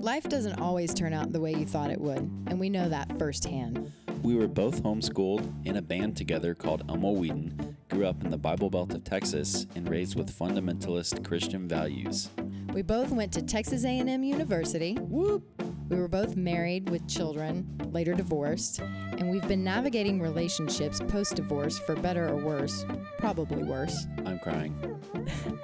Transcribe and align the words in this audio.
Life 0.00 0.30
doesn't 0.30 0.58
always 0.58 0.94
turn 0.94 1.12
out 1.12 1.30
the 1.30 1.40
way 1.40 1.52
you 1.52 1.66
thought 1.66 1.90
it 1.90 2.00
would, 2.00 2.20
and 2.46 2.58
we 2.58 2.70
know 2.70 2.88
that 2.88 3.18
firsthand. 3.18 3.92
We 4.22 4.34
were 4.34 4.48
both 4.48 4.82
homeschooled 4.82 5.66
in 5.66 5.76
a 5.76 5.82
band 5.82 6.16
together 6.16 6.54
called 6.54 6.84
Elmo 6.88 7.10
Wheaton, 7.10 7.76
grew 7.90 8.06
up 8.06 8.24
in 8.24 8.30
the 8.30 8.38
Bible 8.38 8.70
Belt 8.70 8.94
of 8.94 9.04
Texas, 9.04 9.66
and 9.74 9.86
raised 9.90 10.16
with 10.16 10.34
fundamentalist 10.34 11.22
Christian 11.22 11.68
values. 11.68 12.30
We 12.72 12.80
both 12.80 13.10
went 13.10 13.30
to 13.32 13.42
Texas 13.42 13.84
A&M 13.84 14.24
University. 14.24 14.94
Whoop! 14.94 15.59
We 15.90 15.96
were 15.96 16.06
both 16.06 16.36
married 16.36 16.88
with 16.88 17.08
children, 17.08 17.66
later 17.90 18.14
divorced, 18.14 18.78
and 18.78 19.28
we've 19.28 19.46
been 19.48 19.64
navigating 19.64 20.20
relationships 20.20 21.00
post-divorce 21.08 21.80
for 21.80 21.96
better 21.96 22.28
or 22.28 22.36
worse, 22.36 22.86
probably 23.18 23.64
worse. 23.64 24.06
I'm 24.24 24.38
crying. 24.38 24.78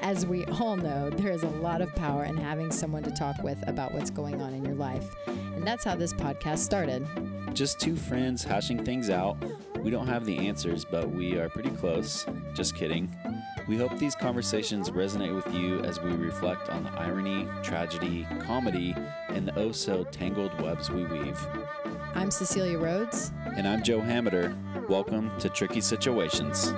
As 0.01 0.27
we 0.27 0.45
all 0.47 0.77
know, 0.77 1.11
there 1.11 1.31
is 1.31 1.45
a 1.45 1.49
lot 1.49 1.81
of 1.81 1.95
power 1.95 2.25
in 2.25 2.37
having 2.37 2.73
someone 2.73 3.05
to 3.05 3.13
talk 3.13 3.41
with 3.45 3.63
about 3.69 3.95
what's 3.95 4.11
going 4.11 4.43
on 4.43 4.53
in 4.53 4.65
your 4.65 4.75
life. 4.75 5.15
And 5.27 5.65
that's 5.65 5.85
how 5.85 5.95
this 5.95 6.13
podcast 6.13 6.59
started. 6.59 7.07
Just 7.55 7.79
two 7.79 7.95
friends 7.95 8.43
hashing 8.43 8.85
things 8.85 9.11
out. 9.11 9.37
We 9.79 9.91
don't 9.93 10.09
have 10.09 10.27
the 10.27 10.49
answers, 10.49 10.85
but 10.85 11.09
we 11.09 11.39
are 11.39 11.49
pretty 11.49 11.71
close. 11.71 12.27
Just 12.53 12.75
kidding. 12.75 13.15
We 13.69 13.77
hope 13.77 13.97
these 13.97 14.17
conversations 14.17 14.91
resonate 14.91 15.35
with 15.35 15.55
you 15.55 15.81
as 15.81 16.01
we 16.01 16.11
reflect 16.13 16.69
on 16.69 16.83
the 16.83 16.91
irony, 16.91 17.47
tragedy, 17.63 18.27
comedy, 18.41 18.93
and 19.29 19.47
the 19.49 19.59
oh 19.59 19.73
so 19.73 20.05
tangled 20.05 20.59
webs 20.61 20.91
we 20.91 21.05
weave. 21.05 21.39
I'm 22.15 22.31
Cecilia 22.31 22.79
Rhodes. 22.79 23.33
And 23.57 23.67
I'm 23.67 23.83
Joe 23.83 24.01
Hameter. 24.01 24.55
Welcome 24.89 25.31
to 25.41 25.49
Tricky 25.49 25.81
Situations. 25.81 26.73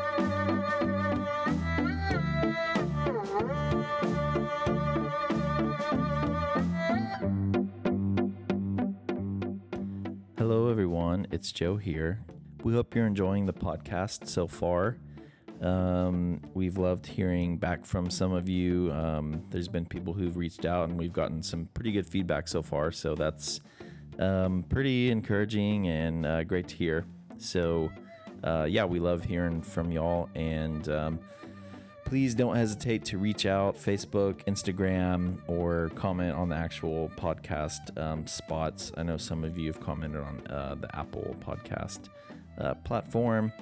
Hello, 10.37 10.71
everyone. 10.71 11.27
It's 11.31 11.53
Joe 11.53 11.77
here. 11.77 12.21
We 12.65 12.73
hope 12.73 12.95
you're 12.95 13.07
enjoying 13.07 13.47
the 13.47 13.53
podcast 13.53 14.27
so 14.27 14.47
far. 14.47 14.97
Um, 15.61 16.41
we've 16.55 16.79
loved 16.79 17.07
hearing 17.07 17.57
back 17.57 17.85
from 17.85 18.11
some 18.11 18.33
of 18.33 18.49
you. 18.49 18.93
Um, 18.93 19.43
there's 19.51 19.69
been 19.69 19.87
people 19.87 20.13
who've 20.13 20.37
reached 20.37 20.65
out, 20.65 20.89
and 20.89 20.99
we've 20.99 21.13
gotten 21.13 21.43
some 21.43 21.69
pretty 21.75 21.93
good 21.93 22.07
feedback 22.07 22.49
so 22.49 22.63
far. 22.63 22.93
So 22.93 23.15
that's 23.15 23.61
um, 24.19 24.65
pretty 24.69 25.11
encouraging 25.11 25.89
and 25.89 26.27
uh, 26.27 26.45
great 26.45 26.69
to 26.69 26.77
hear. 26.77 27.05
So, 27.39 27.91
uh, 28.45 28.67
yeah, 28.69 28.85
we 28.85 29.01
love 29.01 29.25
hearing 29.25 29.63
from 29.63 29.91
y'all. 29.91 30.29
And 30.35 30.89
um, 30.89 31.19
please 32.05 32.35
don't 32.35 32.57
hesitate 32.57 33.05
to 33.07 33.19
reach 33.19 33.45
out 33.45 33.77
Facebook, 33.77 34.45
Instagram, 34.45 35.39
or 35.49 35.91
comment 35.95 36.37
on 36.37 36.49
the 36.49 36.57
actual 36.57 37.11
podcast 37.17 37.97
um, 38.01 38.27
spots. 38.27 38.93
I 38.97 39.03
know 39.03 39.17
some 39.17 39.45
of 39.45 39.59
you 39.59 39.67
have 39.67 39.81
commented 39.81 40.21
on 40.21 40.47
uh, 40.49 40.77
the 40.81 40.97
Apple 40.97 41.37
podcast 41.41 42.09
uh, 42.59 42.75
platform. 42.75 43.53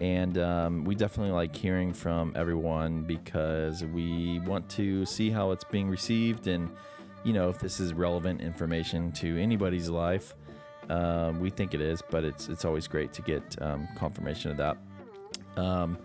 And 0.00 0.38
um, 0.38 0.84
we 0.84 0.94
definitely 0.94 1.32
like 1.32 1.54
hearing 1.54 1.92
from 1.92 2.32
everyone 2.34 3.02
because 3.02 3.84
we 3.84 4.40
want 4.40 4.68
to 4.70 5.06
see 5.06 5.30
how 5.30 5.52
it's 5.52 5.64
being 5.64 5.88
received 5.88 6.48
and, 6.48 6.68
you 7.22 7.32
know, 7.32 7.48
if 7.48 7.58
this 7.58 7.78
is 7.78 7.94
relevant 7.94 8.40
information 8.40 9.12
to 9.12 9.40
anybody's 9.40 9.88
life. 9.88 10.34
Um, 10.90 11.40
we 11.40 11.50
think 11.50 11.74
it 11.74 11.80
is, 11.80 12.02
but 12.10 12.24
it's 12.24 12.48
it's 12.48 12.64
always 12.64 12.86
great 12.86 13.12
to 13.14 13.22
get 13.22 13.42
um, 13.62 13.88
confirmation 13.96 14.50
of 14.50 14.56
that. 14.58 14.76
Um, 15.56 15.96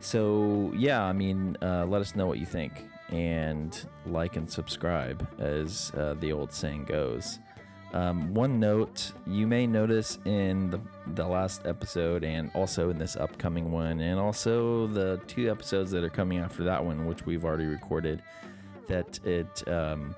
so 0.00 0.72
yeah, 0.76 1.04
I 1.04 1.12
mean, 1.12 1.56
uh, 1.62 1.84
let 1.86 2.00
us 2.00 2.16
know 2.16 2.26
what 2.26 2.38
you 2.38 2.46
think 2.46 2.84
and 3.10 3.86
like 4.06 4.36
and 4.36 4.50
subscribe, 4.50 5.26
as 5.38 5.92
uh, 5.96 6.14
the 6.20 6.32
old 6.32 6.52
saying 6.52 6.84
goes. 6.84 7.38
Um, 7.94 8.34
one 8.34 8.60
note 8.60 9.12
you 9.26 9.46
may 9.46 9.66
notice 9.66 10.18
in 10.26 10.70
the, 10.70 10.80
the 11.14 11.26
last 11.26 11.64
episode 11.64 12.22
and 12.22 12.50
also 12.54 12.90
in 12.90 12.98
this 12.98 13.16
upcoming 13.16 13.72
one, 13.72 14.00
and 14.00 14.20
also 14.20 14.86
the 14.88 15.20
two 15.26 15.50
episodes 15.50 15.90
that 15.92 16.04
are 16.04 16.10
coming 16.10 16.38
after 16.38 16.64
that 16.64 16.84
one, 16.84 17.06
which 17.06 17.24
we've 17.24 17.44
already 17.44 17.64
recorded, 17.64 18.22
that 18.88 19.18
it 19.24 19.66
um, 19.68 20.14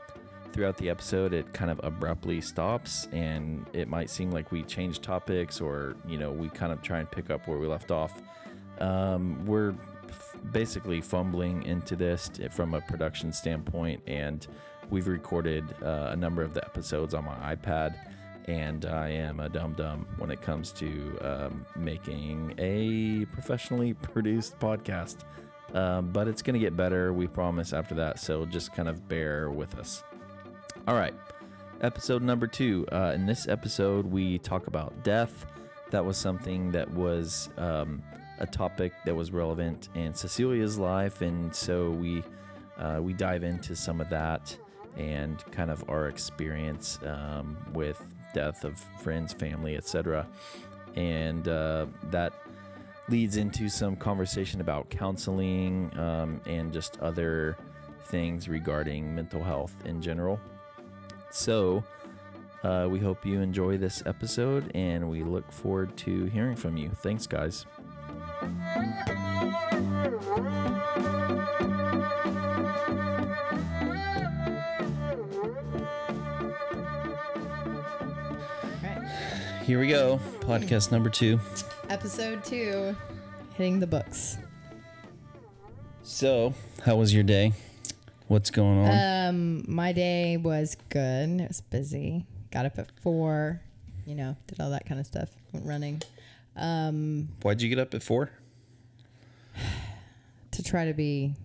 throughout 0.53 0.77
the 0.79 0.91
episode 0.91 1.33
it 1.33 1.53
kind 1.53 1.71
of 1.71 1.81
abruptly 1.85 2.41
stops, 2.41 3.07
and 3.13 3.65
it 3.73 3.89
might 3.89 4.11
seem 4.11 4.33
like 4.33 4.51
we 4.51 4.65
change 4.65 5.01
topics 5.01 5.61
or 5.61 5.95
you 6.09 6.19
know 6.19 6.33
we 6.33 6.49
kind 6.49 6.73
of 6.73 6.83
try 6.83 6.99
and 6.99 7.11
pick 7.11 7.31
up 7.31 7.47
where 7.47 7.59
we 7.59 7.69
left 7.69 7.93
off. 7.93 8.21
Um, 8.81 9.47
we're 9.47 9.75
f- 10.09 10.37
basically 10.51 11.01
fumbling 11.01 11.63
into 11.65 11.95
this 11.95 12.31
from 12.51 12.75
a 12.75 12.81
production 12.81 13.33
standpoint 13.33 14.03
and 14.09 14.47
We've 14.91 15.07
recorded 15.07 15.65
uh, 15.83 16.09
a 16.11 16.17
number 16.17 16.43
of 16.43 16.53
the 16.53 16.65
episodes 16.65 17.15
on 17.15 17.25
my 17.25 17.55
iPad, 17.55 17.95
and 18.47 18.85
I 18.85 19.11
am 19.11 19.39
a 19.39 19.49
dum 19.49 19.75
dum 19.75 20.05
when 20.19 20.33
it 20.33 20.43
comes 20.43 20.73
to 20.73 21.19
um, 21.21 21.65
making 21.77 22.55
a 22.59 23.25
professionally 23.27 23.95
produced 24.13 24.59
podcast. 24.59 25.19
Um, 25.75 26.11
but 26.11 26.27
it's 26.27 26.43
going 26.43 26.55
to 26.55 26.61
get 26.61 26.77
better, 26.77 27.13
we 27.13 27.29
promise, 27.29 27.73
after 27.73 27.95
that. 27.95 28.19
So 28.19 28.45
just 28.45 28.75
kind 28.75 28.89
of 28.89 29.09
bear 29.09 29.53
with 29.53 29.79
us. 29.79 30.03
All 30.89 30.97
right, 30.97 31.15
episode 31.83 32.23
number 32.23 32.49
two. 32.49 32.85
Uh, 32.91 33.13
in 33.15 33.27
this 33.27 33.47
episode, 33.47 34.07
we 34.07 34.39
talk 34.39 34.67
about 34.67 35.05
death. 35.05 35.47
That 35.91 36.05
was 36.05 36.17
something 36.17 36.73
that 36.73 36.91
was 36.93 37.49
um, 37.59 38.03
a 38.41 38.47
topic 38.47 38.93
that 39.05 39.15
was 39.15 39.31
relevant 39.31 39.89
in 39.95 40.15
Cecilia's 40.15 40.79
life, 40.79 41.23
and 41.23 41.55
so 41.55 41.91
we 41.91 42.25
uh, 42.77 42.99
we 43.01 43.13
dive 43.13 43.45
into 43.45 43.77
some 43.77 44.01
of 44.01 44.11
that 44.11 44.57
and 44.97 45.45
kind 45.53 45.71
of 45.71 45.89
our 45.89 46.09
experience 46.09 46.99
um, 47.05 47.57
with 47.73 48.03
death 48.35 48.65
of 48.65 48.79
friends, 49.03 49.33
family, 49.33 49.77
etc. 49.77 50.27
And 50.97 51.49
uh, 51.49 51.87
that 52.11 52.33
leads 53.09 53.37
into 53.37 53.69
some 53.69 53.97
conversation 53.97 54.61
about 54.61 54.89
counseling 54.91 55.91
um, 55.99 56.41
and 56.47 56.73
just 56.73 56.99
other 57.01 57.57
things 58.07 58.49
regarding 58.49 59.15
mental 59.15 59.43
health 59.43 59.75
in 59.85 60.01
general. 60.01 60.39
So, 61.31 61.83
uh, 62.63 62.89
we 62.91 62.99
hope 62.99 63.25
you 63.25 63.41
enjoy 63.41 63.79
this 63.79 64.03
episode 64.05 64.71
and 64.75 65.09
we 65.09 65.23
look 65.23 65.51
forward 65.51 65.97
to 65.99 66.27
hearing 66.27 66.57
from 66.57 66.77
you. 66.77 66.91
Thanks, 66.91 67.27
guys. 67.27 67.65
Here 79.71 79.79
we 79.79 79.87
go. 79.87 80.19
Podcast 80.41 80.91
number 80.91 81.09
two. 81.09 81.39
Episode 81.89 82.43
two, 82.45 82.97
hitting 83.55 83.79
the 83.79 83.87
books. 83.87 84.37
So, 86.03 86.55
how 86.85 86.97
was 86.97 87.15
your 87.15 87.23
day? 87.23 87.53
What's 88.27 88.51
going 88.51 88.81
on? 88.81 89.29
Um, 89.29 89.65
my 89.69 89.93
day 89.93 90.37
was 90.37 90.77
good. 90.89 91.41
It 91.41 91.47
was 91.47 91.61
busy. 91.61 92.27
Got 92.51 92.67
up 92.67 92.81
at 92.81 92.91
four. 93.01 93.61
You 94.07 94.17
know, 94.17 94.37
did 94.49 94.61
all 94.61 94.71
that 94.71 94.87
kind 94.87 94.99
of 94.99 95.07
stuff. 95.07 95.29
Went 95.53 95.65
running. 95.65 96.03
Um, 96.57 97.29
Why'd 97.43 97.63
you 97.63 97.69
get 97.69 97.79
up 97.79 97.95
at 97.95 98.03
four? 98.03 98.33
to 100.51 100.65
try 100.65 100.87
to 100.87 100.95
be 100.95 101.37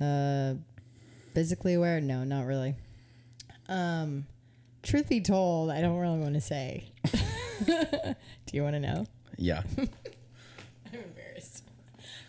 uh, 0.00 0.54
physically 1.32 1.74
aware. 1.74 2.00
No, 2.00 2.22
not 2.22 2.46
really. 2.46 2.76
Um, 3.68 4.26
truth 4.84 5.08
be 5.08 5.20
told, 5.20 5.70
I 5.70 5.80
don't 5.80 5.98
really 5.98 6.18
want 6.18 6.34
to 6.34 6.40
say. 6.40 6.92
Do 7.66 8.14
you 8.52 8.62
want 8.62 8.74
to 8.74 8.80
know? 8.80 9.06
Yeah. 9.36 9.62
I'm 9.78 9.88
embarrassed. 10.92 11.64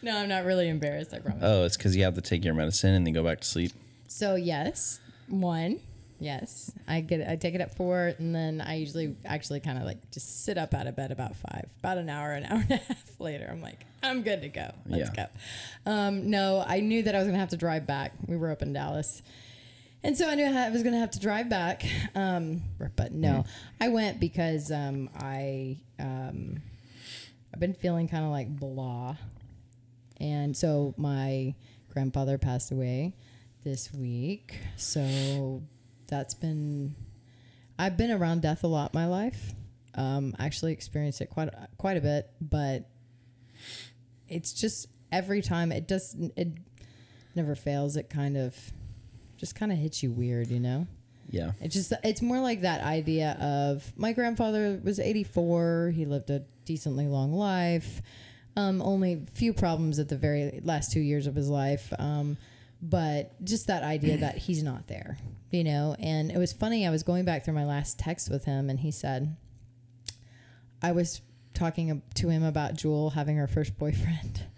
No, 0.02 0.18
I'm 0.18 0.30
not 0.30 0.46
really 0.46 0.70
embarrassed. 0.70 1.14
I 1.14 1.20
promise. 1.20 1.42
Oh, 1.44 1.66
it's 1.66 1.78
because 1.78 1.96
you 1.96 2.04
have 2.04 2.16
to 2.16 2.22
take 2.22 2.44
your 2.46 2.54
medicine 2.54 2.94
and 2.94 3.06
then 3.06 3.14
go 3.14 3.24
back 3.24 3.42
to 3.42 3.48
sleep. 3.48 3.72
So 4.08 4.36
yes, 4.36 5.00
one, 5.28 5.80
yes, 6.20 6.72
I 6.88 7.02
get 7.02 7.28
I 7.28 7.36
take 7.36 7.54
it 7.56 7.62
at 7.62 7.76
four, 7.76 8.14
and 8.18 8.34
then 8.34 8.62
I 8.62 8.76
usually 8.76 9.16
actually 9.26 9.60
kind 9.60 9.78
of 9.78 9.84
like 9.84 10.12
just 10.12 10.46
sit 10.46 10.58
up 10.58 10.74
out 10.74 10.88
of 10.88 10.96
bed 10.96 11.12
about 11.12 11.36
five, 11.36 11.66
about 11.80 11.98
an 11.98 12.10
hour, 12.10 12.32
an 12.34 12.46
hour 12.46 12.60
and 12.62 12.72
a 12.72 12.76
half 12.88 13.20
later. 13.20 13.48
I'm 13.52 13.62
like, 13.62 13.86
I'm 14.04 14.22
good 14.22 14.42
to 14.44 14.50
go. 14.50 14.72
Let's 14.86 15.10
Yeah. 15.16 15.26
go. 15.86 15.92
Um, 15.92 16.30
no, 16.30 16.64
I 16.66 16.80
knew 16.80 17.04
that 17.04 17.14
I 17.16 17.18
was 17.20 17.28
gonna 17.28 17.40
have 17.40 17.50
to 17.50 17.58
drive 17.58 17.86
back. 17.86 18.14
We 18.28 18.38
were 18.38 18.52
up 18.52 18.62
in 18.62 18.74
Dallas. 18.74 19.22
And 20.06 20.16
so 20.16 20.30
I 20.30 20.36
knew 20.36 20.46
I 20.46 20.70
was 20.70 20.84
going 20.84 20.94
to 20.94 21.00
have 21.00 21.10
to 21.12 21.20
drive 21.20 21.50
back. 21.50 21.84
Um, 22.14 22.62
but 22.96 23.12
no, 23.12 23.44
I 23.82 23.88
went 23.88 24.20
because 24.20 24.72
um, 24.72 25.10
I 25.18 25.80
um, 25.98 26.62
I've 27.52 27.60
been 27.60 27.74
feeling 27.74 28.08
kind 28.08 28.24
of 28.24 28.30
like 28.30 28.48
blah. 28.48 29.18
And 30.18 30.56
so 30.56 30.94
my 30.96 31.56
grandfather 31.92 32.38
passed 32.38 32.72
away 32.72 33.16
this 33.64 33.92
week. 33.92 34.60
So 34.78 35.64
that's 36.08 36.36
been 36.36 36.96
I've 37.80 37.98
been 37.98 38.12
around 38.12 38.44
death 38.44 38.64
a 38.64 38.68
lot 38.68 38.94
my 38.94 39.08
life. 39.08 39.54
Um, 39.96 40.36
actually 40.38 40.74
experienced 40.74 41.20
it 41.20 41.32
quite 41.32 41.50
quite 41.80 41.98
a 41.98 42.02
bit, 42.02 42.30
but 42.40 42.88
it's 44.30 44.54
just 44.54 44.88
every 45.12 45.42
time 45.42 45.72
it 45.72 45.88
doesn't 45.88 46.32
it 46.38 46.50
never 47.34 47.56
fails. 47.56 47.98
It 47.98 48.08
kind 48.12 48.38
of 48.38 48.56
just 49.38 49.56
kind 49.56 49.72
of 49.72 49.78
hits 49.78 50.04
you 50.04 50.12
weird, 50.12 50.48
you 50.48 50.60
know. 50.60 50.88
Yeah. 51.30 51.52
It's 51.60 51.74
just 51.76 51.92
it's 52.04 52.22
more 52.22 52.40
like 52.40 52.62
that 52.62 52.82
idea 52.82 53.38
of 53.42 53.92
my 53.98 54.14
grandfather 54.14 54.80
was 54.84 55.00
84. 55.00 55.92
He 55.96 56.06
lived 56.06 56.30
a 56.30 56.44
decently 56.66 57.08
long 57.08 57.34
life. 57.34 58.02
Um, 58.58 58.82
only 58.82 59.26
few 59.34 59.54
problems 59.54 60.00
at 60.00 60.08
the 60.08 60.16
very 60.16 60.62
last 60.64 60.92
two 60.92 61.02
years 61.02 61.28
of 61.28 61.36
his 61.36 61.50
life. 61.50 61.92
Um, 62.00 62.38
but 62.82 63.44
just 63.44 63.68
that 63.68 63.84
idea 63.84 64.18
that 64.20 64.38
he's 64.38 64.64
not 64.64 64.88
there, 64.88 65.18
you 65.52 65.64
know. 65.64 65.96
And 66.00 66.32
it 66.32 66.38
was 66.38 66.54
funny. 66.54 66.88
I 66.88 66.90
was 66.90 67.04
going 67.04 67.26
back 67.26 67.44
through 67.44 67.56
my 67.56 67.66
last 67.66 68.00
text 68.00 68.30
with 68.30 68.46
him, 68.46 68.70
and 68.70 68.80
he 68.80 68.92
said, 68.92 69.36
I 70.82 70.92
was 70.92 71.22
talking 71.54 72.02
to 72.16 72.30
him 72.30 72.44
about 72.44 72.76
Jewel 72.76 73.12
having 73.12 73.38
her 73.38 73.48
first 73.48 73.78
boyfriend. 73.78 74.44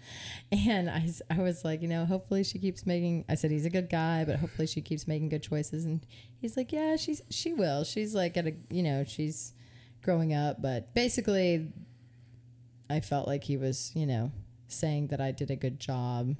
And 0.66 0.88
I, 0.88 1.06
I 1.30 1.42
was 1.42 1.62
like, 1.62 1.82
you 1.82 1.88
know, 1.88 2.06
hopefully 2.06 2.42
she 2.42 2.58
keeps 2.58 2.86
making. 2.86 3.26
I 3.28 3.34
said 3.34 3.50
he's 3.50 3.66
a 3.66 3.70
good 3.70 3.90
guy, 3.90 4.24
but 4.24 4.36
hopefully 4.36 4.66
she 4.66 4.80
keeps 4.80 5.06
making 5.06 5.28
good 5.28 5.42
choices. 5.42 5.84
And 5.84 6.06
he's 6.40 6.56
like, 6.56 6.72
yeah, 6.72 6.96
she's 6.96 7.20
she 7.30 7.52
will. 7.52 7.84
She's 7.84 8.14
like 8.14 8.36
at 8.38 8.46
a, 8.46 8.54
you 8.70 8.82
know, 8.82 9.04
she's 9.06 9.52
growing 10.02 10.32
up. 10.32 10.62
But 10.62 10.94
basically, 10.94 11.72
I 12.88 13.00
felt 13.00 13.26
like 13.26 13.44
he 13.44 13.58
was, 13.58 13.92
you 13.94 14.06
know, 14.06 14.32
saying 14.68 15.08
that 15.08 15.20
I 15.20 15.32
did 15.32 15.50
a 15.50 15.56
good 15.56 15.78
job, 15.78 16.36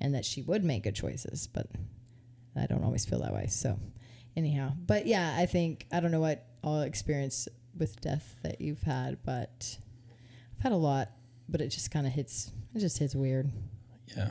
and 0.00 0.14
that 0.14 0.24
she 0.24 0.40
would 0.40 0.64
make 0.64 0.84
good 0.84 0.94
choices. 0.94 1.46
But 1.46 1.66
I 2.56 2.64
don't 2.66 2.82
always 2.82 3.04
feel 3.04 3.20
that 3.20 3.34
way. 3.34 3.46
So, 3.48 3.78
anyhow, 4.36 4.72
but 4.86 5.06
yeah, 5.06 5.36
I 5.36 5.44
think 5.44 5.86
I 5.92 6.00
don't 6.00 6.12
know 6.12 6.20
what 6.20 6.46
all 6.64 6.80
experience 6.80 7.46
with 7.76 8.00
death 8.00 8.36
that 8.42 8.60
you've 8.60 8.82
had, 8.82 9.18
but 9.22 9.78
I've 10.56 10.62
had 10.62 10.72
a 10.72 10.76
lot. 10.76 11.10
But 11.50 11.60
it 11.60 11.68
just 11.68 11.90
kind 11.90 12.06
of 12.06 12.12
hits. 12.12 12.52
It 12.74 12.78
just 12.78 12.98
hits 12.98 13.14
weird. 13.14 13.50
Yeah. 14.16 14.30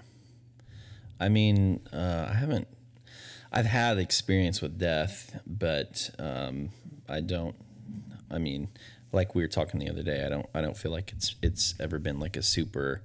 I 1.20 1.30
mean, 1.30 1.82
uh, 1.92 2.28
I 2.30 2.34
haven't. 2.34 2.68
I've 3.52 3.66
had 3.66 3.98
experience 3.98 4.62
with 4.62 4.78
death, 4.78 5.42
but 5.46 6.12
um, 6.18 6.70
I 7.10 7.20
don't. 7.20 7.56
I 8.32 8.38
mean, 8.38 8.70
like 9.12 9.36
we 9.36 9.42
were 9.42 9.48
talking 9.48 9.80
the 9.80 9.90
other 9.90 10.04
day, 10.04 10.26
I 10.26 10.30
don't. 10.30 10.46
I 10.54 10.62
don't 10.62 10.78
feel 10.78 10.92
like 10.92 11.12
it's 11.12 11.36
it's 11.42 11.74
ever 11.80 12.00
been 12.00 12.20
like 12.20 12.38
a 12.38 12.44
super. 12.44 13.02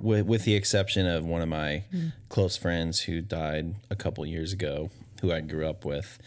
With 0.00 0.26
with 0.26 0.44
the 0.44 0.54
exception 0.54 1.06
of 1.06 1.24
one 1.24 1.42
of 1.42 1.48
my 1.48 1.84
close 2.28 2.56
friends 2.56 3.00
who 3.00 3.20
died 3.20 3.74
a 3.90 3.96
couple 3.96 4.24
years 4.26 4.52
ago, 4.52 4.90
who 5.20 5.32
I 5.32 5.40
grew 5.40 5.68
up 5.68 5.84
with, 5.84 6.18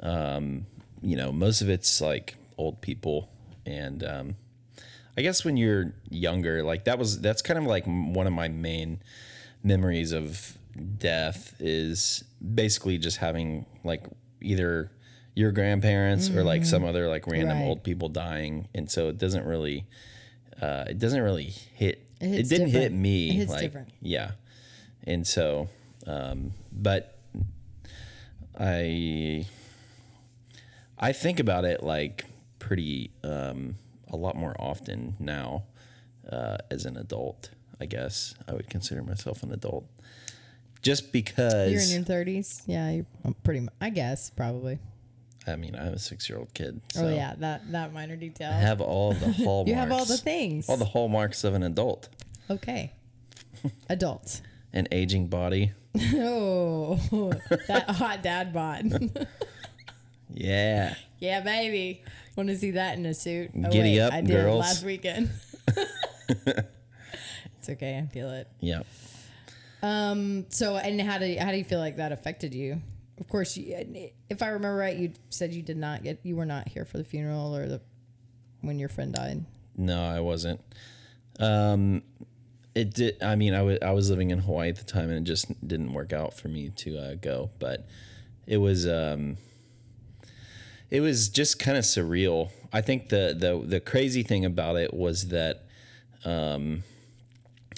um, 0.00 0.66
you 1.02 1.16
know, 1.16 1.32
most 1.32 1.60
of 1.60 1.68
it's 1.68 2.00
like 2.00 2.36
old 2.56 2.80
people, 2.80 3.28
and 3.64 4.04
um, 4.04 4.36
I 5.16 5.22
guess 5.22 5.44
when 5.44 5.56
you're 5.56 5.94
younger, 6.10 6.62
like 6.62 6.84
that 6.84 6.98
was 6.98 7.20
that's 7.20 7.42
kind 7.42 7.58
of 7.58 7.64
like 7.64 7.84
one 7.86 8.26
of 8.26 8.32
my 8.32 8.48
main 8.48 9.00
memories 9.62 10.12
of 10.12 10.58
death 10.98 11.54
is 11.58 12.22
basically 12.54 12.98
just 12.98 13.16
having 13.16 13.64
like 13.82 14.04
either 14.42 14.90
your 15.34 15.52
grandparents 15.52 16.28
or 16.30 16.42
like 16.44 16.64
some 16.64 16.84
other 16.84 17.08
like 17.08 17.26
random 17.26 17.58
Right. 17.58 17.66
old 17.66 17.82
people 17.82 18.08
dying, 18.08 18.68
and 18.74 18.90
so 18.90 19.08
it 19.08 19.18
doesn't 19.18 19.44
really, 19.46 19.86
uh, 20.60 20.84
it 20.88 20.98
doesn't 20.98 21.22
really 21.22 21.44
hit. 21.74 22.02
It 22.20 22.40
It, 22.40 22.48
didn't 22.48 22.68
hit 22.68 22.92
me 22.92 23.30
It 23.30 23.32
hits 23.34 23.50
like 23.52 23.60
different. 23.62 23.88
yeah, 24.00 24.32
and 25.04 25.26
so, 25.26 25.68
um, 26.06 26.52
but 26.72 27.18
I 28.58 29.46
I 30.98 31.12
think 31.12 31.40
about 31.40 31.64
it 31.64 31.82
like 31.82 32.24
pretty 32.58 33.10
um, 33.22 33.76
a 34.10 34.16
lot 34.16 34.36
more 34.36 34.54
often 34.58 35.16
now 35.18 35.64
uh, 36.30 36.58
as 36.70 36.84
an 36.86 36.96
adult. 36.96 37.50
I 37.80 37.86
guess 37.86 38.34
I 38.48 38.52
would 38.54 38.70
consider 38.70 39.02
myself 39.02 39.42
an 39.42 39.52
adult, 39.52 39.86
just 40.82 41.12
because. 41.12 41.70
You're 41.72 41.82
in 41.82 41.90
your 41.90 42.02
thirties. 42.02 42.62
Yeah, 42.66 42.90
you're 42.90 43.06
I'm 43.24 43.34
pretty. 43.34 43.60
mu- 43.60 43.68
I 43.80 43.90
guess 43.90 44.30
probably. 44.30 44.78
I 45.48 45.54
mean, 45.56 45.76
I 45.76 45.84
have 45.84 45.92
a 45.92 45.98
six-year-old 45.98 46.52
kid. 46.54 46.80
So 46.92 47.06
oh 47.06 47.14
yeah, 47.14 47.34
that 47.38 47.70
that 47.72 47.92
minor 47.92 48.16
detail. 48.16 48.50
I 48.50 48.54
have 48.54 48.80
all 48.80 49.12
the 49.12 49.30
hallmarks. 49.32 49.68
you 49.68 49.74
have 49.74 49.92
all 49.92 50.04
the 50.04 50.16
things. 50.16 50.68
all 50.68 50.76
the 50.76 50.84
hallmarks 50.86 51.44
of 51.44 51.54
an 51.54 51.62
adult: 51.62 52.08
okay. 52.50 52.92
Adult. 53.88 54.40
an 54.72 54.86
aging 54.92 55.28
body. 55.28 55.72
Oh, 56.14 56.98
that 57.68 57.88
hot 57.90 58.22
dad 58.22 58.52
bod. 58.52 59.10
Yeah, 60.32 60.94
yeah, 61.18 61.40
baby. 61.40 62.02
Want 62.36 62.48
to 62.50 62.56
see 62.56 62.72
that 62.72 62.98
in 62.98 63.06
a 63.06 63.14
suit? 63.14 63.50
Oh, 63.56 63.70
Giddy 63.70 63.94
wait, 63.94 64.00
up, 64.00 64.12
I 64.12 64.20
did 64.20 64.30
girls. 64.30 64.60
last 64.60 64.84
weekend. 64.84 65.30
it's 66.28 67.68
okay. 67.70 67.98
I 67.98 68.06
feel 68.12 68.30
it. 68.30 68.48
yeah. 68.60 68.82
Um. 69.82 70.46
So, 70.50 70.76
and 70.76 71.00
how 71.00 71.18
do 71.18 71.26
you, 71.26 71.40
how 71.40 71.50
do 71.50 71.56
you 71.56 71.64
feel 71.64 71.78
like 71.78 71.96
that 71.96 72.12
affected 72.12 72.54
you? 72.54 72.80
Of 73.18 73.28
course, 73.28 73.56
you, 73.56 74.10
if 74.28 74.42
I 74.42 74.48
remember 74.48 74.76
right, 74.76 74.96
you 74.96 75.12
said 75.30 75.54
you 75.54 75.62
did 75.62 75.76
not 75.78 76.02
get 76.02 76.20
you 76.22 76.36
were 76.36 76.44
not 76.44 76.68
here 76.68 76.84
for 76.84 76.98
the 76.98 77.04
funeral 77.04 77.56
or 77.56 77.66
the 77.66 77.80
when 78.60 78.78
your 78.78 78.88
friend 78.88 79.12
died. 79.14 79.44
No, 79.76 80.02
I 80.02 80.20
wasn't. 80.20 80.60
Um, 81.38 82.02
it 82.74 82.92
did. 82.92 83.22
I 83.22 83.36
mean, 83.36 83.54
I 83.54 83.62
was 83.62 83.78
I 83.80 83.92
was 83.92 84.10
living 84.10 84.30
in 84.30 84.40
Hawaii 84.40 84.68
at 84.68 84.76
the 84.76 84.84
time, 84.84 85.08
and 85.10 85.18
it 85.18 85.24
just 85.30 85.46
didn't 85.66 85.92
work 85.92 86.12
out 86.12 86.34
for 86.34 86.48
me 86.48 86.70
to 86.70 86.98
uh, 86.98 87.14
go. 87.14 87.50
But 87.58 87.86
it 88.46 88.58
was 88.58 88.86
um, 88.86 89.36
it 90.90 91.00
was 91.00 91.28
just 91.28 91.58
kind 91.58 91.76
of 91.76 91.84
surreal. 91.84 92.50
I 92.72 92.80
think 92.80 93.08
the 93.08 93.34
the 93.38 93.66
the 93.66 93.80
crazy 93.80 94.22
thing 94.22 94.44
about 94.44 94.76
it 94.76 94.92
was 94.94 95.28
that, 95.28 95.64
um, 96.24 96.82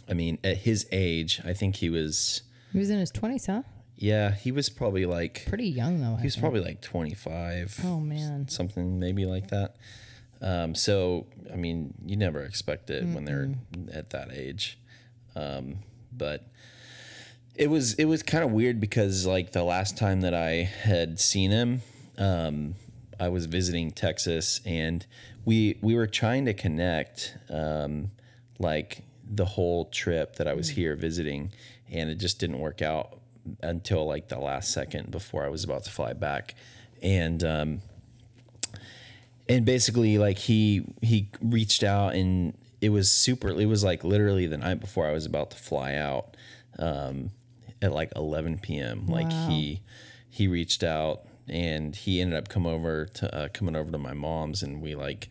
I 0.09 0.15
mean, 0.15 0.39
at 0.45 0.59
his 0.59 0.87
age, 0.93 1.41
I 1.45 1.53
think 1.53 1.77
he 1.77 1.91
was. 1.91 2.43
He 2.73 2.79
was 2.79 2.91
in 2.91 2.99
his 2.99 3.11
twenties, 3.11 3.47
huh? 3.47 3.63
Yeah, 3.97 4.33
he 4.33 4.53
was 4.53 4.69
probably 4.69 5.07
like 5.07 5.45
Pretty 5.49 5.69
young 5.69 6.01
though. 6.01 6.15
I 6.15 6.19
he 6.19 6.25
was 6.27 6.35
think. 6.35 6.43
probably 6.43 6.61
like 6.61 6.81
twenty 6.81 7.15
five. 7.15 7.79
Oh 7.85 7.99
man. 7.99 8.49
something 8.49 9.01
maybe 9.01 9.25
like 9.27 9.49
that. 9.49 9.77
Um, 10.41 10.75
so 10.77 11.27
I 11.53 11.57
mean, 11.57 11.95
you 12.07 12.17
never 12.17 12.43
expect 12.43 12.91
it 12.91 13.05
when 13.05 13.25
they're 13.25 13.51
at 13.93 14.11
that 14.11 14.31
age, 14.33 14.79
um, 15.35 15.79
but 16.13 16.47
it 17.57 17.69
was 17.71 17.95
it 17.95 18.05
was 18.05 18.23
kind 18.23 18.45
of 18.45 18.53
weird 18.53 18.79
because 18.79 19.27
like 19.27 19.51
the 19.51 19.65
last 19.65 19.99
time 19.99 20.21
that 20.21 20.35
I 20.35 20.63
had 20.63 21.19
seen 21.19 21.51
him, 21.51 21.83
um, 22.19 22.75
I 23.21 23.29
was 23.29 23.47
visiting 23.47 23.91
Texas 23.91 24.61
and 24.65 25.07
we 25.45 25.79
we 25.81 25.95
were 25.95 26.07
trying 26.07 26.45
to 26.47 26.55
connect, 26.55 27.37
um, 27.51 28.11
like 28.59 29.03
the 29.31 29.45
whole 29.45 29.87
trip 29.87 30.37
that 30.37 30.47
I 30.49 30.55
was 30.55 30.71
here 30.71 30.95
visiting, 30.95 31.53
and 31.91 32.11
it 32.11 32.17
just 32.17 32.39
didn't 32.39 32.59
work 32.59 32.83
out 32.83 33.19
until 33.63 34.07
like 34.07 34.29
the 34.29 34.39
last 34.39 34.73
second 34.73 35.11
before 35.11 35.45
I 35.45 35.49
was 35.49 35.65
about 35.65 35.85
to 35.85 35.91
fly 35.91 36.13
back, 36.13 36.55
and 37.03 37.43
um, 37.45 37.83
and 39.49 39.65
basically 39.65 40.19
like 40.19 40.39
he 40.39 40.85
he 41.01 41.29
reached 41.41 41.83
out 41.83 42.15
and 42.15 42.55
it 42.81 42.91
was 42.91 43.11
super 43.11 43.49
it 43.49 43.67
was 43.67 43.83
like 43.83 44.05
literally 44.05 44.47
the 44.47 44.59
night 44.59 44.79
before 44.81 45.07
i 45.07 45.13
was 45.13 45.27
about 45.27 45.51
to 45.51 45.57
fly 45.57 45.95
out 45.95 46.37
um 46.79 47.31
at 47.81 47.93
like 47.93 48.13
11 48.15 48.59
p.m 48.59 49.07
like 49.07 49.33
he 49.49 49.81
he 50.29 50.47
reached 50.47 50.85
out 50.85 51.23
and 51.51 51.95
he 51.95 52.21
ended 52.21 52.37
up 52.39 52.49
come 52.49 52.67
over 52.67 53.07
to 53.07 53.35
uh, 53.35 53.49
coming 53.49 53.77
over 53.77 53.91
to 53.91 53.99
my 53.99 54.13
mom's 54.13 54.63
and 54.63 54.81
we 54.83 54.95
like 54.95 55.29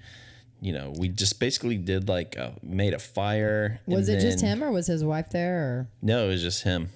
you 0.61 0.73
know 0.73 0.93
we 0.97 1.07
just 1.07 1.39
basically 1.39 1.77
did 1.77 2.07
like 2.09 2.35
a, 2.35 2.53
made 2.63 2.93
a 2.93 2.99
fire 2.99 3.79
Was 3.85 4.09
it 4.09 4.19
just 4.19 4.41
him 4.41 4.63
or 4.63 4.71
was 4.71 4.87
his 4.87 5.03
wife 5.03 5.29
there? 5.29 5.59
Or 5.59 5.87
no, 6.01 6.25
it 6.25 6.29
was 6.29 6.41
just 6.41 6.63
him. 6.63 6.89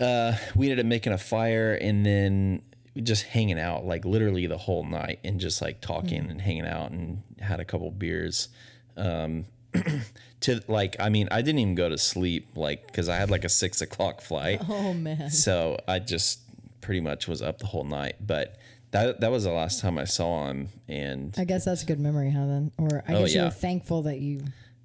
Uh, 0.00 0.34
we 0.54 0.66
ended 0.66 0.80
up 0.80 0.86
making 0.86 1.12
a 1.12 1.18
fire 1.18 1.74
and 1.74 2.06
then 2.06 2.62
just 3.02 3.24
hanging 3.24 3.58
out 3.58 3.84
like 3.84 4.04
literally 4.04 4.46
the 4.46 4.58
whole 4.58 4.84
night 4.84 5.18
and 5.24 5.40
just 5.40 5.62
like 5.62 5.80
talking 5.80 6.30
and 6.30 6.40
hanging 6.40 6.66
out 6.66 6.90
and 6.90 7.22
had 7.40 7.60
a 7.60 7.64
couple 7.64 7.90
beers. 7.90 8.48
Um, 8.96 9.46
to 10.40 10.60
like, 10.68 10.96
I 10.98 11.08
mean, 11.08 11.28
I 11.30 11.42
didn't 11.42 11.60
even 11.60 11.74
go 11.74 11.88
to 11.88 11.98
sleep 11.98 12.48
like 12.56 12.86
because 12.86 13.08
I 13.08 13.16
had 13.16 13.30
like 13.30 13.44
a 13.44 13.48
six 13.48 13.80
o'clock 13.80 14.20
flight, 14.20 14.60
oh 14.68 14.92
man. 14.92 15.30
so 15.30 15.78
I 15.86 16.00
just 16.00 16.40
pretty 16.80 17.00
much 17.00 17.28
was 17.28 17.42
up 17.42 17.58
the 17.58 17.66
whole 17.66 17.84
night. 17.84 18.16
But 18.26 18.56
that 18.92 19.20
that 19.20 19.30
was 19.30 19.44
the 19.44 19.52
last 19.52 19.80
time 19.80 19.98
I 19.98 20.04
saw 20.04 20.48
him, 20.48 20.68
and 20.88 21.34
I 21.38 21.44
guess 21.44 21.64
that's 21.64 21.82
a 21.82 21.86
good 21.86 22.00
memory, 22.00 22.30
huh? 22.30 22.46
Then, 22.46 22.72
or 22.78 23.02
I 23.06 23.14
Oh, 23.14 23.20
guess 23.20 23.34
yeah. 23.34 23.44
were 23.44 23.50
thankful 23.50 24.02
that 24.02 24.18
you. 24.18 24.42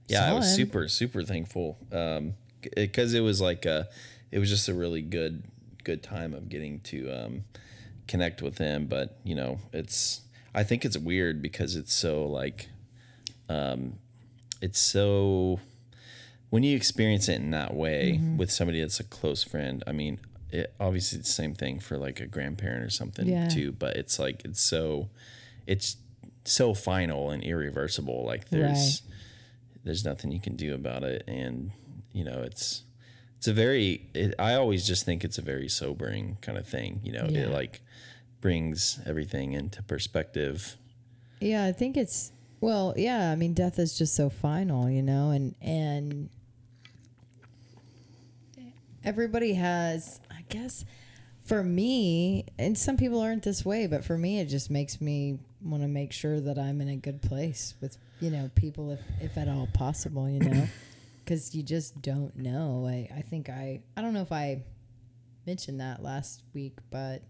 yeah, 0.07 0.29
I 0.29 0.33
was 0.33 0.49
him. 0.51 0.55
super 0.55 0.87
super 0.87 1.23
thankful 1.23 1.77
um 1.91 2.33
because 2.75 3.13
it 3.13 3.21
was 3.21 3.41
like 3.41 3.65
a 3.65 3.87
it 4.31 4.39
was 4.39 4.49
just 4.49 4.67
a 4.67 4.73
really 4.73 5.01
good 5.01 5.43
good 5.83 6.01
time 6.03 6.33
of 6.33 6.49
getting 6.49 6.79
to 6.81 7.09
um 7.11 7.43
connect 8.07 8.41
with 8.41 8.57
him 8.59 8.85
but 8.87 9.17
you 9.23 9.33
know 9.35 9.59
it's 9.73 10.21
I 10.53 10.63
think 10.63 10.83
it's 10.85 10.97
weird 10.97 11.41
because 11.41 11.75
it's 11.75 11.93
so 11.93 12.25
like 12.25 12.69
um 13.49 13.95
it's 14.61 14.79
so 14.79 15.59
when 16.49 16.63
you 16.63 16.75
experience 16.75 17.27
it 17.29 17.35
in 17.41 17.51
that 17.51 17.73
way 17.75 18.13
Mm-hmm. 18.19 18.37
with 18.37 18.51
somebody 18.51 18.81
that's 18.81 18.99
a 18.99 19.03
close 19.03 19.43
friend 19.43 19.83
I 19.87 19.91
mean 19.91 20.19
it 20.59 20.73
obviously 20.79 21.19
it's 21.19 21.27
the 21.29 21.33
same 21.43 21.53
thing 21.55 21.79
for 21.79 21.97
like 21.97 22.19
a 22.19 22.27
grandparent 22.27 22.83
or 22.83 22.89
something 22.89 23.27
Yeah. 23.27 23.47
too 23.49 23.71
but 23.71 23.95
it's 23.97 24.17
like 24.19 24.41
it's 24.45 24.61
so 24.61 25.09
it's 25.67 25.97
so 26.45 26.73
final 26.73 27.29
and 27.31 27.43
irreversible 27.43 28.23
like 28.25 28.49
there's 28.49 29.01
there's 29.83 30.03
nothing 30.05 30.31
you 30.31 30.39
can 30.39 30.55
do 30.55 30.73
about 30.73 31.03
it 31.03 31.23
and 31.27 31.71
you 32.13 32.23
know 32.23 32.41
it's 32.41 32.83
it's 33.37 33.47
a 33.49 33.53
very. 33.53 34.07
It, 34.15 34.33
I 34.39 34.55
always 34.55 34.87
just 34.87 35.05
think 35.05 35.23
it's 35.23 35.37
a 35.37 35.41
very 35.41 35.67
sobering 35.67 36.37
kind 36.41 36.57
of 36.57 36.65
thing. 36.65 37.01
You 37.03 37.11
know, 37.11 37.27
Yeah. 37.29 37.41
it 37.41 37.49
like 37.51 37.81
brings 38.41 38.99
everything 39.05 39.51
into 39.53 39.83
perspective. 39.83 40.77
Yeah, 41.41 41.65
I 41.65 41.71
think 41.73 41.95
it's 41.97 42.31
well, 42.61 42.93
yeah, 42.97 43.31
I 43.31 43.35
mean 43.35 43.53
death 43.53 43.77
is 43.77 43.95
just 43.97 44.15
so 44.15 44.29
final, 44.29 44.89
you 44.89 45.03
know, 45.03 45.29
and 45.31 45.53
and 45.61 46.29
everybody 49.03 49.53
has 49.53 50.19
guess 50.49 50.85
for 51.45 51.63
me, 51.63 52.45
and 52.57 52.77
some 52.77 52.97
people 52.97 53.21
aren't 53.21 53.43
this 53.43 53.63
way, 53.63 53.85
but 53.87 54.03
for 54.03 54.17
me 54.17 54.39
it 54.39 54.45
just 54.45 54.69
makes 54.71 54.99
me 54.99 55.39
want 55.61 55.83
to 55.83 55.87
make 55.87 56.11
sure 56.11 56.39
that 56.39 56.57
I'm 56.57 56.81
in 56.81 56.89
a 56.89 56.95
good 56.95 57.21
place 57.21 57.75
with, 57.81 57.97
you 58.19 58.31
know, 58.31 58.49
people 58.55 58.91
if 58.91 59.01
if 59.21 59.37
at 59.37 59.47
all 59.47 59.67
possible, 59.73 60.29
you 60.29 60.39
know. 60.39 60.67
Cuz 61.25 61.55
you 61.55 61.63
just 61.63 62.01
don't 62.01 62.35
know. 62.35 62.85
I 62.87 63.09
I 63.15 63.21
think 63.21 63.49
I 63.49 63.81
I 63.95 64.01
don't 64.01 64.13
know 64.13 64.21
if 64.21 64.31
I 64.31 64.63
mentioned 65.45 65.79
that 65.79 66.01
last 66.01 66.43
week, 66.53 66.79
but 66.89 67.21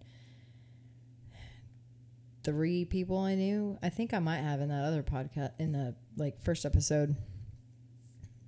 three 2.43 2.86
people 2.86 3.17
I 3.17 3.36
knew. 3.36 3.77
I 3.81 3.89
think 3.89 4.13
I 4.13 4.19
might 4.19 4.38
have 4.38 4.62
in 4.62 4.69
that 4.69 4.86
other 4.86 5.03
podcast 5.03 5.51
in 5.60 5.74
the 5.74 5.95
like 6.15 6.41
first 6.41 6.65
episode. 6.65 7.15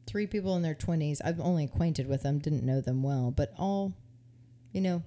Three 0.05 0.27
people 0.27 0.55
in 0.55 0.61
their 0.61 0.75
twenties. 0.75 1.21
I'm 1.23 1.41
only 1.41 1.65
acquainted 1.65 2.07
with 2.07 2.23
them, 2.23 2.39
didn't 2.39 2.63
know 2.63 2.79
them 2.79 3.03
well, 3.03 3.31
but 3.31 3.51
all, 3.57 3.93
you 4.71 4.81
know, 4.81 5.03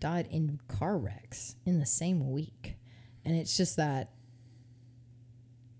died 0.00 0.28
in 0.30 0.60
car 0.68 0.96
wrecks 0.96 1.56
in 1.64 1.78
the 1.78 1.86
same 1.86 2.30
week, 2.32 2.76
and 3.24 3.36
it's 3.36 3.56
just 3.56 3.76
that. 3.76 4.10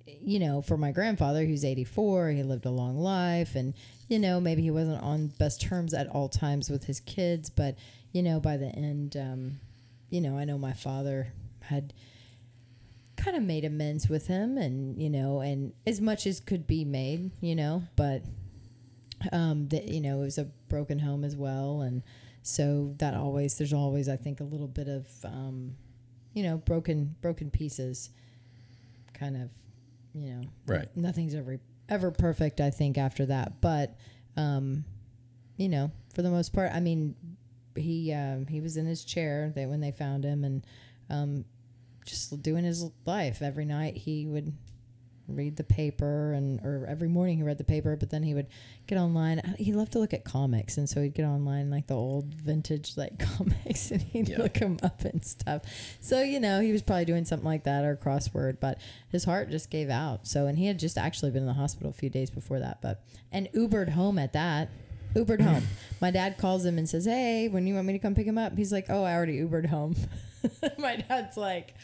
You 0.07 0.39
know, 0.39 0.63
for 0.63 0.77
my 0.79 0.91
grandfather, 0.91 1.45
who's 1.45 1.65
84, 1.65 2.31
he 2.31 2.43
lived 2.43 2.65
a 2.65 2.71
long 2.71 2.99
life, 2.99 3.55
and 3.55 3.75
you 4.09 4.19
know, 4.19 4.41
maybe 4.41 4.63
he 4.63 4.71
wasn't 4.71 5.03
on 5.03 5.29
best 5.39 5.61
terms 5.61 5.93
at 5.93 6.09
all 6.09 6.29
times 6.29 6.71
with 6.71 6.85
his 6.85 7.01
kids, 7.01 7.51
but 7.51 7.77
you 8.13 8.23
know, 8.23 8.41
by 8.41 8.57
the 8.57 8.69
end, 8.69 9.17
um, 9.17 9.61
you 10.11 10.21
know, 10.21 10.39
I 10.39 10.45
know 10.45 10.57
my 10.57 10.73
father 10.73 11.33
had 11.63 11.93
kind 13.17 13.37
of 13.37 13.43
made 13.43 13.65
amends 13.65 14.09
with 14.09 14.27
him 14.27 14.59
and 14.59 15.01
you 15.01 15.09
know 15.09 15.41
and 15.41 15.73
as 15.87 16.01
much 16.01 16.27
as 16.27 16.41
could 16.41 16.67
be 16.67 16.85
made 16.85 17.31
you 17.41 17.55
know 17.55 17.83
but 17.97 18.23
um 19.33 19.69
that 19.69 19.89
you 19.89 20.01
know 20.01 20.21
it 20.21 20.25
was 20.25 20.37
a 20.37 20.45
broken 20.69 20.99
home 20.99 21.25
as 21.25 21.37
well 21.37 21.81
and 21.81 22.03
so 22.47 22.95
that 22.99 23.15
always 23.15 23.57
there's 23.59 23.73
always 23.73 24.07
i 24.09 24.17
think 24.17 24.39
a 24.41 24.45
little 24.45 24.69
bit 24.69 24.87
of 24.87 25.07
um 25.25 25.75
you 26.35 26.43
know 26.43 26.59
broken 26.59 27.17
broken 27.23 27.51
pieces 27.51 28.11
kind 29.15 29.35
of 29.37 29.49
you 30.15 30.29
know 30.31 30.43
Right. 30.67 30.89
nothing's 30.95 31.35
ever 31.35 31.59
ever 31.89 32.11
perfect 32.11 32.61
i 32.61 32.69
think 32.71 32.99
after 32.99 33.25
that 33.27 33.61
but 33.63 33.97
um 34.37 34.85
you 35.57 35.69
know 35.71 35.91
for 36.15 36.21
the 36.23 36.31
most 36.31 36.53
part 36.53 36.71
i 36.73 36.81
mean 36.81 37.17
he 37.77 38.13
um 38.13 38.47
he 38.47 38.61
was 38.61 38.77
in 38.77 38.85
his 38.87 39.05
chair 39.05 39.51
they 39.55 39.65
when 39.67 39.81
they 39.81 39.91
found 39.91 40.23
him 40.25 40.45
and 40.45 40.67
um 41.11 41.45
just 42.05 42.43
doing 42.43 42.63
his 42.65 42.85
life 43.07 43.41
every 43.41 43.65
night 43.65 43.97
he 43.97 44.27
would 44.27 44.53
read 45.27 45.57
the 45.57 45.65
paper 45.65 46.33
and 46.35 46.61
or 46.61 46.87
every 46.89 47.09
morning 47.09 47.39
he 47.39 47.43
read 47.43 47.57
the 47.57 47.65
paper 47.65 47.97
but 47.97 48.11
then 48.11 48.23
he 48.23 48.35
would 48.35 48.47
get 48.87 48.99
online. 48.99 49.39
Uh, 49.39 49.55
he 49.59 49.73
loved 49.73 49.93
to 49.93 49.99
look 49.99 50.13
at 50.13 50.25
comics 50.25 50.77
and 50.77 50.89
so 50.89 51.01
he'd 51.03 51.15
get 51.15 51.25
online 51.25 51.71
like 51.71 51.87
the 51.87 51.95
old 51.95 52.35
vintage 52.35 52.97
like 52.97 53.19
comics 53.37 53.91
and 53.91 54.03
he'd 54.03 54.29
Yeah. 54.29 54.39
look 54.39 54.55
them 54.55 54.79
up 54.83 55.03
and 55.05 55.25
stuff. 55.25 55.63
So 56.01 56.23
you 56.23 56.41
know 56.41 56.61
he 56.61 56.73
was 56.73 56.83
probably 56.83 57.07
doing 57.07 57.25
something 57.25 57.47
like 57.47 57.65
that 57.65 57.85
or 57.85 57.97
crossword 57.97 58.61
but 58.61 58.79
his 59.11 59.25
heart 59.25 59.51
just 59.51 59.71
gave 59.71 59.89
out. 59.91 60.27
So 60.27 60.47
and 60.47 60.59
he 60.59 60.67
had 60.67 60.79
just 60.79 60.99
actually 60.99 61.31
been 61.31 61.43
in 61.43 61.49
the 61.49 61.55
hospital 61.55 61.91
a 61.91 61.95
few 61.95 62.11
days 62.11 62.31
before 62.31 62.59
that 62.61 62.83
but 62.83 63.03
and 63.33 63.49
ubered 63.55 63.91
home 63.91 64.19
at 64.19 64.33
that 64.35 64.69
ubered 65.15 65.41
home. 65.41 65.63
My 66.01 66.11
dad 66.11 66.37
calls 66.39 66.65
him 66.67 66.77
and 66.77 66.89
says 66.89 67.05
hey 67.07 67.49
when 67.49 67.67
you 67.67 67.75
want 67.75 67.87
me 67.87 67.93
to 67.95 67.99
come 67.99 68.15
pick 68.15 68.27
him 68.27 68.37
up? 68.37 68.57
He's 68.59 68.73
like 68.73 68.87
oh 68.91 69.05
i 69.05 69.15
already 69.15 69.39
ubered 69.41 69.67
home. 69.67 69.95
My 70.79 70.97
dad's 70.97 71.37
like 71.39 71.75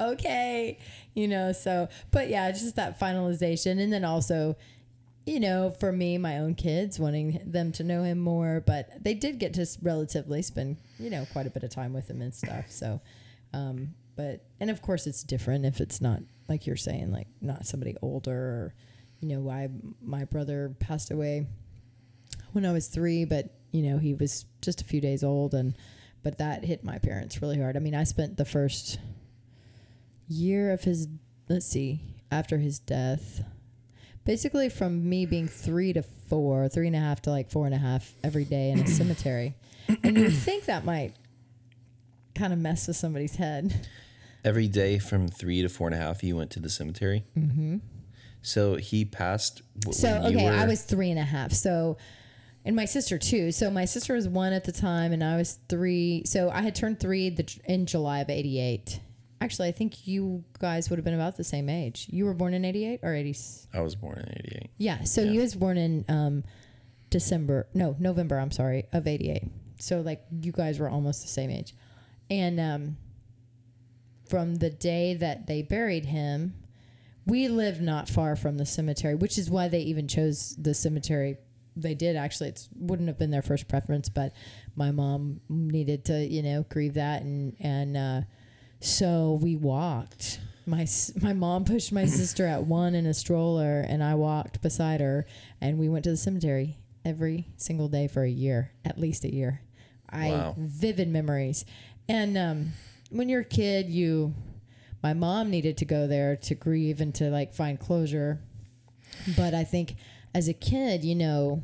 okay 0.00 0.78
you 1.14 1.26
know 1.26 1.52
so 1.52 1.88
but 2.10 2.28
yeah 2.28 2.50
just 2.50 2.76
that 2.76 2.98
finalization 3.00 3.80
and 3.80 3.92
then 3.92 4.04
also 4.04 4.56
you 5.24 5.40
know 5.40 5.70
for 5.70 5.92
me 5.92 6.18
my 6.18 6.38
own 6.38 6.54
kids 6.54 6.98
wanting 6.98 7.40
them 7.44 7.72
to 7.72 7.82
know 7.82 8.02
him 8.02 8.18
more 8.18 8.62
but 8.66 8.90
they 9.02 9.14
did 9.14 9.38
get 9.38 9.54
to 9.54 9.66
relatively 9.82 10.42
spend 10.42 10.76
you 10.98 11.10
know 11.10 11.26
quite 11.32 11.46
a 11.46 11.50
bit 11.50 11.62
of 11.62 11.70
time 11.70 11.92
with 11.92 12.08
him 12.08 12.20
and 12.20 12.34
stuff 12.34 12.70
so 12.70 13.00
um 13.54 13.94
but 14.16 14.44
and 14.60 14.70
of 14.70 14.82
course 14.82 15.06
it's 15.06 15.22
different 15.22 15.64
if 15.64 15.80
it's 15.80 16.00
not 16.00 16.20
like 16.48 16.66
you're 16.66 16.76
saying 16.76 17.10
like 17.10 17.28
not 17.40 17.66
somebody 17.66 17.96
older 18.02 18.32
or 18.32 18.74
you 19.20 19.28
know 19.28 19.40
why 19.40 19.68
my 20.02 20.24
brother 20.24 20.74
passed 20.78 21.10
away 21.10 21.46
when 22.52 22.64
I 22.64 22.72
was 22.72 22.88
three, 22.88 23.24
but 23.24 23.50
you 23.70 23.82
know 23.82 23.98
he 23.98 24.14
was 24.14 24.46
just 24.62 24.80
a 24.80 24.84
few 24.84 25.00
days 25.00 25.22
old, 25.22 25.54
and 25.54 25.76
but 26.22 26.38
that 26.38 26.64
hit 26.64 26.82
my 26.82 26.98
parents 26.98 27.40
really 27.42 27.60
hard. 27.60 27.76
I 27.76 27.80
mean, 27.80 27.94
I 27.94 28.04
spent 28.04 28.36
the 28.36 28.44
first 28.44 28.98
year 30.28 30.72
of 30.72 30.82
his 30.82 31.08
let's 31.48 31.66
see 31.66 32.00
after 32.30 32.58
his 32.58 32.78
death, 32.78 33.42
basically 34.24 34.68
from 34.68 35.08
me 35.08 35.26
being 35.26 35.48
three 35.48 35.92
to 35.92 36.02
four, 36.02 36.68
three 36.68 36.86
and 36.86 36.96
a 36.96 37.00
half 37.00 37.22
to 37.22 37.30
like 37.30 37.50
four 37.50 37.66
and 37.66 37.74
a 37.74 37.78
half 37.78 38.14
every 38.22 38.44
day 38.44 38.70
in 38.70 38.80
a 38.80 38.86
cemetery, 38.86 39.54
and 40.02 40.16
you 40.16 40.24
would 40.24 40.36
think 40.36 40.64
that 40.64 40.84
might 40.84 41.14
kind 42.34 42.52
of 42.52 42.58
mess 42.58 42.86
with 42.86 42.96
somebody's 42.96 43.36
head. 43.36 43.88
Every 44.44 44.68
day 44.68 44.98
from 44.98 45.28
three 45.28 45.62
to 45.62 45.68
four 45.68 45.88
and 45.88 45.94
a 45.94 45.98
half, 45.98 46.22
you 46.22 46.36
went 46.36 46.50
to 46.52 46.60
the 46.60 46.70
cemetery. 46.70 47.24
Mm-hmm. 47.36 47.78
So 48.42 48.76
he 48.76 49.04
passed. 49.04 49.62
So 49.90 50.22
okay, 50.26 50.46
I 50.46 50.66
was 50.66 50.82
three 50.82 51.10
and 51.10 51.18
a 51.18 51.24
half. 51.24 51.50
So, 51.50 51.96
and 52.64 52.76
my 52.76 52.84
sister 52.84 53.18
too. 53.18 53.50
So 53.50 53.70
my 53.70 53.86
sister 53.86 54.14
was 54.14 54.28
one 54.28 54.52
at 54.52 54.62
the 54.62 54.72
time, 54.72 55.12
and 55.12 55.24
I 55.24 55.36
was 55.36 55.58
three. 55.68 56.22
So 56.26 56.50
I 56.50 56.60
had 56.60 56.76
turned 56.76 57.00
three 57.00 57.28
the, 57.30 57.60
in 57.64 57.86
July 57.86 58.20
of 58.20 58.30
'88. 58.30 59.00
Actually, 59.40 59.68
I 59.68 59.72
think 59.72 60.06
you 60.06 60.44
guys 60.58 60.88
would 60.88 60.96
have 60.98 61.04
been 61.04 61.14
about 61.14 61.36
the 61.36 61.44
same 61.44 61.68
age. 61.68 62.06
You 62.10 62.24
were 62.24 62.34
born 62.34 62.54
in 62.54 62.64
'88 62.64 63.00
or 63.02 63.14
'80? 63.14 63.36
I 63.74 63.80
was 63.80 63.94
born 63.94 64.18
in 64.18 64.28
'88. 64.46 64.70
Yeah. 64.78 65.04
So 65.04 65.20
Yeah. 65.22 65.32
you 65.32 65.40
was 65.40 65.54
born 65.54 65.76
in 65.76 66.04
um, 66.08 66.44
December. 67.10 67.68
No, 67.74 67.96
November. 67.98 68.38
I'm 68.38 68.50
sorry 68.50 68.86
of 68.92 69.06
'88. 69.06 69.42
So 69.78 70.00
like 70.00 70.24
you 70.40 70.52
guys 70.52 70.78
were 70.78 70.88
almost 70.88 71.20
the 71.22 71.28
same 71.28 71.50
age, 71.50 71.74
and 72.30 72.58
um, 72.58 72.96
from 74.28 74.56
the 74.56 74.70
day 74.70 75.14
that 75.14 75.46
they 75.46 75.62
buried 75.62 76.06
him, 76.06 76.54
we 77.26 77.48
lived 77.48 77.80
not 77.82 78.08
far 78.08 78.36
from 78.36 78.56
the 78.56 78.66
cemetery, 78.66 79.14
which 79.14 79.36
is 79.38 79.50
why 79.50 79.68
they 79.68 79.80
even 79.80 80.08
chose 80.08 80.56
the 80.56 80.74
cemetery. 80.74 81.36
They 81.76 81.94
did 81.94 82.16
actually. 82.16 82.48
It 82.50 82.68
wouldn't 82.74 83.08
have 83.08 83.18
been 83.18 83.30
their 83.30 83.42
first 83.42 83.68
preference, 83.68 84.08
but 84.08 84.32
my 84.76 84.90
mom 84.92 85.40
needed 85.50 86.06
to, 86.06 86.24
you 86.26 86.42
know, 86.42 86.64
grieve 86.70 86.94
that, 86.94 87.20
and 87.22 87.54
and 87.60 87.96
uh, 87.98 88.20
so 88.80 89.38
we 89.42 89.56
walked. 89.56 90.40
My 90.66 90.86
my 91.22 91.32
mom 91.32 91.64
pushed 91.64 91.92
my 91.92 92.06
sister 92.06 92.46
at 92.46 92.64
one 92.64 92.94
in 92.94 93.06
a 93.06 93.14
stroller, 93.14 93.80
and 93.80 94.02
I 94.02 94.14
walked 94.14 94.60
beside 94.62 95.00
her, 95.00 95.26
and 95.60 95.78
we 95.78 95.88
went 95.88 96.04
to 96.04 96.10
the 96.10 96.16
cemetery 96.16 96.78
every 97.04 97.46
single 97.56 97.88
day 97.88 98.08
for 98.08 98.24
a 98.24 98.28
year, 98.30 98.72
at 98.84 98.98
least 98.98 99.24
a 99.24 99.32
year. 99.32 99.60
I 100.10 100.30
Wow. 100.30 100.54
vivid 100.58 101.08
memories, 101.08 101.64
and 102.08 102.36
um, 102.36 102.72
when 103.10 103.28
you're 103.28 103.40
a 103.42 103.44
kid, 103.44 103.88
you 103.90 104.34
my 105.02 105.14
mom 105.14 105.50
needed 105.50 105.76
to 105.78 105.84
go 105.84 106.06
there 106.08 106.34
to 106.36 106.54
grieve 106.54 107.00
and 107.00 107.14
to 107.14 107.30
like 107.30 107.54
find 107.54 107.78
closure. 107.78 108.40
But 109.36 109.54
I 109.54 109.62
think 109.64 109.96
as 110.34 110.48
a 110.48 110.52
kid, 110.52 111.04
you 111.04 111.14
know, 111.14 111.62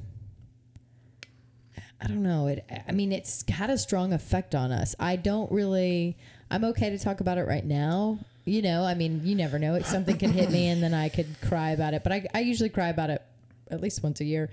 I 2.00 2.06
don't 2.06 2.22
know. 2.22 2.46
It. 2.48 2.64
I 2.88 2.92
mean, 2.92 3.12
it's 3.12 3.44
had 3.48 3.70
a 3.70 3.78
strong 3.78 4.12
effect 4.12 4.54
on 4.54 4.72
us. 4.72 4.94
I 4.98 5.16
don't 5.16 5.50
really. 5.50 6.16
I'm 6.52 6.64
okay 6.64 6.90
to 6.90 6.98
talk 6.98 7.20
about 7.20 7.38
it 7.38 7.46
right 7.48 7.64
now. 7.64 8.18
You 8.44 8.60
know, 8.60 8.84
I 8.84 8.92
mean, 8.94 9.22
you 9.24 9.34
never 9.34 9.58
know. 9.58 9.74
It 9.74 9.86
something 9.86 10.18
could 10.18 10.30
hit 10.30 10.50
me, 10.50 10.68
and 10.68 10.82
then 10.82 10.92
I 10.92 11.08
could 11.08 11.40
cry 11.40 11.70
about 11.70 11.94
it. 11.94 12.02
But 12.04 12.12
I, 12.12 12.26
I 12.34 12.40
usually 12.40 12.68
cry 12.68 12.88
about 12.88 13.08
it 13.08 13.22
at 13.70 13.80
least 13.80 14.02
once 14.02 14.20
a 14.20 14.24
year. 14.24 14.50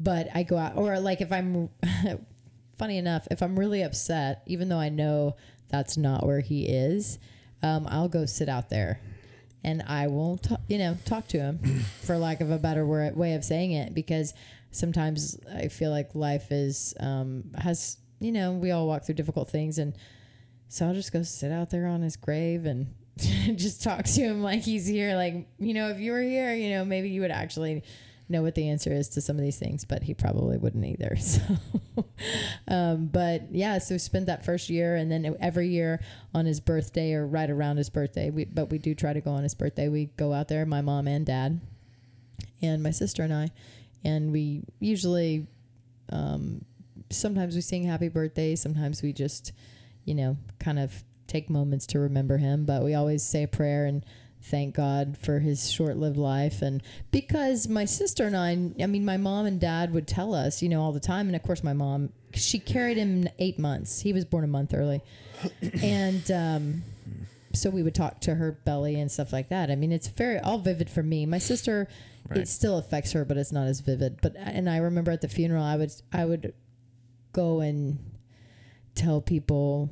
But 0.00 0.28
I 0.34 0.42
go 0.42 0.56
out, 0.56 0.76
or 0.76 0.98
like 1.00 1.20
if 1.20 1.30
I'm, 1.30 1.68
funny 2.78 2.96
enough, 2.96 3.28
if 3.30 3.42
I'm 3.42 3.58
really 3.58 3.82
upset, 3.82 4.42
even 4.46 4.70
though 4.70 4.78
I 4.78 4.88
know 4.88 5.36
that's 5.68 5.98
not 5.98 6.24
where 6.24 6.40
he 6.40 6.64
is, 6.66 7.18
um, 7.62 7.86
I'll 7.90 8.08
go 8.08 8.24
sit 8.24 8.48
out 8.48 8.70
there, 8.70 9.00
and 9.62 9.82
I 9.82 10.06
will, 10.06 10.38
ta- 10.38 10.60
you 10.66 10.78
know, 10.78 10.96
talk 11.04 11.28
to 11.28 11.38
him, 11.38 11.58
for 12.02 12.16
lack 12.16 12.40
of 12.40 12.50
a 12.50 12.58
better 12.58 12.86
word, 12.86 13.16
way 13.16 13.34
of 13.34 13.44
saying 13.44 13.72
it, 13.72 13.94
because 13.94 14.32
sometimes 14.70 15.38
I 15.54 15.68
feel 15.68 15.90
like 15.90 16.14
life 16.14 16.50
is 16.50 16.94
um, 17.00 17.50
has, 17.58 17.98
you 18.18 18.32
know, 18.32 18.52
we 18.52 18.70
all 18.70 18.86
walk 18.86 19.04
through 19.04 19.16
difficult 19.16 19.50
things, 19.50 19.78
and 19.78 19.94
so 20.74 20.88
I'll 20.88 20.94
just 20.94 21.12
go 21.12 21.22
sit 21.22 21.52
out 21.52 21.70
there 21.70 21.86
on 21.86 22.02
his 22.02 22.16
grave 22.16 22.66
and 22.66 22.92
just 23.16 23.84
talk 23.84 24.06
to 24.06 24.20
him 24.20 24.42
like 24.42 24.62
he's 24.62 24.88
here. 24.88 25.14
Like, 25.14 25.46
you 25.60 25.72
know, 25.72 25.90
if 25.90 26.00
you 26.00 26.10
were 26.10 26.20
here, 26.20 26.52
you 26.52 26.70
know, 26.70 26.84
maybe 26.84 27.10
you 27.10 27.20
would 27.20 27.30
actually 27.30 27.84
know 28.28 28.42
what 28.42 28.56
the 28.56 28.68
answer 28.68 28.92
is 28.92 29.08
to 29.10 29.20
some 29.20 29.36
of 29.36 29.42
these 29.42 29.56
things, 29.56 29.84
but 29.84 30.02
he 30.02 30.14
probably 30.14 30.58
wouldn't 30.58 30.84
either. 30.84 31.16
So, 31.96 32.04
um, 32.66 33.06
but 33.06 33.52
yeah, 33.52 33.78
so 33.78 33.94
we 33.94 33.98
spent 34.00 34.26
that 34.26 34.44
first 34.44 34.68
year, 34.68 34.96
and 34.96 35.12
then 35.12 35.36
every 35.40 35.68
year 35.68 36.00
on 36.34 36.44
his 36.44 36.58
birthday 36.58 37.12
or 37.12 37.24
right 37.24 37.48
around 37.48 37.76
his 37.76 37.88
birthday, 37.88 38.30
we 38.30 38.46
but 38.46 38.68
we 38.70 38.78
do 38.78 38.96
try 38.96 39.12
to 39.12 39.20
go 39.20 39.30
on 39.30 39.44
his 39.44 39.54
birthday. 39.54 39.88
We 39.88 40.06
go 40.16 40.32
out 40.32 40.48
there, 40.48 40.66
my 40.66 40.80
mom 40.80 41.06
and 41.06 41.24
dad, 41.24 41.60
and 42.60 42.82
my 42.82 42.90
sister 42.90 43.22
and 43.22 43.32
I, 43.32 43.50
and 44.02 44.32
we 44.32 44.62
usually 44.80 45.46
um, 46.10 46.64
sometimes 47.10 47.54
we 47.54 47.60
sing 47.60 47.84
happy 47.84 48.08
birthday. 48.08 48.56
Sometimes 48.56 49.02
we 49.02 49.12
just, 49.12 49.52
you 50.04 50.14
know, 50.14 50.36
kind 50.58 50.78
of 50.78 51.04
take 51.26 51.48
moments 51.50 51.86
to 51.88 51.98
remember 51.98 52.38
him. 52.38 52.64
But 52.64 52.82
we 52.82 52.94
always 52.94 53.22
say 53.22 53.42
a 53.44 53.48
prayer 53.48 53.86
and 53.86 54.04
thank 54.42 54.74
God 54.74 55.16
for 55.16 55.38
his 55.38 55.70
short 55.70 55.96
lived 55.96 56.18
life. 56.18 56.60
And 56.60 56.82
because 57.10 57.66
my 57.68 57.86
sister 57.86 58.26
and 58.26 58.36
I, 58.36 58.50
I 58.82 58.86
mean, 58.86 59.04
my 59.04 59.16
mom 59.16 59.46
and 59.46 59.58
dad 59.58 59.92
would 59.94 60.06
tell 60.06 60.34
us, 60.34 60.62
you 60.62 60.68
know, 60.68 60.82
all 60.82 60.92
the 60.92 61.00
time. 61.00 61.26
And 61.28 61.36
of 61.36 61.42
course, 61.42 61.64
my 61.64 61.72
mom, 61.72 62.10
she 62.34 62.58
carried 62.58 62.96
him 62.98 63.26
eight 63.38 63.58
months. 63.58 64.00
He 64.02 64.12
was 64.12 64.24
born 64.24 64.44
a 64.44 64.48
month 64.48 64.74
early. 64.74 65.00
and, 65.82 66.30
um, 66.30 66.82
so 67.54 67.70
we 67.70 67.82
would 67.84 67.94
talk 67.94 68.20
to 68.22 68.34
her 68.34 68.52
belly 68.52 68.98
and 69.00 69.10
stuff 69.10 69.32
like 69.32 69.48
that. 69.48 69.70
I 69.70 69.76
mean, 69.76 69.92
it's 69.92 70.08
very 70.08 70.38
all 70.40 70.58
vivid 70.58 70.90
for 70.90 71.02
me. 71.02 71.24
My 71.24 71.38
sister, 71.38 71.88
Right. 72.28 72.38
it 72.40 72.48
still 72.48 72.78
affects 72.78 73.12
her, 73.12 73.24
but 73.24 73.36
it's 73.36 73.52
not 73.52 73.66
as 73.66 73.80
vivid. 73.80 74.18
But 74.22 74.34
and 74.36 74.68
I 74.68 74.78
remember 74.78 75.10
at 75.12 75.20
the 75.20 75.28
funeral, 75.28 75.62
I 75.62 75.76
would 75.76 75.92
I 76.12 76.24
would 76.24 76.54
go 77.32 77.60
and 77.60 77.98
tell 78.94 79.20
people, 79.20 79.90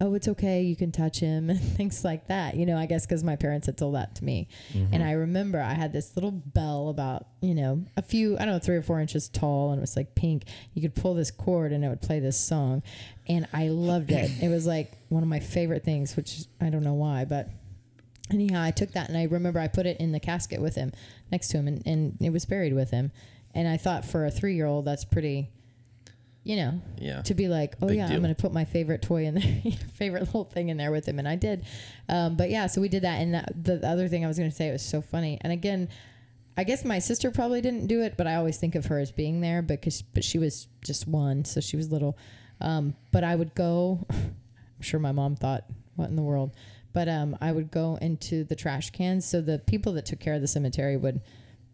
"Oh, 0.00 0.14
it's 0.14 0.28
okay, 0.28 0.62
you 0.62 0.76
can 0.76 0.92
touch 0.92 1.20
him," 1.20 1.50
and 1.50 1.60
things 1.60 2.04
like 2.04 2.28
that. 2.28 2.56
You 2.56 2.66
know, 2.66 2.76
I 2.76 2.86
guess 2.86 3.06
because 3.06 3.24
my 3.24 3.36
parents 3.36 3.66
had 3.66 3.76
told 3.76 3.94
that 3.94 4.14
to 4.16 4.24
me, 4.24 4.48
and 4.72 4.92
mm-hmm. 4.92 5.02
I 5.02 5.12
remember 5.12 5.60
I 5.60 5.74
had 5.74 5.92
this 5.92 6.16
little 6.16 6.30
bell 6.30 6.88
about 6.88 7.26
you 7.40 7.54
know 7.54 7.84
a 7.96 8.02
few 8.02 8.36
I 8.36 8.44
don't 8.44 8.54
know 8.54 8.58
three 8.58 8.76
or 8.76 8.82
four 8.82 9.00
inches 9.00 9.28
tall, 9.28 9.70
and 9.70 9.78
it 9.78 9.80
was 9.80 9.96
like 9.96 10.14
pink. 10.14 10.44
You 10.74 10.82
could 10.82 10.94
pull 10.94 11.14
this 11.14 11.30
cord, 11.30 11.72
and 11.72 11.84
it 11.84 11.88
would 11.88 12.02
play 12.02 12.20
this 12.20 12.38
song, 12.38 12.82
and 13.28 13.48
I 13.52 13.68
loved 13.68 14.10
it. 14.10 14.30
It 14.42 14.48
was 14.48 14.66
like 14.66 14.92
one 15.08 15.22
of 15.22 15.28
my 15.28 15.40
favorite 15.40 15.84
things, 15.84 16.16
which 16.16 16.44
I 16.60 16.70
don't 16.70 16.82
know 16.82 16.94
why, 16.94 17.24
but 17.24 17.48
anyhow, 18.30 18.62
I 18.62 18.70
took 18.70 18.92
that 18.92 19.08
and 19.08 19.18
I 19.18 19.24
remember 19.24 19.60
I 19.60 19.68
put 19.68 19.86
it 19.86 19.98
in 20.00 20.12
the 20.12 20.20
casket 20.20 20.60
with 20.60 20.74
him 20.74 20.92
next 21.30 21.48
to 21.48 21.58
him 21.58 21.68
and, 21.68 21.82
and 21.86 22.16
it 22.20 22.30
was 22.30 22.44
buried 22.44 22.74
with 22.74 22.90
him. 22.90 23.12
And 23.54 23.68
I 23.68 23.76
thought 23.76 24.04
for 24.04 24.24
a 24.24 24.30
three 24.30 24.54
year 24.54 24.66
old, 24.66 24.84
that's 24.84 25.04
pretty, 25.04 25.50
you 26.44 26.56
know, 26.56 26.80
Yeah. 26.98 27.22
to 27.22 27.34
be 27.34 27.48
like, 27.48 27.74
oh 27.82 27.86
Big 27.88 27.96
yeah, 27.96 28.06
deal. 28.06 28.16
I'm 28.16 28.22
going 28.22 28.34
to 28.34 28.40
put 28.40 28.52
my 28.52 28.64
favorite 28.66 29.00
toy 29.02 29.24
in 29.24 29.34
there, 29.34 29.72
favorite 29.94 30.20
little 30.24 30.44
thing 30.44 30.68
in 30.68 30.76
there 30.76 30.92
with 30.92 31.06
him. 31.08 31.18
And 31.18 31.26
I 31.26 31.36
did. 31.36 31.64
Um, 32.08 32.36
but 32.36 32.50
yeah, 32.50 32.66
so 32.66 32.80
we 32.82 32.88
did 32.88 33.02
that. 33.02 33.20
And 33.20 33.32
that, 33.34 33.52
the 33.64 33.86
other 33.88 34.08
thing 34.08 34.24
I 34.24 34.28
was 34.28 34.36
going 34.38 34.50
to 34.50 34.54
say, 34.54 34.68
it 34.68 34.72
was 34.72 34.82
so 34.82 35.00
funny. 35.00 35.38
And 35.40 35.52
again, 35.52 35.88
I 36.56 36.64
guess 36.64 36.84
my 36.84 36.98
sister 36.98 37.30
probably 37.30 37.60
didn't 37.62 37.86
do 37.86 38.02
it, 38.02 38.16
but 38.18 38.26
I 38.26 38.34
always 38.36 38.58
think 38.58 38.74
of 38.74 38.86
her 38.86 38.98
as 38.98 39.10
being 39.10 39.40
there 39.40 39.62
because, 39.62 40.02
but 40.02 40.22
she 40.22 40.38
was 40.38 40.68
just 40.84 41.08
one. 41.08 41.44
So 41.46 41.60
she 41.60 41.76
was 41.76 41.90
little. 41.90 42.16
Um, 42.60 42.94
but 43.10 43.24
I 43.24 43.34
would 43.34 43.54
go, 43.54 44.06
I'm 44.10 44.82
sure 44.82 45.00
my 45.00 45.12
mom 45.12 45.36
thought, 45.36 45.64
what 45.96 46.10
in 46.10 46.16
the 46.16 46.22
world? 46.22 46.52
But 46.92 47.08
um, 47.08 47.36
I 47.40 47.50
would 47.52 47.70
go 47.70 47.96
into 48.02 48.44
the 48.44 48.54
trash 48.54 48.90
cans. 48.90 49.24
So 49.24 49.40
the 49.40 49.58
people 49.60 49.94
that 49.94 50.04
took 50.06 50.20
care 50.20 50.34
of 50.34 50.42
the 50.42 50.46
cemetery 50.46 50.96
would 50.96 51.22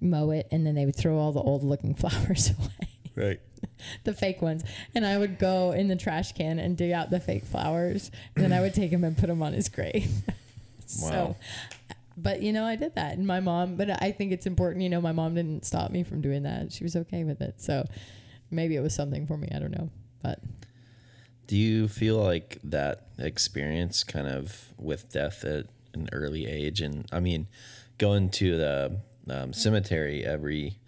mow 0.00 0.30
it 0.30 0.46
and 0.50 0.64
then 0.66 0.74
they 0.76 0.86
would 0.86 0.96
throw 0.96 1.18
all 1.18 1.32
the 1.32 1.40
old 1.42 1.62
looking 1.64 1.94
flowers 1.96 2.50
away 2.56 2.88
Right. 3.16 3.40
the 4.04 4.14
fake 4.14 4.40
ones. 4.42 4.64
And 4.94 5.06
I 5.06 5.18
would 5.18 5.38
go 5.38 5.72
in 5.72 5.88
the 5.88 5.96
trash 5.96 6.32
can 6.32 6.58
and 6.58 6.76
dig 6.76 6.92
out 6.92 7.10
the 7.10 7.20
fake 7.20 7.44
flowers. 7.44 8.10
And 8.34 8.44
then 8.44 8.52
I 8.52 8.60
would 8.60 8.74
take 8.74 8.90
him 8.90 9.04
and 9.04 9.16
put 9.16 9.26
them 9.26 9.42
on 9.42 9.52
his 9.52 9.68
grave. 9.68 10.10
Wow. 11.02 11.08
So, 11.08 11.36
but 12.16 12.42
you 12.42 12.52
know, 12.52 12.64
I 12.64 12.74
did 12.74 12.96
that. 12.96 13.16
And 13.16 13.24
my 13.24 13.38
mom, 13.38 13.76
but 13.76 14.02
I 14.02 14.10
think 14.10 14.32
it's 14.32 14.44
important, 14.44 14.82
you 14.82 14.88
know, 14.88 15.00
my 15.00 15.12
mom 15.12 15.36
didn't 15.36 15.64
stop 15.64 15.92
me 15.92 16.02
from 16.02 16.20
doing 16.20 16.42
that. 16.42 16.72
She 16.72 16.82
was 16.82 16.96
okay 16.96 17.22
with 17.22 17.40
it. 17.40 17.60
So 17.60 17.86
maybe 18.50 18.74
it 18.74 18.80
was 18.80 18.92
something 18.92 19.24
for 19.24 19.36
me. 19.36 19.48
I 19.54 19.60
don't 19.60 19.70
know. 19.70 19.88
But 20.20 20.40
Do 21.46 21.56
you 21.56 21.86
feel 21.86 22.16
like 22.16 22.58
that 22.64 23.06
experience 23.18 24.02
kind 24.02 24.26
of 24.26 24.74
with 24.76 25.12
death 25.12 25.44
at 25.44 25.66
an 25.94 26.08
early 26.12 26.46
age, 26.46 26.80
and 26.80 27.06
I 27.12 27.20
mean, 27.20 27.46
going 27.98 28.30
to 28.30 28.56
the 28.56 29.00
um, 29.28 29.52
cemetery 29.52 30.24
every 30.24 30.79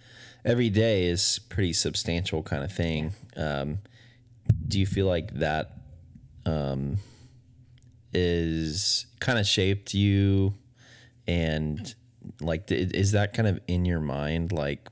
every 0.45 0.71
day 0.71 1.05
is 1.07 1.41
pretty 1.49 1.73
substantial 1.73 2.43
kind 2.43 2.65
of 2.65 2.73
thing. 2.73 3.13
Um, 3.37 3.79
do 4.67 4.79
you 4.79 4.87
feel 4.87 5.07
like 5.07 5.35
that 5.35 5.79
um, 6.47 6.99
is 8.13 9.07
kind 9.21 9.39
of 9.39 9.47
shaped 9.47 9.95
you, 9.95 10.55
and 11.27 11.95
like 12.41 12.71
is 12.71 13.13
that 13.13 13.35
kind 13.35 13.49
of 13.49 13.61
in 13.67 13.85
your 13.85 14.01
mind, 14.01 14.53
like 14.53 14.89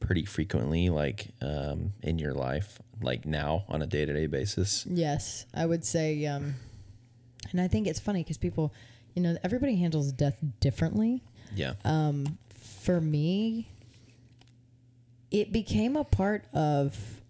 pretty 0.00 0.24
frequently, 0.24 0.88
like 0.90 1.28
um, 1.40 1.92
in 2.02 2.18
your 2.18 2.34
life, 2.34 2.80
like 3.00 3.24
now 3.26 3.64
on 3.68 3.82
a 3.82 3.86
day 3.86 4.04
to 4.04 4.12
day 4.12 4.26
basis? 4.26 4.86
yes, 4.86 5.46
I 5.54 5.66
would 5.66 5.84
say, 5.84 6.26
um, 6.26 6.54
and 7.52 7.60
I 7.60 7.68
think 7.68 7.86
it's 7.86 8.00
funny 8.00 8.22
because 8.22 8.38
people, 8.38 8.72
you 9.14 9.22
know, 9.22 9.36
everybody 9.44 9.76
handles 9.76 10.12
death 10.12 10.38
differently. 10.60 11.22
Yeah. 11.54 11.74
um, 11.84 12.38
for 12.84 13.00
me, 13.00 13.68
it 15.30 15.52
became 15.52 15.96
a 15.96 16.04
part 16.04 16.44
of 16.52 17.20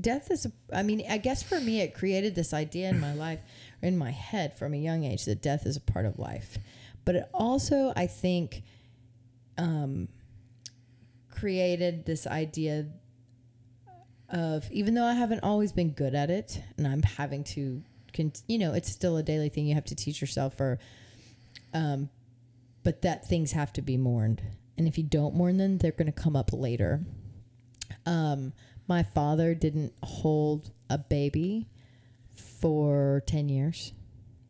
death 0.00 0.30
is 0.30 0.46
i 0.72 0.82
mean 0.82 1.02
i 1.10 1.18
guess 1.18 1.42
for 1.42 1.60
me 1.60 1.80
it 1.80 1.94
created 1.94 2.34
this 2.34 2.54
idea 2.54 2.88
in 2.88 3.00
my 3.00 3.12
life 3.26 3.40
or 3.82 3.88
in 3.88 3.96
my 3.96 4.10
head 4.10 4.56
from 4.56 4.72
a 4.72 4.76
young 4.76 5.04
age 5.04 5.24
that 5.24 5.42
death 5.42 5.66
is 5.66 5.76
a 5.76 5.80
part 5.80 6.06
of 6.06 6.18
life 6.18 6.58
but 7.04 7.16
it 7.16 7.28
also 7.34 7.92
i 7.96 8.06
think 8.06 8.62
um, 9.56 10.08
created 11.30 12.06
this 12.06 12.26
idea 12.26 12.86
of 14.30 14.68
even 14.72 14.94
though 14.94 15.04
i 15.04 15.12
haven't 15.14 15.40
always 15.44 15.72
been 15.72 15.90
good 15.90 16.14
at 16.14 16.30
it 16.30 16.60
and 16.76 16.86
i'm 16.86 17.02
having 17.02 17.44
to 17.44 17.82
con- 18.12 18.32
you 18.48 18.58
know 18.58 18.72
it's 18.72 18.90
still 18.90 19.16
a 19.16 19.22
daily 19.22 19.48
thing 19.48 19.66
you 19.66 19.74
have 19.74 19.84
to 19.84 19.94
teach 19.94 20.20
yourself 20.20 20.60
or 20.60 20.78
um, 21.74 22.08
but 22.84 23.02
that 23.02 23.26
things 23.26 23.52
have 23.52 23.72
to 23.72 23.82
be 23.82 23.96
mourned. 23.96 24.40
And 24.76 24.88
if 24.88 24.98
you 24.98 25.04
don't 25.04 25.34
mourn 25.34 25.56
them, 25.56 25.78
they're 25.78 25.92
going 25.92 26.06
to 26.06 26.12
come 26.12 26.34
up 26.36 26.50
later. 26.52 27.00
Um, 28.06 28.52
my 28.88 29.02
father 29.02 29.54
didn't 29.54 29.92
hold 30.02 30.72
a 30.90 30.98
baby 30.98 31.68
for 32.60 33.22
10 33.26 33.48
years, 33.48 33.92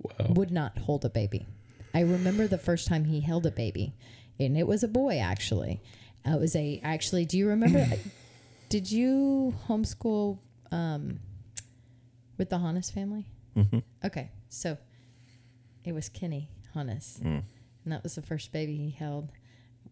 Wow. 0.00 0.26
would 0.30 0.50
not 0.50 0.78
hold 0.78 1.04
a 1.04 1.10
baby. 1.10 1.46
I 1.94 2.00
remember 2.00 2.46
the 2.46 2.58
first 2.58 2.88
time 2.88 3.04
he 3.04 3.20
held 3.20 3.46
a 3.46 3.50
baby, 3.50 3.94
and 4.40 4.56
it 4.56 4.66
was 4.66 4.82
a 4.82 4.88
boy, 4.88 5.18
actually. 5.18 5.80
It 6.24 6.40
was 6.40 6.56
a, 6.56 6.80
actually, 6.82 7.24
do 7.24 7.38
you 7.38 7.48
remember? 7.48 7.86
did 8.68 8.90
you 8.90 9.54
homeschool 9.68 10.38
um, 10.72 11.20
with 12.38 12.50
the 12.50 12.58
Hannes 12.58 12.90
family? 12.90 13.26
Mm-hmm. 13.56 13.78
Okay, 14.04 14.30
so 14.48 14.76
it 15.84 15.92
was 15.92 16.08
Kenny 16.08 16.48
Hannes, 16.74 17.20
Mm. 17.22 17.42
and 17.84 17.92
that 17.92 18.02
was 18.02 18.14
the 18.16 18.22
first 18.22 18.52
baby 18.52 18.76
he 18.76 18.90
held 18.90 19.30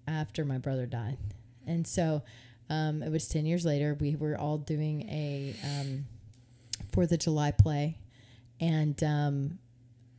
after 0.07 0.45
my 0.45 0.59
brother 0.59 0.87
died. 0.87 1.19
And 1.67 1.87
so 1.87 2.23
um, 2.71 3.03
it 3.03 3.11
was 3.11 3.29
10 3.29 3.47
years 3.47 3.65
later. 3.65 3.97
We 3.99 4.17
were 4.17 4.37
all 4.39 4.59
doing 4.59 5.03
a 5.09 5.55
um, 5.65 6.07
Fourth 6.93 7.13
of 7.13 7.19
July 7.19 7.51
play. 7.51 7.99
And 8.61 9.03
um, 9.03 9.59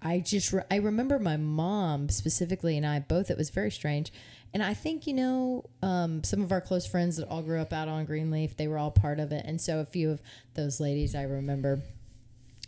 I 0.02 0.20
just, 0.20 0.52
re- 0.52 0.64
I 0.70 0.78
remember 0.78 1.18
my 1.20 1.38
mom 1.38 2.10
specifically 2.10 2.78
and 2.78 2.86
I 2.86 3.00
both, 3.00 3.30
it 3.32 3.38
was 3.38 3.50
very 3.50 3.72
strange. 3.72 4.12
And 4.54 4.62
I 4.62 4.74
think, 4.74 5.08
you 5.08 5.14
know, 5.14 5.70
um, 5.82 6.24
some 6.24 6.42
of 6.42 6.52
our 6.52 6.62
close 6.62 6.86
friends 6.86 7.18
that 7.18 7.28
all 7.28 7.42
grew 7.42 7.60
up 7.60 7.74
out 7.74 7.88
on 7.88 8.06
Greenleaf, 8.06 8.56
they 8.56 8.68
were 8.68 8.78
all 8.78 8.92
part 8.92 9.20
of 9.20 9.32
it. 9.32 9.46
And 9.48 9.60
so 9.60 9.80
a 9.80 9.86
few 9.86 10.12
of 10.12 10.22
those 10.54 10.80
ladies 10.80 11.16
I 11.16 11.24
remember, 11.24 11.82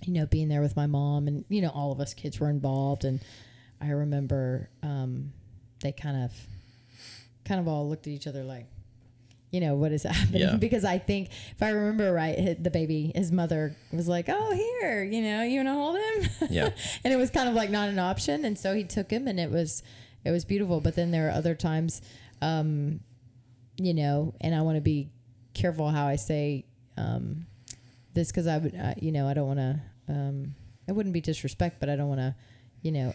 you 0.04 0.14
know, 0.14 0.26
being 0.26 0.48
there 0.48 0.62
with 0.62 0.76
my 0.76 0.88
mom 0.88 1.28
and, 1.28 1.46
you 1.50 1.62
know, 1.62 1.70
all 1.70 1.92
of 1.92 2.00
us 2.00 2.14
kids 2.14 2.40
were 2.40 2.50
involved. 2.50 3.06
And 3.06 3.20
I 3.80 3.90
remember 3.90 4.70
um, 4.82 5.32
they 5.82 5.92
kind 5.92 6.24
of, 6.24 6.32
kind 7.46 7.60
of 7.60 7.68
all 7.68 7.88
looked 7.88 8.08
at 8.08 8.14
each 8.14 8.28
other 8.28 8.44
like, 8.44 8.66
you 9.52 9.62
know, 9.62 9.76
what 9.76 9.92
is 9.92 10.04
happening? 10.10 10.42
Yeah. 10.42 10.56
because 10.58 10.84
I 10.84 10.98
think 10.98 11.30
if 11.52 11.62
I 11.62 11.70
remember 11.70 12.12
right, 12.12 12.62
the 12.62 12.70
baby, 12.72 13.12
his 13.16 13.32
mother 13.32 13.76
was 13.92 14.08
like, 14.08 14.28
"Oh, 14.28 14.52
here, 14.54 15.04
you 15.04 15.22
know, 15.22 15.44
you 15.44 15.64
want 15.64 15.70
to 15.70 15.74
hold 15.74 15.96
him?" 15.96 16.50
Yeah. 16.50 16.70
and 17.04 17.14
it 17.14 17.18
was 17.18 17.30
kind 17.30 17.48
of 17.48 17.56
like 17.56 17.70
not 17.70 17.90
an 17.90 18.00
option, 18.00 18.44
and 18.44 18.58
so 18.58 18.76
he 18.76 18.84
took 18.84 19.10
him, 19.10 19.28
and 19.28 19.40
it 19.40 19.50
was, 19.50 19.82
it 20.24 20.32
was 20.32 20.44
beautiful. 20.44 20.82
But 20.82 20.96
then 20.96 21.12
there 21.12 21.28
are 21.30 21.32
other 21.32 21.56
times, 21.56 22.02
um, 22.42 23.00
you 23.78 23.94
know, 23.94 24.34
and 24.42 24.54
I 24.54 24.62
want 24.62 24.76
to 24.76 24.82
be 24.82 25.10
careful 25.54 25.90
how 25.90 26.06
I 26.06 26.18
say 26.18 26.66
um, 26.98 27.46
this 28.14 28.32
because 28.32 28.48
I 28.48 28.58
would, 28.58 28.76
uh, 28.76 28.94
you 29.02 29.12
know, 29.12 29.28
I 29.28 29.34
don't 29.34 29.48
want 29.48 29.60
to. 29.60 29.82
Um, 30.08 30.56
it 30.88 30.92
wouldn't 30.92 31.14
be 31.14 31.22
disrespect, 31.22 31.80
but 31.80 31.90
I 31.90 31.96
don't 31.96 32.10
want 32.10 32.20
to, 32.20 32.36
you 32.82 32.92
know, 32.92 33.14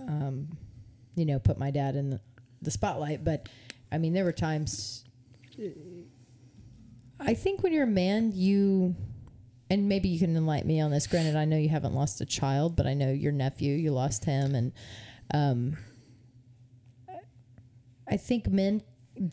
um, 0.00 0.48
you 1.14 1.24
know, 1.24 1.38
put 1.38 1.58
my 1.58 1.70
dad 1.70 1.94
in 1.96 2.10
the, 2.10 2.20
the 2.62 2.70
spotlight. 2.70 3.24
But 3.24 3.48
I 3.90 3.98
mean, 3.98 4.12
there 4.12 4.24
were 4.24 4.32
times. 4.32 5.04
uh, 5.58 5.68
I 7.20 7.34
think 7.34 7.62
when 7.62 7.72
you're 7.72 7.84
a 7.84 7.86
man, 7.86 8.32
you, 8.34 8.96
and 9.70 9.88
maybe 9.88 10.08
you 10.08 10.18
can 10.18 10.36
enlighten 10.36 10.66
me 10.66 10.80
on 10.80 10.90
this. 10.90 11.06
Granted, 11.06 11.36
I 11.36 11.44
know 11.44 11.56
you 11.56 11.68
haven't 11.68 11.94
lost 11.94 12.20
a 12.20 12.26
child, 12.26 12.74
but 12.74 12.86
I 12.86 12.94
know 12.94 13.12
your 13.12 13.32
nephew, 13.32 13.74
you 13.74 13.92
lost 13.92 14.24
him, 14.24 14.54
and 14.54 14.72
um, 15.32 15.76
I 18.08 18.16
think 18.16 18.48
men, 18.48 18.82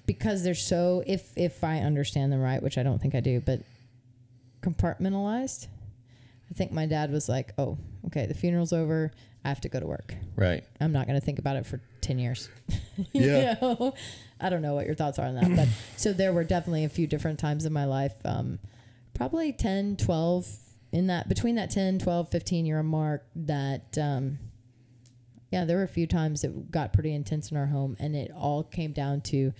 because 0.05 0.43
they're 0.43 0.53
so, 0.53 1.03
if 1.07 1.31
if 1.35 1.63
I 1.63 1.79
understand 1.79 2.31
them 2.31 2.41
right, 2.41 2.61
which 2.61 2.77
I 2.77 2.83
don't 2.83 3.01
think 3.01 3.15
I 3.15 3.21
do, 3.21 3.41
but 3.41 3.61
compartmentalized. 4.61 5.67
I 6.49 6.53
think 6.53 6.71
my 6.71 6.85
dad 6.85 7.11
was 7.11 7.29
like, 7.29 7.53
"Oh, 7.57 7.77
okay, 8.07 8.25
the 8.25 8.33
funeral's 8.33 8.73
over. 8.73 9.11
I 9.45 9.49
have 9.49 9.61
to 9.61 9.69
go 9.69 9.79
to 9.79 9.85
work. 9.87 10.15
Right. 10.35 10.63
I'm 10.81 10.91
not 10.91 11.07
going 11.07 11.17
to 11.19 11.25
think 11.25 11.39
about 11.39 11.55
it 11.55 11.65
for 11.65 11.81
10 12.01 12.19
years." 12.19 12.49
You 13.13 13.25
Yeah. 13.31 13.55
know? 13.61 13.93
I 14.41 14.49
don't 14.49 14.61
know 14.61 14.75
what 14.75 14.85
your 14.85 14.95
thoughts 14.95 15.17
are 15.19 15.25
on 15.25 15.35
that, 15.35 15.55
but 15.55 15.67
so 15.97 16.11
there 16.13 16.33
were 16.33 16.43
definitely 16.43 16.83
a 16.83 16.89
few 16.89 17.07
different 17.07 17.39
times 17.39 17.65
in 17.65 17.71
my 17.73 17.85
life 17.85 18.13
um 18.25 18.59
probably 19.13 19.51
10, 19.53 19.95
12 19.97 20.47
in 20.91 21.07
that 21.07 21.27
between 21.29 21.55
that 21.55 21.69
10, 21.71 21.99
12, 21.99 22.29
15 22.29 22.65
year 22.65 22.83
mark 22.83 23.25
that 23.35 23.97
um 23.97 24.39
yeah, 25.51 25.65
there 25.65 25.77
were 25.77 25.83
a 25.83 25.87
few 25.87 26.05
times 26.07 26.43
it 26.43 26.71
got 26.71 26.91
pretty 26.93 27.13
intense 27.13 27.51
in 27.51 27.57
our 27.57 27.65
home 27.67 27.95
and 27.99 28.15
it 28.15 28.31
all 28.35 28.63
came 28.63 28.91
down 28.91 29.21
to 29.21 29.51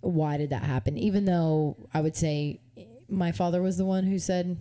why 0.00 0.36
did 0.36 0.50
that 0.50 0.62
happen? 0.62 0.96
Even 0.96 1.24
though 1.24 1.76
I 1.92 2.00
would 2.00 2.16
say 2.16 2.60
my 3.08 3.32
father 3.32 3.62
was 3.62 3.76
the 3.76 3.84
one 3.84 4.04
who 4.04 4.18
said, 4.18 4.56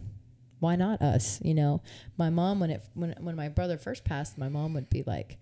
"Why 0.66 0.76
not 0.76 1.02
us?" 1.02 1.40
You 1.44 1.54
know, 1.62 1.82
my 2.18 2.30
mom 2.30 2.60
when 2.62 2.72
it 2.76 2.82
when 2.94 3.12
when 3.26 3.36
my 3.36 3.50
brother 3.50 3.78
first 3.78 4.04
passed, 4.04 4.38
my 4.38 4.50
mom 4.50 4.74
would 4.74 4.90
be 4.90 5.04
like, 5.16 5.38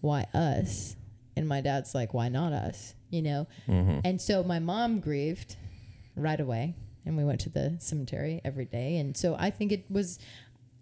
"Why 0.00 0.20
us?" 0.34 0.96
And 1.36 1.46
my 1.48 1.60
dad's 1.60 1.94
like, 1.94 2.10
"Why 2.14 2.28
not 2.28 2.52
us?" 2.52 2.94
You 3.10 3.22
know, 3.22 3.46
Mm-hmm. 3.68 4.00
and 4.04 4.20
so 4.20 4.42
my 4.42 4.58
mom 4.58 5.00
grieved 5.00 5.56
right 6.16 6.40
away, 6.46 6.74
and 7.04 7.16
we 7.16 7.24
went 7.24 7.40
to 7.42 7.50
the 7.50 7.76
cemetery 7.78 8.40
every 8.44 8.64
day. 8.64 8.96
And 8.98 9.16
so 9.16 9.36
I 9.38 9.50
think 9.50 9.72
it 9.72 9.84
was. 9.90 10.18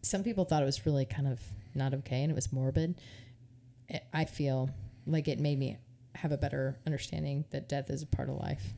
Some 0.03 0.23
people 0.23 0.45
thought 0.45 0.63
it 0.63 0.67
was 0.67 0.85
really 0.87 1.05
kind 1.17 1.29
of 1.29 1.41
not 1.75 1.95
okay, 1.95 2.23
and 2.23 2.31
it 2.31 2.35
was 2.35 2.53
morbid. 2.53 2.95
I- 3.91 4.03
I 4.13 4.25
feel 4.25 4.71
like 5.07 5.29
it 5.29 5.39
made 5.41 5.59
me 5.59 5.77
have 6.15 6.33
a 6.33 6.37
better 6.39 6.79
understanding 6.87 7.45
that 7.51 7.69
death 7.69 7.91
is 7.91 8.03
a 8.03 8.07
part 8.07 8.29
of 8.31 8.37
life. 8.37 8.75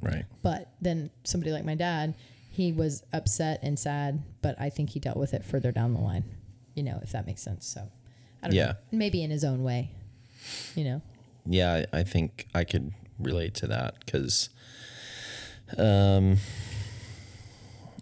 Right. 0.00 0.24
But 0.42 0.72
then 0.80 1.10
somebody 1.24 1.52
like 1.52 1.64
my 1.64 1.74
dad, 1.74 2.14
he 2.54 2.72
was 2.72 3.02
upset 3.12 3.58
and 3.62 3.76
sad, 3.78 4.22
but 4.42 4.54
I 4.60 4.70
think 4.70 4.90
he 4.90 5.00
dealt 5.00 5.16
with 5.16 5.34
it 5.34 5.44
further 5.44 5.72
down 5.72 5.92
the 5.92 6.00
line. 6.00 6.24
You 6.74 6.82
know, 6.84 7.00
if 7.02 7.10
that 7.12 7.26
makes 7.26 7.42
sense. 7.42 7.66
So, 7.66 7.88
I 8.42 8.46
don't 8.48 8.54
Yeah. 8.56 8.66
know. 8.66 8.74
Maybe 8.92 9.22
in 9.22 9.30
his 9.30 9.44
own 9.44 9.62
way. 9.64 9.90
You 10.74 10.84
know. 10.84 11.02
Yeah, 11.46 11.84
I 11.92 12.02
think 12.04 12.46
I 12.54 12.64
could 12.64 12.92
relate 13.18 13.54
to 13.54 13.66
that 13.68 13.94
because, 14.04 14.48
um, 15.76 16.38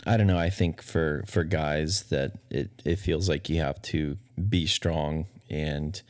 I 0.07 0.17
don't 0.17 0.27
know. 0.27 0.39
I 0.39 0.51
think 0.51 0.83
for 0.83 1.25
for 1.27 1.45
guys 1.45 2.05
that 2.05 2.33
it 2.51 2.83
it 2.85 2.97
feels 2.99 3.29
like 3.29 3.49
you 3.49 3.61
have 3.61 3.81
to 3.83 4.19
be 4.49 4.67
strong 4.67 5.27
and, 5.49 6.01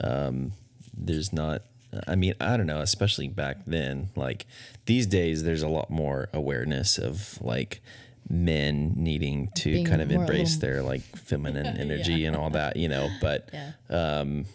um, 0.00 0.52
there's 0.96 1.32
not. 1.32 1.62
I 2.06 2.14
mean, 2.14 2.34
I 2.40 2.56
don't 2.56 2.66
know. 2.66 2.80
Especially 2.80 3.28
back 3.28 3.58
then, 3.66 4.08
like 4.16 4.46
these 4.86 5.06
days, 5.06 5.42
there's 5.42 5.62
a 5.62 5.68
lot 5.68 5.90
more 5.90 6.28
awareness 6.32 6.98
of 6.98 7.38
like 7.42 7.80
men 8.28 8.94
needing 8.96 9.48
to 9.54 9.72
Being 9.72 9.84
kind 9.84 10.00
of 10.00 10.10
embrace 10.10 10.56
their 10.56 10.82
like 10.82 11.02
feminine 11.16 11.76
energy 11.78 12.24
and 12.24 12.36
all 12.36 12.50
that, 12.50 12.76
you 12.76 12.88
know. 12.88 13.10
But 13.20 13.50
Yeah. 13.52 13.72
um, 13.90 14.46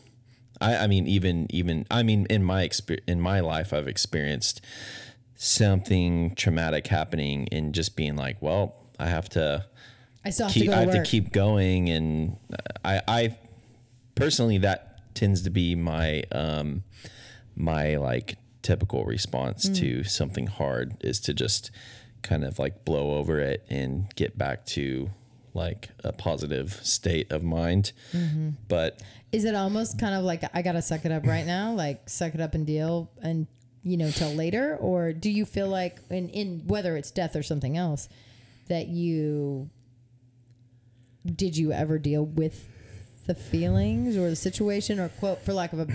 I, 0.60 0.78
I 0.78 0.88
mean, 0.88 1.08
even 1.08 1.48
even 1.52 1.86
I 1.92 2.04
mean, 2.04 2.26
in 2.30 2.44
my 2.44 2.64
experience, 2.64 3.06
in 3.08 3.22
my 3.22 3.40
life, 3.42 3.74
I've 3.74 3.88
experienced 3.88 4.62
something 5.36 6.34
traumatic 6.36 6.88
happening 6.88 7.48
and 7.52 7.74
just 7.74 7.96
being 7.96 8.16
like, 8.16 8.42
well, 8.42 8.76
I 9.00 9.08
have 9.08 9.30
to 9.30 9.66
I 10.26 10.32
still 10.32 10.48
have 10.48 10.54
keep, 10.54 10.64
to 10.64 10.72
go 10.72 10.74
I 10.78 10.80
have 10.82 10.88
work. 10.94 11.04
to 11.04 11.10
keep 11.10 11.32
going, 11.32 11.90
and 11.90 12.38
I, 12.84 13.02
I 13.08 13.38
personally 14.16 14.58
that 14.60 15.14
tends 15.14 15.44
to 15.44 15.50
be 15.50 15.76
my 15.76 16.24
um, 16.32 16.84
my 17.58 17.96
like 17.98 18.38
typical 18.62 19.04
response 19.06 19.70
Mm. 19.70 19.76
to 19.80 20.04
something 20.04 20.48
hard 20.48 20.96
is 21.02 21.20
to 21.22 21.34
just 21.34 21.72
kind 22.22 22.44
of 22.44 22.60
like 22.60 22.84
blow 22.86 23.16
over 23.18 23.40
it 23.40 23.66
and 23.70 24.14
get 24.16 24.38
back 24.38 24.66
to 24.66 25.10
like 25.54 25.90
a 26.04 26.12
positive 26.12 26.74
state 26.84 27.32
of 27.32 27.44
mind. 27.44 27.92
Mm-hmm. 28.14 28.50
But 28.68 29.02
Is 29.32 29.44
it 29.46 29.56
almost 29.56 30.00
kind 30.00 30.14
of 30.16 30.24
like 30.24 30.44
I 30.54 30.62
gotta 30.62 30.82
suck 30.82 31.06
it 31.06 31.12
up 31.12 31.26
right 31.26 31.46
now, 31.46 31.74
like 31.74 32.10
suck 32.10 32.36
it 32.36 32.42
up 32.42 32.54
and 32.54 32.66
deal 32.66 33.10
and 33.22 33.48
you 33.84 33.96
know 33.98 34.12
till 34.12 34.34
later, 34.34 34.76
or 34.80 35.14
do 35.14 35.30
you 35.30 35.46
feel 35.46 35.68
like 35.70 35.98
in 36.10 36.30
in 36.30 36.64
whether 36.68 36.98
it's 36.98 37.10
death 37.12 37.36
or 37.36 37.44
something 37.44 37.78
else 37.78 38.10
that 38.68 38.88
you 38.88 39.70
did 41.26 41.58
you 41.58 41.72
ever 41.72 41.98
deal 41.98 42.26
with 42.26 42.68
the 43.28 43.36
feelings 43.36 44.16
or 44.16 44.30
the 44.30 44.36
situation 44.36 45.00
or 45.00 45.10
quote 45.10 45.42
for 45.42 45.54
lack 45.54 45.74
of 45.74 45.80
a 45.80 45.88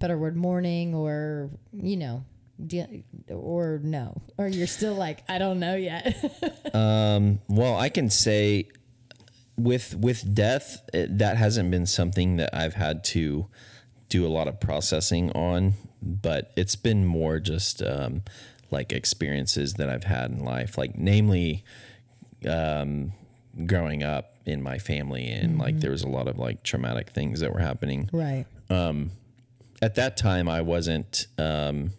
better 0.00 0.18
word 0.18 0.36
mourning 0.36 0.94
or 0.94 1.50
you 1.72 1.96
know 1.96 2.24
de- 2.66 3.04
or 3.28 3.80
no 3.82 4.20
or 4.36 4.48
you're 4.48 4.66
still 4.66 4.94
like 4.94 5.22
I 5.28 5.38
don't 5.38 5.60
know 5.60 5.76
yet. 5.76 6.16
Um, 6.74 7.40
well, 7.48 7.76
I 7.76 7.88
can 7.88 8.10
say 8.10 8.68
with 9.56 9.96
with 9.96 10.34
death, 10.34 10.82
it, 10.92 11.18
that 11.18 11.36
hasn't 11.36 11.70
been 11.70 11.86
something 11.86 12.36
that 12.36 12.50
I've 12.54 12.74
had 12.74 13.02
to 13.04 13.46
do 14.08 14.26
a 14.26 14.28
lot 14.28 14.46
of 14.46 14.60
processing 14.60 15.32
on, 15.32 15.74
but 16.00 16.52
it's 16.56 16.76
been 16.76 17.04
more 17.04 17.40
just 17.40 17.82
um, 17.82 18.22
like 18.70 18.92
experiences 18.92 19.74
that 19.74 19.88
I've 19.88 20.04
had 20.04 20.30
in 20.30 20.44
life, 20.44 20.78
like 20.78 20.96
namely 20.96 21.64
um, 22.48 23.12
growing 23.66 24.02
up 24.02 24.36
in 24.46 24.62
my 24.62 24.78
family, 24.78 25.26
and 25.28 25.58
like 25.58 25.80
there 25.80 25.90
was 25.90 26.02
a 26.02 26.08
lot 26.08 26.28
of 26.28 26.38
like 26.38 26.62
traumatic 26.62 27.10
things 27.10 27.40
that 27.40 27.52
were 27.52 27.60
happening 27.60 28.08
right. 28.12 28.46
At 29.82 29.94
that 29.94 30.16
time 30.16 30.48
I 30.48 30.60
wasn't 30.60 31.26
um 31.38 31.90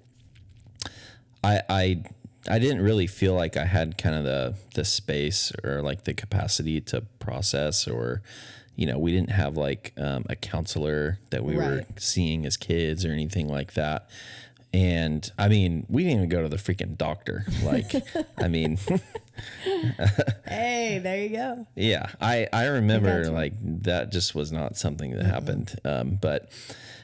I 1.44 1.62
I 1.70 2.04
I 2.50 2.60
didn't 2.60 2.82
really 2.82 3.08
feel 3.08 3.36
like 3.36 3.56
I 3.58 3.66
had 3.66 3.98
kind 3.98 4.16
of 4.16 4.24
the 4.24 4.56
the 4.76 4.86
space 4.86 5.52
or 5.64 5.82
like 5.82 6.04
the 6.06 6.14
capacity 6.14 6.82
to 6.82 7.02
process 7.20 7.88
or 7.88 8.22
you 8.76 8.86
know 8.88 8.98
we 8.98 9.12
didn't 9.12 9.32
have 9.32 9.58
like 9.58 9.94
um, 9.98 10.26
a 10.30 10.36
counselor 10.36 11.20
that 11.30 11.44
we 11.44 11.56
were 11.56 11.84
seeing 11.98 12.46
as 12.46 12.58
kids 12.58 13.06
or 13.06 13.12
anything 13.12 13.48
like 13.48 13.74
that 13.74 14.10
and 14.74 15.30
I 15.38 15.50
mean 15.50 15.86
we 15.90 16.04
didn't 16.04 16.18
even 16.20 16.30
go 16.30 16.42
to 16.42 16.50
the 16.50 16.58
freaking 16.58 16.98
doctor 16.98 17.46
like 17.64 17.92
I 18.38 18.48
mean 18.48 18.78
Hey, 20.48 21.00
there 21.02 21.22
you 21.24 21.30
go. 21.30 21.68
yeah, 21.76 22.08
I 22.20 22.48
I 22.54 22.66
remember 22.68 23.24
gotcha. 23.24 23.34
like 23.34 23.54
that 23.84 24.12
just 24.12 24.36
was 24.36 24.52
not 24.52 24.78
something 24.78 25.12
that 25.12 25.26
happened. 25.26 25.76
Um, 25.84 26.20
but 26.22 26.52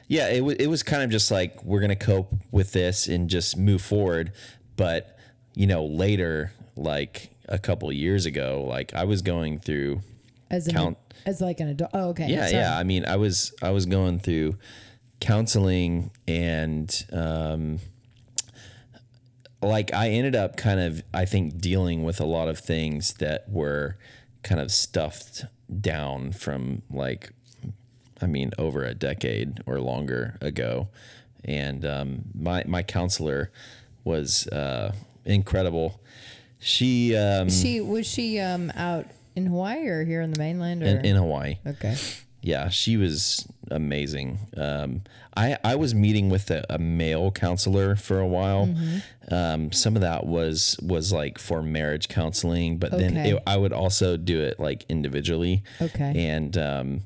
yeah, 0.08 0.28
it 0.28 0.42
was 0.42 0.56
it 0.56 0.66
was 0.66 0.82
kind 0.82 1.02
of 1.02 1.10
just 1.10 1.30
like 1.30 1.62
we're 1.62 1.80
gonna 1.80 1.94
cope 1.96 2.34
with 2.50 2.72
this 2.72 3.06
and 3.06 3.30
just 3.30 3.56
move 3.56 3.80
forward. 3.82 4.32
But 4.76 5.16
you 5.54 5.66
know, 5.66 5.84
later, 5.84 6.52
like 6.76 7.30
a 7.48 7.58
couple 7.58 7.90
years 7.92 8.26
ago, 8.26 8.64
like 8.68 8.92
I 8.94 9.04
was 9.04 9.22
going 9.22 9.58
through 9.58 10.00
As 10.50 10.66
an 10.66 10.74
Count- 10.74 10.98
as 11.26 11.40
like 11.40 11.60
an 11.60 11.68
adult. 11.68 11.90
Oh, 11.94 12.08
okay. 12.10 12.28
yeah 12.28 12.46
sorry. 12.46 12.52
yeah 12.62 12.78
i 12.78 12.84
mean 12.84 13.04
i 13.04 13.16
was 13.16 13.52
i 13.60 13.70
was 13.70 13.86
going 13.86 14.18
through 14.20 14.56
counseling 15.20 16.10
and 16.28 17.04
um 17.12 17.80
like 19.60 19.92
i 19.92 20.08
ended 20.10 20.36
up 20.36 20.56
kind 20.56 20.78
of 20.78 21.02
i 21.12 21.24
think 21.24 21.58
dealing 21.58 22.04
with 22.04 22.20
a 22.20 22.24
lot 22.24 22.46
of 22.48 22.58
things 22.60 23.14
that 23.14 23.48
were 23.50 23.98
kind 24.44 24.60
of 24.60 24.70
stuffed 24.70 25.44
down 25.80 26.30
from 26.32 26.82
like 26.88 27.32
i 28.20 28.26
mean 28.26 28.50
over 28.58 28.84
a 28.84 28.94
decade 28.94 29.60
or 29.66 29.80
longer 29.80 30.36
ago 30.40 30.88
and 31.44 31.84
um 31.84 32.24
my 32.34 32.64
my 32.66 32.82
counselor 32.82 33.50
was 34.04 34.46
uh 34.48 34.92
incredible 35.24 36.00
she 36.58 37.16
um 37.16 37.48
She 37.48 37.80
was 37.80 38.06
she 38.06 38.40
um 38.40 38.72
out 38.74 39.06
in 39.36 39.46
Hawaii 39.46 39.86
or 39.86 40.04
here 40.04 40.20
in 40.20 40.32
the 40.32 40.38
mainland 40.38 40.82
or 40.82 40.86
in, 40.86 41.04
in 41.04 41.16
hawaii 41.16 41.58
okay. 41.66 41.96
yeah, 42.42 42.68
she 42.68 42.96
was 42.96 43.46
amazing. 43.70 44.38
Um, 44.56 45.02
I 45.36 45.56
I 45.62 45.76
was 45.76 45.94
meeting 45.94 46.30
with 46.30 46.50
a, 46.50 46.64
a 46.68 46.78
male 46.78 47.30
counselor 47.30 47.94
for 47.96 48.18
a 48.18 48.26
while. 48.26 48.66
Mm-hmm. 48.66 49.34
Um, 49.34 49.72
some 49.72 49.94
of 49.94 50.02
that 50.02 50.26
was 50.26 50.76
was 50.82 51.12
like 51.12 51.38
for 51.38 51.62
marriage 51.62 52.08
counseling, 52.08 52.78
but 52.78 52.90
then 52.90 53.16
it, 53.16 53.42
I 53.46 53.56
would 53.56 53.72
also 53.72 54.16
do 54.16 54.40
it 54.40 54.58
like 54.58 54.84
individually. 54.88 55.62
Okay. 55.80 56.12
and 56.16 56.56
um, 56.56 57.00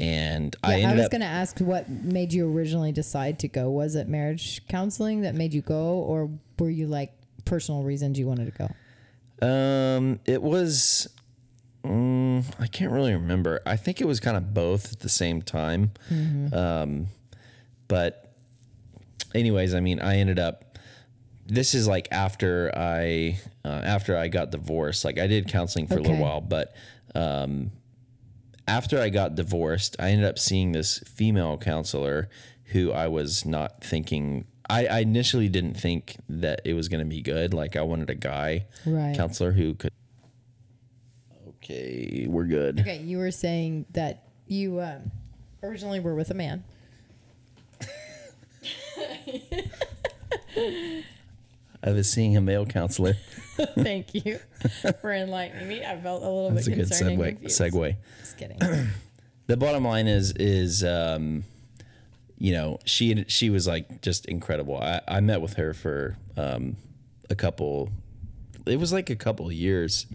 and 0.00 0.56
Yeah, 0.64 0.70
I 0.70 0.80
I, 0.80 0.94
was 0.94 1.08
going 1.08 1.20
to 1.20 1.26
ask 1.26 1.58
what 1.58 1.88
made 1.88 2.32
you 2.32 2.50
originally 2.50 2.90
decide 2.90 3.38
to 3.40 3.48
go. 3.48 3.70
Was 3.70 3.94
it 3.94 4.08
marriage 4.08 4.66
counseling 4.66 5.20
that 5.20 5.34
made 5.34 5.52
you 5.52 5.60
go, 5.60 5.94
or 5.98 6.30
were 6.58 6.70
you 6.70 6.86
like 6.86 7.12
personal 7.44 7.82
reasons 7.82 8.18
you 8.18 8.26
wanted 8.26 8.52
to 8.56 8.68
go? 9.40 9.46
Um, 9.46 10.20
it 10.24 10.42
was. 10.42 11.08
Mm, 11.84 12.44
I 12.58 12.66
can't 12.66 12.92
really 12.92 13.12
remember. 13.12 13.60
I 13.66 13.76
think 13.76 14.00
it 14.00 14.06
was 14.06 14.20
kind 14.20 14.36
of 14.36 14.52
both 14.52 14.92
at 14.92 15.00
the 15.00 15.08
same 15.08 15.40
time. 15.42 15.92
Um, 16.52 17.06
but, 17.88 18.34
anyways, 19.34 19.74
I 19.74 19.80
mean, 19.80 20.00
I 20.00 20.16
ended 20.16 20.38
up. 20.38 20.78
This 21.46 21.74
is 21.74 21.88
like 21.88 22.08
after 22.10 22.72
I 22.76 23.38
uh, 23.64 23.68
after 23.68 24.16
I 24.16 24.28
got 24.28 24.50
divorced. 24.50 25.04
Like 25.04 25.18
I 25.18 25.26
did 25.26 25.48
counseling 25.48 25.86
for 25.88 25.98
a 25.98 26.00
little 26.00 26.16
while, 26.18 26.40
but 26.40 26.74
um, 27.14 27.72
after 28.70 29.00
I 29.00 29.08
got 29.08 29.34
divorced, 29.34 29.96
I 29.98 30.10
ended 30.10 30.26
up 30.28 30.38
seeing 30.38 30.72
this 30.72 30.98
female 31.00 31.58
counselor 31.58 32.28
who 32.66 32.92
I 32.92 33.08
was 33.08 33.44
not 33.44 33.82
thinking. 33.82 34.46
I, 34.68 34.86
I 34.86 34.98
initially 35.00 35.48
didn't 35.48 35.74
think 35.74 36.16
that 36.28 36.60
it 36.64 36.74
was 36.74 36.88
going 36.88 37.00
to 37.00 37.04
be 37.08 37.20
good. 37.22 37.52
Like 37.52 37.74
I 37.76 37.82
wanted 37.82 38.08
a 38.10 38.14
guy 38.14 38.66
Right. 38.86 39.16
counselor 39.16 39.52
who 39.52 39.74
could. 39.74 39.90
Okay, 41.62 42.26
we're 42.28 42.44
good. 42.46 42.80
Okay, 42.80 42.98
you 42.98 43.18
were 43.18 43.30
saying 43.32 43.86
that 43.90 44.28
you 44.46 44.80
um, 44.80 45.10
originally 45.62 45.98
were 46.00 46.14
with 46.14 46.30
a 46.30 46.34
man. 46.34 46.62
I 51.82 51.92
was 51.92 52.10
seeing 52.10 52.36
a 52.36 52.40
male 52.40 52.66
counselor. 52.66 53.14
Thank 53.74 54.14
you 54.14 54.38
for 55.00 55.12
enlightening 55.12 55.68
me. 55.68 55.84
I 55.84 55.98
felt 56.00 56.22
a 56.22 56.26
little 56.26 56.50
That's 56.50 56.66
a 56.66 56.70
bit 56.70 56.76
good 56.76 56.88
concerned. 56.88 57.20
and 57.22 57.38
segue. 57.40 57.72
Segue. 57.72 57.96
Just 58.20 58.36
kidding. 58.38 58.58
The 59.46 59.56
bottom 59.56 59.84
line 59.84 60.06
is 60.06 60.30
is 60.36 60.84
um, 60.84 61.42
you 62.38 62.52
know 62.52 62.78
she 62.84 63.24
she 63.26 63.50
was 63.50 63.66
like 63.66 64.00
just 64.00 64.26
incredible. 64.26 64.78
I, 64.78 65.00
I 65.08 65.18
met 65.18 65.40
with 65.40 65.54
her 65.54 65.74
for 65.74 66.16
um, 66.36 66.76
a 67.28 67.34
couple. 67.34 67.90
It 68.64 68.78
was 68.78 68.92
like 68.92 69.10
a 69.10 69.16
couple 69.16 69.50
years, 69.50 70.06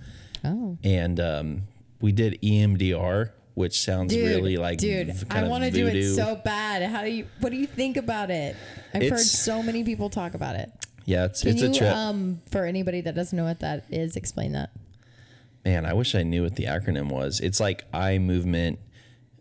oh, 0.45 0.77
and 0.85 1.19
um, 1.19 1.63
we 1.99 2.13
did 2.13 2.39
EMDR, 2.41 3.31
which 3.55 3.77
sounds 3.81 4.13
dude, 4.13 4.25
really 4.25 4.55
like 4.55 4.77
dude, 4.77 5.13
I 5.29 5.43
want 5.49 5.65
to 5.65 5.71
do 5.71 5.85
it 5.85 6.15
so 6.15 6.35
bad. 6.37 6.89
How 6.89 7.01
do 7.03 7.09
you? 7.09 7.27
What 7.41 7.49
do 7.49 7.57
you 7.57 7.67
think 7.67 7.97
about 7.97 8.31
it? 8.31 8.55
I've 8.93 9.09
heard 9.09 9.19
so 9.19 9.61
many 9.61 9.83
people 9.83 10.09
talk 10.09 10.33
about 10.33 10.55
it. 10.55 10.71
Yeah, 11.05 11.25
it's 11.25 11.41
Can 11.41 11.51
it's 11.51 11.61
you, 11.61 11.69
a 11.69 11.73
trip. 11.73 11.93
um, 11.95 12.41
for 12.51 12.65
anybody 12.65 13.01
that 13.01 13.13
doesn't 13.15 13.35
know 13.37 13.43
what 13.45 13.59
that 13.59 13.85
is, 13.91 14.15
explain 14.15 14.53
that. 14.53 14.71
Man, 15.63 15.85
I 15.85 15.93
wish 15.93 16.15
I 16.15 16.23
knew 16.23 16.43
what 16.43 16.55
the 16.55 16.63
acronym 16.65 17.09
was. 17.09 17.39
It's 17.39 17.59
like 17.59 17.83
eye 17.93 18.17
movement, 18.17 18.79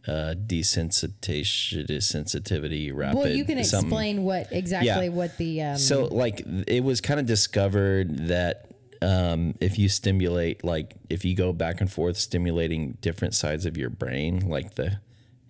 uh, 0.07 0.35
desensitization, 0.47 2.03
sensitivity, 2.03 2.93
rapid. 2.93 3.17
well, 3.19 3.29
you 3.29 3.45
can 3.45 3.63
something. 3.65 3.89
explain 3.89 4.25
what 4.25 4.49
exactly 4.51 5.07
Yeah. 5.07 5.09
what 5.13 5.37
the 5.39 5.63
um, 5.63 5.79
So, 5.79 6.05
like, 6.07 6.43
it 6.67 6.83
was 6.85 7.01
kind 7.01 7.21
of 7.21 7.27
discovered 7.27 8.29
that 8.29 8.67
um, 9.03 9.55
if 9.61 9.79
you 9.79 9.89
stimulate, 9.89 10.65
like, 10.65 10.95
if 11.11 11.25
you 11.25 11.35
go 11.35 11.53
back 11.53 11.81
and 11.81 11.91
forth 11.93 12.17
stimulating 12.17 12.97
different 13.03 13.35
sides 13.35 13.67
of 13.67 13.77
your 13.77 13.91
brain, 13.91 14.49
like 14.49 14.77
the 14.77 14.99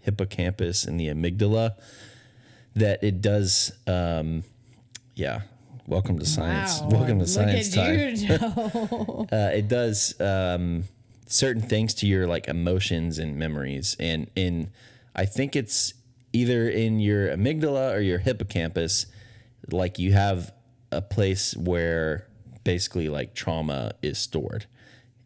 hippocampus 0.00 0.85
and 0.85 0.98
the 0.98 1.07
amygdala, 1.09 1.74
that 2.74 3.03
it 3.05 3.20
does. 3.20 3.72
Um, 3.87 4.42
yeah. 5.14 5.42
Welcome 5.87 6.18
to 6.18 6.27
science. 6.27 6.81
wow, 6.81 6.88
Welcome 6.88 7.18
to 7.18 7.25
look 7.25 7.29
science 7.29 7.77
at 7.77 8.40
time. 8.40 8.88
you, 8.90 9.27
uh, 9.33 9.51
it 9.53 9.68
does 9.68 10.18
um, 10.20 10.85
certain 11.27 11.61
things 11.62 11.92
to 11.94 12.07
your 12.07 12.27
like 12.27 12.49
emotions 12.49 13.18
and 13.18 13.37
memories, 13.37 13.97
and 14.01 14.31
in 14.35 14.70
I 15.14 15.27
think 15.27 15.55
it's 15.55 15.92
either 16.33 16.68
in 16.68 17.01
your 17.01 17.29
amygdala 17.29 17.94
or 17.94 18.01
your 18.01 18.18
hippocampus. 18.18 19.07
Like 19.70 19.99
you 19.99 20.12
have 20.12 20.53
a 20.90 21.03
place 21.03 21.55
where 21.57 22.29
basically 22.64 23.09
like 23.09 23.35
trauma 23.35 23.92
is 24.03 24.18
stored, 24.18 24.64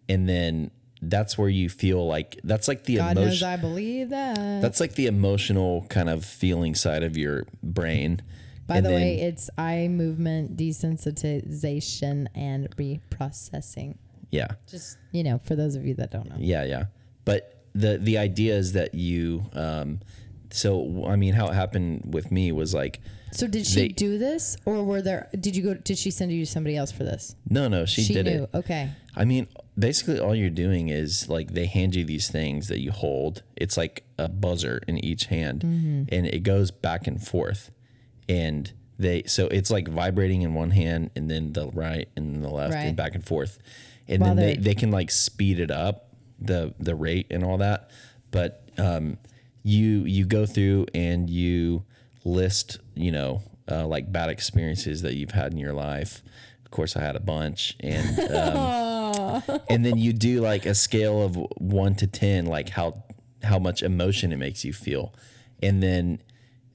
and 0.09 0.29
then 0.29 0.73
that's 1.01 1.39
where 1.39 1.49
you 1.49 1.69
feel 1.69 2.05
like 2.05 2.41
that's 2.43 2.67
like 2.67 2.85
the 2.85 2.97
God 2.97 3.15
knows 3.15 3.27
emotion. 3.27 3.49
I 3.49 3.57
believe 3.57 4.11
that. 4.11 4.61
That's 4.61 4.81
like 4.81 4.95
the 4.97 5.07
emotional 5.07 5.87
kind 5.89 6.09
of 6.09 6.25
feeling 6.25 6.75
side 6.75 7.05
of 7.05 7.17
your 7.17 7.47
brain. 7.63 8.23
By 8.69 8.77
And 8.77 8.87
the 8.87 8.91
then- 8.91 9.01
way, 9.01 9.21
it's 9.21 9.51
eye 9.59 9.89
movement 9.89 10.57
desensitization 10.57 12.27
and 12.35 12.69
reprocessing. 12.77 13.97
yeah. 14.31 14.49
Just 14.69 14.99
you 15.13 15.25
know, 15.25 15.41
for 15.45 15.57
those 15.57 15.75
of 15.75 15.87
you 15.87 15.95
that 15.95 16.11
don't 16.11 16.29
know. 16.29 16.37
Yeah, 16.39 16.65
yeah. 16.65 16.85
But 17.25 17.63
the 17.75 17.99
the 17.99 18.19
idea 18.19 18.55
is 18.57 18.73
that 18.73 18.95
you 18.95 19.45
um 19.55 20.01
so 20.51 21.05
I 21.07 21.17
mean 21.17 21.35
how 21.35 21.49
it 21.49 21.55
happened 21.55 22.13
with 22.15 22.31
me 22.31 22.53
was 22.53 22.73
like 22.75 23.01
So 23.33 23.47
did 23.47 23.67
she 23.67 23.81
They- 23.81 23.89
do 23.89 24.19
this, 24.19 24.57
or 24.65 24.83
were 24.85 25.03
there? 25.03 25.29
Did 25.39 25.55
you 25.57 25.63
go? 25.63 25.75
Did 25.75 25.99
she 25.99 26.11
send 26.11 26.33
you 26.33 26.45
to 26.45 26.51
somebody 26.51 26.77
else 26.77 26.91
for 26.93 27.05
this? 27.05 27.37
no 27.49 27.69
no 27.69 27.85
she, 27.87 28.05
did 28.13 28.27
knew. 28.27 28.45
it. 28.45 28.51
Okay. 28.55 28.91
I 29.17 29.25
mean 29.25 29.47
basically 29.79 30.19
all 30.21 30.35
you're 30.35 30.51
doing 30.51 30.89
is 30.89 31.29
like 31.29 31.53
they 31.53 31.67
hand 31.67 31.95
you 31.95 32.05
these 32.05 32.29
things 32.31 32.69
that 32.69 32.81
you 32.81 32.91
hold. 32.91 33.43
It's 33.57 33.77
like 33.77 34.05
a 34.19 34.29
buzzer 34.29 34.81
in 34.89 35.03
each 35.05 35.27
hand 35.27 35.61
Mm-hmm. 35.63 36.03
and 36.15 36.27
it 36.27 36.43
goes 36.43 36.71
back 36.71 37.07
and 37.07 37.23
forth. 37.23 37.71
And 38.29 38.71
they 38.99 39.23
so 39.27 39.47
it's 39.49 39.71
like 39.71 39.89
vibrating 39.89 40.43
in 40.43 40.55
one 40.55 40.71
hand 40.73 41.11
and 41.17 41.31
then 41.31 41.53
the 41.53 41.69
right 41.69 42.09
and 42.17 42.43
the 42.43 42.49
left 42.51 42.75
Right. 42.75 42.87
and 42.87 42.97
back 42.97 43.15
and 43.15 43.25
forth. 43.25 43.59
And 44.09 44.21
While 44.23 44.35
then 44.35 44.45
they, 44.45 44.55
they're- 44.55 44.63
they 44.65 44.75
can 44.75 44.91
like 44.91 45.11
speed 45.11 45.59
it 45.61 45.71
up 45.71 46.15
the 46.41 46.75
the 46.79 46.95
rate 46.95 47.27
and 47.31 47.43
all 47.45 47.59
that. 47.59 47.91
But 48.31 48.69
um 48.79 49.19
you 49.63 50.05
you 50.05 50.25
go 50.25 50.47
through 50.47 50.87
and 50.95 51.29
you 51.31 51.85
list, 52.25 52.79
you 52.95 53.11
know, 53.13 53.43
uh, 53.71 53.87
like 53.87 54.11
bad 54.13 54.31
experiences 54.31 55.03
that 55.03 55.15
you've 55.15 55.33
had 55.33 55.53
in 55.53 55.59
your 55.59 55.73
life. 55.75 56.23
Of 56.65 56.71
course, 56.71 56.97
I 56.97 57.01
had 57.01 57.17
a 57.17 57.21
bunch, 57.21 57.77
and 57.81 58.19
um, 58.35 59.43
and 59.69 59.85
then 59.85 59.97
you 59.99 60.13
do 60.13 60.41
like 60.41 60.67
a 60.67 60.75
scale 60.75 61.23
of 61.23 61.37
one 61.57 61.95
to 61.97 62.07
ten, 62.07 62.47
like 62.47 62.71
how 62.71 63.05
how 63.43 63.59
much 63.59 63.83
emotion 63.83 64.33
it 64.33 64.37
makes 64.37 64.65
you 64.65 64.73
feel, 64.73 65.15
and 65.63 65.83
then 65.83 66.21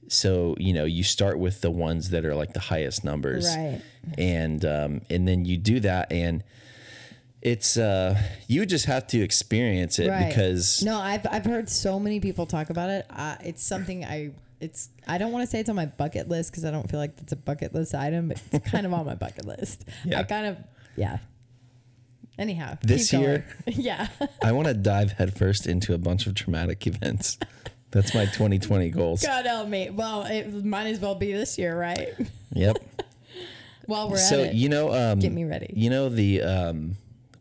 so 0.08 0.54
you 0.58 0.72
know 0.72 0.84
you 0.84 1.02
start 1.02 1.38
with 1.38 1.60
the 1.60 1.70
ones 1.70 2.10
that 2.10 2.24
are 2.24 2.34
like 2.34 2.52
the 2.52 2.60
highest 2.60 3.04
numbers, 3.04 3.46
Right. 3.46 3.80
And 4.18 4.64
um, 4.64 5.00
and 5.08 5.26
then 5.26 5.44
you 5.46 5.56
do 5.56 5.80
that, 5.80 6.12
and 6.12 6.44
it's 7.40 7.76
uh, 7.76 8.20
you 8.48 8.66
just 8.66 8.86
have 8.86 9.06
to 9.08 9.20
experience 9.20 9.98
it 9.98 10.08
Right. 10.08 10.28
because 10.28 10.82
No, 10.82 10.98
I've 10.98 11.26
I've 11.30 11.44
heard 11.44 11.68
so 11.68 11.98
many 11.98 12.20
people 12.20 12.46
talk 12.46 12.70
about 12.70 12.90
it. 12.90 13.06
Uh, 13.10 13.36
it's 13.44 13.62
something 13.62 14.04
I 14.04 14.32
it's 14.60 14.88
I 15.06 15.18
don't 15.18 15.32
want 15.32 15.42
to 15.44 15.50
say 15.50 15.60
it's 15.60 15.68
on 15.70 15.76
my 15.76 15.86
bucket 15.86 16.28
list 16.28 16.50
because 16.50 16.64
I 16.64 16.70
don't 16.70 16.88
feel 16.90 17.00
like 17.00 17.12
it's 17.20 17.32
a 17.32 17.36
bucket 17.36 17.74
list 17.74 17.94
item, 17.94 18.28
but 18.28 18.40
it's 18.52 18.70
kind 18.70 18.86
of 18.86 18.92
on 18.92 19.04
my 19.06 19.14
bucket 19.14 19.46
list. 19.46 19.84
Yeah. 20.04 20.20
I 20.20 20.22
kind 20.24 20.46
of 20.46 20.56
yeah. 20.96 21.18
Anyhow, 22.38 22.78
This 22.82 23.12
year? 23.12 23.46
yeah. 23.66 24.08
I 24.42 24.52
want 24.52 24.66
to 24.66 24.74
dive 24.74 25.12
headfirst 25.12 25.66
into 25.68 25.94
a 25.94 25.98
bunch 25.98 26.26
of 26.26 26.34
traumatic 26.34 26.84
events. 26.86 27.38
That's 27.94 28.12
my 28.12 28.24
2020 28.24 28.90
goals. 28.90 29.22
God 29.22 29.46
help 29.46 29.68
me. 29.68 29.88
Well, 29.88 30.24
it 30.24 30.64
might 30.64 30.86
as 30.86 30.98
well 30.98 31.14
be 31.14 31.32
this 31.32 31.56
year, 31.56 31.78
right? 31.78 32.08
Yep. 32.52 32.78
While 33.86 34.10
we're 34.10 34.16
so 34.16 34.42
at 34.42 34.48
it. 34.48 34.54
you 34.54 34.68
know, 34.68 34.92
um, 34.92 35.20
Get 35.20 35.32
me 35.32 35.44
ready. 35.44 35.72
You 35.74 35.90
know 35.90 36.08
the 36.08 36.42
um, 36.42 36.96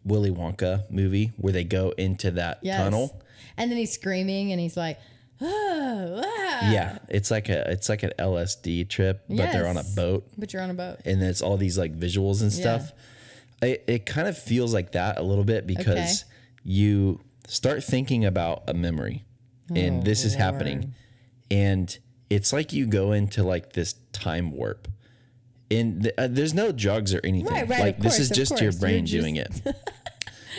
Willy 0.06 0.30
Wonka 0.32 0.90
movie 0.92 1.32
where 1.38 1.54
they 1.54 1.64
go 1.64 1.92
into 1.98 2.32
that 2.32 2.60
yes. 2.62 2.78
tunnel. 2.78 3.20
And 3.58 3.72
then 3.72 3.78
he's 3.78 3.94
screaming 3.94 4.52
and 4.52 4.62
he's 4.62 4.78
like, 4.78 5.00
oh, 5.42 6.22
ah. 6.24 6.72
Yeah, 6.72 7.00
it's 7.10 7.32
like 7.32 7.50
a 7.50 7.72
it's 7.72 7.90
like 7.90 8.04
an 8.04 8.12
LSD 8.20 8.88
trip, 8.90 9.24
but 9.28 9.52
they're 9.52 9.68
on 9.68 9.78
a 9.78 9.84
boat, 9.96 10.28
But 10.38 10.54
you're 10.54 10.62
on 10.62 10.70
a 10.70 10.76
boat. 10.76 11.00
and 11.06 11.22
it's 11.24 11.42
all 11.42 11.58
these 11.58 11.78
like 11.78 11.98
visuals 11.98 12.42
and 12.42 12.54
stuff. 12.54 12.92
It, 13.62 13.84
it 13.88 14.06
kind 14.06 14.28
of 14.28 14.38
feels 14.38 14.74
like 14.74 14.92
that 14.92 15.18
a 15.18 15.24
little 15.24 15.46
bit 15.46 15.66
because 15.66 16.26
you 16.64 17.22
start 17.48 17.84
thinking 17.84 18.26
about 18.26 18.64
a 18.68 18.74
memory, 18.74 19.24
and 19.70 20.02
Oh, 20.02 20.04
this 20.04 20.26
is 20.26 20.34
Lord. 20.34 20.42
happening, 20.44 20.94
and 21.52 21.98
it's 22.30 22.52
like 22.54 22.74
you 22.74 22.86
go 22.86 23.12
into 23.12 23.44
like 23.44 23.74
this 23.74 23.96
time 24.12 24.52
warp. 24.52 24.88
And 25.72 26.04
th- 26.04 26.16
uh, 26.18 26.28
there's 26.30 26.54
no 26.54 26.72
drugs 26.72 27.14
or 27.14 27.22
anything. 27.24 27.52
Right, 27.52 27.68
right, 27.68 27.80
Like 27.80 27.98
of 27.98 28.04
this 28.04 28.18
course, 28.18 28.20
is 28.20 28.30
just 28.30 28.62
your 28.62 28.72
brain 28.74 29.06
You're 29.08 29.22
doing 29.22 29.36
it. 29.38 29.62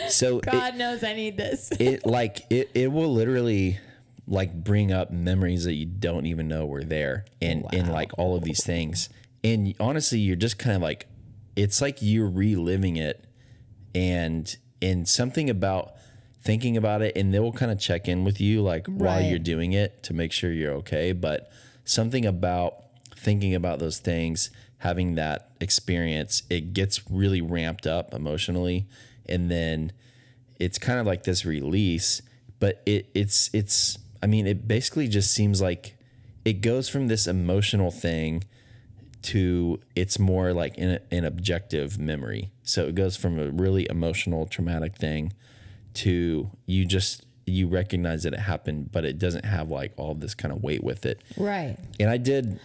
So 0.09 0.39
it, 0.39 0.47
God 0.47 0.77
knows 0.77 1.05
I 1.05 1.15
need 1.15 1.37
this. 1.37 1.71
it 1.79 2.05
like 2.05 2.41
it, 2.51 2.69
it 2.75 2.91
will 2.93 3.13
literally 3.15 3.79
like 4.27 4.53
bring 4.53 4.93
up 4.93 5.11
memories 5.13 5.65
that 5.65 5.75
you 5.75 5.87
don't 5.87 6.27
even 6.27 6.49
know 6.49 6.67
were 6.67 6.83
there 6.83 7.25
and 7.41 7.65
and 7.73 7.93
like 7.93 8.11
all 8.19 8.35
of 8.37 8.43
these 8.43 8.65
things 8.65 9.09
and 9.45 9.73
honestly 9.79 10.19
you're 10.19 10.35
just 10.35 10.59
kind 10.59 10.75
of 10.77 10.83
like 10.83 11.07
it's 11.57 11.81
like 11.81 11.99
you're 12.01 12.29
reliving 12.29 12.97
it 12.97 13.25
and 13.95 14.57
and 14.83 15.09
something 15.09 15.49
about 15.49 15.94
thinking 16.45 16.77
about 16.77 17.01
it 17.01 17.17
and 17.17 17.33
they 17.33 17.41
will 17.41 17.53
kind 17.53 17.73
of 17.73 17.79
check 17.79 18.07
in 18.07 18.23
with 18.23 18.39
you 18.39 18.61
like 18.61 18.87
while 18.87 19.21
you're 19.21 19.39
doing 19.39 19.73
it 19.73 20.03
to 20.03 20.13
make 20.13 20.31
sure 20.31 20.53
you're 20.53 20.75
okay. 20.75 21.13
But 21.13 21.51
something 21.85 22.27
about 22.27 22.77
thinking 23.17 23.55
about 23.55 23.79
those 23.79 23.99
things 23.99 24.51
having 24.79 25.15
that 25.15 25.49
experience 25.61 26.43
it 26.51 26.75
gets 26.75 27.11
really 27.11 27.41
ramped 27.41 27.87
up 27.87 28.13
emotionally 28.13 28.87
and 29.27 29.51
then 29.51 29.91
it's 30.61 30.79
kind 30.79 31.01
of 31.01 31.07
like 31.07 31.25
this 31.25 31.47
release. 31.47 32.21
But 32.61 32.83
it 32.87 33.09
it's 33.15 33.51
it's 33.55 33.99
i 34.23 34.27
mean 34.27 34.47
it 34.47 34.69
basically 34.69 35.09
just 35.09 35.33
seems 35.33 35.61
like 35.63 35.97
it 36.45 36.61
goes 36.61 36.91
from 36.91 37.09
this 37.09 37.27
emotional 37.27 37.91
thing 37.91 38.45
to 39.23 39.81
it's 39.97 40.19
more 40.19 40.53
like 40.53 40.77
an, 40.77 40.99
an 41.11 41.25
objective 41.25 41.99
memory. 41.99 42.51
So 42.63 42.87
it 42.87 42.95
goes 42.95 43.17
from 43.17 43.39
a 43.39 43.51
really 43.51 43.87
emotional 43.89 44.45
traumatic 44.45 44.97
thing 44.97 45.33
to 45.95 46.51
you 46.67 46.85
just 46.85 47.25
you 47.47 47.69
recognize 47.69 48.23
that 48.23 48.33
it 48.33 48.41
happened 48.41 48.91
but 48.91 49.05
it 49.05 49.19
doesn't 49.19 49.45
have 49.45 49.69
like 49.71 49.93
all 49.99 50.15
this 50.15 50.35
kind 50.35 50.53
of 50.53 50.63
weight 50.63 50.83
with 50.83 51.05
it. 51.07 51.21
Right. 51.37 51.77
and 52.01 52.09
I 52.11 52.17
did 52.17 52.59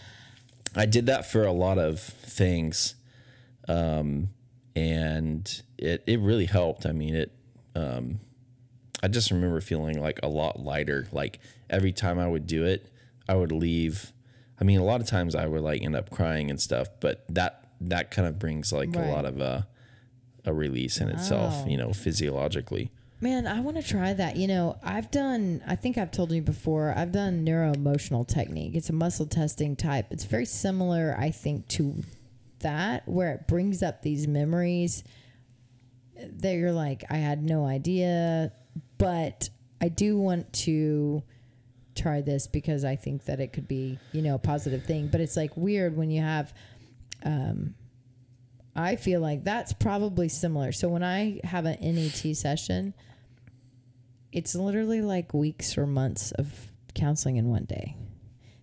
I 0.75 0.85
did 0.85 1.07
that 1.07 1.25
for 1.29 1.43
a 1.45 1.51
lot 1.51 1.77
of 1.77 1.99
things 1.99 2.95
um 3.67 4.29
and 4.75 5.61
it 5.77 6.03
it 6.07 6.19
really 6.19 6.45
helped. 6.45 6.85
I 6.85 6.91
mean 6.91 7.15
it 7.15 7.31
um 7.75 8.19
I 9.03 9.07
just 9.07 9.31
remember 9.31 9.61
feeling 9.61 10.01
like 10.01 10.19
a 10.23 10.27
lot 10.27 10.59
lighter. 10.59 11.07
Like 11.11 11.39
every 11.69 11.91
time 11.91 12.19
I 12.19 12.27
would 12.27 12.47
do 12.47 12.65
it 12.65 12.91
I 13.27 13.35
would 13.35 13.51
leave. 13.51 14.11
I 14.59 14.63
mean 14.63 14.79
a 14.79 14.83
lot 14.83 15.01
of 15.01 15.07
times 15.07 15.35
I 15.35 15.45
would 15.45 15.61
like 15.61 15.81
end 15.81 15.95
up 15.95 16.09
crying 16.09 16.49
and 16.49 16.59
stuff 16.59 16.87
but 16.99 17.25
that 17.29 17.67
that 17.81 18.11
kind 18.11 18.27
of 18.27 18.39
brings 18.39 18.71
like 18.73 18.93
Right. 18.95 19.07
a 19.07 19.11
lot 19.11 19.25
of 19.25 19.41
uh 19.41 19.61
a 20.45 20.53
release 20.53 20.99
in 21.01 21.09
itself 21.09 21.67
you 21.67 21.77
know 21.77 21.91
physiologically 21.93 22.91
Man, 23.21 23.47
I 23.47 23.60
want 23.60 23.75
to 23.75 23.84
try 23.84 24.13
that. 24.13 24.38
You 24.38 24.47
know, 24.47 24.77
I've 24.82 25.12
done, 25.12 25.62
I 25.67 25.75
think 25.75 25.97
I've 25.97 26.12
told 26.12 26.32
you 26.32 26.41
before, 26.41 26.93
I've 26.95 27.12
done 27.12 27.43
neuro 27.43 27.73
emotional 27.73 28.23
technique. 28.23 28.75
It's 28.75 28.89
a 28.89 28.93
muscle 28.93 29.25
testing 29.25 29.75
type. 29.75 30.08
It's 30.12 30.23
very 30.23 30.45
similar, 30.45 31.17
I 31.19 31.32
think, 31.32 31.67
to 31.69 32.01
that, 32.60 33.08
where 33.08 33.34
it 33.34 33.47
brings 33.47 33.84
up 33.84 34.01
these 34.03 34.25
memories 34.25 35.03
that 36.15 36.53
you're 36.53 36.71
like, 36.71 37.03
I 37.10 37.17
had 37.17 37.43
no 37.43 37.65
idea, 37.65 38.53
but 38.97 39.49
I 39.82 39.89
do 39.89 40.17
want 40.17 40.51
to 40.53 41.21
try 41.95 42.21
this 42.21 42.47
because 42.47 42.86
I 42.86 42.95
think 42.95 43.25
that 43.25 43.41
it 43.41 43.51
could 43.51 43.67
be, 43.67 43.99
you 44.13 44.21
know, 44.21 44.36
a 44.36 44.39
positive 44.39 44.86
thing. 44.86 45.08
But 45.08 45.19
it's 45.19 45.36
like 45.36 45.55
weird 45.58 45.97
when 45.97 46.10
you 46.10 46.21
have, 46.21 46.53
um, 47.25 47.75
I 48.77 48.95
feel 48.95 49.19
like 49.19 49.43
that's 49.43 49.73
probably 49.73 50.29
similar. 50.29 50.71
So 50.71 50.88
when 50.88 51.03
I 51.03 51.41
have 51.43 51.65
an 51.65 51.77
NET 51.82 52.36
session, 52.38 52.93
it's 54.31 54.55
literally 54.55 55.01
like 55.01 55.33
weeks 55.33 55.77
or 55.77 55.85
months 55.87 56.31
of 56.33 56.71
counseling 56.93 57.37
in 57.37 57.49
one 57.49 57.65
day. 57.65 57.95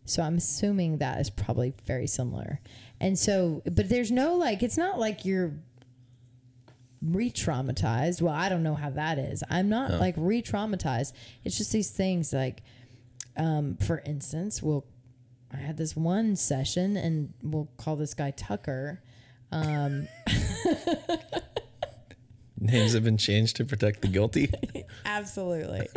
So 0.04 0.22
I'm 0.22 0.36
assuming 0.36 0.98
that 0.98 1.20
is 1.20 1.30
probably 1.30 1.74
very 1.84 2.06
similar. 2.06 2.60
And 3.00 3.18
so, 3.18 3.62
but 3.64 3.88
there's 3.88 4.10
no 4.12 4.34
like, 4.34 4.62
it's 4.62 4.76
not 4.78 4.98
like 5.00 5.24
you're 5.24 5.54
re 7.02 7.30
traumatized. 7.30 8.22
Well, 8.22 8.32
I 8.34 8.48
don't 8.48 8.62
know 8.62 8.74
how 8.76 8.90
that 8.90 9.18
is. 9.18 9.42
I'm 9.50 9.68
not 9.68 9.90
Oh. 9.92 9.96
like 9.98 10.14
re 10.16 10.42
traumatized. 10.42 11.12
It's 11.44 11.56
just 11.58 11.72
these 11.72 11.90
things 11.90 12.32
like, 12.32 12.62
um, 13.36 13.76
for 13.78 13.98
instance, 14.06 14.62
we'll, 14.62 14.86
I 15.52 15.56
had 15.58 15.76
this 15.76 15.96
one 15.96 16.36
session 16.36 16.96
and 16.96 17.32
we'll 17.42 17.68
call 17.76 17.96
this 17.96 18.14
guy 18.14 18.30
Tucker. 18.30 19.02
Um, 19.52 20.06
Names 22.66 22.92
have 22.92 23.04
been 23.04 23.16
changed 23.16 23.56
to 23.56 23.64
protect 23.64 24.02
the 24.02 24.08
guilty. 24.08 24.50
absolutely. 25.04 25.88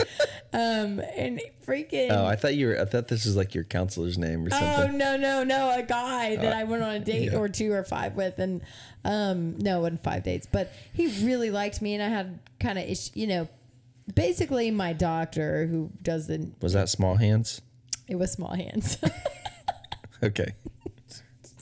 um, 0.53 1.01
and 1.17 1.41
freaking. 1.65 2.11
oh, 2.11 2.25
I 2.25 2.35
thought 2.35 2.55
you 2.55 2.67
were. 2.67 2.79
I 2.79 2.85
thought 2.85 3.07
this 3.07 3.25
was 3.25 3.35
like 3.35 3.53
your 3.53 3.63
counselor's 3.63 4.17
name 4.17 4.45
or 4.45 4.49
something. 4.49 4.67
Oh 4.67 4.75
something. 4.77 4.97
no 4.97 5.17
no 5.17 5.43
no! 5.43 5.71
A 5.71 5.83
guy 5.83 6.35
that 6.35 6.53
I 6.53 6.63
went 6.63 6.83
on 6.83 6.95
a 6.95 6.99
date 6.99 7.31
yeah. 7.31 7.37
or 7.37 7.49
two 7.49 7.71
or 7.73 7.83
five 7.83 8.15
with, 8.15 8.39
and 8.39 8.61
um, 9.03 9.57
no, 9.59 9.79
it 9.79 9.81
wasn't 9.81 10.03
five 10.03 10.23
dates, 10.23 10.47
but 10.51 10.71
he 10.93 11.07
really 11.25 11.51
liked 11.51 11.81
me, 11.81 11.93
and 11.93 12.03
I 12.03 12.09
had 12.09 12.39
kind 12.59 12.79
of, 12.79 12.87
you 13.13 13.27
know, 13.27 13.47
basically 14.13 14.71
my 14.71 14.93
doctor 14.93 15.67
who 15.67 15.91
does 16.01 16.27
the 16.27 16.51
Was 16.61 16.73
that 16.73 16.89
small 16.89 17.15
hands? 17.15 17.61
it 18.07 18.15
was 18.15 18.31
small 18.31 18.55
hands. 18.55 18.97
Okay. 20.21 20.53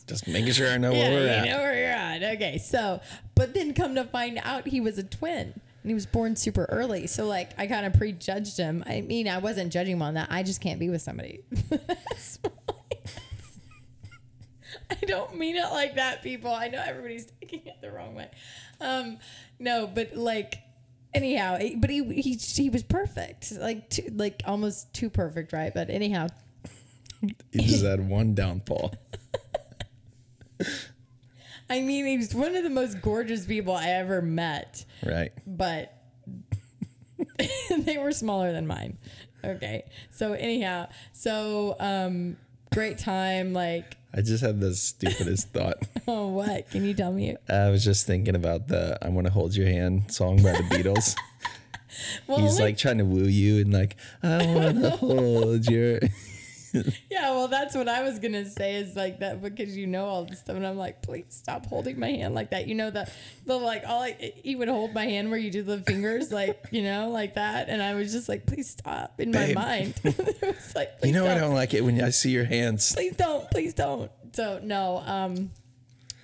Just 0.07 0.27
making 0.27 0.53
sure 0.53 0.69
I 0.69 0.77
know 0.77 0.91
yeah, 0.91 1.09
where 1.09 1.11
we're 1.11 1.25
you 1.25 1.29
at. 1.29 1.45
know 1.45 1.57
where 1.57 1.77
you're 1.77 1.89
at. 1.89 2.35
Okay, 2.35 2.57
so 2.57 3.01
but 3.35 3.53
then 3.53 3.73
come 3.73 3.95
to 3.95 4.05
find 4.05 4.39
out 4.43 4.67
he 4.67 4.81
was 4.81 4.97
a 4.97 5.03
twin. 5.03 5.53
And 5.83 5.91
he 5.91 5.93
was 5.93 6.05
born 6.05 6.35
super 6.35 6.65
early. 6.69 7.07
So 7.07 7.25
like 7.27 7.51
I 7.57 7.67
kind 7.67 7.85
of 7.85 7.93
prejudged 7.93 8.57
him. 8.57 8.83
I 8.87 9.01
mean, 9.01 9.27
I 9.27 9.37
wasn't 9.37 9.71
judging 9.71 9.93
him 9.93 10.01
on 10.01 10.15
that. 10.15 10.27
I 10.31 10.43
just 10.43 10.59
can't 10.59 10.79
be 10.79 10.89
with 10.89 11.01
somebody. 11.01 11.43
I 14.89 14.95
don't 15.05 15.37
mean 15.37 15.55
it 15.55 15.69
like 15.71 15.95
that, 15.95 16.23
people. 16.23 16.51
I 16.51 16.69
know 16.69 16.81
everybody's 16.85 17.27
taking 17.41 17.65
it 17.67 17.75
the 17.81 17.91
wrong 17.91 18.15
way. 18.15 18.29
Um, 18.79 19.17
no, 19.59 19.87
but 19.87 20.15
like 20.15 20.55
anyhow, 21.13 21.57
but 21.77 21.89
he 21.89 22.03
he 22.21 22.33
he 22.33 22.69
was 22.69 22.83
perfect. 22.83 23.51
Like 23.53 23.89
too, 23.89 24.11
like 24.13 24.41
almost 24.45 24.93
too 24.93 25.09
perfect, 25.09 25.53
right? 25.53 25.73
But 25.73 25.89
anyhow, 25.89 26.27
he 27.51 27.63
just 27.63 27.83
had 27.83 28.07
one 28.07 28.33
downfall. 28.33 28.93
I 31.69 31.81
mean, 31.81 32.05
he 32.05 32.17
was 32.17 32.33
one 32.33 32.55
of 32.55 32.63
the 32.63 32.69
most 32.69 33.01
gorgeous 33.01 33.45
people 33.45 33.75
I 33.75 33.89
ever 33.89 34.21
met. 34.21 34.85
Right. 35.05 35.31
but 35.45 35.93
they 37.85 37.97
were 37.97 38.11
smaller 38.11 38.51
than 38.51 38.67
mine. 38.67 38.97
Okay. 39.43 39.83
So 40.11 40.33
anyhow, 40.33 40.87
so 41.13 41.75
um 41.79 42.37
great 42.73 42.97
time 42.97 43.53
like 43.53 43.95
I 44.13 44.21
just 44.21 44.43
had 44.43 44.59
the 44.59 44.73
stupidest 44.73 45.49
thought. 45.53 45.77
oh 46.07 46.27
what? 46.27 46.69
Can 46.71 46.85
you 46.85 46.93
tell 46.93 47.11
me? 47.11 47.35
I 47.49 47.69
was 47.69 47.83
just 47.83 48.07
thinking 48.07 48.35
about 48.35 48.67
the 48.67 48.97
"I 49.01 49.09
Want 49.09 49.27
to 49.27 49.33
Hold 49.33 49.55
Your 49.55 49.67
Hand" 49.67 50.11
song 50.11 50.37
by 50.37 50.53
the 50.53 50.63
Beatles. 50.69 51.15
Well, 52.27 52.39
He's 52.39 52.51
only- 52.53 52.63
like 52.63 52.77
trying 52.77 52.99
to 52.99 53.05
woo 53.05 53.23
you 53.25 53.61
and 53.61 53.73
like, 53.73 53.95
"I 54.23 54.45
want 54.45 54.81
to 54.81 54.89
hold 54.91 55.67
your." 55.69 55.99
yeah, 57.11 57.31
well 57.31 57.47
that's 57.47 57.75
what 57.75 57.87
I 57.87 58.03
was 58.03 58.19
going 58.19 58.33
to 58.33 58.45
say 58.45 58.75
is 58.75 58.95
like 58.95 59.19
that 59.19 59.41
because 59.41 59.75
you 59.75 59.87
know 59.87 60.05
all 60.05 60.25
this 60.25 60.39
stuff 60.39 60.55
and 60.55 60.65
I'm 60.65 60.77
like, 60.77 61.01
"Please 61.01 61.25
stop 61.29 61.65
holding 61.65 61.99
my 61.99 62.09
hand 62.09 62.35
like 62.35 62.51
that." 62.51 62.67
You 62.67 62.75
know 62.75 62.89
the 62.89 63.09
the 63.45 63.55
like 63.55 63.83
all 63.87 64.01
I, 64.03 64.33
he 64.43 64.55
would 64.55 64.67
hold 64.67 64.93
my 64.93 65.05
hand 65.05 65.29
where 65.29 65.39
you 65.39 65.51
do 65.51 65.63
the 65.63 65.79
fingers 65.79 66.31
like, 66.31 66.65
you 66.71 66.83
know, 66.83 67.09
like 67.09 67.35
that 67.35 67.69
and 67.69 67.81
I 67.81 67.93
was 67.95 68.11
just 68.11 68.27
like, 68.29 68.45
"Please 68.45 68.69
stop." 68.69 69.19
In 69.19 69.31
Babe. 69.31 69.55
my 69.55 69.61
mind. 69.61 69.93
it 70.03 70.41
was 70.41 70.75
like, 70.75 70.89
You 70.95 70.99
"Please 71.01 71.11
know 71.13 71.25
I 71.25 71.29
don't." 71.29 71.41
don't 71.41 71.53
like 71.55 71.73
it 71.73 71.81
when 71.83 72.01
I 72.01 72.09
see 72.09 72.31
your 72.31 72.45
hands. 72.45 72.93
please 72.93 73.15
don't 73.15 73.49
please 73.51 73.73
don't 73.73 74.11
so 74.33 74.59
no 74.63 74.97
um 75.05 75.49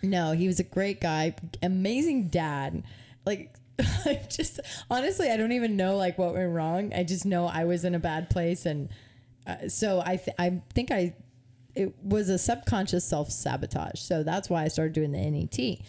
no 0.02 0.34
he 0.34 0.48
was 0.48 0.60
a 0.60 0.64
great 0.64 1.00
guy 1.02 1.34
amazing 1.62 2.28
dad 2.28 2.84
like 3.26 3.54
I 3.80 4.20
just 4.30 4.60
honestly 4.90 5.30
i 5.32 5.38
don't 5.38 5.52
even 5.54 5.76
know 5.78 5.96
like 5.98 6.18
what 6.18 6.34
went 6.34 6.52
wrong 6.54 6.94
i 6.94 7.04
just 7.04 7.26
know 7.26 7.48
i 7.48 7.64
was 7.64 7.86
in 7.86 7.96
a 7.96 8.00
bad 8.00 8.30
place 8.30 8.66
and 8.66 8.90
uh, 9.48 9.68
so 9.68 10.02
i 10.06 10.16
th- 10.18 10.36
i 10.40 10.62
think 10.74 10.92
i 10.92 11.14
it 11.76 11.94
was 12.04 12.30
a 12.30 12.38
subconscious 12.38 13.04
self-sabotage 13.04 14.00
so 14.00 14.24
that's 14.24 14.50
why 14.50 14.64
i 14.64 14.68
started 14.68 14.94
doing 14.94 15.12
the 15.12 15.18
net 15.20 15.80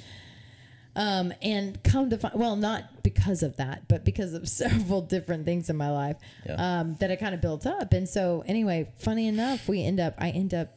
um, 0.97 1.33
and 1.43 1.83
come 1.83 2.09
to 2.11 2.19
find, 2.19 2.35
well, 2.37 2.55
not 2.55 3.03
because 3.03 3.43
of 3.43 3.57
that, 3.57 3.89
but 3.89 4.05
because 4.05 4.33
of 4.33 4.49
several 4.63 5.01
different 5.01 5.45
things 5.45 5.69
in 5.69 5.77
my 5.77 5.91
life 5.91 6.17
Yeah. 6.47 6.55
um, 6.81 6.95
that 7.01 7.11
I 7.11 7.17
kind 7.17 7.35
of 7.35 7.41
built 7.41 7.67
up. 7.67 7.93
And 7.93 8.09
so, 8.09 8.45
anyway, 8.47 8.93
funny 8.99 9.27
enough, 9.27 9.67
we 9.69 9.85
end 9.85 9.99
up, 9.99 10.15
I 10.19 10.31
end 10.31 10.55
up, 10.55 10.77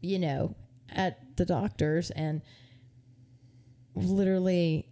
you 0.00 0.18
know, 0.18 0.56
at 0.90 1.36
the 1.36 1.44
doctor's 1.44 2.10
and 2.10 2.42
literally 3.94 4.88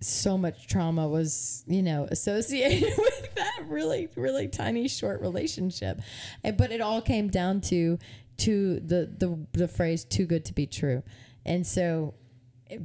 so 0.00 0.38
much 0.38 0.66
trauma 0.66 1.08
was, 1.08 1.64
you 1.66 1.82
know, 1.82 2.06
associated 2.10 2.92
with 2.98 3.34
that 3.34 3.64
really, 3.66 4.08
really 4.16 4.48
tiny 4.48 4.88
short 4.88 5.20
relationship. 5.20 6.00
And, 6.44 6.56
but 6.56 6.70
it 6.70 6.80
all 6.80 7.00
came 7.00 7.28
down 7.28 7.60
to, 7.62 7.98
to 8.38 8.80
the, 8.80 9.12
the, 9.16 9.46
the 9.52 9.68
phrase 9.68 10.04
too 10.04 10.26
good 10.26 10.44
to 10.46 10.52
be 10.52 10.66
true. 10.66 11.02
And 11.44 11.66
so 11.66 12.14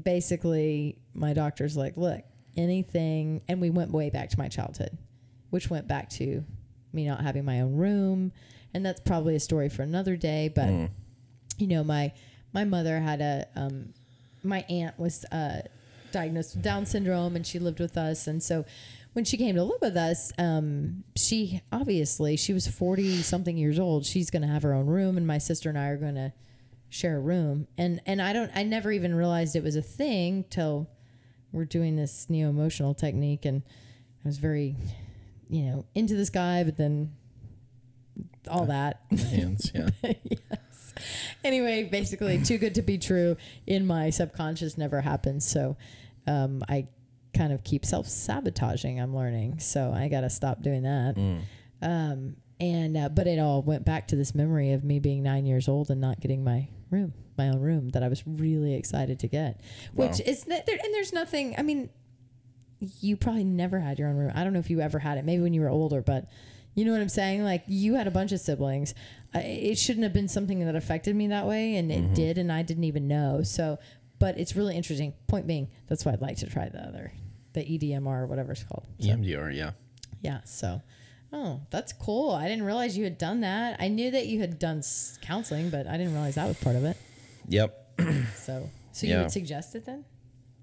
basically 0.04 1.00
my 1.14 1.34
doctor's 1.34 1.78
like, 1.78 1.98
look, 1.98 2.24
anything, 2.58 3.44
and 3.48 3.62
we 3.62 3.70
went 3.70 3.92
way 3.92 4.10
back 4.10 4.30
to 4.30 4.40
my 4.40 4.48
childhood, 4.48 4.98
which 5.50 5.70
went 5.70 5.88
back 5.88 6.10
to 6.12 6.44
me 6.94 7.08
not 7.08 7.22
having 7.22 7.44
my 7.44 7.62
own 7.62 7.76
room, 7.76 8.32
and 8.74 8.86
that's 8.86 9.02
probably 9.02 9.36
a 9.36 9.40
story 9.40 9.70
for 9.70 9.82
another 9.82 10.16
day. 10.16 10.52
But 10.54 10.70
you 11.58 11.68
know, 11.68 11.84
my 11.84 12.12
my 12.54 12.64
mother 12.64 13.00
had 13.00 13.22
a 13.22 13.48
um, 13.56 13.94
my 14.44 14.66
aunt 14.70 14.98
was 15.00 15.26
uh, 15.32 15.62
diagnosed 16.14 16.56
with 16.56 16.64
Down 16.64 16.86
syndrome, 16.86 17.36
and 17.36 17.46
she 17.46 17.60
lived 17.60 17.80
with 17.80 17.98
us, 17.98 18.28
and 18.28 18.42
so. 18.42 18.66
When 19.12 19.26
she 19.26 19.38
came 19.38 19.54
to 19.58 19.64
live 19.64 19.78
with 19.80 19.96
us, 19.96 20.32
um, 20.40 21.04
she 21.16 21.62
obviously 21.72 22.36
she 22.36 22.52
was 22.52 22.66
forty 22.66 23.22
something 23.22 23.56
years 23.56 23.78
old. 23.78 24.08
She's 24.08 24.32
going 24.32 24.42
to 24.42 24.48
have 24.48 24.64
her 24.64 24.74
own 24.74 24.88
room, 24.88 25.18
and 25.18 25.28
my 25.28 25.38
sister 25.38 25.70
and 25.70 25.78
I 25.78 25.90
are 25.90 25.98
going 25.98 26.16
to 26.16 26.34
share 26.94 27.18
a 27.18 27.20
room 27.20 27.68
and 27.76 28.00
and 28.06 28.22
i 28.22 28.32
don't 28.32 28.52
i 28.54 28.62
never 28.62 28.92
even 28.92 29.16
realized 29.16 29.56
it 29.56 29.64
was 29.64 29.76
a 29.76 29.82
thing 29.82 30.46
till 30.52 30.88
we're 31.52 31.66
doing 31.66 31.96
this 31.96 32.28
neuro-emotional 32.30 32.94
technique 32.94 33.46
and 33.46 33.64
i 34.24 34.28
was 34.28 34.38
very 34.38 34.76
you 35.50 35.64
know 35.64 35.86
into 35.96 36.14
this 36.14 36.30
guy 36.30 36.64
but 36.64 36.78
then 36.78 37.12
all 38.48 38.68
that 38.68 39.02
Hands, 39.10 39.72
yeah. 39.74 39.90
yes 40.24 40.94
anyway 41.44 41.84
basically 41.84 42.40
too 42.44 42.60
good 42.60 42.76
to 42.76 42.84
be 42.84 43.00
true 43.00 43.38
in 43.66 43.88
my 43.88 44.12
subconscious 44.12 44.78
never 44.78 45.02
happens 45.02 45.50
so 45.50 45.76
um, 46.28 46.62
i 46.70 46.88
kind 47.36 47.52
of 47.52 47.64
keep 47.64 47.84
self-sabotaging 47.86 49.00
i'm 49.00 49.16
learning 49.16 49.60
so 49.60 49.92
i 49.96 50.08
gotta 50.08 50.30
stop 50.30 50.62
doing 50.62 50.84
that 50.84 51.16
um, 51.82 52.36
and 52.60 52.96
uh, 52.96 53.10
but 53.10 53.28
it 53.28 53.40
all 53.40 53.62
went 53.62 53.84
back 53.84 54.08
to 54.10 54.16
this 54.16 54.34
memory 54.34 54.72
of 54.72 54.84
me 54.84 55.00
being 55.00 55.22
nine 55.24 55.46
years 55.46 55.68
old 55.68 55.90
and 55.90 56.00
not 56.00 56.20
getting 56.22 56.44
my 56.44 56.68
room, 56.92 57.14
my 57.38 57.50
own 57.50 57.60
room 57.60 57.90
that 57.90 58.04
I 58.04 58.08
was 58.08 58.26
really 58.26 58.76
excited 58.76 59.20
to 59.20 59.28
get. 59.28 59.60
Which 59.94 60.22
is 60.22 60.44
there, 60.44 60.62
and 60.68 60.94
there's 60.94 61.12
nothing. 61.12 61.56
I 61.58 61.64
mean, 61.64 61.90
you 62.80 63.18
probably 63.18 63.44
never 63.44 63.80
had 63.80 64.00
your 64.00 64.08
own 64.08 64.16
room. 64.16 64.32
I 64.36 64.44
don't 64.44 64.54
know 64.54 64.60
if 64.60 64.70
you 64.70 64.80
ever 64.80 65.00
had 65.00 65.18
it. 65.18 65.26
Maybe 65.26 65.42
when 65.42 65.54
you 65.54 65.62
were 65.62 65.70
older, 65.70 66.02
but 66.02 66.28
you 66.76 66.86
know 66.86 66.92
what 66.92 67.02
I'm 67.02 67.10
saying. 67.10 67.44
Like 67.44 67.64
you 67.68 67.96
had 67.96 68.08
a 68.08 68.12
bunch 68.12 68.32
of 68.32 68.40
siblings. 68.40 68.94
I, 69.34 69.40
it 69.40 69.78
shouldn't 69.78 70.04
have 70.04 70.14
been 70.14 70.28
something 70.30 70.64
that 70.66 70.76
affected 70.76 71.16
me 71.16 71.28
that 71.28 71.46
way, 71.48 71.76
and 71.76 71.92
it 71.92 72.14
did, 72.14 72.38
and 72.38 72.52
I 72.52 72.62
didn't 72.62 72.84
even 72.86 73.08
know. 73.08 73.42
So, 73.44 73.78
but 74.24 74.38
it's 74.40 74.56
really 74.56 74.76
interesting. 74.78 75.14
Point 75.28 75.48
being, 75.48 75.68
that's 75.88 76.06
why 76.06 76.14
I'd 76.14 76.22
like 76.22 76.38
to 76.38 76.48
try 76.48 76.70
the 76.70 76.80
other, 76.82 77.12
the 77.52 77.60
EDMR 77.62 78.22
or 78.24 78.26
whatever 78.28 78.54
it's 78.54 78.64
called. 78.64 78.86
E 79.00 79.10
EMDR, 79.10 79.54
yeah. 79.54 79.72
Yeah. 80.22 80.40
So, 80.46 80.82
oh, 81.34 81.60
that's 81.72 81.92
cool. 81.92 82.32
I 82.32 82.48
didn't 82.48 82.64
realize 82.64 82.98
you 82.98 83.04
had 83.04 83.18
done 83.18 83.42
that. 83.42 83.76
I 83.82 83.90
knew 83.90 84.12
that 84.12 84.28
you 84.28 84.40
had 84.40 84.60
done 84.60 84.78
s- 84.78 85.20
counseling, 85.22 85.70
but 85.70 85.88
I 85.88 85.98
didn't 85.98 86.14
realize 86.14 86.36
that 86.36 86.48
was 86.48 86.58
part 86.58 86.78
of 86.78 86.86
it. 86.86 86.96
Yep. 87.50 87.80
So, 88.38 88.70
so 88.94 89.06
you 89.08 89.14
Yeah. 89.14 89.22
would 89.24 89.32
suggest 89.32 89.76
it 89.76 89.86
then? 89.86 90.06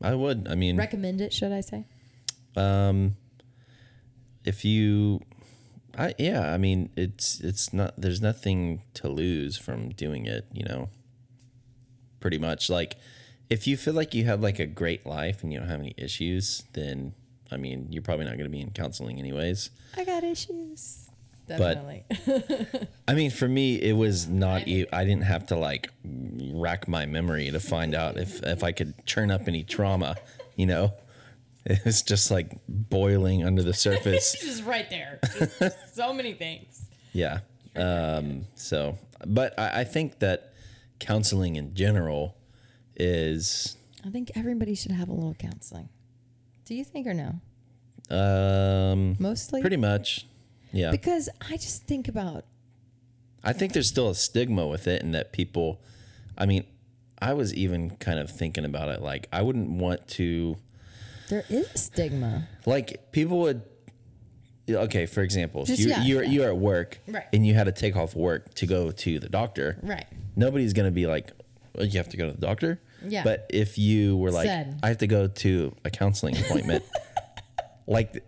I 0.00 0.14
would. 0.14 0.48
I 0.48 0.54
mean, 0.54 0.76
Recommend 0.78 1.20
it, 1.20 1.32
should 1.34 1.52
I 1.52 1.60
say? 1.60 1.84
um, 2.56 3.16
if 4.44 4.64
you, 4.64 5.20
I 5.98 6.14
yeah, 6.18 6.50
I 6.52 6.56
mean, 6.56 6.88
it's 6.96 7.40
it's 7.40 7.72
not. 7.74 8.00
There's 8.00 8.22
nothing 8.22 8.82
to 8.94 9.08
lose 9.08 9.58
from 9.58 9.90
doing 9.90 10.24
it. 10.24 10.46
You 10.52 10.64
know, 10.64 10.88
pretty 12.20 12.38
much 12.38 12.70
like 12.70 12.96
if 13.50 13.66
you 13.66 13.76
feel 13.76 13.94
like 13.94 14.14
you 14.14 14.24
have 14.24 14.40
like 14.40 14.58
a 14.58 14.66
great 14.66 15.04
life 15.04 15.42
and 15.42 15.52
you 15.52 15.58
don't 15.58 15.68
have 15.68 15.80
any 15.80 15.94
issues, 15.98 16.62
then 16.72 17.12
I 17.50 17.56
mean, 17.56 17.88
you're 17.90 18.02
probably 18.02 18.24
not 18.24 18.34
going 18.34 18.44
to 18.44 18.50
be 18.50 18.60
in 18.60 18.70
counseling 18.70 19.18
anyways. 19.18 19.70
I 19.96 20.04
got 20.04 20.22
issues. 20.22 21.08
Definitely. 21.48 22.04
I 23.08 23.14
mean, 23.14 23.32
for 23.32 23.48
me, 23.48 23.74
it 23.74 23.94
was 23.94 24.28
not. 24.28 24.68
e- 24.68 24.86
I 24.92 25.04
didn't 25.04 25.24
have 25.24 25.46
to 25.46 25.56
like 25.56 25.90
rack 26.04 26.86
my 26.86 27.06
memory 27.06 27.50
to 27.50 27.58
find 27.58 27.92
out 27.92 28.16
if 28.18 28.40
if 28.44 28.62
I 28.62 28.70
could 28.70 28.94
churn 29.04 29.32
up 29.32 29.48
any 29.48 29.64
trauma. 29.64 30.14
You 30.54 30.66
know, 30.66 30.92
it 31.64 31.84
was 31.84 32.02
just 32.02 32.30
like 32.30 32.52
boiling 32.68 33.44
under 33.44 33.64
the 33.64 33.74
surface. 33.86 34.32
just 34.40 34.64
right 34.64 34.88
there. 34.90 35.18
Just 35.58 35.96
so 35.96 36.12
many 36.12 36.34
things. 36.34 36.88
Yeah. 37.12 37.40
Um, 37.74 38.46
so, 38.54 38.96
but 39.26 39.58
I, 39.58 39.80
I 39.80 39.84
think 39.84 40.20
that 40.20 40.52
counseling 41.00 41.56
in 41.56 41.74
general 41.74 42.36
is 43.00 43.76
I 44.06 44.10
think 44.10 44.30
everybody 44.36 44.74
should 44.74 44.92
have 44.92 45.08
a 45.08 45.12
little 45.12 45.34
counseling. 45.34 45.88
Do 46.64 46.74
you 46.74 46.84
think 46.84 47.06
or 47.06 47.14
no? 47.14 47.40
um, 48.14 49.16
Mostly 49.18 49.60
pretty 49.60 49.76
much. 49.76 50.26
Yeah. 50.72 50.90
because 50.92 51.28
I 51.50 51.56
just 51.56 51.84
think 51.84 52.06
about 52.08 52.44
I 53.42 53.52
think 53.54 53.72
there's 53.72 53.88
still 53.88 54.10
a 54.10 54.14
stigma 54.14 54.66
with 54.66 54.86
it, 54.86 55.02
and 55.02 55.14
that 55.14 55.32
people, 55.32 55.80
I 56.36 56.44
mean, 56.44 56.64
I 57.20 57.32
was 57.32 57.54
even 57.54 57.90
kind 57.96 58.18
of 58.18 58.30
thinking 58.30 58.66
about 58.66 58.90
it. 58.90 59.00
Like, 59.00 59.28
I 59.32 59.40
wouldn't 59.40 59.70
want 59.70 60.06
to, 60.08 60.56
there 61.30 61.44
is 61.48 61.66
stigma. 61.74 62.48
like, 62.66 63.12
people 63.12 63.38
would. 63.40 63.62
Okay, 64.68 65.06
for 65.06 65.22
example, 65.22 65.64
Just- 65.64 65.80
you 65.80 65.88
yeah, 65.88 66.02
you're 66.02 66.22
yeah. 66.22 66.30
you're 66.30 66.48
at 66.48 66.56
work 66.58 67.00
Right. 67.08 67.24
and 67.32 67.44
you 67.46 67.54
had 67.54 67.64
to 67.64 67.72
take 67.72 67.96
off 67.96 68.14
work 68.14 68.52
to 68.56 68.66
go 68.66 68.90
to 68.92 69.18
the 69.18 69.28
doctor. 69.30 69.78
Right. 69.82 70.06
Nobody's 70.36 70.74
gonna 70.74 70.90
be 70.92 71.06
like, 71.06 71.32
oh, 71.78 71.82
"You 71.82 71.96
have 71.98 72.10
to 72.10 72.16
go 72.18 72.26
to 72.26 72.32
the 72.32 72.46
doctor." 72.46 72.78
Yeah. 73.06 73.24
But 73.24 73.46
if 73.50 73.78
you 73.78 74.16
were 74.16 74.30
like, 74.30 74.46
Said. 74.46 74.78
"I 74.82 74.88
have 74.88 74.98
to 74.98 75.06
go 75.06 75.26
to 75.26 75.74
a 75.84 75.90
counseling 75.90 76.36
appointment," 76.36 76.84
like, 77.86 78.24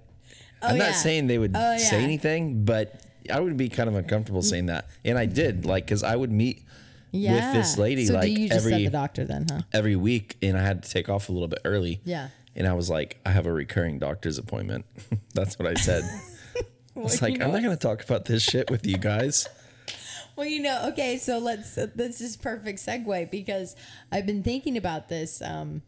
I'm 0.63 0.79
not 0.79 0.89
yeah. 0.91 0.93
saying 0.93 1.27
they 1.27 1.39
would 1.39 1.53
Oh, 1.55 1.77
say 1.79 1.99
yeah. 1.99 2.05
anything, 2.05 2.65
but 2.65 3.01
I 3.33 3.41
would 3.41 3.57
be 3.57 3.69
kind 3.69 3.89
of 3.89 3.95
uncomfortable 3.95 4.43
saying 4.43 4.67
that, 4.67 4.89
and 5.05 5.19
I 5.19 5.27
did, 5.27 5.65
like, 5.67 5.85
because 5.85 6.03
I 6.03 6.17
would 6.17 6.31
meet 6.33 6.65
Yeah. 7.13 7.35
with 7.53 7.55
this 7.55 7.79
lady 7.79 8.07
so 8.07 8.15
like 8.15 8.31
every 8.51 8.73
the 8.85 8.91
doctor 8.91 9.25
then, 9.25 9.47
huh? 9.51 9.61
every 9.73 9.97
week, 9.97 10.37
and 10.43 10.57
I 10.57 10.63
had 10.63 10.83
to 10.83 10.91
take 10.91 11.09
off 11.09 11.29
a 11.29 11.33
little 11.33 11.49
bit 11.49 11.61
early. 11.65 12.01
Yeah. 12.05 12.29
And 12.55 12.67
I 12.67 12.75
was 12.75 12.91
like, 12.91 13.19
I 13.25 13.31
have 13.31 13.47
a 13.47 13.53
recurring 13.53 13.99
doctor's 13.99 14.37
appointment. 14.39 14.85
That's 15.35 15.59
what 15.59 15.67
I 15.69 15.75
said. 15.75 16.05
I 16.97 17.01
was 17.01 17.23
like, 17.23 17.35
I'm 17.41 17.51
not 17.51 17.63
going 17.63 17.77
to 17.77 17.77
talk 17.77 18.05
about 18.05 18.27
this 18.27 18.43
shit 18.43 18.71
with 18.71 18.87
you 18.87 18.99
guys. 18.99 19.49
Well, 20.37 20.47
you 20.47 20.63
know, 20.63 20.89
okay, 20.89 21.19
so 21.19 21.39
let's. 21.39 21.77
Uh, 21.77 21.89
this 21.95 22.21
is 22.21 22.37
perfect 22.37 22.79
segue 22.79 23.31
because 23.31 23.77
I've 24.11 24.27
been 24.27 24.43
thinking 24.43 24.77
about 24.77 25.09
this. 25.09 25.43
Um, 25.43 25.83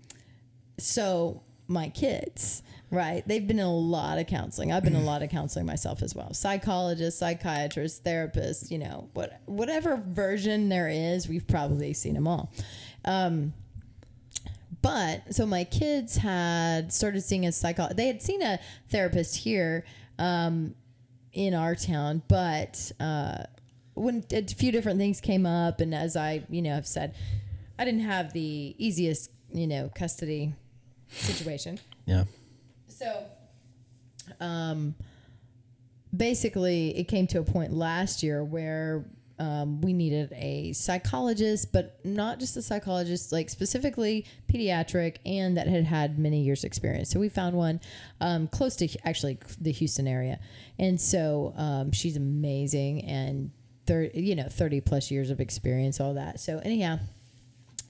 so 0.78 1.42
my 1.66 1.88
kids, 1.88 2.62
right? 2.90 3.26
They've 3.26 3.46
been 3.46 3.58
in 3.58 3.64
a 3.64 3.74
lot 3.74 4.18
of 4.18 4.26
counseling. 4.26 4.70
I've 4.70 4.84
been 4.84 4.96
in 4.96 5.02
a 5.02 5.04
lot 5.04 5.22
of 5.22 5.30
counseling 5.30 5.64
myself 5.64 6.02
as 6.02 6.14
well. 6.14 6.34
Psychologists, 6.34 7.18
psychiatrists, 7.20 8.00
therapists. 8.00 8.70
You 8.70 8.78
know, 8.78 9.08
what 9.14 9.40
whatever 9.46 9.96
version 9.96 10.68
there 10.68 10.88
is, 10.88 11.26
we've 11.28 11.46
probably 11.46 11.94
seen 11.94 12.14
them 12.14 12.28
all. 12.28 12.52
Um, 13.04 13.54
but 14.82 15.34
so 15.34 15.46
my 15.46 15.64
kids 15.64 16.18
had 16.18 16.92
started 16.92 17.22
seeing 17.22 17.46
a 17.46 17.52
psycho. 17.52 17.88
They 17.94 18.06
had 18.08 18.20
seen 18.20 18.42
a 18.42 18.58
therapist 18.90 19.36
here. 19.36 19.84
Um, 20.18 20.74
in 21.34 21.52
our 21.52 21.74
town, 21.74 22.22
but 22.28 22.92
uh, 23.00 23.44
when 23.94 24.24
a 24.32 24.42
few 24.42 24.72
different 24.72 24.98
things 24.98 25.20
came 25.20 25.46
up, 25.46 25.80
and 25.80 25.94
as 25.94 26.16
I, 26.16 26.44
you 26.48 26.62
know, 26.62 26.74
have 26.74 26.86
said, 26.86 27.14
I 27.78 27.84
didn't 27.84 28.00
have 28.00 28.32
the 28.32 28.74
easiest, 28.78 29.30
you 29.52 29.66
know, 29.66 29.90
custody 29.94 30.52
situation. 31.08 31.78
Yeah. 32.06 32.24
So, 32.88 33.24
um, 34.40 34.94
basically, 36.16 36.96
it 36.96 37.04
came 37.04 37.26
to 37.28 37.38
a 37.38 37.44
point 37.44 37.72
last 37.72 38.22
year 38.22 38.44
where 38.44 39.04
um, 39.38 39.80
we 39.80 39.92
needed 39.92 40.32
a 40.32 40.72
psychologist, 40.72 41.72
but 41.72 41.98
not 42.04 42.38
just 42.38 42.56
a 42.56 42.62
psychologist, 42.62 43.32
like 43.32 43.50
specifically 43.50 44.26
pediatric, 44.52 45.16
and 45.26 45.56
that 45.56 45.66
had 45.66 45.84
had 45.84 46.18
many 46.18 46.42
years' 46.42 46.62
experience. 46.64 47.10
So 47.10 47.18
we 47.18 47.28
found 47.28 47.56
one 47.56 47.80
um, 48.20 48.46
close 48.48 48.76
to 48.76 48.88
actually 49.04 49.38
the 49.60 49.72
Houston 49.72 50.06
area, 50.06 50.38
and 50.78 51.00
so 51.00 51.52
um, 51.56 51.92
she's 51.92 52.16
amazing 52.16 53.04
and 53.04 53.50
thir- 53.86 54.10
you 54.14 54.34
know 54.34 54.48
thirty 54.48 54.80
plus 54.80 55.10
years 55.10 55.30
of 55.30 55.40
experience, 55.40 56.00
all 56.00 56.14
that. 56.14 56.40
So 56.40 56.60
anyhow, 56.64 56.98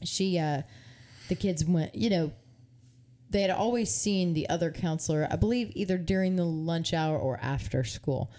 she 0.03 0.39
uh, 0.39 0.63
the 1.29 1.35
kids 1.35 1.65
went, 1.65 1.95
you 1.95 2.11
know, 2.11 2.33
they 3.31 3.43
had 3.43 3.51
always 3.51 3.95
seen 3.95 4.35
the 4.35 4.49
other 4.49 4.71
counselor, 4.71 5.27
I 5.31 5.37
believe, 5.37 5.73
either 5.75 5.99
during 5.99 6.37
the 6.37 6.45
lunch 6.45 6.93
hour 6.93 7.19
or 7.19 7.39
after 7.43 7.85
school. 7.85 8.31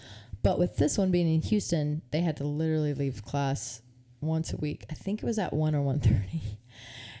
But 0.42 0.58
with 0.58 0.76
this 0.76 0.96
one 0.96 1.10
being 1.10 1.32
in 1.32 1.42
Houston, 1.42 2.02
they 2.12 2.20
had 2.20 2.36
to 2.36 2.44
literally 2.44 2.94
leave 2.94 3.24
class 3.24 3.82
once 4.20 4.52
a 4.52 4.56
week. 4.56 4.84
I 4.88 4.94
think 4.94 5.22
it 5.22 5.26
was 5.26 5.38
at 5.38 5.52
one 5.52 5.74
or 5.74 5.82
one 5.82 6.00
thirty. 6.00 6.40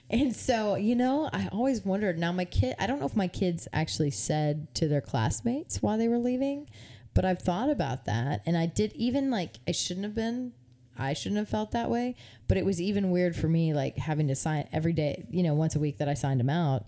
And 0.08 0.36
so, 0.36 0.76
you 0.76 0.94
know, 0.94 1.28
I 1.32 1.48
always 1.50 1.84
wondered. 1.84 2.16
Now, 2.16 2.30
my 2.30 2.44
kid, 2.44 2.76
I 2.78 2.86
don't 2.86 3.00
know 3.00 3.06
if 3.06 3.16
my 3.16 3.26
kids 3.26 3.66
actually 3.72 4.12
said 4.12 4.72
to 4.76 4.86
their 4.86 5.00
classmates 5.00 5.82
while 5.82 5.98
they 5.98 6.06
were 6.06 6.18
leaving, 6.18 6.68
but 7.16 7.24
I've 7.24 7.40
thought 7.40 7.70
about 7.70 8.04
that. 8.04 8.42
And 8.46 8.56
I 8.56 8.66
did 8.66 8.92
even 8.92 9.30
like, 9.30 9.56
I 9.66 9.72
shouldn't 9.72 10.04
have 10.04 10.14
been, 10.14 10.52
I 10.98 11.14
shouldn't 11.14 11.38
have 11.38 11.48
felt 11.48 11.72
that 11.72 11.90
way. 11.90 12.14
But 12.46 12.58
it 12.58 12.64
was 12.64 12.80
even 12.80 13.10
weird 13.10 13.34
for 13.34 13.48
me, 13.48 13.72
like 13.74 13.96
having 13.96 14.28
to 14.28 14.34
sign 14.36 14.68
every 14.72 14.92
day, 14.92 15.26
you 15.30 15.42
know, 15.42 15.54
once 15.54 15.74
a 15.74 15.80
week 15.80 15.96
that 15.98 16.08
I 16.08 16.14
signed 16.14 16.38
them 16.38 16.50
out, 16.50 16.84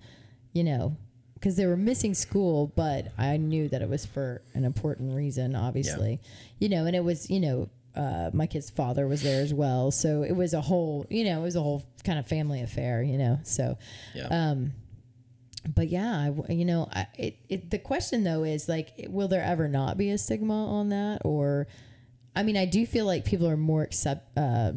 you 0.53 0.63
know, 0.63 0.97
because 1.35 1.57
they 1.57 1.67
were 1.67 1.77
missing 1.77 2.15
school, 2.15 2.73
but 2.77 3.09
I 3.17 3.39
knew 3.39 3.69
that 3.69 3.81
it 3.81 3.89
was 3.89 4.05
for 4.05 4.43
an 4.55 4.65
important 4.65 5.15
reason, 5.17 5.57
obviously, 5.57 6.21
you 6.59 6.69
know, 6.69 6.85
and 6.85 6.95
it 6.95 7.05
was, 7.05 7.31
you 7.31 7.41
know, 7.41 7.71
uh, 7.97 8.31
my 8.33 8.47
kid's 8.47 8.71
father 8.71 9.09
was 9.09 9.23
there 9.23 9.41
as 9.41 9.55
well. 9.55 9.91
So 9.91 10.23
it 10.23 10.33
was 10.33 10.53
a 10.53 10.61
whole, 10.61 11.07
you 11.11 11.25
know, 11.25 11.41
it 11.41 11.43
was 11.43 11.57
a 11.57 11.63
whole 11.63 11.85
kind 12.05 12.19
of 12.19 12.27
family 12.27 12.61
affair, 12.61 13.03
you 13.03 13.17
know. 13.19 13.41
So, 13.45 13.79
Yeah. 14.15 14.27
um, 14.31 14.73
but 15.75 15.89
yeah, 15.89 16.31
I 16.49 16.53
you 16.53 16.65
know, 16.65 16.89
I, 16.93 17.07
it, 17.17 17.37
it, 17.49 17.71
the 17.71 17.79
question 17.79 18.25
though 18.25 18.43
is 18.43 18.69
like, 18.69 18.93
will 19.09 19.29
there 19.29 19.43
ever 19.43 19.69
not 19.69 19.99
be 19.99 20.11
a 20.11 20.19
stigma 20.19 20.67
on 20.67 20.89
that? 20.89 21.23
Or, 21.25 21.67
I 22.35 22.43
mean, 22.43 22.57
I 22.57 22.65
do 22.65 22.87
feel 22.87 23.05
like 23.05 23.25
people 23.25 23.49
are 23.49 23.57
more 23.57 23.83
accept, 23.83 24.37
uh, 24.37 24.73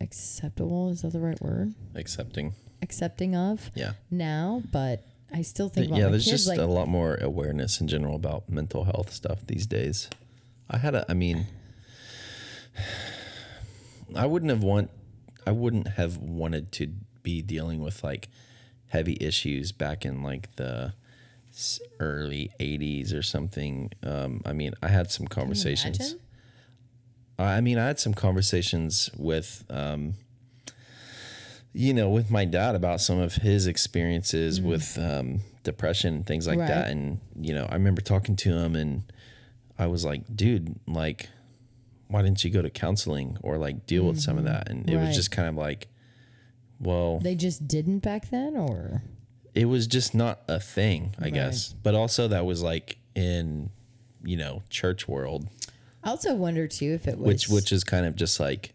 acceptable. 0.00 0.90
Is 0.90 1.02
that 1.02 1.12
the 1.12 1.20
right 1.20 1.40
word? 1.40 1.74
Accepting. 1.94 2.54
Accepting 2.82 3.34
of 3.34 3.70
Yeah. 3.74 3.92
now, 4.10 4.62
but 4.70 5.04
I 5.32 5.42
still 5.42 5.68
think 5.68 5.88
about 5.88 5.98
yeah, 5.98 6.08
there's 6.08 6.24
kids 6.24 6.44
just 6.44 6.48
like, 6.48 6.58
a 6.58 6.64
lot 6.64 6.88
more 6.88 7.16
awareness 7.16 7.80
in 7.80 7.88
general 7.88 8.16
about 8.16 8.50
mental 8.50 8.84
health 8.84 9.12
stuff 9.12 9.46
these 9.46 9.66
days. 9.66 10.10
I 10.68 10.78
had 10.78 10.94
a, 10.94 11.04
I 11.08 11.14
mean, 11.14 11.46
I 14.14 14.26
wouldn't 14.26 14.50
have 14.50 14.62
want, 14.62 14.90
I 15.46 15.52
wouldn't 15.52 15.88
have 15.88 16.18
wanted 16.18 16.72
to 16.72 16.92
be 17.22 17.42
dealing 17.42 17.80
with 17.80 18.02
like 18.02 18.28
heavy 18.90 19.16
issues 19.20 19.72
back 19.72 20.04
in 20.04 20.22
like 20.22 20.54
the 20.56 20.92
early 21.98 22.50
80s 22.60 23.12
or 23.14 23.22
something. 23.22 23.90
Um, 24.04 24.40
I 24.44 24.52
mean, 24.52 24.72
I 24.82 24.88
had 24.88 25.10
some 25.10 25.26
conversations. 25.26 26.14
I 27.38 27.60
mean, 27.60 27.78
I 27.78 27.86
had 27.86 27.98
some 27.98 28.14
conversations 28.14 29.10
with, 29.16 29.64
um, 29.70 30.14
you 31.72 31.94
know, 31.94 32.08
with 32.10 32.30
my 32.30 32.44
dad 32.44 32.74
about 32.74 33.00
some 33.00 33.18
of 33.18 33.36
his 33.36 33.66
experiences 33.66 34.60
with 34.60 34.98
um, 34.98 35.40
depression 35.62 36.14
and 36.16 36.26
things 36.26 36.46
like 36.46 36.58
Mm. 36.58 36.62
Right. 36.62 36.68
that. 36.68 36.90
And, 36.90 37.20
you 37.40 37.54
know, 37.54 37.66
I 37.70 37.74
remember 37.74 38.00
talking 38.02 38.36
to 38.36 38.50
him 38.56 38.74
and 38.76 39.02
I 39.78 39.86
was 39.86 40.04
like, 40.04 40.22
dude, 40.34 40.78
like, 40.86 41.28
why 42.08 42.22
didn't 42.22 42.42
you 42.44 42.50
go 42.50 42.60
to 42.60 42.70
counseling 42.70 43.38
or 43.42 43.56
like 43.56 43.86
deal 43.86 44.04
with 44.04 44.20
some 44.20 44.36
of 44.36 44.44
that? 44.44 44.68
And 44.68 44.80
it 44.80 44.86
Mm-hmm. 44.92 44.98
Right. 45.00 45.06
was 45.08 45.16
just 45.16 45.30
kind 45.30 45.48
of 45.48 45.54
like, 45.54 45.86
well, 46.80 47.18
They 47.20 47.34
just 47.34 47.68
didn't 47.68 47.98
back 48.00 48.30
then, 48.30 48.56
or 48.56 49.02
it 49.54 49.66
was 49.66 49.86
just 49.86 50.14
not 50.14 50.40
a 50.48 50.58
thing, 50.60 51.14
I 51.18 51.24
Right. 51.24 51.34
guess. 51.34 51.74
But 51.82 51.94
also, 51.94 52.28
that 52.28 52.46
was 52.46 52.62
like 52.62 52.98
in, 53.14 53.70
you 54.24 54.36
know, 54.36 54.62
church 54.70 55.06
world, 55.08 55.48
I 56.02 56.10
also 56.10 56.34
wonder 56.34 56.66
too 56.66 56.92
if 56.92 57.06
it 57.06 57.18
was 57.18 57.26
which 57.26 57.48
which 57.48 57.72
is 57.72 57.84
kind 57.84 58.06
of 58.06 58.16
just 58.16 58.40
like 58.40 58.72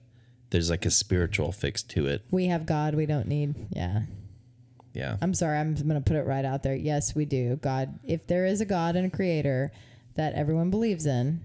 there's 0.51 0.70
like 0.70 0.86
a 0.86 0.91
spiritual 0.91 1.51
fix 1.51 1.82
to 1.84 2.06
it. 2.08 2.24
we 2.32 2.45
have 2.47 2.66
God, 2.66 2.93
we 2.95 3.06
don't 3.08 3.28
need. 3.28 3.56
Yeah, 3.72 4.03
Yeah. 4.93 5.18
I'm 5.22 5.34
sorry, 5.34 5.58
I'm 5.58 5.74
going 5.74 5.95
to 5.95 6.01
put 6.01 6.16
it 6.18 6.26
right 6.26 6.45
out 6.45 6.62
there. 6.64 6.76
Yes, 6.76 7.16
we 7.16 7.26
do. 7.26 7.56
God, 7.58 7.97
if 8.03 8.28
there 8.28 8.45
is 8.45 8.62
a 8.62 8.66
God 8.66 8.95
and 8.95 9.08
a 9.08 9.10
creator 9.10 9.72
that 10.14 10.34
everyone 10.36 10.70
believes 10.70 11.06
in, 11.08 11.41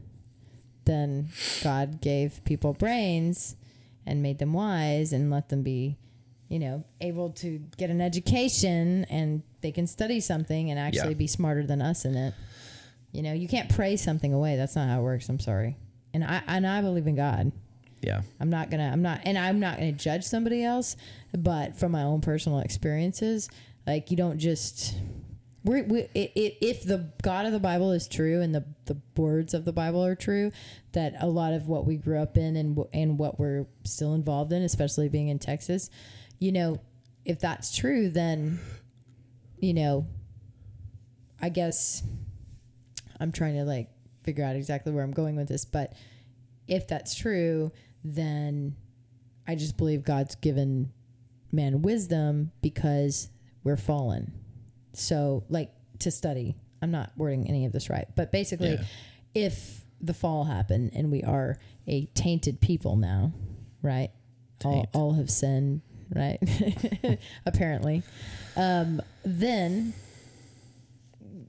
then 0.84 1.28
God 1.62 2.00
gave 2.00 2.44
people 2.44 2.72
brains 2.74 3.56
and 4.06 4.22
made 4.22 4.38
them 4.38 4.52
wise 4.52 5.12
and 5.12 5.30
let 5.30 5.48
them 5.48 5.62
be, 5.62 5.96
you 6.51 6.59
know, 6.59 6.84
able 7.01 7.30
to 7.30 7.59
get 7.78 7.88
an 7.88 8.03
education 8.03 9.07
and 9.09 9.42
they 9.62 9.72
can 9.72 9.86
study 9.86 10.20
something 10.20 10.70
and 10.70 10.78
actually 10.78 11.11
Yeah. 11.11 11.14
be 11.14 11.26
smarter 11.26 11.64
than 11.66 11.80
us 11.80 12.05
in 12.05 12.14
it. 12.16 12.34
You 13.12 13.22
know, 13.22 13.32
you 13.32 13.48
can't 13.48 13.70
pray 13.70 13.96
something 13.96 14.32
away. 14.34 14.57
That's 14.57 14.76
not 14.76 14.88
how 14.88 15.01
it 15.01 15.03
works. 15.03 15.28
I'm 15.28 15.40
sorry. 15.40 15.76
And 16.12 16.22
I 16.24 16.42
and 16.46 16.66
I 16.66 16.82
believe 16.82 17.07
in 17.07 17.14
God. 17.14 17.53
Yeah. 18.03 18.22
I'm 18.40 18.51
not 18.51 18.70
gonna. 18.70 18.90
I'm 18.92 19.03
not, 19.03 19.20
and 19.24 19.36
I'm 19.38 19.61
not 19.61 19.76
gonna 19.78 19.92
judge 19.92 20.24
somebody 20.24 20.64
else. 20.64 20.96
But 21.36 21.76
from 21.78 21.92
my 21.92 22.03
own 22.03 22.20
personal 22.20 22.59
experiences, 22.61 23.48
like 23.86 24.11
you 24.11 24.16
don't 24.16 24.38
just. 24.38 24.94
We're, 25.62 25.84
we, 25.84 26.01
i- 26.16 26.32
i- 26.34 26.57
if 26.62 26.84
the 26.84 27.11
God 27.22 27.44
of 27.44 27.53
the 27.53 27.61
Bible 27.61 27.92
is 27.92 28.09
true 28.09 28.40
and 28.40 28.55
the, 28.55 28.64
the 28.86 28.96
words 29.14 29.53
of 29.53 29.66
the 29.66 29.72
Bible 29.74 30.03
are 30.03 30.14
true, 30.14 30.53
that 30.92 31.12
a 31.20 31.26
lot 31.28 31.53
of 31.53 31.68
what 31.68 31.86
we 31.86 31.96
grew 31.98 32.18
up 32.18 32.38
in 32.38 32.57
and 32.57 32.78
and 32.94 33.18
what 33.18 33.38
we're 33.38 33.66
still 33.84 34.14
involved 34.14 34.53
in, 34.55 34.62
especially 34.62 35.11
being 35.11 35.28
in 35.28 35.38
Texas, 35.38 35.90
you 36.41 36.51
know, 36.53 36.80
if 37.24 37.38
that's 37.38 37.76
true, 37.76 38.09
then, 38.09 38.59
you 39.61 39.72
know, 39.74 40.07
I 41.41 41.49
guess 41.51 42.03
I'm 43.20 43.30
trying 43.30 43.55
to 43.55 43.64
like 43.64 43.88
figure 44.24 44.45
out 44.45 44.57
exactly 44.57 44.93
where 44.93 45.05
I'm 45.05 45.12
going 45.12 45.36
with 45.36 45.47
this, 45.49 45.64
but 45.64 45.93
if 46.66 46.88
that's 46.88 47.14
true, 47.14 47.70
then 48.03 48.74
I 49.47 49.55
just 49.55 49.76
believe 49.76 50.03
God's 50.03 50.34
given 50.34 50.93
man 51.53 51.82
wisdom 51.82 52.53
because 52.62 53.28
we're 53.64 53.76
fallen. 53.76 54.32
So, 54.93 55.45
like 55.49 55.70
to 56.01 56.11
study, 56.11 56.57
I'm 56.82 56.91
not 56.91 57.12
wording 57.16 57.49
any 57.49 57.66
of 57.66 57.72
this 57.72 57.91
right, 57.91 58.09
but 58.16 58.32
basically, 58.32 58.72
Yeah. 58.74 58.84
if 59.34 59.82
the 60.01 60.14
fall 60.14 60.45
happened 60.45 60.93
and 60.95 61.11
we 61.12 61.22
are 61.22 61.59
a 61.86 62.07
tainted 62.14 62.61
people 62.61 62.97
now, 62.97 63.32
right? 63.82 64.11
All, 64.64 64.86
all 64.95 65.12
have 65.14 65.30
sinned, 65.30 65.82
right? 66.14 66.38
Apparently. 67.46 68.02
Um, 68.56 69.00
then 69.24 69.94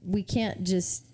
we 0.04 0.22
can't 0.22 0.64
just, 0.64 1.04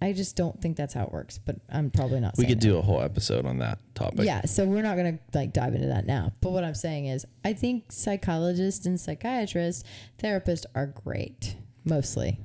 I 0.00 0.12
just 0.12 0.36
don't 0.36 0.60
think 0.60 0.76
that's 0.76 0.94
how 0.94 1.04
it 1.04 1.12
works, 1.12 1.38
but 1.38 1.56
I'm 1.72 1.90
probably 1.90 2.20
not 2.20 2.34
We 2.36 2.44
could 2.46 2.58
that. 2.60 2.66
do 2.66 2.76
a 2.76 2.82
whole 2.82 3.00
episode 3.00 3.46
on 3.46 3.58
that 3.58 3.78
topic. 3.94 4.24
Yeah, 4.26 4.42
so 4.42 4.64
we're 4.66 4.82
not 4.82 4.96
gonna 4.96 5.18
like 5.34 5.52
dive 5.52 5.74
into 5.74 5.88
that 5.88 6.06
now. 6.06 6.32
But 6.40 6.52
what 6.52 6.64
I'm 6.64 6.74
saying 6.74 7.06
is, 7.06 7.24
I 7.44 7.52
think 7.54 7.90
psychologists 7.90 8.84
and 8.86 9.00
psychiatrists, 9.00 9.84
therapists 10.18 10.64
are 10.74 10.86
great. 10.86 11.56
Mostly, 11.84 12.40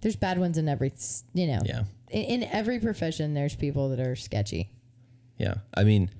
there's 0.00 0.16
bad 0.16 0.38
ones 0.38 0.56
in 0.56 0.68
every, 0.68 0.92
you 1.34 1.46
know, 1.48 1.60
Yeah. 1.64 1.82
in, 2.10 2.42
in 2.42 2.44
every 2.44 2.78
profession. 2.78 3.34
There's 3.34 3.56
people 3.56 3.88
that 3.90 4.00
are 4.00 4.14
sketchy. 4.16 4.70
Yeah. 5.36 5.56
I 5.74 5.84
mean, 5.84 6.10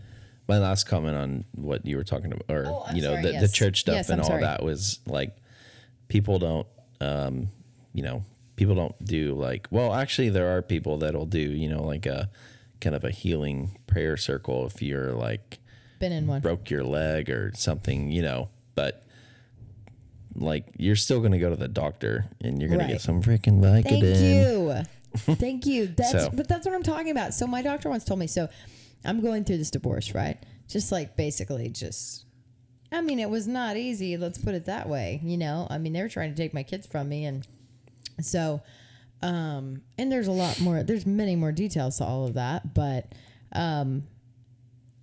my 0.49 0.59
last 0.59 0.85
comment 0.85 1.17
on 1.17 1.45
what 1.55 1.85
you 1.87 1.97
were 1.97 2.05
talking 2.05 2.33
about, 2.33 2.45
or, 2.49 2.67
Oh, 2.67 2.85
you 2.95 3.03
know, 3.03 3.15
sorry, 3.15 3.23
the, 3.33 3.41
the 3.41 3.49
church 3.49 3.81
stuff 3.81 3.95
Yes, 3.97 4.09
and 4.11 4.21
all 4.21 4.27
sorry. 4.29 4.43
that 4.43 4.63
was 4.63 5.01
like, 5.07 5.37
people 6.09 6.39
don't, 6.39 6.67
um, 7.01 7.49
you 7.93 8.03
know, 8.03 8.25
people 8.57 8.75
don't 8.75 8.95
do 9.05 9.35
like, 9.35 9.67
well, 9.71 9.93
actually, 9.93 10.29
there 10.29 10.57
are 10.57 10.63
people 10.63 10.99
that'll 10.99 11.27
do, 11.27 11.41
you 11.41 11.69
know, 11.69 11.83
like 11.83 12.07
a 12.07 12.31
kind 12.81 12.95
of 12.95 13.03
a 13.05 13.11
healing 13.11 13.77
prayer 13.87 14.17
circle 14.17 14.67
if 14.67 14.81
you're 14.81 15.13
like, 15.13 15.59
Been 15.99 16.13
in 16.13 16.27
one. 16.27 16.41
broke 16.43 16.71
your 16.71 16.85
leg 16.85 17.29
or 17.31 17.51
something, 17.55 18.11
you 18.13 18.23
know, 18.23 18.49
but 18.75 19.03
like 20.35 20.67
you're 20.77 20.97
still 20.97 21.21
going 21.21 21.33
to 21.33 21.39
go 21.39 21.51
to 21.51 21.57
the 21.57 21.69
doctor 21.69 22.27
and 22.43 22.61
you're 22.61 22.69
going 22.69 22.81
to 22.81 22.85
Right. 22.85 22.93
get 22.93 23.01
some 23.01 23.23
freaking 23.23 23.61
Vicodin. 23.61 23.83
Thank 23.85 25.27
you. 25.29 25.35
Thank 25.37 25.67
you. 25.67 25.87
That's 25.89 26.11
So- 26.13 26.31
but 26.33 26.47
that's 26.47 26.67
what 26.67 26.75
I'm 26.75 26.83
talking 26.83 27.11
about. 27.11 27.33
So 27.35 27.47
my 27.47 27.63
doctor 27.63 27.89
once 27.89 28.05
told 28.05 28.21
me. 28.21 28.27
So 28.27 28.49
I'm 29.07 29.21
going 29.21 29.45
through 29.45 29.59
this 29.59 29.71
divorce, 29.71 30.15
right? 30.15 30.39
Just 30.69 30.93
like 30.93 31.17
basically 31.17 31.69
just. 31.69 32.25
I 32.93 33.01
mean, 33.01 33.19
it 33.19 33.29
was 33.29 33.49
not 33.49 33.77
easy. 33.77 34.17
Let's 34.17 34.39
put 34.39 34.55
it 34.55 34.67
that 34.67 34.89
way. 34.89 35.21
You 35.23 35.37
know, 35.37 35.67
I 35.69 35.79
mean, 35.79 35.93
they 35.93 36.03
were 36.03 36.09
trying 36.09 36.31
to 36.31 36.37
take 36.37 36.55
my 36.55 36.63
kids 36.63 36.87
from 36.87 37.09
me, 37.09 37.25
and 37.25 37.47
so, 38.21 38.63
um, 39.23 39.83
and 39.99 40.11
there's 40.11 40.29
a 40.29 40.33
lot 40.33 40.61
more. 40.61 40.83
There's 40.83 41.07
many 41.07 41.37
more 41.37 41.53
details 41.53 41.99
to 41.99 42.05
all 42.05 42.27
of 42.27 42.35
that, 42.35 42.75
but, 42.75 43.13
um, 43.53 44.05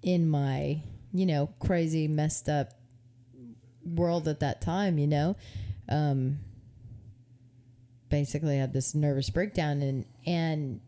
in 0.01 0.30
my 0.30 0.82
you 1.14 1.26
know 1.26 1.49
crazy 1.60 2.08
messed 2.08 2.49
up 2.49 2.70
world 3.86 4.28
at 4.28 4.39
that 4.39 4.62
time, 4.62 4.97
you 4.97 5.08
know, 5.08 5.36
um, 5.89 6.39
basically 8.10 8.58
had 8.58 8.74
this 8.74 8.95
nervous 8.95 9.30
breakdown 9.30 9.82
and 9.82 10.06
and 10.26 10.80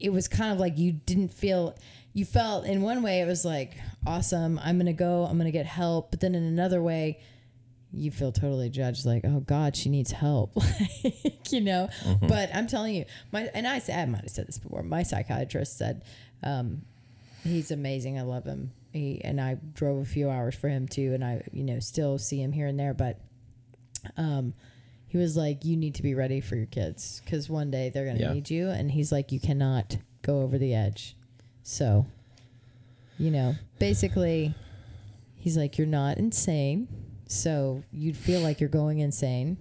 it 0.00 0.12
was 0.12 0.28
kind 0.28 0.52
of 0.52 0.58
like 0.58 0.78
you 0.78 0.92
didn't 0.92 1.32
feel 1.32 1.76
you 2.12 2.24
felt 2.24 2.64
in 2.64 2.82
one 2.82 3.02
way 3.02 3.20
it 3.20 3.26
was 3.26 3.44
like 3.44 3.76
awesome 4.06 4.58
i'm 4.62 4.78
gonna 4.78 4.92
go 4.92 5.24
i'm 5.24 5.38
gonna 5.38 5.50
get 5.50 5.66
help 5.66 6.10
but 6.10 6.20
then 6.20 6.34
in 6.34 6.42
another 6.42 6.82
way 6.82 7.18
you 7.92 8.10
feel 8.10 8.32
totally 8.32 8.68
judged 8.68 9.06
like 9.06 9.24
oh 9.24 9.40
god 9.40 9.74
she 9.74 9.88
needs 9.88 10.10
help 10.10 10.54
like 11.04 11.50
you 11.50 11.60
know? 11.60 11.88
But 12.20 12.50
i'm 12.54 12.66
telling 12.66 12.94
you 12.94 13.06
my 13.32 13.48
and 13.54 13.66
i 13.66 13.78
said 13.78 13.98
i 13.98 14.04
might 14.04 14.22
have 14.22 14.30
said 14.30 14.46
this 14.46 14.58
before 14.58 14.82
my 14.82 15.02
psychiatrist 15.02 15.78
said 15.78 16.02
um, 16.42 16.82
he's 17.42 17.70
amazing 17.70 18.18
i 18.18 18.22
love 18.22 18.44
him. 18.44 18.72
He 18.92 19.20
and 19.24 19.40
i 19.40 19.56
drove 19.74 20.02
a 20.02 20.04
few 20.04 20.28
hours 20.28 20.54
for 20.54 20.68
him 20.68 20.86
too 20.86 21.14
and 21.14 21.24
i 21.24 21.42
you 21.52 21.64
know 21.64 21.80
still 21.80 22.18
see 22.18 22.40
him 22.40 22.52
here 22.52 22.66
and 22.66 22.78
there 22.78 22.94
but 22.94 23.20
um, 24.16 24.54
he 25.08 25.18
was 25.18 25.36
like, 25.36 25.64
"You 25.64 25.76
need 25.76 25.94
to 25.96 26.02
be 26.02 26.14
ready 26.14 26.40
for 26.40 26.54
your 26.56 26.66
kids 26.66 27.20
because 27.24 27.48
one 27.50 27.70
day 27.70 27.88
they're 27.90 28.06
gonna 28.06 28.20
Yeah. 28.20 28.32
need 28.34 28.50
you." 28.50 28.68
And 28.68 28.90
he's 28.92 29.10
like, 29.10 29.32
"You 29.32 29.40
cannot 29.40 29.96
go 30.22 30.42
over 30.42 30.58
the 30.58 30.74
edge." 30.74 31.16
So, 31.62 32.06
you 33.18 33.30
know, 33.30 33.56
basically, 33.78 34.54
he's 35.34 35.56
like, 35.56 35.78
"You're 35.78 35.86
not 35.86 36.18
insane, 36.18 36.88
so 37.26 37.82
you'd 37.90 38.16
feel 38.16 38.40
like 38.40 38.60
you're 38.60 38.68
going 38.68 38.98
insane. 39.00 39.56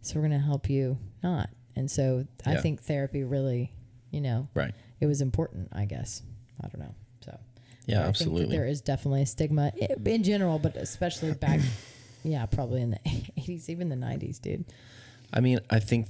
So 0.00 0.16
we're 0.16 0.22
gonna 0.22 0.38
help 0.40 0.68
you 0.68 0.98
not." 1.22 1.50
And 1.76 1.90
so 1.90 2.26
I 2.44 2.56
think 2.56 2.82
therapy 2.82 3.24
really, 3.24 3.72
you 4.10 4.20
know, 4.20 4.48
Right. 4.54 4.74
it 5.00 5.06
was 5.06 5.20
important. 5.22 5.68
I 5.72 5.84
guess 5.86 6.22
I 6.60 6.68
don't 6.68 6.80
know. 6.80 6.94
So 7.24 7.38
Yeah, 7.86 8.00
I 8.00 8.02
think 8.04 8.16
that 8.16 8.22
absolutely. 8.24 8.56
there 8.56 8.66
is 8.66 8.80
definitely 8.80 9.22
a 9.22 9.26
stigma 9.26 9.72
in 10.04 10.22
general, 10.22 10.58
but 10.58 10.76
especially 10.76 11.32
back, 11.34 11.60
yeah, 12.22 12.46
probably 12.46 12.82
in 12.82 12.90
the 12.90 12.98
80s, 13.06 13.68
even 13.68 13.88
the 13.88 13.96
90s, 13.96 14.40
dude. 14.40 14.64
I 15.32 15.40
mean, 15.40 15.60
I 15.70 15.78
think 15.78 16.08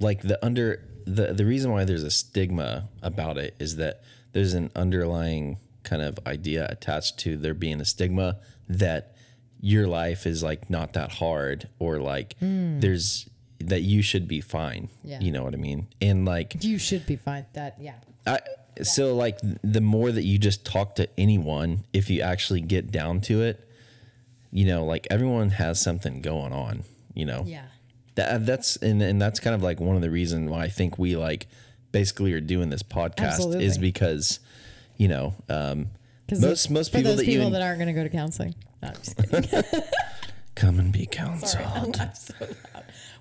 like 0.00 0.22
the 0.22 0.44
under 0.44 0.82
the 1.06 1.32
the 1.32 1.44
reason 1.44 1.70
why 1.70 1.84
there's 1.84 2.02
a 2.02 2.10
stigma 2.10 2.88
about 3.02 3.38
it 3.38 3.54
is 3.58 3.76
that 3.76 4.02
there's 4.32 4.54
an 4.54 4.70
underlying 4.76 5.58
kind 5.84 6.02
of 6.02 6.18
idea 6.26 6.66
attached 6.68 7.18
to 7.18 7.36
there 7.36 7.54
being 7.54 7.80
a 7.80 7.84
stigma 7.84 8.38
that 8.68 9.16
your 9.60 9.86
life 9.86 10.26
is 10.26 10.42
like 10.42 10.68
not 10.68 10.92
that 10.92 11.12
hard 11.12 11.68
or 11.78 11.98
like 11.98 12.36
hmm. 12.38 12.80
there's 12.80 13.28
that 13.60 13.82
you 13.82 14.02
should 14.02 14.26
be 14.26 14.40
fine. 14.40 14.88
Yeah. 15.04 15.20
You 15.20 15.32
know 15.32 15.44
what 15.44 15.54
I 15.54 15.56
mean? 15.56 15.86
And 16.00 16.24
like 16.24 16.62
You 16.64 16.78
should 16.78 17.06
be 17.06 17.16
fine. 17.16 17.46
That, 17.52 17.76
yeah. 17.80 17.94
I 18.26 18.40
so 18.82 19.14
like 19.14 19.38
the 19.62 19.80
more 19.80 20.10
that 20.10 20.24
you 20.24 20.38
just 20.38 20.64
talk 20.64 20.96
to 20.96 21.08
anyone, 21.18 21.84
if 21.92 22.10
you 22.10 22.22
actually 22.22 22.60
get 22.60 22.90
down 22.90 23.20
to 23.22 23.42
it, 23.42 23.68
you 24.52 24.66
know, 24.66 24.84
like 24.84 25.06
everyone 25.10 25.50
has 25.50 25.80
something 25.80 26.20
going 26.20 26.52
on, 26.52 26.84
you 27.14 27.24
know. 27.24 27.44
Yeah. 27.46 27.64
That 28.14 28.44
that's 28.44 28.76
and, 28.76 29.02
and 29.02 29.20
that's 29.20 29.40
kind 29.40 29.54
of 29.54 29.62
like 29.62 29.80
one 29.80 29.96
of 29.96 30.02
the 30.02 30.10
reasons 30.10 30.50
why 30.50 30.64
I 30.64 30.68
think 30.68 30.98
we 30.98 31.16
like 31.16 31.46
basically 31.92 32.32
are 32.34 32.40
doing 32.40 32.68
this 32.68 32.82
podcast 32.82 33.32
Absolutely. 33.32 33.64
is 33.64 33.78
because, 33.78 34.40
you 34.98 35.08
know, 35.08 35.34
um, 35.48 35.88
most 36.30 36.70
most 36.70 36.92
people 36.92 37.10
those 37.10 37.18
that 37.18 37.26
people 37.26 37.46
you 37.46 37.52
that 37.52 37.62
aren't 37.62 37.78
going 37.78 37.88
to 37.88 37.94
go 37.94 38.04
to 38.04 38.10
counseling. 38.10 38.54
No, 38.82 38.88
I'm 38.88 38.94
just 38.94 39.16
kidding. 39.16 39.82
come 40.54 40.78
and 40.78 40.92
be 40.92 41.06
counseled. 41.06 41.50
Sorry, 41.50 41.64
I'm 41.64 42.14
so. 42.14 42.34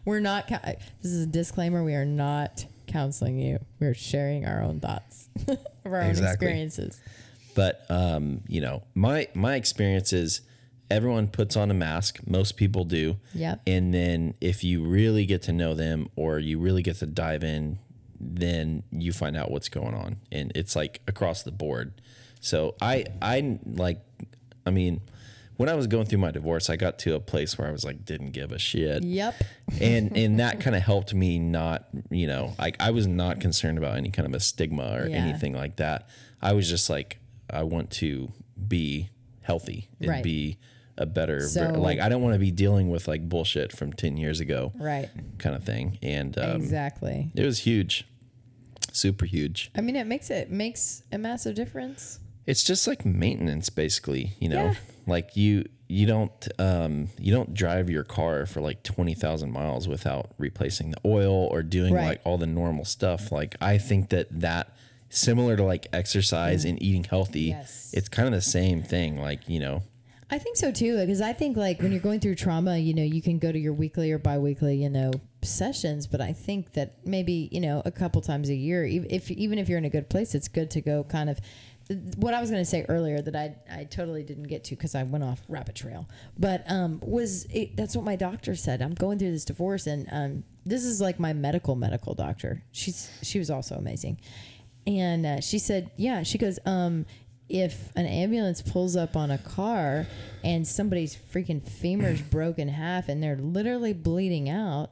We're 0.03 0.19
not. 0.19 0.47
This 0.49 1.11
is 1.11 1.23
a 1.23 1.27
disclaimer. 1.27 1.83
We 1.83 1.95
are 1.95 2.05
not 2.05 2.65
counseling 2.87 3.39
you. 3.39 3.59
We're 3.79 3.93
sharing 3.93 4.45
our 4.45 4.61
own 4.61 4.79
thoughts 4.79 5.29
of 5.47 5.57
our 5.85 6.01
own 6.01 6.09
experiences. 6.09 7.01
But 7.55 7.85
um, 7.89 8.41
you 8.47 8.61
know, 8.61 8.83
my 8.95 9.27
my 9.33 9.55
experience 9.55 10.11
is 10.11 10.41
everyone 10.91 11.27
puts 11.27 11.55
on 11.55 11.71
a 11.71 11.73
mask. 11.73 12.19
Most 12.27 12.57
people 12.57 12.83
do. 12.85 13.17
Yep. 13.33 13.61
And 13.65 13.93
then 13.93 14.33
if 14.41 14.63
you 14.63 14.83
really 14.83 15.25
get 15.25 15.41
to 15.43 15.53
know 15.53 15.73
them 15.73 16.09
or 16.15 16.37
you 16.39 16.59
really 16.59 16.83
get 16.83 16.97
to 16.97 17.05
dive 17.05 17.43
in, 17.43 17.79
then 18.19 18.83
you 18.91 19.11
find 19.11 19.35
out 19.35 19.49
what's 19.51 19.69
going 19.69 19.93
on. 19.95 20.17
And 20.31 20.51
it's 20.55 20.75
like 20.75 21.01
across 21.07 21.43
the 21.43 21.51
board. 21.51 21.93
So 22.39 22.75
I 22.81 23.05
I 23.21 23.59
like 23.65 23.99
I 24.65 24.69
mean, 24.69 25.01
when 25.57 25.69
I 25.69 25.73
was 25.75 25.87
going 25.87 26.05
through 26.05 26.19
my 26.19 26.31
divorce, 26.31 26.69
I 26.69 26.75
got 26.75 26.99
to 26.99 27.15
a 27.15 27.19
place 27.19 27.57
where 27.57 27.67
I 27.67 27.71
was 27.71 27.83
like 27.83 28.05
didn't 28.05 28.31
give 28.31 28.51
a 28.51 28.59
shit. 28.59 29.03
Yep. 29.03 29.35
And 29.79 30.15
and 30.21 30.39
that 30.39 30.59
kind 30.59 30.75
of 30.75 30.83
helped 30.83 31.13
me 31.13 31.39
not, 31.39 31.87
you 32.09 32.27
know, 32.27 32.53
like 32.59 32.75
I 32.79 32.91
was 32.91 33.07
not 33.07 33.39
concerned 33.39 33.77
about 33.77 33.95
any 33.97 34.11
kind 34.11 34.27
of 34.27 34.33
a 34.33 34.39
stigma 34.39 34.99
or 35.01 35.07
Yeah. 35.07 35.17
anything 35.17 35.53
like 35.53 35.77
that. 35.77 36.07
I 36.41 36.53
was 36.53 36.69
just 36.69 36.89
like 36.89 37.17
I 37.49 37.63
want 37.63 37.89
to 37.91 38.31
be 38.67 39.09
healthy 39.43 39.89
and 39.99 40.09
Right. 40.09 40.23
be 40.23 40.57
a 41.01 41.05
better 41.05 41.41
So- 41.47 41.69
like 41.71 41.99
I 41.99 42.07
don't 42.09 42.21
want 42.21 42.33
to 42.35 42.39
be 42.39 42.51
dealing 42.51 42.89
with 42.89 43.07
like 43.07 43.27
bullshit 43.27 43.71
from 43.71 43.91
10 43.93 44.17
years 44.17 44.39
ago 44.39 44.71
Right. 44.75 45.09
kind 45.39 45.55
of 45.55 45.63
thing. 45.63 45.97
And 46.01 46.37
um, 46.37 46.55
exactly. 46.61 47.31
it 47.35 47.45
was 47.45 47.59
huge. 47.59 48.05
Super 48.93 49.25
huge. 49.25 49.71
I 49.75 49.81
mean, 49.81 49.95
it 49.95 50.05
makes 50.07 50.29
it 50.29 50.51
makes 50.51 51.03
a 51.11 51.17
massive 51.17 51.55
difference. 51.55 52.19
it's 52.47 52.63
just 52.63 52.87
like 52.87 53.05
maintenance 53.05 53.69
basically 53.69 54.31
you 54.39 54.49
know 54.49 54.65
Yeah. 54.65 54.73
like 55.05 55.37
you 55.37 55.63
you 55.87 56.07
don't 56.07 56.47
um 56.57 57.09
you 57.19 57.31
don't 57.31 57.53
drive 57.53 57.87
your 57.89 58.03
car 58.03 58.45
for 58.47 58.61
like 58.61 58.81
20,000 58.81 59.51
miles 59.51 59.87
without 59.87 60.31
replacing 60.39 60.89
the 60.89 60.97
oil 61.05 61.31
or 61.51 61.61
doing 61.61 61.93
Right. 61.93 62.07
like 62.07 62.21
all 62.25 62.39
the 62.39 62.47
normal 62.47 62.83
stuff 62.83 63.31
like 63.31 63.55
i 63.61 63.77
think 63.77 64.09
that 64.09 64.27
that 64.41 64.73
similar 65.09 65.55
to 65.55 65.63
like 65.63 65.85
exercise 65.93 66.65
and 66.65 66.81
eating 66.81 67.03
healthy 67.03 67.49
Yes. 67.49 67.91
it's 67.93 68.09
kind 68.09 68.27
of 68.27 68.33
the 68.33 68.41
same 68.41 68.81
thing 68.81 69.21
like 69.21 69.47
you 69.47 69.59
know 69.59 69.83
I 70.31 70.39
think 70.39 70.55
so 70.55 70.71
too, 70.71 70.97
because 70.97 71.19
I 71.19 71.33
think 71.33 71.57
like 71.57 71.81
when 71.81 71.91
you're 71.91 71.99
going 71.99 72.21
through 72.21 72.35
trauma, 72.35 72.77
you 72.77 72.93
know, 72.93 73.03
you 73.03 73.21
can 73.21 73.37
go 73.37 73.51
to 73.51 73.59
your 73.59 73.73
weekly 73.73 74.13
or 74.13 74.17
biweekly, 74.17 74.81
you 74.81 74.89
know, 74.89 75.11
sessions. 75.41 76.07
But 76.07 76.21
I 76.21 76.31
think 76.31 76.71
that 76.73 77.05
maybe 77.05 77.49
you 77.51 77.59
know 77.59 77.81
a 77.83 77.91
couple 77.91 78.21
times 78.21 78.49
a 78.49 78.55
year, 78.55 78.85
if 78.85 79.29
even 79.29 79.59
if 79.59 79.67
you're 79.67 79.77
in 79.77 79.83
a 79.83 79.89
good 79.89 80.09
place, 80.09 80.33
it's 80.33 80.47
good 80.47 80.71
to 80.71 80.81
go 80.81 81.03
kind 81.03 81.29
of. 81.29 81.39
What 82.15 82.33
I 82.33 82.39
was 82.39 82.49
going 82.49 82.61
to 82.61 82.69
say 82.69 82.85
earlier 82.87 83.21
that 83.21 83.35
I 83.35 83.55
I 83.69 83.83
totally 83.83 84.23
didn't 84.23 84.43
get 84.43 84.63
to 84.65 84.77
because 84.77 84.95
I 84.95 85.03
went 85.03 85.25
off 85.25 85.41
rabbit 85.49 85.75
trail, 85.75 86.07
but 86.39 86.63
um 86.71 87.01
was 87.03 87.45
it, 87.51 87.75
that's 87.75 87.97
what 87.97 88.05
my 88.05 88.15
doctor 88.15 88.55
said. 88.55 88.81
I'm 88.81 88.93
going 88.93 89.19
through 89.19 89.31
this 89.31 89.43
divorce, 89.43 89.85
and 89.85 90.07
um 90.13 90.43
this 90.65 90.85
is 90.85 91.01
like 91.01 91.19
my 91.19 91.33
medical 91.33 91.75
medical 91.75 92.13
doctor. 92.13 92.63
She's 92.71 93.11
she 93.21 93.37
was 93.37 93.49
also 93.49 93.75
amazing, 93.75 94.19
and 94.87 95.25
uh, 95.25 95.41
she 95.41 95.59
said, 95.59 95.91
yeah, 95.95 96.23
she 96.23 96.37
goes, 96.37 96.57
um, 96.65 97.05
if 97.51 97.91
an 97.95 98.05
ambulance 98.05 98.61
pulls 98.61 98.95
up 98.95 99.15
on 99.15 99.29
a 99.29 99.37
car 99.37 100.07
and 100.43 100.67
somebody's 100.67 101.15
freaking 101.15 101.61
femur's 101.61 102.21
broken 102.31 102.69
half 102.69 103.09
and 103.09 103.21
they're 103.21 103.35
literally 103.35 103.93
bleeding 103.93 104.49
out, 104.49 104.91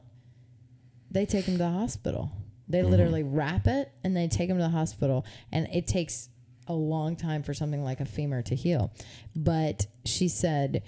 they 1.10 1.26
take 1.26 1.46
them 1.46 1.54
to 1.54 1.58
the 1.58 1.70
hospital. 1.70 2.30
They 2.68 2.80
mm-hmm. 2.80 2.90
literally 2.90 3.22
wrap 3.22 3.66
it 3.66 3.92
and 4.04 4.16
they 4.16 4.28
take 4.28 4.48
them 4.48 4.58
to 4.58 4.64
the 4.64 4.70
hospital. 4.70 5.24
And 5.50 5.66
it 5.72 5.86
takes 5.86 6.28
a 6.66 6.74
long 6.74 7.16
time 7.16 7.42
for 7.42 7.52
something 7.54 7.82
like 7.82 8.00
a 8.00 8.04
femur 8.04 8.42
to 8.42 8.54
heal. 8.54 8.92
But 9.34 9.86
she 10.04 10.28
said, 10.28 10.82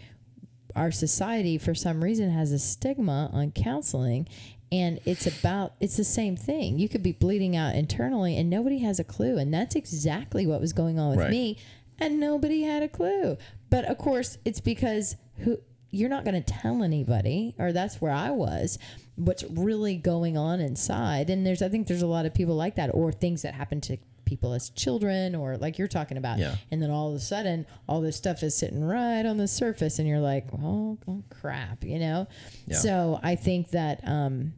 our 0.77 0.91
society 0.91 1.59
for 1.59 1.75
some 1.75 2.03
reason 2.03 2.31
has 2.31 2.53
a 2.53 2.59
stigma 2.59 3.31
on 3.33 3.51
counseling 3.51 4.29
and 4.73 4.99
it's 5.05 5.27
about 5.27 5.75
it's 5.79 5.97
the 5.99 6.03
same 6.05 6.35
thing. 6.37 6.79
You 6.79 6.89
could 6.89 7.03
be 7.03 7.13
bleeding 7.13 7.55
out 7.55 7.75
internally 7.77 8.37
and 8.37 8.49
nobody 8.51 8.79
has 8.79 8.99
a 8.99 9.05
clue. 9.05 9.37
And 9.37 9.53
that's 9.55 9.77
exactly 9.77 10.47
what 10.47 10.61
was 10.61 10.73
going 10.73 10.99
on 10.99 11.11
with 11.11 11.19
Right. 11.21 11.31
me. 11.31 11.59
And 11.99 12.19
nobody 12.19 12.63
had 12.63 12.83
a 12.83 12.89
clue. 12.89 13.37
But 13.71 13.85
of 13.85 13.99
course 13.99 14.39
it's 14.45 14.61
because 14.61 15.17
who 15.39 15.59
you're 15.91 16.09
not 16.09 16.25
going 16.25 16.43
to 16.43 16.53
tell 16.53 16.83
anybody 16.83 17.55
or 17.59 17.71
that's 17.71 18.01
where 18.01 18.13
i 18.13 18.31
was 18.31 18.79
what's 19.17 19.45
really 19.45 19.95
going 19.97 20.39
on 20.39 20.59
inside. 20.59 21.29
And 21.29 21.47
there's 21.47 21.61
i 21.63 21.69
think 21.69 21.87
there's 21.87 22.01
a 22.03 22.07
lot 22.07 22.25
of 22.25 22.33
people 22.33 22.57
like 22.57 22.77
that 22.77 22.89
or 22.95 23.13
things 23.13 23.43
that 23.43 23.53
happen 23.55 23.81
to 23.83 23.99
people 24.25 24.55
as 24.55 24.71
children 24.71 25.35
or 25.35 25.59
like 25.59 25.77
you're 25.79 25.89
talking 25.89 26.17
about. 26.17 26.39
Yeah. 26.39 26.57
and 26.71 26.81
then 26.81 26.91
all 26.91 27.11
of 27.11 27.15
a 27.17 27.21
sudden 27.21 27.67
all 27.87 28.01
this 28.01 28.17
stuff 28.17 28.43
is 28.43 28.57
sitting 28.57 28.83
right 28.83 29.27
on 29.27 29.37
the 29.37 29.47
surface 29.49 29.99
and 29.99 30.09
you're 30.09 30.21
like 30.21 30.47
oh, 30.55 30.97
oh 31.07 31.23
crap 31.29 31.85
you 31.85 31.99
know? 31.99 32.27
Yeah. 32.67 32.77
so 32.79 33.21
i 33.23 33.35
think 33.35 33.73
that 33.73 34.01
um 34.07 34.55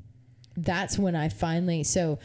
that's 0.57 0.98
when 0.98 1.16
i 1.16 1.28
finally 1.28 1.82
so 1.82 2.18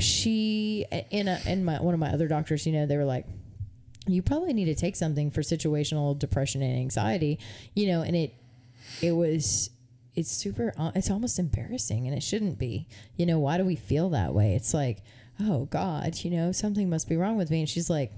she 0.00 0.84
in 1.10 1.28
a 1.28 1.40
in 1.46 1.64
my 1.64 1.80
one 1.80 1.94
of 1.94 2.00
my 2.00 2.10
other 2.10 2.28
doctors 2.28 2.66
you 2.66 2.72
know 2.72 2.86
they 2.86 2.96
were 2.96 3.04
like 3.04 3.26
you 4.06 4.22
probably 4.22 4.52
need 4.52 4.66
to 4.66 4.74
take 4.74 4.96
something 4.96 5.30
for 5.30 5.42
situational 5.42 6.18
depression 6.18 6.62
and 6.62 6.78
anxiety 6.78 7.38
you 7.74 7.86
know 7.86 8.02
and 8.02 8.16
it 8.16 8.34
it 9.02 9.12
was 9.12 9.70
it's 10.18 10.32
super 10.32 10.74
uh, 10.76 10.90
it's 10.96 11.10
almost 11.10 11.38
embarrassing 11.38 12.08
and 12.08 12.16
it 12.16 12.22
shouldn't 12.22 12.58
be. 12.58 12.88
You 13.16 13.24
know 13.24 13.38
why 13.38 13.56
do 13.56 13.64
we 13.64 13.76
feel 13.76 14.10
that 14.10 14.34
way? 14.34 14.54
It's 14.54 14.74
like 14.74 15.02
oh 15.40 15.66
god 15.66 16.24
you 16.24 16.30
know 16.32 16.50
something 16.50 16.90
must 16.90 17.08
be 17.08 17.16
wrong 17.16 17.36
with 17.36 17.50
me. 17.50 17.60
And 17.60 17.68
she's 17.68 17.88
like 17.88 18.12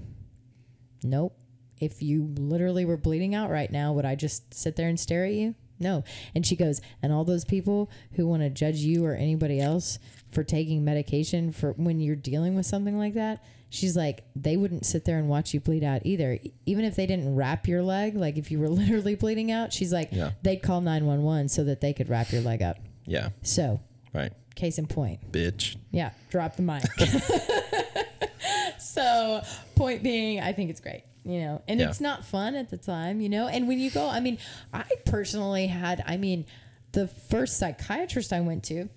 nope. 1.03 1.37
If 1.79 2.01
you 2.01 2.33
literally 2.37 2.85
were 2.85 2.97
bleeding 2.97 3.33
out 3.33 3.49
right 3.49 3.71
now 3.71 3.93
would 3.93 4.05
i 4.05 4.13
just 4.13 4.53
sit 4.53 4.75
there 4.75 4.87
and 4.87 4.99
stare 4.99 5.25
at 5.25 5.33
you 5.33 5.55
no. 5.81 6.03
And 6.35 6.45
she 6.45 6.55
goes 6.55 6.79
and 7.01 7.11
all 7.11 7.23
those 7.25 7.43
people 7.45 7.89
who 8.13 8.27
want 8.27 8.43
to 8.43 8.49
judge 8.49 8.77
you 8.77 9.03
or 9.05 9.13
anybody 9.13 9.59
else 9.59 9.99
for 10.31 10.43
taking 10.43 10.85
medication 10.85 11.51
for 11.51 11.73
when 11.73 11.99
you're 11.99 12.15
dealing 12.15 12.55
with 12.55 12.65
something 12.65 12.97
like 12.97 13.15
that 13.15 13.43
she's 13.69 13.95
like 13.95 14.23
they 14.35 14.57
wouldn't 14.57 14.85
sit 14.85 15.05
there 15.05 15.17
and 15.17 15.27
watch 15.29 15.53
you 15.53 15.59
bleed 15.59 15.83
out 15.83 16.01
either. 16.05 16.37
Even 16.65 16.83
if 16.85 16.95
they 16.95 17.05
didn't 17.05 17.35
wrap 17.35 17.67
your 17.67 17.81
leg 17.81 18.15
like 18.15 18.37
if 18.37 18.51
you 18.51 18.59
were 18.59 18.69
literally 18.81 19.15
bleeding 19.15 19.51
out 19.51 19.73
she's 19.73 19.91
like 19.93 20.09
Yeah. 20.11 20.31
they'd 20.43 20.57
call 20.61 20.81
911 20.81 21.49
so 21.49 21.63
that 21.63 21.81
they 21.81 21.93
could 21.93 22.09
wrap 22.09 22.31
your 22.31 22.41
leg 22.41 22.61
up. 22.61 22.77
Yeah. 23.05 23.29
So 23.43 23.79
right. 24.13 24.31
case 24.55 24.77
in 24.77 24.87
point. 24.87 25.31
Bitch. 25.31 25.77
Yeah, 25.91 26.11
drop 26.29 26.55
the 26.57 26.61
mic. 26.63 26.83
so, 28.79 29.41
point 29.75 30.03
being, 30.03 30.39
I 30.39 30.53
think 30.53 30.69
it's 30.69 30.79
great, 30.81 31.03
you 31.23 31.39
know, 31.39 31.61
and 31.67 31.79
Yeah. 31.79 31.89
it's 31.89 32.01
not 32.01 32.25
fun 32.25 32.55
at 32.55 32.69
the 32.69 32.77
time, 32.77 33.21
you 33.21 33.29
know. 33.29 33.47
And 33.47 33.67
when 33.67 33.79
you 33.79 33.91
go, 33.91 34.07
I 34.09 34.19
mean, 34.19 34.37
I 34.73 34.85
personally 35.05 35.67
had, 35.67 36.03
I 36.07 36.17
mean, 36.17 36.45
the 36.93 37.07
first 37.07 37.57
psychiatrist 37.57 38.33
I 38.33 38.41
went 38.41 38.63
to, 38.65 38.89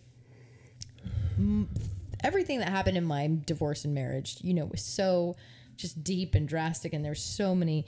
everything 2.22 2.58
that 2.60 2.68
happened 2.68 2.96
in 2.96 3.04
my 3.04 3.30
divorce 3.46 3.84
and 3.84 3.94
marriage, 3.94 4.38
you 4.40 4.54
know, 4.54 4.66
was 4.66 4.82
so 4.82 5.36
just 5.76 6.02
deep 6.04 6.34
and 6.34 6.48
drastic, 6.48 6.92
and 6.92 7.04
there's 7.04 7.22
so 7.22 7.54
many, 7.54 7.86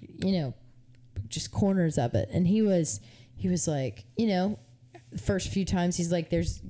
you 0.00 0.32
know, 0.32 0.54
just 1.28 1.50
corners 1.50 1.98
of 1.98 2.14
it. 2.14 2.28
And 2.32 2.46
he 2.46 2.62
was, 2.62 3.00
he 3.36 3.48
was 3.48 3.68
like, 3.68 4.04
you 4.16 4.26
know, 4.26 4.58
the 5.10 5.18
first 5.18 5.48
few 5.48 5.64
times 5.64 5.96
he's 5.96 6.10
like, 6.10 6.30
there's 6.30 6.60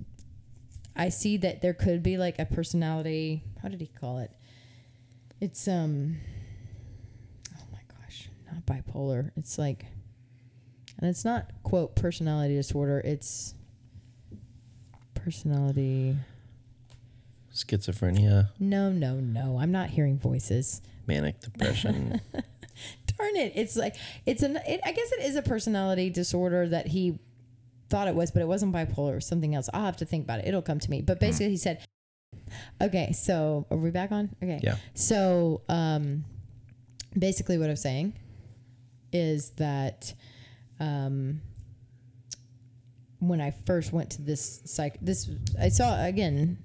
I 0.99 1.11
see 1.11 1.37
that 1.39 1.61
there 1.61 1.75
could 1.75 2.03
be 2.03 2.17
like 2.17 2.39
a 2.39 2.47
personality. 2.47 3.43
How 3.63 3.69
did 3.69 3.81
he 3.81 3.87
call 3.87 4.19
it? 4.19 4.31
It's 5.41 5.69
um. 5.69 6.17
Oh 7.55 7.63
my 7.71 7.81
gosh, 7.89 8.29
not 8.51 8.56
bipolar. 8.67 9.31
It's 9.37 9.59
like, 9.59 9.87
and 10.99 11.09
it's 11.09 11.25
not 11.25 11.51
quote 11.63 11.97
personality 11.97 12.55
disorder. 12.55 13.01
It's 13.05 13.55
personality. 15.15 16.17
schizophrenia 17.53 18.51
No, 18.59 18.91
no, 18.91 19.17
no. 19.17 19.59
I'm 19.59 19.73
not 19.73 19.91
hearing 19.91 20.19
voices. 20.19 20.83
manic 21.07 21.41
depression 21.41 22.21
Darn 23.19 23.37
it! 23.37 23.53
It's 23.55 23.77
like 23.77 23.97
it's 24.27 24.43
an. 24.43 24.57
It, 24.69 24.81
I 24.85 24.93
guess 24.93 25.11
it 25.13 25.25
is 25.25 25.37
a 25.37 25.43
personality 25.43 26.11
disorder 26.11 26.69
that 26.69 26.89
he 26.89 27.19
thought 27.89 28.09
it 28.09 28.15
was, 28.15 28.31
but 28.31 28.43
it 28.43 28.49
wasn't 28.49 28.75
bipolar. 28.75 29.13
It 29.13 29.15
was 29.15 29.27
something 29.27 29.55
else. 29.55 29.71
I'll 29.73 29.87
have 29.87 29.97
to 29.99 30.05
think 30.05 30.25
about 30.25 30.41
it. 30.41 30.49
It'll 30.49 30.61
come 30.61 30.79
to 30.81 30.91
me. 30.91 31.01
But 31.01 31.19
basically, 31.19 31.49
he 31.49 31.57
said, 31.57 31.83
"Okay, 32.83 33.13
so 33.13 33.67
are 33.71 33.79
we 33.79 33.91
back 33.91 34.13
on? 34.13 34.37
Okay, 34.43 34.61
Yeah. 34.63 34.77
So, 34.93 35.63
um, 35.71 36.27
basically, 37.19 37.57
what 37.57 37.71
I'm 37.71 37.77
saying 37.77 38.13
is 39.13 39.51
that, 39.51 40.15
um, 40.81 41.41
when 43.19 43.41
I 43.41 43.51
first 43.51 43.93
went 43.93 44.11
to 44.11 44.23
this 44.23 44.63
psych, 44.65 44.99
this 45.01 45.29
I 45.61 45.69
saw 45.69 46.05
again. 46.05 46.59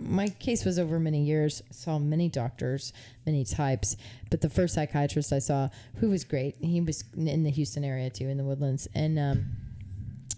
My 0.00 0.28
case 0.28 0.64
was 0.64 0.80
over 0.80 0.98
many 0.98 1.22
years. 1.22 1.62
Saw 1.70 1.98
many 1.98 2.28
doctors, 2.28 2.92
many 3.24 3.44
types, 3.44 3.96
but 4.30 4.40
the 4.40 4.50
first 4.50 4.74
psychiatrist 4.74 5.32
I 5.32 5.38
saw, 5.38 5.68
who 5.98 6.10
was 6.10 6.24
great, 6.24 6.56
he 6.60 6.80
was 6.80 7.04
in 7.16 7.44
the 7.44 7.50
Houston 7.50 7.84
area 7.84 8.10
too, 8.10 8.28
in 8.28 8.36
the 8.36 8.44
Woodlands, 8.44 8.88
and 8.94 9.18
um, 9.18 9.46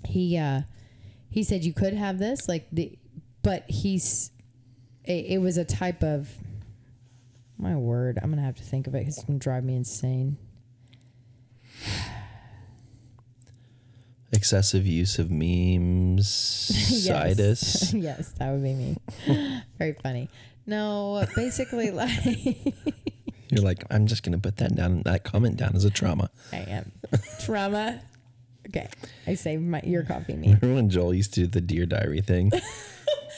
he 0.04 0.36
uh, 0.36 0.62
he 1.30 1.42
said 1.42 1.64
you 1.64 1.72
could 1.72 1.94
have 1.94 2.18
this, 2.18 2.48
like 2.48 2.66
the, 2.72 2.98
but 3.42 3.64
he's 3.68 4.30
it, 5.04 5.26
it 5.26 5.38
was 5.38 5.56
a 5.56 5.64
type 5.64 6.02
of 6.02 6.30
my 7.56 7.74
word. 7.74 8.18
I'm 8.22 8.30
gonna 8.30 8.42
have 8.42 8.56
to 8.56 8.64
think 8.64 8.86
of 8.86 8.94
it 8.94 9.00
because 9.00 9.16
it's 9.18 9.26
gonna 9.26 9.38
drive 9.38 9.64
me 9.64 9.76
insane. 9.76 10.36
Excessive 14.32 14.86
use 14.86 15.18
of 15.18 15.30
memes 15.30 16.28
situs 17.06 17.92
yes, 17.94 18.32
that 18.38 18.52
would 18.52 18.62
be 18.62 18.74
me. 18.74 18.96
Very 19.78 19.94
funny. 20.02 20.28
No, 20.66 21.24
basically, 21.34 21.90
like 21.90 22.10
you're 23.50 23.64
like 23.64 23.82
i'm 23.90 24.06
just 24.06 24.22
gonna 24.22 24.36
put 24.38 24.58
that 24.58 24.74
down 24.74 25.00
that 25.06 25.24
comment 25.24 25.56
down 25.56 25.74
as 25.74 25.84
a 25.84 25.90
trauma 25.90 26.28
I 26.52 26.56
am 26.58 26.92
trauma. 27.40 28.02
Okay, 28.68 28.86
I 29.26 29.34
saved 29.34 29.62
my 29.62 29.80
your 29.84 30.02
coffee 30.02 30.34
me. 30.36 30.48
remember 30.48 30.74
when 30.74 30.90
joel 30.90 31.14
used 31.14 31.32
to 31.34 31.40
do 31.40 31.46
the 31.46 31.62
dear 31.62 31.86
diary 31.86 32.20
thing 32.20 32.50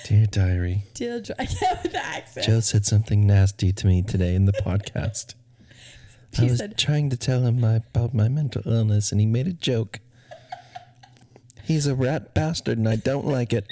dear 0.05 0.26
diary 0.26 0.82
dear 0.95 1.20
diary 1.20 1.49
yeah, 1.62 1.80
with 1.80 1.93
the 1.93 2.05
accent. 2.05 2.45
joe 2.47 2.59
said 2.59 2.84
something 2.84 3.24
nasty 3.24 3.72
to 3.72 3.86
me 3.86 4.03
today 4.03 4.34
in 4.34 4.47
the 4.47 4.53
podcast 4.53 5.34
i 6.38 6.44
was 6.44 6.58
said- 6.58 6.76
trying 6.78 7.10
to 7.10 7.16
tell 7.16 7.42
him 7.42 7.60
my, 7.60 7.76
about 7.76 8.14
my 8.14 8.28
mental 8.28 8.62
illness 8.66 9.10
and 9.12 9.20
he 9.20 9.26
made 9.26 9.46
a 9.46 9.52
joke 9.52 10.00
he's 11.64 11.86
a 11.86 11.94
rat 11.94 12.34
bastard 12.34 12.78
and 12.78 12.88
i 12.88 12.96
don't 12.96 13.26
like 13.26 13.52
it 13.52 13.66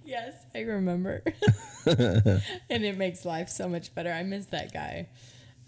Yes, 0.05 0.35
I 0.55 0.61
remember. 0.61 1.23
and 1.87 2.41
it 2.85 2.97
makes 2.97 3.27
life 3.27 3.51
so 3.51 3.69
much 3.69 3.95
better. 3.95 4.11
I 4.11 4.23
miss 4.23 4.47
that 4.47 4.73
guy. 4.73 5.07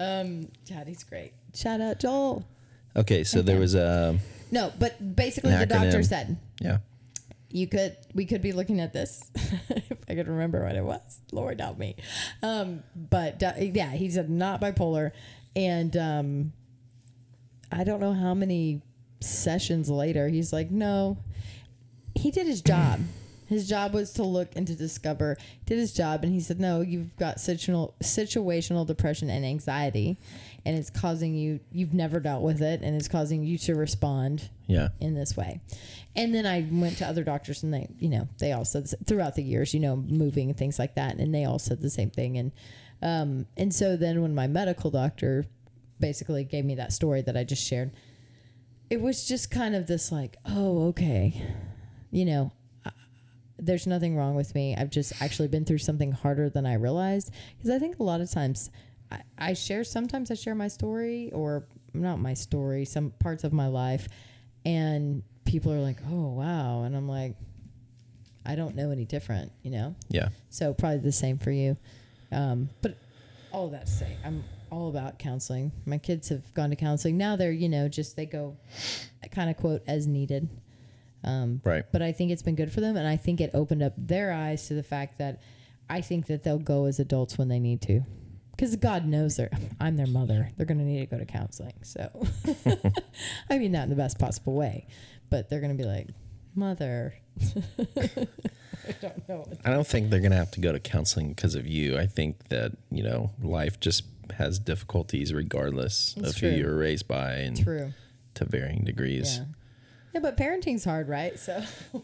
Um, 0.00 0.48
God, 0.68 0.86
he's 0.86 1.04
great. 1.04 1.34
Shout 1.54 1.80
out 1.82 2.00
Joel. 2.00 2.48
okay 2.96 3.22
so 3.22 3.42
there 3.42 3.58
was 3.58 3.74
a 3.74 4.18
No, 4.50 4.72
but 4.78 5.14
basically 5.14 5.54
the 5.54 5.66
doctor 5.66 6.02
said 6.02 6.38
yeah 6.60 6.78
you 7.51 7.66
could 7.66 7.96
we 8.14 8.24
could 8.24 8.42
be 8.42 8.53
looking 8.53 8.80
at 8.80 8.92
this 8.92 9.30
if 9.34 9.98
I 10.09 10.14
could 10.14 10.28
remember 10.28 10.64
what 10.64 10.76
it 10.76 10.84
was. 10.84 11.20
Lord 11.32 11.61
help 11.61 11.78
me. 11.78 11.96
Um, 12.42 12.82
but 12.94 13.42
uh, 13.42 13.53
yeah, 13.59 13.90
he 13.90 14.11
said 14.11 14.30
not 14.30 14.61
bipolar, 14.61 15.12
and 15.57 15.96
um, 15.96 16.53
I 17.72 17.84
don't 17.84 18.01
know 18.01 18.12
how 18.12 18.34
many 18.34 18.82
sessions 19.20 19.90
later 19.90 20.28
he's 20.28 20.53
like, 20.53 20.70
no, 20.70 21.18
he 22.14 22.30
did 22.30 22.46
his 22.46 22.62
job. 22.62 23.01
His 23.51 23.68
job 23.68 23.92
was 23.92 24.12
to 24.12 24.22
look 24.22 24.53
and 24.55 24.64
to 24.68 24.74
discover. 24.76 25.36
Did 25.66 25.78
his 25.78 25.92
job, 25.92 26.22
and 26.22 26.32
he 26.32 26.38
said, 26.40 26.61
"No, 26.61 26.80
you've 26.80 27.14
got 27.16 27.36
situational 27.38 27.92
situational 28.01 28.86
depression 28.86 29.28
and 29.28 29.44
anxiety, 29.44 30.16
and 30.64 30.78
it's 30.78 30.88
causing 30.88 31.34
you. 31.34 31.59
You've 31.72 31.92
never 31.92 32.20
dealt 32.20 32.42
with 32.42 32.62
it, 32.62 32.80
and 32.80 32.94
it's 32.96 33.09
causing 33.09 33.42
you 33.42 33.59
to 33.59 33.74
respond 33.74 34.51
Yeah. 34.68 34.90
in 35.01 35.14
this 35.14 35.36
way." 35.36 35.61
And 36.14 36.32
then 36.32 36.46
I 36.46 36.64
went 36.70 36.96
to 36.98 37.07
other 37.09 37.24
doctors, 37.24 37.64
and 37.64 37.74
they, 37.74 37.88
you 37.98 38.09
know, 38.09 38.28
they 38.38 38.53
all 38.53 38.64
said 38.64 38.86
throughout 39.05 39.34
the 39.34 39.42
years, 39.42 39.74
you 39.74 39.80
know, 39.80 39.96
moving 39.96 40.48
and 40.48 40.57
things 40.57 40.78
like 40.78 40.94
that, 40.94 41.16
and 41.18 41.34
they 41.34 41.44
all 41.44 41.59
said 41.59 41.80
the 41.80 41.90
same 41.90 42.11
thing. 42.11 42.38
And 42.38 42.53
um, 43.03 43.46
and 43.57 43.74
so 43.74 43.96
then 43.96 44.22
when 44.22 44.32
my 44.34 44.46
medical 44.46 44.92
doctor 44.92 45.44
basically 45.98 46.44
gave 46.44 46.64
me 46.64 46.76
that 46.76 46.92
story 46.92 47.20
that 47.22 47.36
I 47.36 47.42
just 47.42 47.66
shared, 47.66 47.90
it 48.88 49.01
was 49.01 49.26
just 49.26 49.51
kind 49.51 49.74
of 49.74 49.88
this 49.88 50.12
like, 50.12 50.36
oh, 50.46 50.86
okay, 50.88 51.42
you 52.12 52.24
know, 52.24 52.53
there's 53.61 53.86
nothing 53.86 54.16
wrong 54.16 54.34
with 54.34 54.54
me. 54.54 54.74
I've 54.76 54.90
just 54.90 55.20
actually 55.20 55.48
been 55.48 55.64
through 55.64 55.78
something 55.78 56.12
harder 56.12 56.48
than 56.48 56.66
I 56.66 56.74
realized. 56.74 57.32
Because 57.56 57.70
I 57.70 57.78
think 57.78 57.98
a 57.98 58.02
lot 58.02 58.20
of 58.20 58.30
times 58.30 58.70
I, 59.11 59.20
I 59.38 59.52
share, 59.54 59.84
sometimes 59.84 60.30
I 60.30 60.34
share 60.34 60.54
my 60.54 60.68
story 60.68 61.30
or 61.32 61.66
not 61.94 62.18
my 62.20 62.34
story, 62.34 62.84
some 62.84 63.12
parts 63.18 63.44
of 63.44 63.52
my 63.52 63.66
life, 63.66 64.08
and 64.64 65.22
people 65.44 65.72
are 65.72 65.80
like, 65.80 65.98
oh, 66.11 66.28
wow. 66.28 66.82
And 66.82 66.96
I'm 66.96 67.08
like, 67.08 67.36
I 68.46 68.54
don't 68.54 68.74
know 68.74 68.90
any 68.90 69.04
different, 69.04 69.52
you 69.62 69.70
know? 69.70 69.94
Yeah. 70.08 70.28
So 70.48 70.72
probably 70.72 70.98
the 70.98 71.12
same 71.12 71.38
for 71.38 71.50
you. 71.50 71.76
Um, 72.32 72.70
but 72.82 72.96
all 73.52 73.66
of 73.66 73.72
that 73.72 73.86
to 73.86 73.92
say, 73.92 74.16
I'm 74.24 74.44
all 74.70 74.88
about 74.88 75.18
counseling. 75.18 75.72
My 75.84 75.98
kids 75.98 76.28
have 76.28 76.54
gone 76.54 76.70
to 76.70 76.76
counseling. 76.76 77.18
Now 77.18 77.36
they're, 77.36 77.52
you 77.52 77.68
know, 77.68 77.88
just 77.88 78.16
they 78.16 78.26
go 78.26 78.56
kind 79.32 79.50
of 79.50 79.56
quote 79.56 79.82
as 79.86 80.06
needed. 80.06 80.48
Um, 81.22 81.60
Right. 81.64 81.84
but 81.92 82.00
I 82.02 82.12
think 82.12 82.30
it's 82.30 82.42
been 82.42 82.54
good 82.54 82.72
for 82.72 82.80
them. 82.80 82.96
And 82.96 83.06
I 83.06 83.16
think 83.16 83.40
it 83.40 83.50
opened 83.54 83.82
up 83.82 83.92
their 83.98 84.32
eyes 84.32 84.66
to 84.68 84.74
the 84.74 84.82
fact 84.82 85.18
that 85.18 85.40
I 85.88 86.00
think 86.00 86.26
that 86.26 86.42
they'll 86.44 86.58
go 86.58 86.86
as 86.86 86.98
adults 87.00 87.36
when 87.36 87.48
they 87.48 87.58
need 87.58 87.82
to. 87.82 88.02
Because 88.52 88.76
God 88.76 89.06
knows 89.06 89.36
they're, 89.36 89.50
I'm 89.80 89.96
their 89.96 90.06
mother. 90.06 90.50
They're 90.56 90.66
going 90.66 90.78
to 90.78 90.84
need 90.84 91.00
to 91.00 91.06
go 91.06 91.18
to 91.18 91.24
counseling. 91.24 91.72
So, 91.82 92.10
I 93.50 93.58
mean, 93.58 93.72
not 93.72 93.84
in 93.84 93.90
the 93.90 93.96
best 93.96 94.18
possible 94.18 94.54
way, 94.54 94.86
but 95.30 95.48
they're 95.48 95.60
going 95.60 95.76
to 95.76 95.82
be 95.82 95.88
like, 95.88 96.08
Mother. 96.54 97.14
I 97.98 98.92
don't 99.00 99.28
know. 99.28 99.46
I 99.64 99.70
don't 99.70 99.86
think 99.86 100.10
they're 100.10 100.20
going 100.20 100.32
to 100.32 100.36
have 100.36 100.50
to 100.52 100.60
go 100.60 100.72
to 100.72 100.80
counseling 100.80 101.30
because 101.30 101.54
of 101.54 101.66
you. 101.66 101.96
I 101.98 102.06
think 102.06 102.48
that, 102.48 102.72
you 102.90 103.02
know, 103.02 103.30
life 103.42 103.78
just 103.80 104.04
has 104.36 104.58
difficulties 104.58 105.32
regardless 105.32 106.16
of 106.16 106.36
true. 106.36 106.50
who 106.50 106.56
you 106.56 106.66
were 106.66 106.76
raised 106.76 107.06
by 107.08 107.32
and 107.34 107.62
True. 107.62 107.92
to 108.34 108.44
varying 108.44 108.84
degrees. 108.84 109.38
Yeah. 109.38 109.44
Yeah, 110.12 110.20
but 110.20 110.36
parenting's 110.36 110.84
hard, 110.84 111.08
right? 111.08 111.38
So 111.38 111.62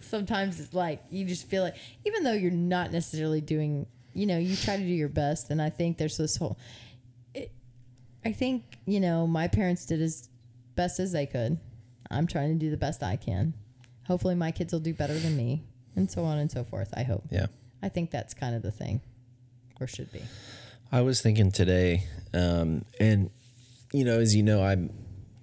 sometimes 0.00 0.60
it's 0.60 0.74
like 0.74 1.02
you 1.10 1.24
just 1.24 1.48
feel 1.48 1.62
like 1.62 1.76
even 2.04 2.24
though 2.24 2.32
you're 2.32 2.50
not 2.50 2.92
necessarily 2.92 3.40
doing, 3.40 3.86
you 4.12 4.26
know, 4.26 4.38
you 4.38 4.56
try 4.56 4.76
to 4.76 4.82
do 4.82 4.88
your 4.88 5.08
best 5.08 5.50
and 5.50 5.60
I 5.60 5.70
think 5.70 5.98
there's 5.98 6.16
this 6.16 6.36
whole 6.36 6.58
it, 7.34 7.52
I 8.24 8.32
think, 8.32 8.78
you 8.86 9.00
know, 9.00 9.26
my 9.26 9.48
parents 9.48 9.86
did 9.86 10.00
as 10.02 10.28
best 10.74 11.00
as 11.00 11.12
they 11.12 11.26
could. 11.26 11.58
I'm 12.10 12.26
trying 12.26 12.50
to 12.50 12.58
do 12.58 12.70
the 12.70 12.76
best 12.76 13.02
I 13.02 13.16
can. 13.16 13.54
Hopefully 14.06 14.34
my 14.34 14.50
kids 14.50 14.72
will 14.72 14.80
do 14.80 14.94
better 14.94 15.18
than 15.18 15.36
me 15.36 15.64
and 15.96 16.10
so 16.10 16.24
on 16.24 16.38
and 16.38 16.50
so 16.50 16.64
forth. 16.64 16.92
I 16.96 17.02
hope. 17.02 17.24
Yeah. 17.30 17.46
I 17.82 17.88
think 17.88 18.10
that's 18.10 18.34
kind 18.34 18.54
of 18.54 18.62
the 18.62 18.70
thing 18.70 19.00
or 19.80 19.86
should 19.86 20.12
be. 20.12 20.22
I 20.92 21.00
was 21.00 21.20
thinking 21.20 21.50
today, 21.50 22.04
um, 22.32 22.84
and, 23.00 23.30
you 23.92 24.04
know, 24.04 24.20
as 24.20 24.36
you 24.36 24.42
know, 24.42 24.62
I'm 24.62 24.90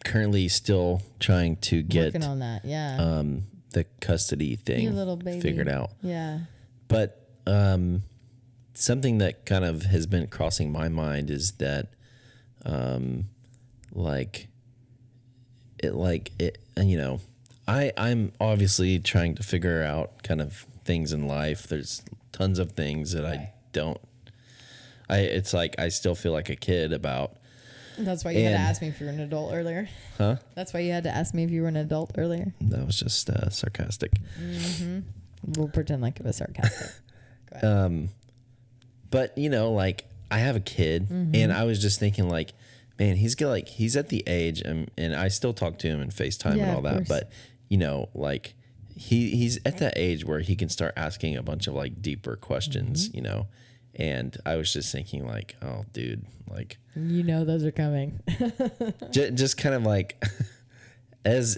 currently 0.04 0.48
still 0.48 1.02
trying 1.20 1.58
to 1.58 1.82
get 1.82 2.14
Working 2.14 2.24
on 2.24 2.40
that. 2.40 2.66
Yeah. 2.66 2.98
um, 3.00 3.44
the 3.74 3.86
custody 4.02 4.56
thing 4.58 4.94
figured 5.42 5.70
out. 5.70 5.92
yeah. 6.02 6.40
But 6.88 7.26
um, 7.48 8.04
something 8.74 9.20
that 9.20 9.46
kind 9.46 9.64
of 9.64 9.84
has 9.84 10.06
been 10.08 10.28
crossing 10.28 10.72
my 10.72 10.90
mind 10.90 11.30
is 11.30 11.54
that, 11.54 11.88
um, 12.66 13.30
like, 13.94 14.48
it 15.82 15.94
like 15.94 16.32
it, 16.38 16.58
and, 16.76 16.92
you 16.92 16.98
know, 16.98 17.22
I 17.68 17.94
I'm 17.96 18.34
obviously 18.40 19.00
trying 19.00 19.36
to 19.36 19.44
figure 19.44 19.84
out 19.84 20.24
kind 20.24 20.42
of 20.42 20.66
things 20.84 21.14
in 21.14 21.28
life. 21.28 21.68
There's 21.68 22.04
tons 22.32 22.60
of 22.60 22.74
things 22.74 23.14
that 23.14 23.26
I 23.26 23.54
don't. 23.72 24.00
I 25.10 25.20
it's 25.20 25.54
like 25.54 25.80
I 25.80 25.90
still 25.90 26.16
feel 26.16 26.34
like 26.34 26.50
a 26.50 26.56
kid 26.56 26.92
about. 26.92 27.38
That's 28.06 28.24
why 28.26 28.32
you 28.32 28.44
had 28.44 28.52
to 28.52 28.58
ask 28.58 28.82
me 28.82 28.88
if 28.90 29.00
you 29.00 29.06
were 29.08 29.12
an 29.12 29.20
adult 29.20 29.54
earlier. 29.54 29.88
Huh? 30.18 30.36
That's 30.56 30.74
why 30.74 30.82
you 30.82 30.92
had 30.92 31.04
to 31.06 31.10
ask 31.16 31.34
me 31.34 31.44
if 31.44 31.52
you 31.52 31.62
were 31.62 31.68
an 31.68 31.76
adult 31.78 32.12
earlier. 32.18 32.54
That 32.62 32.86
was 32.86 33.00
just 33.00 33.30
uh, 33.30 33.50
sarcastic. 33.50 34.12
We'll 35.46 35.70
pretend 35.70 36.02
like 36.02 36.20
it 36.20 36.26
was 36.26 36.38
sarcastic. 36.38 36.92
Go 37.52 37.58
ahead. 37.58 37.66
Um, 37.86 38.10
but 39.10 39.38
you 39.38 39.50
know, 39.50 39.72
like 39.72 40.06
I 40.30 40.40
have 40.40 40.56
a 40.56 40.60
kid, 40.62 41.10
Mm-hmm. 41.10 41.36
and 41.36 41.52
I 41.54 41.64
was 41.66 41.82
just 41.82 42.00
thinking, 42.00 42.30
like, 42.30 42.54
man, 43.00 43.16
he's 43.16 43.36
get 43.36 43.48
like 43.48 43.68
he's 43.68 43.96
at 43.98 44.10
the 44.10 44.24
age, 44.28 44.62
and 44.62 44.90
and 44.98 45.16
I 45.16 45.28
still 45.30 45.54
talk 45.54 45.78
to 45.80 45.88
him 45.88 46.00
and 46.02 46.12
FaceTime 46.12 46.58
Yeah, 46.58 46.68
and 46.68 46.76
all 46.76 46.82
that, 46.84 46.94
course. 46.98 47.08
but 47.10 47.32
you 47.70 47.78
know, 47.78 48.10
like 48.14 48.54
he 48.96 49.32
he's 49.36 49.58
at 49.66 49.80
that 49.80 49.94
age 49.98 50.24
where 50.26 50.40
he 50.42 50.56
can 50.56 50.70
start 50.70 50.94
asking 50.96 51.36
a 51.36 51.44
bunch 51.44 51.68
of 51.68 51.74
like 51.74 52.02
deeper 52.02 52.36
questions, 52.36 53.08
Mm-hmm. 53.10 53.18
you 53.18 53.24
know. 53.24 53.48
And 53.96 54.36
I 54.46 54.56
was 54.56 54.72
just 54.72 54.92
thinking, 54.92 55.28
like, 55.28 55.56
oh, 55.62 55.84
dude, 55.92 56.26
like, 56.50 56.78
you 56.96 57.24
know 57.24 57.44
those 57.46 57.64
are 57.66 57.72
coming. 57.72 58.20
j- 59.12 59.32
just 59.32 59.58
kind 59.58 59.76
of 59.76 59.84
like, 59.84 60.24
as 61.26 61.58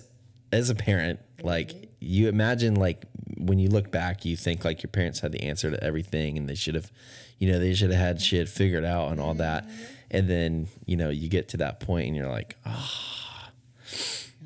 as 0.51 0.69
a 0.69 0.75
parent, 0.75 1.19
like 1.41 1.89
you 1.99 2.27
imagine, 2.27 2.75
like 2.75 3.05
when 3.38 3.59
you 3.59 3.69
look 3.69 3.91
back, 3.91 4.25
you 4.25 4.36
think 4.36 4.63
like 4.65 4.84
your 4.84 4.89
parents 4.89 5.19
had 5.19 5.31
the 5.31 5.43
answer 5.43 5.71
to 5.71 5.84
everything, 5.84 6.38
and 6.38 6.47
they 6.49 6.55
should 6.55 6.75
have, 6.75 6.91
you 7.39 7.51
know, 7.51 7.59
they 7.59 7.73
should 7.73 7.91
have 7.91 7.99
had 7.99 8.21
shit 8.21 8.49
figured 8.49 8.86
out 8.86 9.11
and 9.11 9.19
all 9.19 9.34
that. 9.36 9.65
Mm-hmm. 9.65 9.84
And 10.11 10.29
then 10.29 10.67
you 10.86 10.95
know 10.95 11.09
you 11.09 11.27
get 11.29 11.49
to 11.49 11.57
that 11.57 11.79
point, 11.79 12.07
and 12.07 12.15
you're 12.15 12.29
like, 12.29 12.55
oh, 12.65 13.49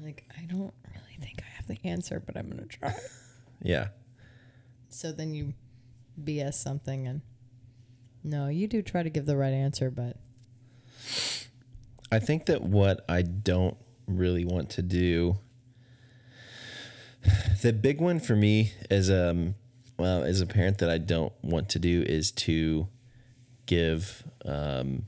like, 0.01 0.23
I 0.38 0.45
don't 0.45 0.73
really 0.89 1.17
think 1.19 1.41
I 1.41 1.55
have 1.57 1.67
the 1.67 1.77
answer, 1.83 2.21
but 2.25 2.38
I'm 2.38 2.49
gonna 2.49 2.65
try. 2.65 2.93
yeah, 3.61 3.88
So 4.89 5.11
then 5.11 5.33
you 5.33 5.53
BS 6.23 6.55
something 6.55 7.07
and 7.07 7.21
no, 8.24 8.47
you 8.47 8.68
do 8.68 8.82
try 8.82 9.03
to 9.03 9.09
give 9.09 9.26
the 9.26 9.38
right 9.38 9.53
answer, 9.53 9.89
but 9.89 10.18
I 12.11 12.20
think 12.20 12.45
that 12.45 12.61
what 12.61 13.03
I 13.09 13.22
don't 13.22 13.78
really 14.07 14.45
want 14.45 14.70
to 14.72 14.82
do, 14.82 15.38
the 17.61 17.74
big 17.74 17.99
one 17.99 18.20
for 18.20 18.36
me 18.36 18.74
as 18.89 19.09
um 19.09 19.55
well 19.99 20.24
as 20.24 20.41
a 20.41 20.45
parent 20.45 20.78
that 20.78 20.89
I 20.89 20.97
don't 20.97 21.34
want 21.41 21.70
to 21.70 21.80
do 21.80 22.03
is 22.05 22.32
to 22.32 22.88
give 23.65 24.24
um 24.45 25.03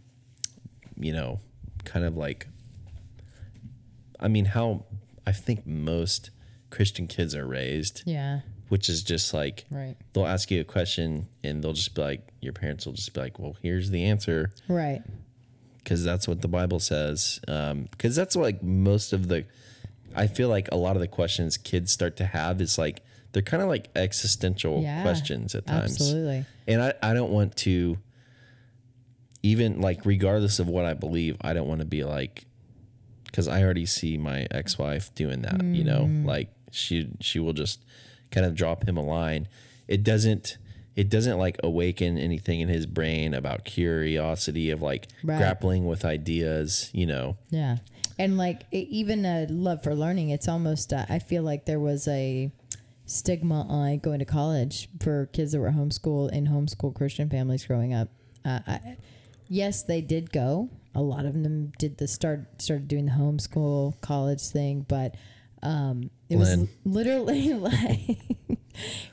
you 0.98 1.14
know 1.14 1.40
kind 1.86 2.04
of 2.06 2.18
like 2.18 2.48
I 4.20 4.28
mean 4.28 4.46
how 4.46 4.86
I 5.26 5.32
think 5.32 5.66
most 5.66 6.32
Christian 6.70 7.08
kids 7.08 7.34
are 7.36 7.46
raised, 7.48 8.04
yeah, 8.06 8.42
which 8.70 8.88
is 8.90 9.04
just 9.04 9.34
like 9.34 9.66
right, 9.70 9.96
they'll 10.14 10.26
ask 10.26 10.50
you 10.52 10.62
a 10.62 10.64
question 10.64 11.28
and 11.44 11.64
they'll 11.64 11.74
just 11.74 11.94
be 11.96 12.02
like 12.02 12.28
your 12.42 12.54
parents 12.54 12.86
will 12.86 12.94
just 12.94 13.14
be 13.14 13.20
like, 13.22 13.38
"Well, 13.40 13.56
here's 13.62 13.90
the 13.90 14.04
answer." 14.06 14.52
right, 14.68 15.02
because 15.78 16.04
that's 16.04 16.28
what 16.28 16.42
the 16.42 16.48
Bible 16.48 16.80
says. 16.80 17.40
Because 17.46 18.16
that's 18.16 18.36
like 18.36 18.62
most 18.64 19.12
of 19.14 19.28
the, 19.28 19.46
I 20.16 20.28
feel 20.28 20.48
like 20.50 20.70
a 20.72 20.76
lot 20.78 20.96
of 20.96 21.02
the 21.02 21.08
questions 21.08 21.58
kids 21.58 21.92
start 21.92 22.16
to 22.18 22.26
have 22.26 22.62
is 22.62 22.78
like 22.78 23.02
they're 23.32 23.42
kind 23.44 23.62
of 23.62 23.70
like 23.70 23.90
existential 23.96 24.82
Yeah, 24.82 25.02
questions 25.04 25.54
at 25.56 25.66
times. 25.68 25.92
absolutely. 25.94 26.46
And 26.68 26.82
I, 26.82 26.94
I 27.04 27.14
don't 27.14 27.32
want 27.32 27.56
to, 27.58 27.98
even 29.44 29.80
like 29.82 30.06
regardless 30.06 30.60
of 30.60 30.68
what 30.68 30.86
I 30.86 30.94
believe, 30.94 31.38
I 31.42 31.54
don't 31.54 31.68
want 31.68 31.80
to 31.80 31.86
be 31.86 32.04
like, 32.04 32.46
because 33.26 33.48
I 33.48 33.64
already 33.64 33.86
see 33.86 34.18
my 34.18 34.48
ex 34.52 34.78
wife 34.78 35.14
doing 35.16 35.42
that. 35.44 35.64
You 35.64 35.84
know, 35.84 36.02
Mm. 36.06 36.26
like 36.26 36.50
she 36.72 37.10
she 37.20 37.40
will 37.40 37.54
just 37.54 37.84
kind 38.32 38.46
of 38.46 38.56
drop 38.56 38.88
him 38.88 38.98
a 38.98 39.04
line. 39.04 39.48
It 39.88 40.04
doesn't. 40.04 40.58
It 40.96 41.10
doesn't 41.10 41.38
like 41.38 41.58
awaken 41.64 42.18
anything 42.18 42.60
in 42.60 42.68
his 42.68 42.86
brain 42.86 43.34
about 43.34 43.64
curiosity 43.64 44.70
of 44.70 44.82
like 44.82 45.08
Right. 45.24 45.38
grappling 45.38 45.86
with 45.86 46.04
ideas, 46.04 46.90
you 46.94 47.06
know. 47.06 47.38
Yeah. 47.52 47.78
And 48.18 48.38
like 48.38 48.64
e- 48.74 48.88
even 48.90 49.24
a 49.26 49.46
love 49.50 49.82
for 49.82 49.96
learning, 49.96 50.30
it's 50.30 50.50
almost, 50.50 50.92
uh, 50.92 51.06
I 51.08 51.20
feel 51.20 51.44
like 51.44 51.66
there 51.66 51.80
was 51.80 52.06
a 52.10 52.52
stigma 53.06 53.66
on 53.70 54.00
going 54.00 54.20
to 54.20 54.26
college 54.26 54.90
for 55.00 55.28
kids 55.28 55.54
that 55.54 55.60
were 55.60 55.72
homeschooled 55.72 56.32
in 56.34 56.48
homeschool 56.48 56.94
Christian 56.94 57.30
families 57.30 57.66
growing 57.66 57.94
up. 57.94 58.10
Uh, 58.44 58.60
I, 58.68 58.98
yes, 59.48 59.84
they 59.84 60.02
did 60.02 60.32
go. 60.34 60.70
A 60.94 61.02
lot 61.02 61.26
of 61.26 61.34
them 61.44 61.72
did 61.78 61.98
the 61.98 62.08
start, 62.10 62.62
started 62.62 62.88
doing 62.90 63.06
the 63.06 63.14
homeschool 63.14 64.00
college 64.02 64.42
thing, 64.42 64.86
but 64.88 65.16
Um, 65.62 66.10
it 66.30 66.38
was 66.38 66.68
literally 66.86 67.54
like 67.54 68.10
it 68.10 68.58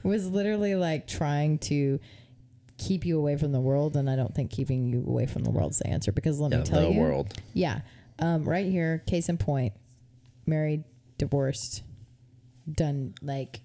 was 0.04 0.28
literally 0.28 0.74
like 0.76 1.06
trying 1.06 1.58
to 1.58 1.98
keep 2.78 3.04
you 3.06 3.18
away 3.18 3.36
from 3.36 3.52
the 3.52 3.60
world, 3.60 3.96
and 3.96 4.08
I 4.08 4.16
don't 4.16 4.34
think 4.34 4.50
keeping 4.50 4.86
you 4.92 5.00
away 5.06 5.26
from 5.26 5.42
the 5.44 5.50
world's 5.50 5.78
the 5.78 5.88
answer 5.88 6.12
because 6.12 6.38
let 6.40 6.52
Yeah, 6.52 6.58
me 6.58 6.64
tell 6.64 6.82
the 6.82 6.92
you, 6.92 7.00
world. 7.00 7.32
yeah, 7.54 7.80
um, 8.18 8.44
right 8.44 8.66
here, 8.66 9.02
case 9.06 9.28
in 9.28 9.38
point, 9.38 9.72
married, 10.46 10.84
divorced, 11.18 11.82
done 12.70 13.14
like 13.22 13.60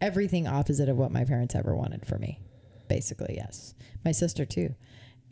everything 0.00 0.46
opposite 0.46 0.88
of 0.88 0.96
what 0.98 1.10
my 1.12 1.24
parents 1.24 1.54
ever 1.54 1.74
wanted 1.74 2.04
for 2.06 2.18
me. 2.18 2.40
Basically, 2.88 3.34
yes. 3.36 3.74
My 4.04 4.12
sister 4.12 4.44
too. 4.44 4.74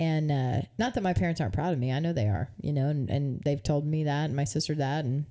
And 0.01 0.31
uh, 0.33 0.63
not 0.79 0.95
that 0.95 1.03
my 1.03 1.13
parents 1.13 1.41
aren't 1.41 1.53
proud 1.53 1.73
of 1.73 1.79
me. 1.79 1.93
I 1.93 2.01
know 2.01 2.13
they 2.13 2.27
are, 2.27 2.49
you 2.61 2.73
know, 2.73 2.89
and, 2.89 3.09
and 3.11 3.41
they've 3.45 3.63
told 3.63 3.87
me 3.87 4.05
that 4.05 4.25
and 4.25 4.35
my 4.35 4.43
sister 4.45 4.75
that 4.77 5.05
and 5.05 5.27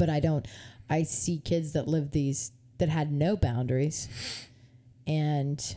but 0.00 0.08
I 0.08 0.18
don't 0.18 0.48
I 0.88 1.04
see 1.04 1.38
kids 1.38 1.74
that 1.74 1.86
live 1.86 2.10
these 2.10 2.52
that 2.78 2.88
had 2.88 3.12
no 3.12 3.36
boundaries 3.36 4.08
and 5.06 5.76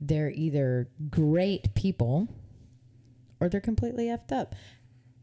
they're 0.00 0.30
either 0.30 0.88
great 1.10 1.74
people 1.74 2.26
or 3.38 3.50
they're 3.50 3.60
completely 3.60 4.06
effed 4.06 4.32
up. 4.32 4.54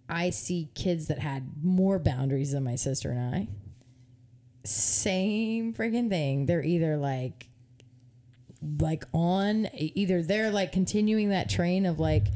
I 0.07 0.29
see 0.29 0.69
kids 0.75 1.07
that 1.07 1.17
had 1.17 1.63
more 1.63 1.97
boundaries 1.97 2.51
than 2.51 2.63
my 2.63 2.75
sister 2.75 3.09
and 3.09 3.35
I. 3.35 3.47
Same 4.63 5.73
freaking 5.73 6.09
thing. 6.09 6.45
They're 6.45 6.63
either 6.63 6.95
like 6.95 7.47
like 8.79 9.03
on 9.13 9.67
either 9.73 10.21
they're 10.21 10.51
like 10.51 10.71
continuing 10.71 11.29
that 11.29 11.49
train 11.49 11.87
of 11.87 11.99
like, 11.99 12.27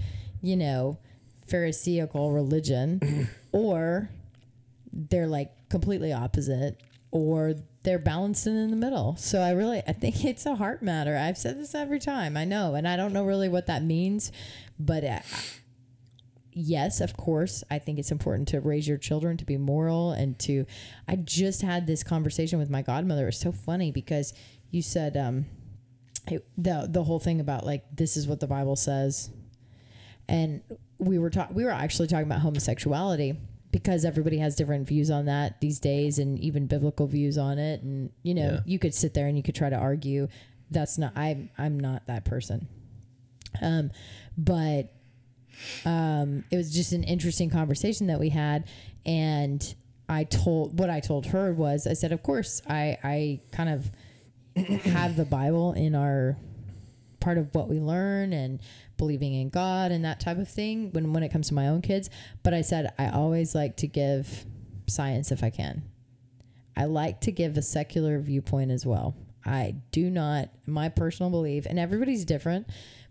you 0.42 0.58
know, 0.58 0.98
pharisaical 1.46 2.32
religion 2.32 3.30
or 3.52 4.10
they're 4.98 5.28
like 5.28 5.52
completely 5.70 6.12
opposite 6.12 6.82
or 7.12 7.54
they're 7.84 8.00
balancing 8.00 8.58
in 8.58 8.72
the 8.72 8.76
middle. 8.76 9.16
So 9.16 9.40
I 9.40 9.52
really 9.52 9.82
I 9.88 9.94
think 9.94 10.26
it's 10.26 10.46
a 10.46 10.56
heart 10.56 10.82
matter. 10.82 11.16
I've 11.16 11.38
said 11.38 11.60
this 11.60 11.76
every 11.76 12.00
time. 12.00 12.36
I 12.36 12.44
know 12.44 12.76
and 12.76 12.88
I 12.88 12.98
don't 12.98 13.14
know 13.14 13.24
really 13.24 13.48
what 13.48 13.68
that 13.68 13.84
means, 13.84 14.32
but 14.80 15.04
uh, 15.04 15.20
yes, 16.52 17.00
of 17.00 17.16
course, 17.16 17.64
I 17.70 17.78
think 17.78 18.00
it's 18.00 18.12
important 18.12 18.48
to 18.50 18.60
raise 18.60 18.88
your 18.88 18.98
children 18.98 19.38
to 19.38 19.46
be 19.46 19.58
moral 19.58 20.12
and 20.12 20.38
to. 20.40 20.66
I 21.08 21.16
just 21.16 21.62
had 21.62 21.86
this 21.86 22.04
conversation 22.04 22.58
with 22.58 22.70
my 22.70 22.82
godmother. 22.82 23.24
It 23.24 23.28
was 23.28 23.40
so 23.40 23.52
funny 23.52 23.92
because 23.92 24.34
you 24.72 24.82
said 24.82 25.16
um, 25.16 25.46
the 26.58 26.88
the 26.90 27.04
whole 27.04 27.20
thing 27.20 27.40
about 27.40 27.66
like 27.66 27.84
this 27.96 28.18
is 28.18 28.28
what 28.28 28.40
the 28.40 28.48
Bible 28.48 28.76
says, 28.76 29.30
and 30.28 30.62
we 30.98 31.20
were 31.20 31.30
talking. 31.30 31.56
We 31.56 31.64
were 31.64 31.72
actually 31.72 32.08
talking 32.08 32.26
about 32.26 32.42
homosexuality 32.42 33.38
because 33.82 34.06
everybody 34.06 34.38
has 34.40 34.56
different 34.56 34.88
views 34.88 35.10
on 35.12 35.26
that 35.26 35.62
these 35.62 35.80
days, 35.80 36.18
and 36.20 36.40
even 36.40 36.66
biblical 36.68 37.08
views 37.08 37.38
on 37.38 37.60
it. 37.60 37.82
And 37.84 38.10
you 38.24 38.34
know, 38.34 38.52
Yeah. 38.54 38.60
you 38.66 38.80
could 38.80 38.94
sit 38.94 39.14
there 39.14 39.28
and 39.28 39.38
you 39.38 39.44
could 39.44 39.56
try 39.56 39.70
to 39.70 39.76
argue. 39.76 40.28
That's 40.72 40.98
not. 40.98 41.14
I'm. 41.16 41.50
I'm 41.58 41.80
not 41.80 42.06
that 42.08 42.26
person. 42.26 42.68
Um, 43.62 43.92
but 44.38 44.94
um, 45.86 46.44
it 46.52 46.58
was 46.58 46.74
just 46.74 46.92
an 46.94 47.04
interesting 47.04 47.50
conversation 47.50 48.08
that 48.08 48.20
we 48.20 48.30
had 48.30 48.66
and 49.06 49.74
i 50.10 50.24
told 50.24 50.78
what 50.80 50.90
i 50.90 51.00
told 51.00 51.26
her 51.28 51.52
was 51.54 51.88
i 51.88 51.94
said 51.94 52.12
of 52.12 52.22
course 52.22 52.62
i 52.70 52.98
i 53.04 53.40
kind 53.52 53.70
of 53.70 53.92
have 54.84 55.16
the 55.16 55.26
bible 55.26 55.74
in 55.74 55.96
our 55.96 56.38
part 57.20 57.38
of 57.38 57.54
what 57.54 57.68
we 57.68 57.80
learn 57.80 58.34
and 58.34 58.60
believing 58.98 59.34
in 59.34 59.50
god 59.50 59.92
and 59.92 60.04
that 60.06 60.20
type 60.20 60.38
of 60.38 60.48
thing 60.48 60.92
when 60.92 61.14
when 61.14 61.24
it 61.24 61.30
comes 61.30 61.48
to 61.48 61.54
my 61.54 61.68
own 61.68 61.82
kids 61.82 62.10
but 62.44 62.54
i 62.54 62.62
said 62.62 62.94
i 62.98 63.10
always 63.10 63.54
like 63.54 63.76
to 63.78 63.88
give 63.88 64.46
science 64.88 65.32
if 65.32 65.44
i 65.44 65.50
can 65.50 65.84
I 66.78 66.86
like 66.86 67.22
to 67.22 67.32
give 67.32 67.58
a 67.58 67.64
secular 67.64 68.20
viewpoint 68.20 68.70
as 68.70 68.86
well. 68.86 69.16
I 69.44 69.78
do 69.92 70.12
not 70.12 70.50
my 70.68 70.90
personal 70.90 71.32
belief, 71.32 71.66
and 71.66 71.80
everybody's 71.80 72.24
different, 72.24 72.68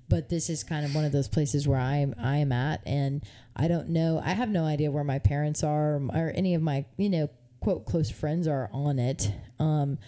but 0.08 0.28
this 0.28 0.48
is 0.48 0.62
kind 0.62 0.84
of 0.84 0.94
one 0.94 1.04
of 1.04 1.10
those 1.10 1.26
places 1.26 1.66
where 1.66 1.80
I 1.80 1.96
am 1.96 2.14
I 2.22 2.36
am 2.36 2.52
at, 2.52 2.80
and 2.86 3.24
I 3.56 3.66
don't 3.66 3.88
know. 3.88 4.22
I 4.24 4.30
have 4.30 4.50
no 4.50 4.64
idea 4.64 4.92
where 4.92 5.02
my 5.02 5.18
parents 5.18 5.64
are 5.64 5.96
or, 5.96 6.02
or 6.14 6.32
any 6.34 6.54
of 6.54 6.62
my 6.62 6.84
you 6.96 7.10
know 7.10 7.28
quote 7.58 7.86
close 7.86 8.08
friends 8.08 8.46
are 8.46 8.70
on 8.72 9.00
it. 9.00 9.32
Um, 9.58 9.98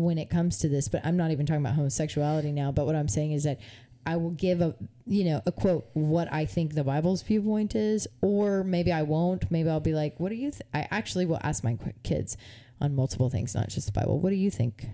when 0.00 0.18
it 0.18 0.30
comes 0.30 0.58
to 0.58 0.68
this, 0.68 0.88
but 0.88 1.04
I'm 1.04 1.16
not 1.16 1.30
even 1.30 1.46
talking 1.46 1.62
about 1.62 1.74
homosexuality 1.74 2.52
now. 2.52 2.72
But 2.72 2.86
what 2.86 2.96
I'm 2.96 3.08
saying 3.08 3.32
is 3.32 3.44
that 3.44 3.60
I 4.06 4.16
will 4.16 4.30
give 4.32 4.60
a 4.60 4.74
you 5.06 5.24
know 5.24 5.40
a 5.46 5.52
quote 5.52 5.86
what 5.94 6.30
I 6.32 6.44
think 6.46 6.74
the 6.74 6.84
Bible's 6.84 7.22
viewpoint 7.22 7.74
is, 7.74 8.06
or 8.20 8.64
maybe 8.64 8.92
I 8.92 9.02
won't. 9.02 9.50
Maybe 9.50 9.68
I'll 9.70 9.80
be 9.80 9.94
like, 9.94 10.18
what 10.18 10.28
do 10.30 10.34
you? 10.34 10.50
Th-? 10.50 10.62
I 10.74 10.86
actually 10.90 11.26
will 11.26 11.40
ask 11.42 11.64
my 11.64 11.78
kids 12.02 12.36
on 12.80 12.94
multiple 12.94 13.30
things, 13.30 13.54
not 13.54 13.68
just 13.68 13.86
the 13.86 13.92
Bible. 13.92 14.18
What 14.18 14.30
do 14.30 14.36
you 14.36 14.50
think? 14.50 14.86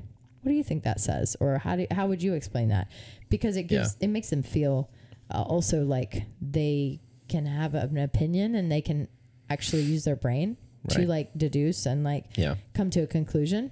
What 0.42 0.50
do 0.50 0.56
you 0.56 0.62
think 0.64 0.84
that 0.84 1.00
says, 1.00 1.36
or 1.40 1.58
how 1.58 1.76
do 1.76 1.86
how 1.90 2.06
would 2.06 2.22
you 2.22 2.34
explain 2.34 2.68
that? 2.68 2.88
Because 3.28 3.56
it 3.56 3.64
gives 3.64 3.96
it 4.00 4.08
makes 4.08 4.30
them 4.30 4.42
feel 4.42 4.90
uh, 5.32 5.42
also 5.42 5.82
like 5.84 6.24
they 6.40 7.00
can 7.28 7.46
have 7.46 7.74
an 7.74 7.98
opinion 7.98 8.54
and 8.54 8.70
they 8.70 8.80
can 8.80 9.06
actually 9.48 9.82
use 9.82 10.04
their 10.04 10.16
brain 10.16 10.56
to 10.88 11.06
like 11.06 11.30
deduce 11.36 11.84
and 11.86 12.02
like 12.04 12.24
Yeah. 12.36 12.54
come 12.74 12.88
to 12.90 13.00
a 13.00 13.06
conclusion. 13.06 13.70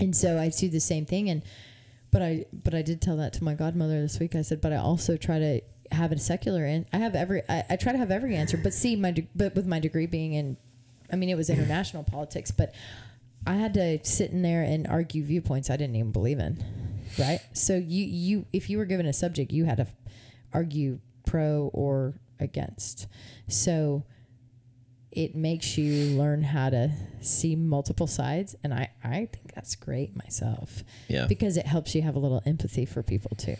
And 0.00 0.16
so 0.16 0.38
I 0.38 0.48
do 0.48 0.68
the 0.68 0.80
same 0.80 1.06
thing 1.06 1.28
and 1.28 1.42
but 2.10 2.22
I 2.22 2.46
but 2.52 2.74
I 2.74 2.82
did 2.82 3.00
tell 3.00 3.16
that 3.18 3.32
to 3.34 3.44
my 3.44 3.54
godmother 3.54 4.00
this 4.00 4.18
week. 4.18 4.34
I 4.34 4.42
said, 4.42 4.60
but 4.60 4.72
I 4.72 4.76
also 4.76 5.16
try 5.16 5.38
to 5.38 5.60
have 5.92 6.12
a 6.12 6.18
secular 6.18 6.64
and 6.64 6.86
I 6.92 6.98
have 6.98 7.14
every 7.14 7.42
I, 7.48 7.64
I 7.70 7.76
try 7.76 7.92
to 7.92 7.98
have 7.98 8.10
every 8.10 8.34
answer. 8.36 8.56
But 8.56 8.74
see 8.74 8.96
my 8.96 9.12
de- 9.12 9.28
but 9.34 9.54
with 9.54 9.66
my 9.66 9.78
degree 9.78 10.06
being 10.06 10.34
in 10.34 10.56
I 11.12 11.16
mean 11.16 11.28
it 11.28 11.36
was 11.36 11.50
international 11.50 12.04
politics, 12.04 12.50
but 12.50 12.74
I 13.46 13.54
had 13.54 13.74
to 13.74 14.04
sit 14.04 14.30
in 14.30 14.42
there 14.42 14.62
and 14.62 14.86
argue 14.86 15.22
viewpoints 15.24 15.70
I 15.70 15.76
didn't 15.76 15.96
even 15.96 16.12
believe 16.12 16.38
in. 16.38 16.62
Right? 17.18 17.40
So 17.52 17.76
you 17.76 18.04
you 18.04 18.46
if 18.52 18.70
you 18.70 18.78
were 18.78 18.84
given 18.84 19.06
a 19.06 19.12
subject, 19.12 19.52
you 19.52 19.64
had 19.64 19.78
to 19.78 19.86
argue 20.52 20.98
pro 21.26 21.70
or 21.72 22.14
against. 22.40 23.06
So 23.48 24.04
it 25.12 25.34
makes 25.34 25.76
you 25.76 26.16
learn 26.16 26.42
how 26.42 26.70
to 26.70 26.90
see 27.20 27.56
multiple 27.56 28.06
sides 28.06 28.54
and 28.62 28.72
I, 28.72 28.90
I 29.02 29.26
think 29.26 29.52
that's 29.54 29.74
great 29.76 30.16
myself 30.16 30.84
Yeah. 31.08 31.26
because 31.26 31.56
it 31.56 31.66
helps 31.66 31.94
you 31.94 32.02
have 32.02 32.14
a 32.16 32.18
little 32.20 32.42
empathy 32.46 32.84
for 32.86 33.02
people 33.02 33.36
too 33.36 33.56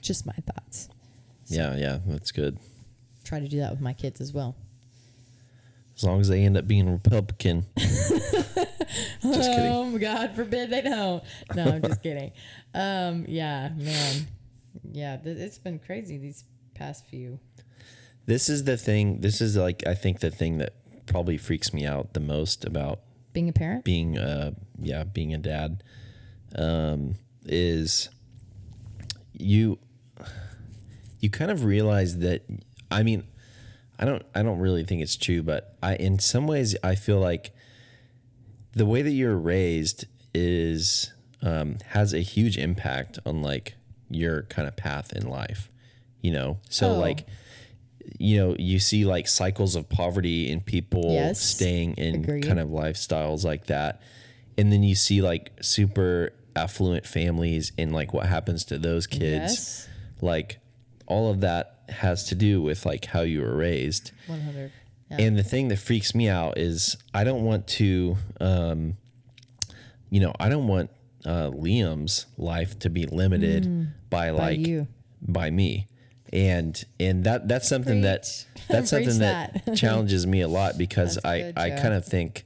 just 0.00 0.24
my 0.26 0.32
thoughts 0.34 0.88
Yeah. 1.46 1.74
Yeah. 1.76 1.98
That's 2.06 2.30
good. 2.32 2.58
try 3.24 3.40
to 3.40 3.48
do 3.48 3.58
that 3.58 3.72
with 3.72 3.80
my 3.80 3.92
kids 3.94 4.20
as 4.20 4.32
well 4.32 4.54
As 5.96 6.04
long 6.04 6.20
as 6.20 6.28
they 6.28 6.42
end 6.42 6.56
up 6.56 6.66
being 6.68 6.88
Republican. 6.90 7.66
Just 7.76 9.50
kidding. 9.50 9.72
oh 9.72 9.98
god 9.98 10.34
forbid 10.36 10.70
they 10.70 10.80
don't 10.80 11.22
no 11.54 11.64
i'm 11.64 11.82
just 11.82 12.02
kidding 12.02 12.30
um 12.74 13.24
yeah 13.28 13.70
man 13.76 14.26
yeah 14.92 15.16
th- 15.16 15.36
it's 15.36 15.58
been 15.58 15.78
crazy 15.80 16.16
these 16.18 16.44
past 16.74 17.04
few 17.06 17.38
This 18.26 18.48
is 18.48 18.64
the 18.64 18.76
thing. 18.76 19.20
This 19.20 19.40
is 19.40 19.56
like 19.56 19.86
I 19.86 19.94
think 19.94 20.20
the 20.20 20.30
thing 20.30 20.58
that 20.58 20.74
probably 21.06 21.38
freaks 21.38 21.72
me 21.72 21.86
out 21.86 22.12
the 22.14 22.20
most 22.20 22.64
about 22.64 23.00
being 23.32 23.48
a 23.48 23.52
parent 23.52 23.84
being 23.84 24.18
uh 24.18 24.50
yeah 24.80 25.04
being 25.04 25.32
a 25.34 25.38
dad 25.38 25.82
um 26.56 27.14
is 27.44 28.08
you 29.32 29.78
you 31.20 31.30
kind 31.30 31.50
of 31.50 31.64
realize 31.64 32.18
that 32.18 32.42
i 32.90 33.02
mean 33.02 33.22
i 33.98 34.04
don't 34.04 34.22
i 34.34 34.42
don't 34.42 34.58
really 34.58 34.82
think 34.84 35.02
it's 35.02 35.16
true 35.16 35.42
but 35.42 35.76
i 35.82 35.94
in 35.96 36.18
some 36.18 36.46
ways 36.46 36.74
i 36.82 36.94
feel 36.94 37.18
like 37.20 37.52
the 38.72 38.86
way 38.86 39.02
that 39.02 39.10
you're 39.12 39.36
raised 39.36 40.06
is 40.34 41.12
um 41.42 41.76
has 41.88 42.12
a 42.14 42.20
huge 42.20 42.56
impact 42.58 43.18
on 43.26 43.42
like 43.42 43.74
your 44.10 44.42
kind 44.44 44.66
of 44.66 44.74
path 44.76 45.12
in 45.12 45.26
life 45.28 45.70
you 46.20 46.32
know 46.32 46.58
so 46.70 46.90
Oh. 46.90 46.98
like 46.98 47.26
you 48.18 48.36
know 48.38 48.56
you 48.58 48.78
see 48.78 49.04
like 49.04 49.26
cycles 49.28 49.74
of 49.76 49.88
poverty 49.88 50.50
in 50.50 50.60
people 50.60 51.12
Yes. 51.12 51.40
staying 51.40 51.94
in 51.94 52.16
Agreed. 52.24 52.46
kind 52.46 52.60
of 52.60 52.68
lifestyles 52.68 53.44
like 53.44 53.66
that 53.66 54.00
and 54.56 54.72
then 54.72 54.82
you 54.82 54.94
see 54.94 55.20
like 55.22 55.50
super 55.60 56.32
affluent 56.54 57.04
families 57.06 57.72
and 57.76 57.92
like 57.92 58.14
what 58.14 58.26
happens 58.26 58.64
to 58.66 58.78
those 58.78 59.06
kids 59.06 59.22
yes 59.22 59.88
like 60.22 60.58
all 61.06 61.30
of 61.30 61.40
that 61.40 61.80
has 61.88 62.24
to 62.24 62.34
do 62.34 62.62
with 62.62 62.86
like 62.86 63.04
how 63.06 63.20
you 63.20 63.42
were 63.42 63.54
raised 63.56 64.12
100 64.28 64.72
yeah. 65.10 65.16
and 65.20 65.36
the 65.38 65.42
thing 65.42 65.68
that 65.68 65.78
freaks 65.78 66.14
me 66.14 66.28
out 66.28 66.56
is 66.58 66.96
i 67.12 67.22
don't 67.24 67.44
want 67.44 67.66
to 67.66 68.16
um 68.40 68.96
you 70.10 70.20
know 70.20 70.32
i 70.40 70.48
don't 70.48 70.66
want 70.66 70.90
uh 71.26 71.50
liam's 71.50 72.26
life 72.38 72.78
to 72.78 72.88
be 72.88 73.04
limited 73.06 73.92
by 74.10 74.30
like 74.30 74.58
you. 74.60 74.86
by 75.20 75.50
me 75.50 75.86
and 76.32 76.84
and 76.98 77.24
that 77.24 77.48
that's 77.48 77.68
something 77.68 78.02
that 78.02 78.44
that's 78.68 78.90
something 78.90 79.18
that, 79.18 79.64
that. 79.64 79.76
challenges 79.76 80.26
me 80.26 80.40
a 80.40 80.48
lot 80.48 80.76
because 80.76 81.18
i 81.24 81.40
good, 81.40 81.58
i 81.58 81.70
kind 81.70 81.94
of 81.94 82.04
think 82.04 82.44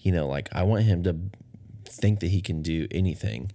you 0.00 0.10
know 0.12 0.26
like 0.26 0.48
i 0.52 0.62
want 0.62 0.84
him 0.84 1.02
to 1.02 1.16
think 1.86 2.20
that 2.20 2.28
he 2.28 2.40
can 2.40 2.62
do 2.62 2.86
anything 2.90 3.52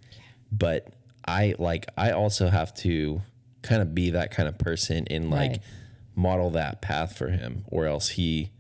but 0.51 0.87
i 1.27 1.55
like 1.57 1.87
i 1.97 2.11
also 2.11 2.49
have 2.49 2.73
to 2.73 3.21
kind 3.61 3.81
of 3.81 3.93
be 3.93 4.11
that 4.11 4.31
kind 4.31 4.47
of 4.47 4.57
person 4.57 5.05
and 5.09 5.29
like 5.29 5.51
Right. 5.51 5.59
model 6.15 6.49
that 6.51 6.81
path 6.81 7.17
for 7.17 7.29
him 7.29 7.63
or 7.67 7.85
else 7.85 8.09
he 8.09 8.51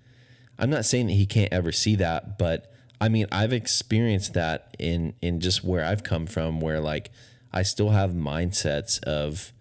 i'm 0.57 0.69
not 0.69 0.85
saying 0.85 1.07
that 1.07 1.13
he 1.13 1.25
can't 1.25 1.51
ever 1.53 1.71
see 1.71 1.95
that 1.95 2.37
but 2.37 2.73
I 3.01 3.07
mean, 3.07 3.27
I've 3.31 3.53
experienced 3.53 4.33
that 4.33 4.75
in 4.77 5.13
in 5.21 5.39
just 5.39 5.63
where 5.63 5.85
I've 5.85 6.03
come 6.03 6.25
from, 6.25 6.59
where 6.59 6.81
like 6.81 7.11
I 7.53 7.63
still 7.63 7.91
have 7.91 8.11
mindsets 8.11 9.01
of 9.03 9.53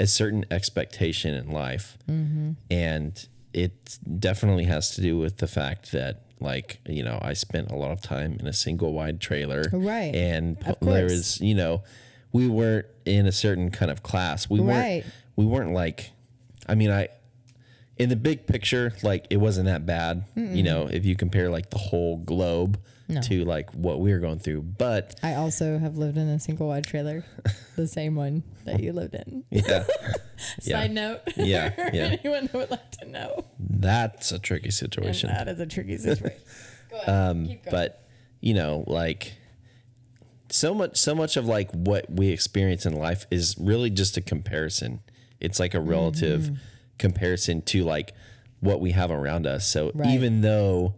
a 0.00 0.06
certain 0.08 0.44
expectation 0.50 1.34
in 1.34 1.50
life, 1.52 1.96
Mm-hmm. 2.10 2.52
and 2.70 3.26
it 3.52 3.98
definitely 4.18 4.64
has 4.64 4.94
to 4.96 5.00
do 5.00 5.18
with 5.18 5.36
the 5.38 5.46
fact 5.46 5.92
that 5.92 6.22
like 6.40 6.78
you 6.88 7.02
know 7.02 7.18
I 7.20 7.34
spent 7.34 7.70
a 7.70 7.76
lot 7.76 7.90
of 7.92 8.00
time 8.00 8.36
in 8.40 8.46
a 8.46 8.52
single 8.52 8.92
wide 8.92 9.20
trailer, 9.20 9.64
Right. 9.72 10.14
And 10.14 10.56
there 10.80 11.04
was 11.04 11.40
you 11.40 11.54
know 11.54 11.82
we 12.32 12.48
weren't 12.48 12.86
in 13.04 13.26
a 13.26 13.32
certain 13.32 13.70
kind 13.70 13.90
of 13.90 14.02
class. 14.02 14.48
We 14.48 14.60
Right. 14.60 15.02
weren't 15.02 15.04
we 15.36 15.44
weren't 15.46 15.72
like, 15.72 16.12
I 16.68 16.74
mean 16.74 16.90
I 16.90 17.08
in 17.98 18.08
the 18.08 18.16
big 18.16 18.46
picture, 18.46 18.92
like 19.02 19.26
it 19.30 19.36
wasn't 19.36 19.66
that 19.66 19.84
bad, 19.84 20.24
you 20.36 20.62
know, 20.62 20.86
if 20.86 21.04
you 21.04 21.14
compare 21.16 21.50
like 21.50 21.68
the 21.70 21.78
whole 21.78 22.16
globe 22.16 22.78
No. 23.10 23.20
to 23.22 23.44
like 23.44 23.70
what 23.72 24.00
we 24.00 24.12
were 24.12 24.18
going 24.18 24.38
through. 24.38 24.62
But 24.62 25.18
I 25.22 25.34
also 25.34 25.78
have 25.78 25.96
lived 25.96 26.16
in 26.16 26.28
a 26.28 26.38
single 26.40 26.68
wide 26.68 26.86
trailer, 26.86 27.24
the 27.76 27.86
same 27.86 28.14
one 28.14 28.42
that 28.64 28.80
you 28.80 28.92
lived 28.92 29.14
in. 29.14 29.44
yeah, 29.50 29.84
Yeah. 30.62 30.80
Side 30.80 30.90
note. 30.92 31.20
Yeah, 31.36 31.72
yeah. 31.92 32.16
Anyone 32.24 32.46
who 32.46 32.58
would 32.58 32.70
like 32.70 32.90
to 32.92 33.06
know. 33.06 33.44
that's 33.58 34.32
a 34.32 34.38
tricky 34.38 34.66
And 34.66 34.74
situation. 34.74 35.28
that 35.30 35.48
is 35.48 35.60
a 35.60 35.66
tricky 35.66 35.98
situation. 35.98 36.40
Go 36.90 36.96
ahead. 36.96 37.08
Um, 37.08 37.46
Keep 37.46 37.64
going. 37.64 37.70
but 37.72 38.08
you 38.40 38.54
know, 38.54 38.84
like 38.86 39.34
so 40.48 40.74
much, 40.74 40.96
so 40.96 41.14
much 41.14 41.36
of 41.36 41.46
like 41.46 41.70
what 41.72 42.10
we 42.10 42.28
experience 42.30 42.84
in 42.86 42.94
life 42.94 43.26
is 43.30 43.54
really 43.58 43.90
just 43.90 44.16
a 44.16 44.20
comparison. 44.20 45.00
It's 45.40 45.60
like 45.60 45.74
a 45.74 45.80
relative 45.80 46.42
Mm-hmm. 46.42 46.54
comparison 46.98 47.62
to 47.62 47.84
like 47.84 48.12
what 48.60 48.80
we 48.80 48.90
have 48.92 49.10
around 49.10 49.46
us. 49.46 49.66
So 49.66 49.90
Right. 49.94 50.10
even 50.10 50.40
though, 50.42 50.94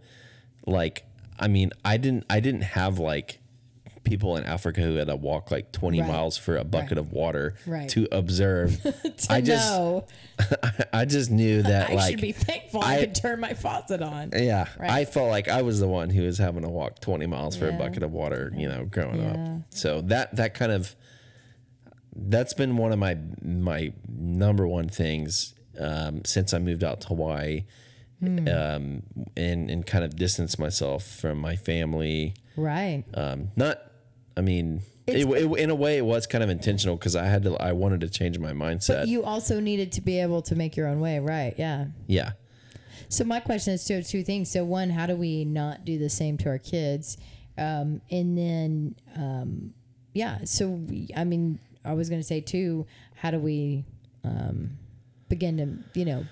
like, 0.66 1.04
I 1.42 1.48
mean, 1.48 1.72
I 1.84 1.96
didn't, 1.96 2.24
I 2.30 2.40
didn't 2.40 2.62
have 2.62 2.98
like 2.98 3.40
people 4.04 4.36
in 4.36 4.44
Africa 4.44 4.80
who 4.80 4.94
had 4.96 5.06
to 5.08 5.14
walk 5.16 5.50
like 5.52 5.70
20 5.72 6.00
Right. 6.00 6.08
miles 6.08 6.36
for 6.36 6.56
a 6.56 6.64
bucket 6.64 6.92
Right. 6.92 6.98
of 6.98 7.12
water 7.12 7.54
Right. 7.66 7.88
to 7.90 8.08
observe. 8.10 8.80
to 8.82 9.26
I 9.30 9.40
just, 9.40 9.70
know, 9.70 10.06
I 10.92 11.04
just 11.04 11.30
knew 11.30 11.62
that 11.72 11.90
I 11.90 11.94
like 11.94 12.10
should 12.12 12.20
be 12.20 12.32
thankful 12.32 12.80
I, 12.82 12.96
I- 12.96 13.00
could 13.00 13.14
turn 13.14 13.38
my 13.40 13.54
faucet 13.54 14.02
on. 14.02 14.30
yeah. 14.36 14.66
I 14.80 15.04
felt 15.04 15.28
like 15.30 15.48
I 15.48 15.62
was 15.62 15.78
the 15.80 15.86
one 15.88 16.10
who 16.10 16.22
was 16.22 16.38
having 16.38 16.62
to 16.62 16.68
walk 16.68 17.00
20 17.00 17.26
miles 17.26 17.56
for 17.56 17.68
a 17.68 17.72
bucket 17.72 18.02
of 18.02 18.12
water, 18.12 18.52
you 18.56 18.68
know, 18.68 18.84
growing 18.86 19.20
Yeah. 19.22 19.30
up. 19.58 19.62
So 19.70 20.00
that 20.02 20.34
that 20.36 20.54
kind 20.54 20.72
of 20.72 20.96
that's 22.14 22.54
been 22.54 22.76
one 22.76 22.92
of 22.92 22.98
my 22.98 23.16
my 23.42 23.92
number 24.08 24.66
one 24.66 24.88
things 24.88 25.54
um, 25.80 26.24
since 26.24 26.52
I 26.52 26.58
moved 26.58 26.84
out 26.84 27.00
to 27.02 27.06
Hawaii, 27.08 27.64
Hmm. 28.22 28.46
um, 28.46 29.02
and 29.36 29.68
and 29.68 29.84
kind 29.84 30.04
of 30.04 30.14
distance 30.14 30.56
myself 30.56 31.04
from 31.04 31.38
my 31.38 31.56
family. 31.56 32.34
Right. 32.56 33.02
Um, 33.14 33.50
not, 33.56 33.82
I 34.36 34.42
mean. 34.42 34.82
It, 35.08 35.28
it, 35.28 35.58
in 35.58 35.68
a 35.68 35.74
way, 35.74 35.98
it 35.98 36.04
was 36.04 36.28
kind 36.28 36.44
of 36.44 36.48
intentional 36.48 36.96
because 36.96 37.16
I 37.16 37.24
had 37.24 37.42
to. 37.42 37.56
I 37.56 37.72
wanted 37.72 38.02
to 38.02 38.08
change 38.08 38.38
my 38.38 38.52
mindset. 38.52 39.08
You 39.08 39.24
also 39.24 39.58
needed 39.58 39.90
to 39.92 40.00
be 40.00 40.20
able 40.20 40.42
to 40.42 40.54
make 40.54 40.76
your 40.76 40.86
own 40.86 41.00
way. 41.00 41.18
Right. 41.18 41.54
Yeah. 41.58 41.86
yeah, 42.06 42.32
So 43.08 43.24
my 43.24 43.40
question 43.40 43.74
is 43.74 43.84
two 43.84 44.04
two 44.04 44.22
things. 44.22 44.48
So 44.52 44.64
one, 44.64 44.90
how 44.90 45.06
do 45.06 45.16
we 45.16 45.44
not 45.44 45.84
do 45.84 45.98
the 45.98 46.08
same 46.08 46.38
to 46.38 46.50
our 46.50 46.58
kids? 46.58 47.18
Um, 47.58 48.00
and 48.12 48.38
then, 48.38 48.94
um, 49.16 49.74
yeah. 50.14 50.44
So 50.44 50.68
we, 50.68 51.08
I 51.16 51.24
mean, 51.24 51.58
I 51.84 51.94
was 51.94 52.08
going 52.08 52.20
to 52.20 52.26
say 52.26 52.40
too, 52.40 52.86
how 53.16 53.32
do 53.32 53.40
we 53.40 53.84
um, 54.22 54.78
begin 55.28 55.56
to 55.56 55.98
you 55.98 56.04
know 56.04 56.24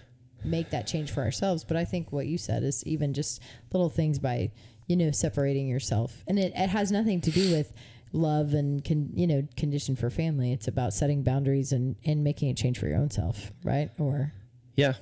make 0.45 0.71
that 0.71 0.87
change 0.87 1.11
for 1.11 1.23
ourselves? 1.23 1.65
But 1.65 1.77
I 1.77 1.85
think 1.85 2.13
what 2.13 2.27
you 2.27 2.39
said 2.39 2.63
is 2.63 2.85
even 2.87 3.15
just 3.15 3.41
little 3.73 3.91
things 3.91 4.19
by 4.19 4.53
you 4.87 4.97
know 4.97 5.11
separating 5.11 5.69
yourself, 5.69 6.25
and 6.27 6.39
it, 6.39 6.53
it 6.57 6.69
has 6.69 6.91
nothing 6.91 7.21
to 7.23 7.31
do 7.31 7.53
with 7.53 7.73
love 8.13 8.55
and 8.55 8.85
con, 8.85 9.11
you 9.15 9.27
know 9.27 9.47
condition 9.57 9.97
for 9.97 10.11
family. 10.11 10.53
It's 10.53 10.69
about 10.69 10.93
setting 10.93 11.23
boundaries 11.23 11.73
and 11.73 11.97
and 12.05 12.25
making 12.25 12.51
a 12.51 12.55
change 12.55 12.79
for 12.79 12.87
your 12.87 12.99
own 12.99 13.11
self, 13.11 13.53
right? 13.65 13.91
Or 13.99 14.33
yeah. 14.77 14.95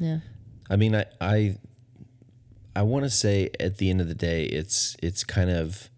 yeah. 0.00 0.18
I 0.68 0.76
mean, 0.76 0.94
I 0.94 1.04
I, 1.20 1.56
I 2.74 2.82
want 2.82 3.04
to 3.04 3.10
say 3.10 3.50
at 3.60 3.78
the 3.78 3.90
end 3.90 4.00
of 4.00 4.08
the 4.08 4.14
day, 4.14 4.44
it's 4.46 4.96
it's 5.02 5.24
kind 5.24 5.50
of 5.50 5.90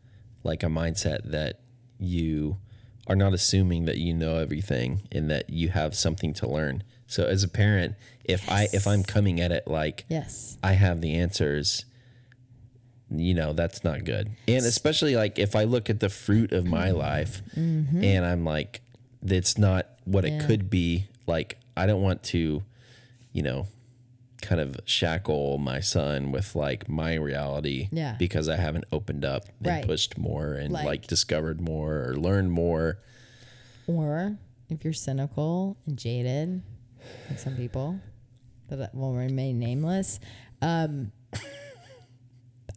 like 0.44 0.62
a 0.62 0.66
mindset 0.66 1.30
that 1.30 1.60
you 1.98 2.58
are 3.06 3.16
not 3.16 3.32
assuming 3.32 3.86
that 3.86 3.96
you 3.96 4.12
know 4.12 4.36
everything 4.36 5.02
and 5.10 5.30
that 5.30 5.50
you 5.50 5.70
have 5.70 5.94
something 5.94 6.34
to 6.34 6.48
learn. 6.48 6.82
So 7.08 7.24
as 7.24 7.42
a 7.42 7.48
parent, 7.48 7.96
if 8.24 8.48
I 8.50 8.68
if 8.72 8.86
I'm 8.86 9.02
coming 9.02 9.40
at 9.40 9.50
it 9.50 9.66
like 9.66 10.04
Yes. 10.08 10.56
I 10.62 10.72
have 10.74 11.00
the 11.00 11.14
answers, 11.16 11.84
you 13.10 13.32
know, 13.34 13.52
that's 13.54 13.82
not 13.82 14.04
good. 14.04 14.30
And 14.46 14.64
especially 14.66 15.16
like 15.16 15.38
if 15.38 15.56
I 15.56 15.64
look 15.64 15.88
at 15.90 16.00
the 16.00 16.10
fruit 16.10 16.52
of 16.52 16.66
my 16.66 16.90
life 16.90 17.40
and 17.56 18.24
I'm 18.24 18.44
like, 18.44 18.82
it's 19.22 19.56
not 19.58 19.88
what 20.04 20.24
it 20.24 20.32
Mm-hmm. 20.32 20.46
Could 20.46 20.70
be. 20.70 21.06
Like, 21.26 21.58
I 21.76 21.86
don't 21.86 22.02
want 22.02 22.22
to, 22.24 22.62
you 23.32 23.42
know, 23.42 23.66
kind 24.42 24.60
of 24.60 24.78
shackle 24.84 25.58
my 25.58 25.80
son 25.80 26.30
with 26.30 26.54
like 26.54 26.88
my 26.88 27.14
reality 27.14 27.88
Yeah. 27.90 28.14
because 28.18 28.48
I 28.48 28.56
haven't 28.56 28.84
opened 28.92 29.24
up 29.24 29.46
and 29.58 29.66
Right. 29.66 29.84
pushed 29.86 30.16
more 30.18 30.52
and 30.52 30.72
like, 30.72 30.84
Like- 30.84 31.06
discovered 31.06 31.60
more 31.60 32.04
or 32.10 32.14
learned 32.16 32.52
more. 32.52 32.98
Or 33.86 34.36
if 34.68 34.84
you're 34.84 34.92
cynical 34.92 35.76
and 35.86 35.98
jaded, 35.98 36.62
like 37.28 37.38
some 37.38 37.56
people 37.56 37.98
that 38.68 38.94
will 38.94 39.14
remain 39.14 39.58
nameless, 39.58 40.20
um, 40.62 41.12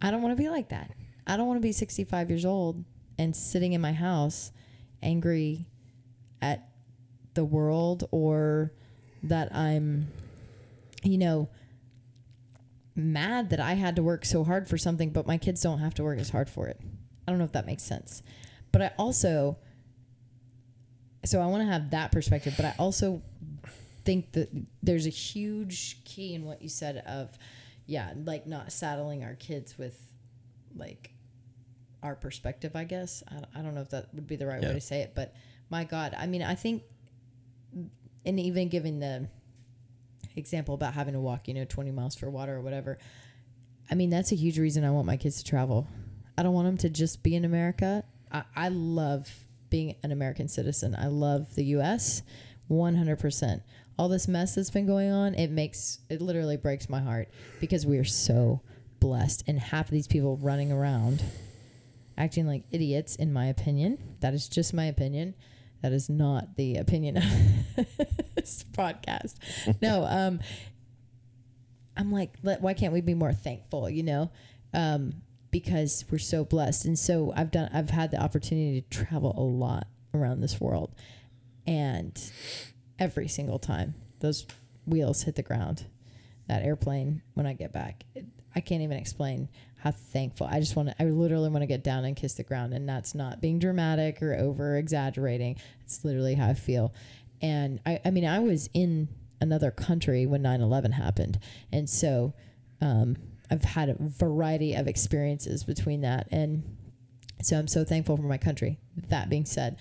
I 0.01 0.11
don't 0.11 0.21
want 0.21 0.36
to 0.36 0.41
be 0.41 0.49
like 0.49 0.69
that. 0.69 0.91
I 1.27 1.38
don't 1.38 1.47
want 1.47 1.57
to 1.57 1.61
be 1.61 1.71
65 1.71 2.29
years 2.29 2.45
old 2.45 2.84
and 3.17 3.36
sitting 3.36 3.73
in 3.73 3.82
my 3.82 3.93
house 3.93 4.51
angry 5.03 5.67
at 6.41 6.69
the 7.34 7.45
world 7.45 8.07
or 8.11 8.73
that 9.23 9.55
I'm, 9.55 10.07
you 11.03 11.17
know, 11.17 11.49
mad 12.95 13.51
that 13.51 13.59
I 13.59 13.73
had 13.73 13.95
to 13.95 14.03
work 14.03 14.25
so 14.25 14.43
hard 14.43 14.67
for 14.67 14.77
something, 14.77 15.11
but 15.11 15.27
my 15.27 15.38
kids 15.38 15.61
don't 15.61 15.79
have 15.79 15.93
to 15.95 16.03
work 16.03 16.19
as 16.19 16.29
hard 16.29 16.49
for 16.49 16.67
it. 16.67 16.79
I 17.27 17.32
don't 17.32 17.38
know 17.38 17.45
if 17.45 17.51
that 17.53 17.65
makes 17.65 17.84
sense. 17.84 18.23
But 18.71 18.82
I 18.82 18.91
also, 18.97 19.57
so 21.25 21.41
I 21.41 21.45
want 21.45 21.61
to 21.61 21.71
have 21.71 21.91
that 21.91 22.11
perspective, 22.11 22.53
but 22.57 22.65
I 22.65 22.75
also 22.79 23.21
think 24.06 24.32
that 24.34 24.49
there's 24.82 25.06
a 25.06 25.10
huge 25.12 26.04
key 26.06 26.34
in 26.34 26.45
what 26.45 26.62
you 26.62 26.70
said 26.70 26.97
of, 27.08 27.38
yeah, 27.86 28.14
like 28.16 28.47
not 28.47 28.72
saddling 28.72 29.24
our 29.24 29.36
kids 29.36 29.78
with 29.78 29.99
like 30.76 31.12
our 32.04 32.16
perspective, 32.16 32.76
I 32.76 32.84
guess. 32.86 33.24
I, 33.30 33.60
I 33.60 33.62
don't 33.62 33.76
know 33.76 33.82
if 33.82 33.89
that 33.91 34.14
would 34.14 34.28
be 34.28 34.36
the 34.36 34.47
right 34.47 34.62
Yeah. 34.62 34.70
way 34.70 34.74
to 34.76 34.82
say 34.82 35.02
it, 35.02 35.14
but 35.16 35.34
my 35.70 35.84
God, 35.84 36.16
I 36.18 36.26
mean, 36.28 36.41
I 36.41 36.56
think, 36.56 36.84
and 38.26 38.39
even 38.39 38.70
giving 38.70 38.99
the 38.99 39.28
example 40.36 40.76
about 40.76 40.93
having 40.93 41.14
to 41.14 41.20
walk, 41.20 41.47
you 41.47 41.54
know, 41.54 41.66
20 41.66 41.91
miles 41.91 42.16
for 42.16 42.30
water 42.30 42.56
or 42.56 42.62
whatever, 42.62 42.97
I 43.89 43.95
mean, 43.95 44.10
that's 44.10 44.32
a 44.32 44.36
huge 44.36 44.58
reason 44.58 44.84
I 44.84 44.91
want 44.91 45.06
my 45.06 45.18
kids 45.18 45.38
to 45.38 45.43
travel. 45.43 45.88
I 46.38 46.43
don't 46.43 46.54
want 46.54 46.68
them 46.68 46.78
to 46.78 46.89
just 46.89 47.24
be 47.24 47.36
in 47.36 47.45
America. 47.45 48.04
I, 48.32 48.43
I 48.56 48.70
love 48.70 49.30
being 49.70 49.95
an 50.04 50.12
American 50.12 50.47
citizen. 50.47 50.95
I 50.97 51.08
love 51.08 51.54
the 51.56 51.64
U.S. 51.66 52.24
100%. 52.70 53.62
All 54.02 54.10
this 54.10 54.28
mess 54.28 54.56
that's 54.56 54.72
been 54.72 54.88
going 54.88 55.12
on, 55.12 55.36
it 55.36 55.52
makes, 55.52 55.99
it 56.10 56.22
literally 56.22 56.58
breaks 56.58 56.89
my 56.89 57.02
heart 57.02 57.30
because 57.60 57.86
we 57.86 57.99
are 57.99 58.04
so 58.04 58.62
blessed. 58.99 59.43
And 59.45 59.60
half 59.60 59.86
of 59.86 59.91
these 59.91 60.08
people 60.08 60.38
running 60.38 60.72
around 60.72 61.24
acting 62.18 62.47
like 62.47 62.64
idiots, 62.72 63.16
in 63.16 63.32
my 63.32 63.45
opinion. 63.45 64.16
That 64.22 64.34
is 64.34 64.49
just 64.49 64.74
my 64.74 64.86
opinion. 64.86 65.36
That 65.84 65.91
is 65.91 66.10
not 66.10 66.56
the 66.56 66.78
opinion 66.78 67.18
of 67.18 67.24
this 68.36 68.66
podcast. 68.72 69.36
No, 69.84 70.06
um, 70.06 70.39
I'm 71.95 72.12
like, 72.12 72.34
let, 72.41 72.60
why 72.60 72.74
can't 72.74 72.93
we 72.93 73.02
be 73.02 73.14
more 73.14 73.34
thankful? 73.34 73.88
You 73.88 74.02
know, 74.02 74.32
um, 74.74 75.14
because 75.52 76.06
we're 76.10 76.18
so 76.18 76.43
blessed. 76.43 76.86
And 76.86 76.97
so 76.97 77.34
I've 77.36 77.52
done, 77.52 77.70
I've 77.72 77.91
had 77.91 78.10
the 78.10 78.20
opportunity 78.20 78.82
to 78.82 78.89
travel 78.89 79.36
a 79.38 79.45
lot 79.45 79.86
around 80.12 80.41
this 80.41 80.60
world, 80.60 80.95
and 81.68 82.20
every 83.02 83.28
single 83.28 83.60
time 83.60 83.95
those 84.20 84.45
wheels 84.86 85.24
hit 85.24 85.36
the 85.36 85.43
ground, 85.43 85.86
that 86.47 86.64
airplane 86.64 87.22
when 87.34 87.45
I 87.45 87.54
get 87.54 87.74
back, 87.74 88.04
it, 88.16 88.26
I 88.56 88.60
can't 88.60 88.84
even 88.84 88.97
explain 88.97 89.49
how 89.80 89.91
thankful. 89.91 90.47
I 90.49 90.60
just 90.60 90.76
want 90.76 90.89
to, 90.89 91.02
I 91.02 91.06
literally 91.06 91.49
want 91.49 91.64
to 91.64 91.68
get 91.68 91.84
down 91.84 92.06
and 92.06 92.16
kiss 92.16 92.36
the 92.36 92.43
ground, 92.43 92.74
and 92.74 92.88
that's 92.88 93.16
not 93.16 93.41
being 93.41 93.58
dramatic 93.58 94.22
or 94.22 94.36
over 94.36 94.78
exaggerating. 94.78 95.58
It's 95.84 96.06
literally 96.06 96.36
how 96.36 96.49
I 96.49 96.54
feel. 96.54 96.93
And 97.41 97.80
I, 97.86 97.99
I 98.06 98.12
mean, 98.12 98.26
I 98.26 98.39
was 98.39 98.70
in 98.74 99.10
another 99.39 99.72
country 99.72 100.28
when 100.28 100.43
9 100.43 100.62
11 100.62 100.91
happened. 100.91 101.39
And 101.72 101.89
so 101.89 102.34
um, 102.80 103.18
I've 103.49 103.64
had 103.64 103.89
a 103.89 103.95
variety 103.99 104.76
of 104.76 104.88
experiences 104.88 105.64
between 105.64 106.02
that. 106.02 106.28
And 106.32 106.78
so 107.41 107.58
I'm 107.58 107.68
so 107.68 107.84
thankful 107.84 108.18
for 108.18 108.24
my 108.24 108.38
country. 108.38 108.78
That 109.10 109.30
being 109.30 109.45
said, 109.45 109.78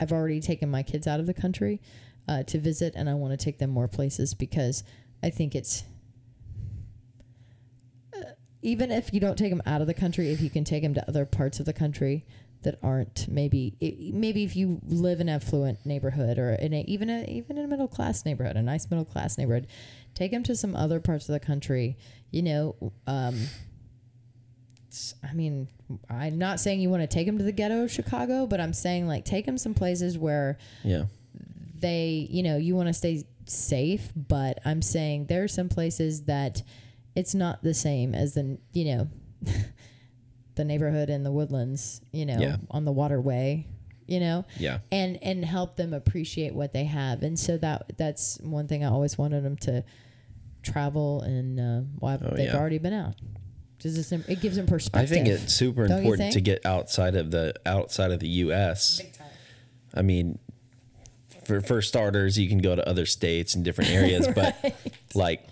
I've 0.00 0.10
already 0.10 0.40
taken 0.40 0.70
my 0.70 0.82
kids 0.82 1.06
out 1.06 1.20
of 1.20 1.26
the 1.26 1.34
country 1.34 1.80
uh, 2.28 2.42
to 2.44 2.58
visit, 2.58 2.94
and 2.96 3.08
I 3.08 3.14
want 3.14 3.38
to 3.38 3.42
take 3.44 3.58
them 3.58 3.70
more 3.70 3.88
places 3.88 4.34
because 4.34 4.84
I 5.22 5.30
think 5.30 5.54
it's. 5.54 5.84
uh, 8.16 8.20
even 8.62 8.90
if 8.90 9.12
you 9.12 9.20
don't 9.20 9.36
take 9.36 9.50
them 9.50 9.62
out 9.66 9.80
of 9.80 9.86
the 9.86 9.94
country, 9.94 10.30
if 10.30 10.40
you 10.40 10.50
can 10.50 10.64
take 10.64 10.82
them 10.82 10.94
to 10.94 11.08
other 11.08 11.24
parts 11.26 11.60
of 11.60 11.66
the 11.66 11.72
country 11.72 12.24
that 12.62 12.78
aren't 12.82 13.26
maybe 13.26 13.74
maybe 14.12 14.44
if 14.44 14.54
you 14.54 14.80
live 14.84 15.18
in 15.18 15.30
an 15.30 15.34
affluent 15.36 15.78
neighborhood 15.86 16.38
or 16.38 16.52
in 16.52 16.74
a, 16.74 16.82
even 16.82 17.08
a 17.08 17.24
even 17.24 17.56
in 17.56 17.64
a 17.64 17.68
middle 17.68 17.88
class 17.88 18.26
neighborhood, 18.26 18.54
a 18.56 18.62
nice 18.62 18.90
middle 18.90 19.04
class 19.06 19.38
neighborhood, 19.38 19.66
take 20.14 20.30
them 20.30 20.42
to 20.42 20.54
some 20.54 20.76
other 20.76 21.00
parts 21.00 21.26
of 21.26 21.32
the 21.32 21.40
country. 21.40 21.96
You 22.30 22.42
know, 22.42 22.92
um, 23.06 23.46
I 25.26 25.32
mean, 25.32 25.68
I'm 26.10 26.36
not 26.36 26.60
saying 26.60 26.80
you 26.80 26.90
want 26.90 27.02
to 27.02 27.06
take 27.06 27.26
them 27.26 27.38
to 27.38 27.44
the 27.44 27.52
ghetto 27.52 27.84
of 27.84 27.90
Chicago, 27.90 28.46
but 28.46 28.60
I'm 28.60 28.72
saying 28.74 29.06
like 29.06 29.24
take 29.24 29.46
them 29.46 29.56
some 29.56 29.72
places 29.72 30.18
where 30.18 30.58
Yeah. 30.84 31.04
They, 31.80 32.26
you 32.30 32.42
know, 32.42 32.56
you 32.56 32.76
want 32.76 32.88
to 32.88 32.92
stay 32.92 33.24
safe, 33.46 34.12
but 34.14 34.58
I'm 34.64 34.82
saying 34.82 35.26
there 35.26 35.42
are 35.42 35.48
some 35.48 35.68
places 35.68 36.24
that 36.24 36.62
it's 37.16 37.34
not 37.34 37.62
the 37.62 37.74
same 37.74 38.14
as 38.14 38.34
the, 38.34 38.58
you 38.72 38.84
know, 38.96 39.08
the 40.54 40.64
neighborhood 40.64 41.10
in 41.10 41.22
the 41.22 41.32
woodlands, 41.32 42.00
you 42.12 42.26
know, 42.26 42.38
Yeah. 42.38 42.56
on 42.70 42.84
the 42.84 42.92
waterway, 42.92 43.66
you 44.06 44.20
know, 44.20 44.44
Yeah. 44.58 44.78
and 44.92 45.18
and 45.22 45.44
help 45.44 45.76
them 45.76 45.92
appreciate 45.94 46.54
what 46.54 46.72
they 46.72 46.84
have. 46.84 47.22
And 47.22 47.38
so 47.38 47.56
that 47.58 47.92
that's 47.96 48.38
one 48.40 48.66
thing 48.68 48.84
I 48.84 48.88
always 48.88 49.16
wanted 49.16 49.42
them 49.44 49.56
to 49.58 49.84
travel 50.62 51.22
and 51.22 51.58
uh, 51.58 51.80
why 51.98 52.18
Oh, 52.20 52.34
they've 52.36 52.46
yeah. 52.46 52.56
already 52.56 52.78
been 52.78 52.92
out. 52.92 53.14
Just 53.78 54.12
it 54.12 54.40
gives 54.42 54.56
them 54.56 54.66
perspective. 54.66 55.10
I 55.10 55.14
think 55.14 55.26
it's 55.26 55.54
super 55.54 55.86
Don't 55.88 56.00
important 56.00 56.32
to 56.34 56.40
get 56.42 56.66
outside 56.66 57.14
of 57.14 57.30
the 57.30 57.54
outside 57.64 58.10
of 58.10 58.20
the 58.20 58.28
US. 58.28 59.00
I 59.94 60.02
mean, 60.02 60.38
for 61.50 61.60
for 61.60 61.82
starters, 61.82 62.38
you 62.38 62.48
can 62.48 62.58
go 62.58 62.76
to 62.76 62.88
other 62.88 63.06
states 63.06 63.54
and 63.54 63.64
different 63.64 63.90
areas, 63.90 64.28
but 64.34 64.74
like, 65.14 65.46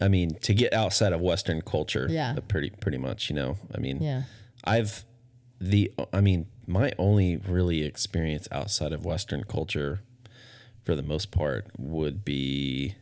I 0.00 0.08
mean, 0.08 0.34
to 0.42 0.54
get 0.54 0.72
outside 0.72 1.12
of 1.12 1.20
Western 1.20 1.60
culture, 1.62 2.06
Yeah. 2.08 2.34
uh, 2.36 2.40
pretty 2.42 2.70
pretty 2.70 2.98
much, 2.98 3.28
you 3.28 3.36
know. 3.36 3.56
I 3.74 3.78
mean, 3.78 4.00
Yeah. 4.02 4.22
I've 4.64 5.04
the 5.60 5.92
I 6.12 6.20
mean, 6.20 6.46
my 6.66 6.92
only 6.98 7.36
really 7.36 7.82
experience 7.82 8.46
outside 8.52 8.92
of 8.92 9.04
Western 9.04 9.44
culture, 9.44 10.00
for 10.84 10.94
the 10.94 11.02
most 11.02 11.30
part, 11.30 11.66
would 11.78 12.24
be. 12.24 12.94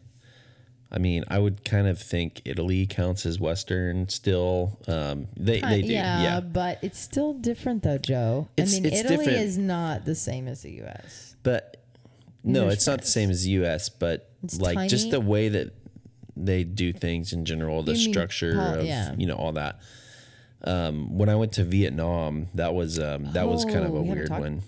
I 0.93 0.99
mean, 0.99 1.23
I 1.29 1.39
would 1.39 1.65
kind 1.65 1.87
of 1.87 2.01
think 2.01 2.43
Italy 2.45 2.85
counts 2.85 3.25
as 3.25 3.39
Western 3.39 4.09
still. 4.09 4.81
Um, 4.89 5.29
they 5.37 5.61
they 5.61 5.83
do, 5.83 5.93
yeah, 5.93 6.21
yeah. 6.23 6.41
but 6.41 6.79
it's 6.83 6.99
still 6.99 7.33
different 7.33 7.85
though, 7.85 7.99
Joe. 7.99 8.49
It's- 8.57 8.77
I 8.77 8.81
mean, 8.81 8.93
Italy 8.93 9.17
different. 9.19 9.39
is 9.39 9.57
not 9.57 10.05
the 10.05 10.17
same 10.17 10.49
as 10.49 10.63
the 10.63 10.73
U.S. 10.83 11.37
But 11.45 11.70
no, 12.43 12.69
it's 12.69 12.87
not 12.87 13.01
the 13.03 13.07
same 13.07 13.31
as 13.31 13.47
U.S. 13.47 13.89
But 13.89 14.31
It's 14.43 14.61
like 14.61 14.89
just 14.89 15.05
tiny. 15.07 15.11
the 15.13 15.21
way 15.21 15.49
that 15.49 15.75
they 16.37 16.65
do 16.65 16.93
things 16.93 17.33
in 17.33 17.45
general, 17.45 17.83
the 17.83 17.93
You 17.93 17.99
mean 18.07 18.13
structure 18.13 18.55
pol- 18.55 18.75
of 18.81 18.85
yeah. 18.87 19.15
you 19.19 19.27
know 19.27 19.35
all 19.37 19.53
that. 19.53 19.81
Um, 20.63 21.17
when 21.17 21.29
I 21.29 21.37
went 21.37 21.53
to 21.55 21.65
Vietnam, 21.65 22.49
that 22.55 22.75
was 22.75 22.99
um, 22.99 23.33
that 23.33 23.49
was 23.49 23.65
kind 23.65 23.85
of 23.85 23.93
Oh, 23.93 23.97
a 23.99 24.03
we 24.03 24.09
haven't 24.09 24.15
weird 24.17 24.29
talked- 24.29 24.41
one. 24.41 24.63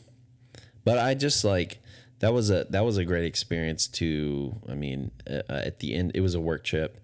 But 0.84 0.98
I 0.98 1.14
just 1.14 1.44
like 1.44 1.78
that 2.20 2.32
was 2.32 2.50
a 2.50 2.66
that 2.70 2.84
was 2.84 2.96
a 2.96 3.04
great 3.04 3.24
experience 3.24 3.86
too. 3.86 4.56
I 4.68 4.74
mean, 4.74 5.10
uh, 5.28 5.42
at 5.48 5.78
the 5.80 5.94
end, 5.94 6.12
it 6.14 6.20
was 6.20 6.34
a 6.34 6.40
work 6.40 6.64
trip. 6.64 6.98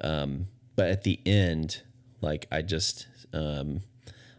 Um, 0.00 0.46
but 0.76 0.88
at 0.88 1.04
the 1.04 1.20
end, 1.26 1.82
like 2.20 2.46
I 2.50 2.62
just 2.62 3.06
um, 3.32 3.82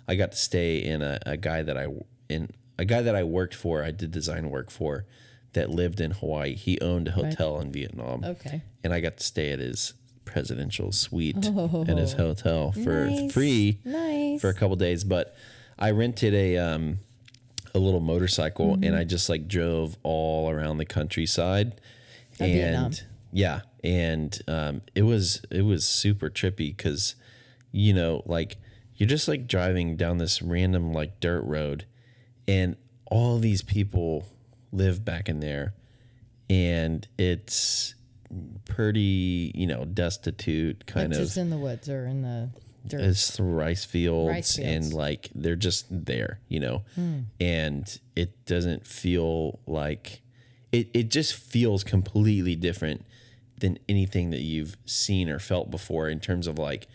I 0.07 0.15
got 0.15 0.31
to 0.31 0.37
stay 0.37 0.77
in 0.83 1.01
a, 1.01 1.19
a 1.25 1.37
guy 1.37 1.61
that 1.61 1.77
I 1.77 1.87
in 2.27 2.49
a 2.79 2.85
guy 2.85 3.01
that 3.01 3.15
I 3.15 3.23
worked 3.23 3.53
for. 3.55 3.83
I 3.83 3.91
did 3.91 4.11
design 4.11 4.49
work 4.49 4.71
for 4.71 5.05
that 5.53 5.69
lived 5.69 5.99
in 5.99 6.11
Hawaii. 6.11 6.55
He 6.55 6.79
owned 6.81 7.09
a 7.09 7.11
hotel 7.11 7.59
in 7.59 7.71
Vietnam, 7.71 8.23
Okay. 8.23 8.61
and 8.83 8.93
I 8.93 8.99
got 8.99 9.17
to 9.17 9.23
stay 9.23 9.51
at 9.51 9.59
his 9.59 9.93
presidential 10.25 10.91
suite 10.91 11.35
at 11.45 11.97
his 11.97 12.13
hotel 12.13 12.71
for 12.71 13.07
Nice. 13.07 13.33
free 13.33 13.79
Nice. 13.83 14.39
for 14.39 14.49
a 14.49 14.53
couple 14.53 14.75
days. 14.77 15.03
But 15.03 15.35
I 15.77 15.91
rented 15.91 16.33
a 16.33 16.57
um 16.57 16.99
a 17.73 17.79
little 17.79 17.99
motorcycle 18.01 18.75
Mm-hmm. 18.75 18.83
and 18.83 18.95
I 18.95 19.03
just 19.03 19.29
like 19.29 19.47
drove 19.47 19.97
all 20.03 20.49
around 20.49 20.77
the 20.77 20.85
countryside. 20.85 21.79
Of 22.39 22.47
Vietnam. 22.47 22.85
and 22.85 23.03
yeah, 23.33 23.61
and 23.83 24.39
um, 24.47 24.81
it 24.95 25.03
was 25.03 25.41
it 25.51 25.61
was 25.63 25.85
super 25.85 26.29
trippy 26.29 26.75
because 26.75 27.15
you 27.71 27.93
know 27.93 28.23
like 28.25 28.57
you're 28.95 29.07
just 29.09 29.27
like 29.27 29.47
driving 29.47 29.95
down 29.97 30.17
this 30.17 30.41
random 30.41 30.93
like 30.93 31.19
dirt 31.19 31.41
road, 31.43 31.85
and 32.47 32.75
all 33.09 33.37
these 33.39 33.61
people 33.61 34.25
live 34.71 35.03
back 35.03 35.29
in 35.29 35.39
there, 35.39 35.73
and 36.49 37.07
it's 37.17 37.95
pretty 38.65 39.51
you 39.53 39.67
know 39.67 39.85
destitute 39.85 40.85
kind 40.85 41.09
Like 41.09 41.19
of 41.19 41.25
just 41.25 41.37
in 41.37 41.49
the 41.49 41.57
woods 41.57 41.89
or 41.89 42.05
in 42.05 42.21
the 42.21 42.49
dirt. 42.87 43.01
it's 43.01 43.39
rice 43.39 43.85
fields, 43.85 44.29
Rice 44.29 44.55
fields. 44.55 44.85
and 44.87 44.93
like 44.93 45.29
they're 45.35 45.55
just 45.55 45.85
there, 45.89 46.39
you 46.47 46.59
know, 46.59 46.83
hmm. 46.95 47.21
and 47.39 47.99
it 48.15 48.45
doesn't 48.45 48.85
feel 48.85 49.59
like 49.67 50.21
it. 50.71 50.89
It 50.93 51.09
just 51.09 51.33
feels 51.33 51.83
completely 51.83 52.55
different 52.55 53.05
than 53.59 53.77
anything 53.87 54.31
that 54.31 54.41
you've 54.41 54.75
seen 54.85 55.29
or 55.29 55.39
felt 55.39 55.69
before 55.69 56.09
in 56.09 56.19
terms 56.19 56.47
of 56.47 56.57
like 56.57 56.87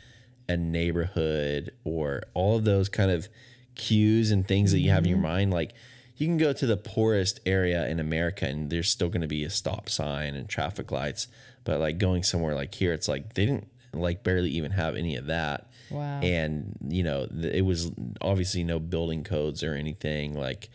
a 0.48 0.56
neighborhood 0.56 1.70
or 1.84 2.22
all 2.34 2.56
of 2.56 2.64
those 2.64 2.88
kind 2.88 3.10
of 3.10 3.28
cues 3.74 4.30
and 4.30 4.46
things 4.46 4.72
that 4.72 4.80
you 4.80 4.90
have 4.90 5.04
in 5.04 5.10
your 5.10 5.18
mm-hmm. 5.18 5.26
mind. 5.26 5.52
Like 5.52 5.74
you 6.16 6.26
can 6.26 6.38
go 6.38 6.52
to 6.52 6.66
the 6.66 6.76
poorest 6.76 7.40
area 7.44 7.86
in 7.88 8.00
America 8.00 8.46
and 8.46 8.70
there's 8.70 8.90
still 8.90 9.08
going 9.08 9.20
to 9.20 9.28
be 9.28 9.44
a 9.44 9.50
stop 9.50 9.88
sign 9.88 10.34
and 10.34 10.48
traffic 10.48 10.90
lights, 10.90 11.28
but 11.64 11.78
like 11.80 11.98
going 11.98 12.22
somewhere 12.22 12.54
like 12.54 12.74
here, 12.74 12.92
it's 12.92 13.08
like 13.08 13.34
they 13.34 13.44
didn't 13.44 13.68
like 13.92 14.22
barely 14.22 14.50
even 14.50 14.72
have 14.72 14.96
any 14.96 15.16
of 15.16 15.26
that. 15.26 15.70
Wow. 15.90 16.20
And 16.20 16.76
you 16.88 17.02
know, 17.02 17.28
it 17.30 17.64
was 17.64 17.90
obviously 18.20 18.64
no 18.64 18.78
building 18.78 19.24
codes 19.24 19.62
or 19.62 19.74
anything 19.74 20.34
like. 20.34 20.68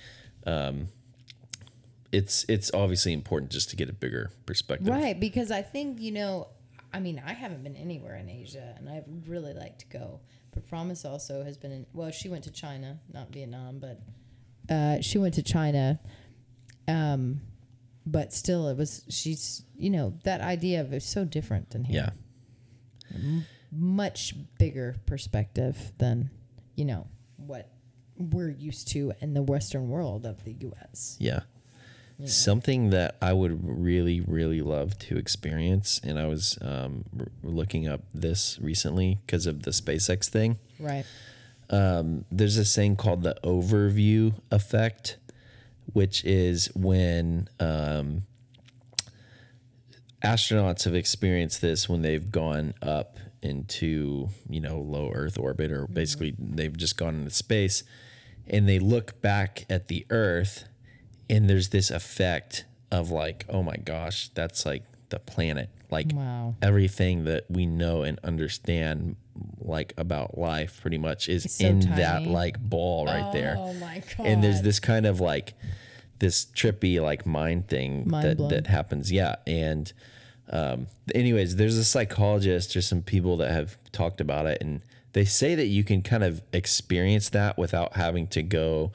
Um, 0.46 0.88
it's 2.12 2.46
it's 2.50 2.72
obviously 2.74 3.14
important 3.14 3.52
just 3.52 3.70
to 3.70 3.76
get 3.76 3.90
a 3.90 3.94
bigger 3.94 4.32
perspective. 4.46 4.88
Right, 4.88 5.18
because 5.18 5.50
I 5.50 5.62
think 5.62 6.02
you 6.02 6.12
know, 6.12 6.50
I 6.94 7.00
mean, 7.00 7.22
I 7.26 7.34
haven't 7.34 7.64
been 7.64 7.76
anywhere 7.76 8.18
in 8.18 8.30
Asia, 8.30 8.76
and 8.78 8.90
I'd 8.90 9.06
really 9.28 9.54
like 9.54 9.80
to 9.80 9.86
go. 9.88 10.20
But 10.52 10.68
Promise 10.68 11.06
also 11.06 11.44
has 11.44 11.58
been 11.58 11.72
in. 11.72 11.86
Well, 11.94 12.12
she 12.12 12.28
went 12.28 12.44
to 12.46 12.52
China, 12.52 13.00
not 13.14 13.32
Vietnam, 13.32 13.80
but 13.80 14.02
uh, 14.72 15.02
she 15.02 15.18
went 15.18 15.34
to 15.36 15.44
China. 15.44 16.00
Um, 16.88 17.42
but 18.06 18.34
still, 18.34 18.68
it 18.70 18.78
was 18.78 19.04
she's 19.10 19.64
you 19.78 19.90
know 19.92 20.14
that 20.24 20.42
idea 20.42 20.82
of 20.82 20.92
it's 20.94 21.06
so 21.06 21.24
different 21.26 21.70
than 21.70 21.84
here. 21.84 22.14
Yeah. 23.14 23.42
much 23.72 24.34
bigger 24.58 24.96
perspective 25.06 25.92
than 25.98 26.30
you 26.76 26.86
know 26.86 27.08
what 27.38 27.70
we're 28.18 28.50
used 28.50 28.88
to 28.90 29.12
in 29.22 29.34
the 29.34 29.42
Western 29.42 29.90
world 29.90 30.26
of 30.26 30.44
the 30.46 30.54
U.S. 30.54 31.18
Yeah. 31.20 31.42
Something 32.24 32.92
that 32.92 33.16
I 33.20 33.34
would 33.34 33.68
really, 33.68 34.22
really 34.22 34.62
love 34.62 34.96
to 35.00 35.18
experience, 35.18 36.00
and 36.04 36.20
I 36.20 36.28
was 36.28 36.56
um, 36.62 37.04
r- 37.20 37.26
looking 37.42 37.88
up 37.88 38.02
this 38.14 38.60
recently 38.62 39.18
because 39.26 39.48
of 39.48 39.64
the 39.64 39.72
SpaceX 39.72 40.30
thing. 40.30 40.60
Right. 40.80 41.06
Um, 41.72 42.26
there's 42.32 42.58
this 42.58 42.76
thing 42.76 42.96
called 42.98 43.24
the 43.24 43.36
overview 43.44 44.34
effect, 44.52 45.18
which 45.94 46.24
is 46.26 46.68
when 46.76 47.48
um, 47.60 48.24
astronauts 50.24 50.84
have 50.86 50.96
experienced 50.96 51.62
this 51.62 51.88
when 51.90 52.02
they've 52.02 52.32
gone 52.32 52.74
up 52.82 53.18
into 53.42 54.30
you 54.50 54.60
know 54.60 54.80
low 54.80 55.12
Earth 55.14 55.38
orbit, 55.40 55.72
or 55.72 55.88
basically 55.88 56.36
they've 56.38 56.76
just 56.78 56.98
gone 56.98 57.16
into 57.16 57.32
space, 57.32 57.84
and 58.48 58.68
they 58.70 58.78
look 58.80 59.22
back 59.22 59.66
at 59.70 59.88
the 59.88 60.06
Earth, 60.10 60.66
and 61.30 61.50
there's 61.50 61.70
this 61.70 61.90
effect 61.90 62.66
of 62.92 63.10
like, 63.10 63.46
oh 63.50 63.64
my 63.64 63.78
gosh, 63.78 64.30
that's 64.36 64.66
like 64.66 64.84
the 65.10 65.20
planet, 65.20 65.70
like 65.90 66.12
Wow. 66.14 66.56
everything 66.62 67.24
that 67.26 67.46
we 67.50 67.66
know 67.66 68.04
and 68.04 68.20
understand 68.24 69.16
like 69.60 69.94
about 69.98 70.38
life 70.38 70.80
pretty 70.82 70.98
much 70.98 71.30
is 71.30 71.44
so 71.54 71.66
in 71.66 71.80
that 71.96 72.24
like 72.24 72.60
ball 72.60 73.06
right 73.06 73.32
there 73.34 73.56
Oh 73.58 73.74
my 73.76 74.02
god. 74.18 74.26
and 74.28 74.44
there's 74.44 74.62
this 74.62 74.80
kind 74.80 75.06
of 75.06 75.20
like 75.20 75.54
this 76.20 76.46
trippy 76.46 77.02
like 77.02 77.26
mind 77.26 77.68
thing 77.68 78.10
Mind 78.10 78.26
that, 78.28 78.38
blown. 78.38 78.50
that 78.50 78.68
happens 78.68 79.12
yeah 79.12 79.36
and 79.48 79.92
um 80.52 80.88
anyways 81.16 81.56
there's 81.56 81.78
a 81.78 81.84
psychologist 81.86 82.76
or 82.76 82.82
some 82.82 83.02
people 83.02 83.38
that 83.38 83.52
have 83.52 83.78
talked 83.92 84.20
about 84.22 84.46
it 84.46 84.58
and 84.62 84.82
they 85.14 85.26
say 85.26 85.56
that 85.56 85.68
you 85.68 85.84
can 85.84 86.02
kind 86.02 86.24
of 86.24 86.42
experience 86.54 87.30
that 87.30 87.58
without 87.58 87.96
having 87.96 88.28
to 88.28 88.42
go 88.44 88.92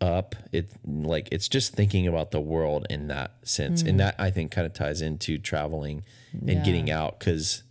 up 0.00 0.34
it 0.52 0.68
like 0.84 1.26
it's 1.32 1.48
just 1.48 1.72
thinking 1.72 2.06
about 2.06 2.30
the 2.30 2.40
world 2.40 2.86
in 2.90 3.08
that 3.08 3.30
sense 3.42 3.80
and 3.80 3.98
that 3.98 4.14
i 4.18 4.30
think 4.30 4.50
kind 4.50 4.66
of 4.66 4.74
ties 4.74 5.00
into 5.00 5.38
traveling 5.38 6.02
and 6.32 6.42
Mm. 6.42 6.54
Yeah. 6.56 6.62
getting 6.64 6.90
out 6.90 7.18
because 7.18 7.62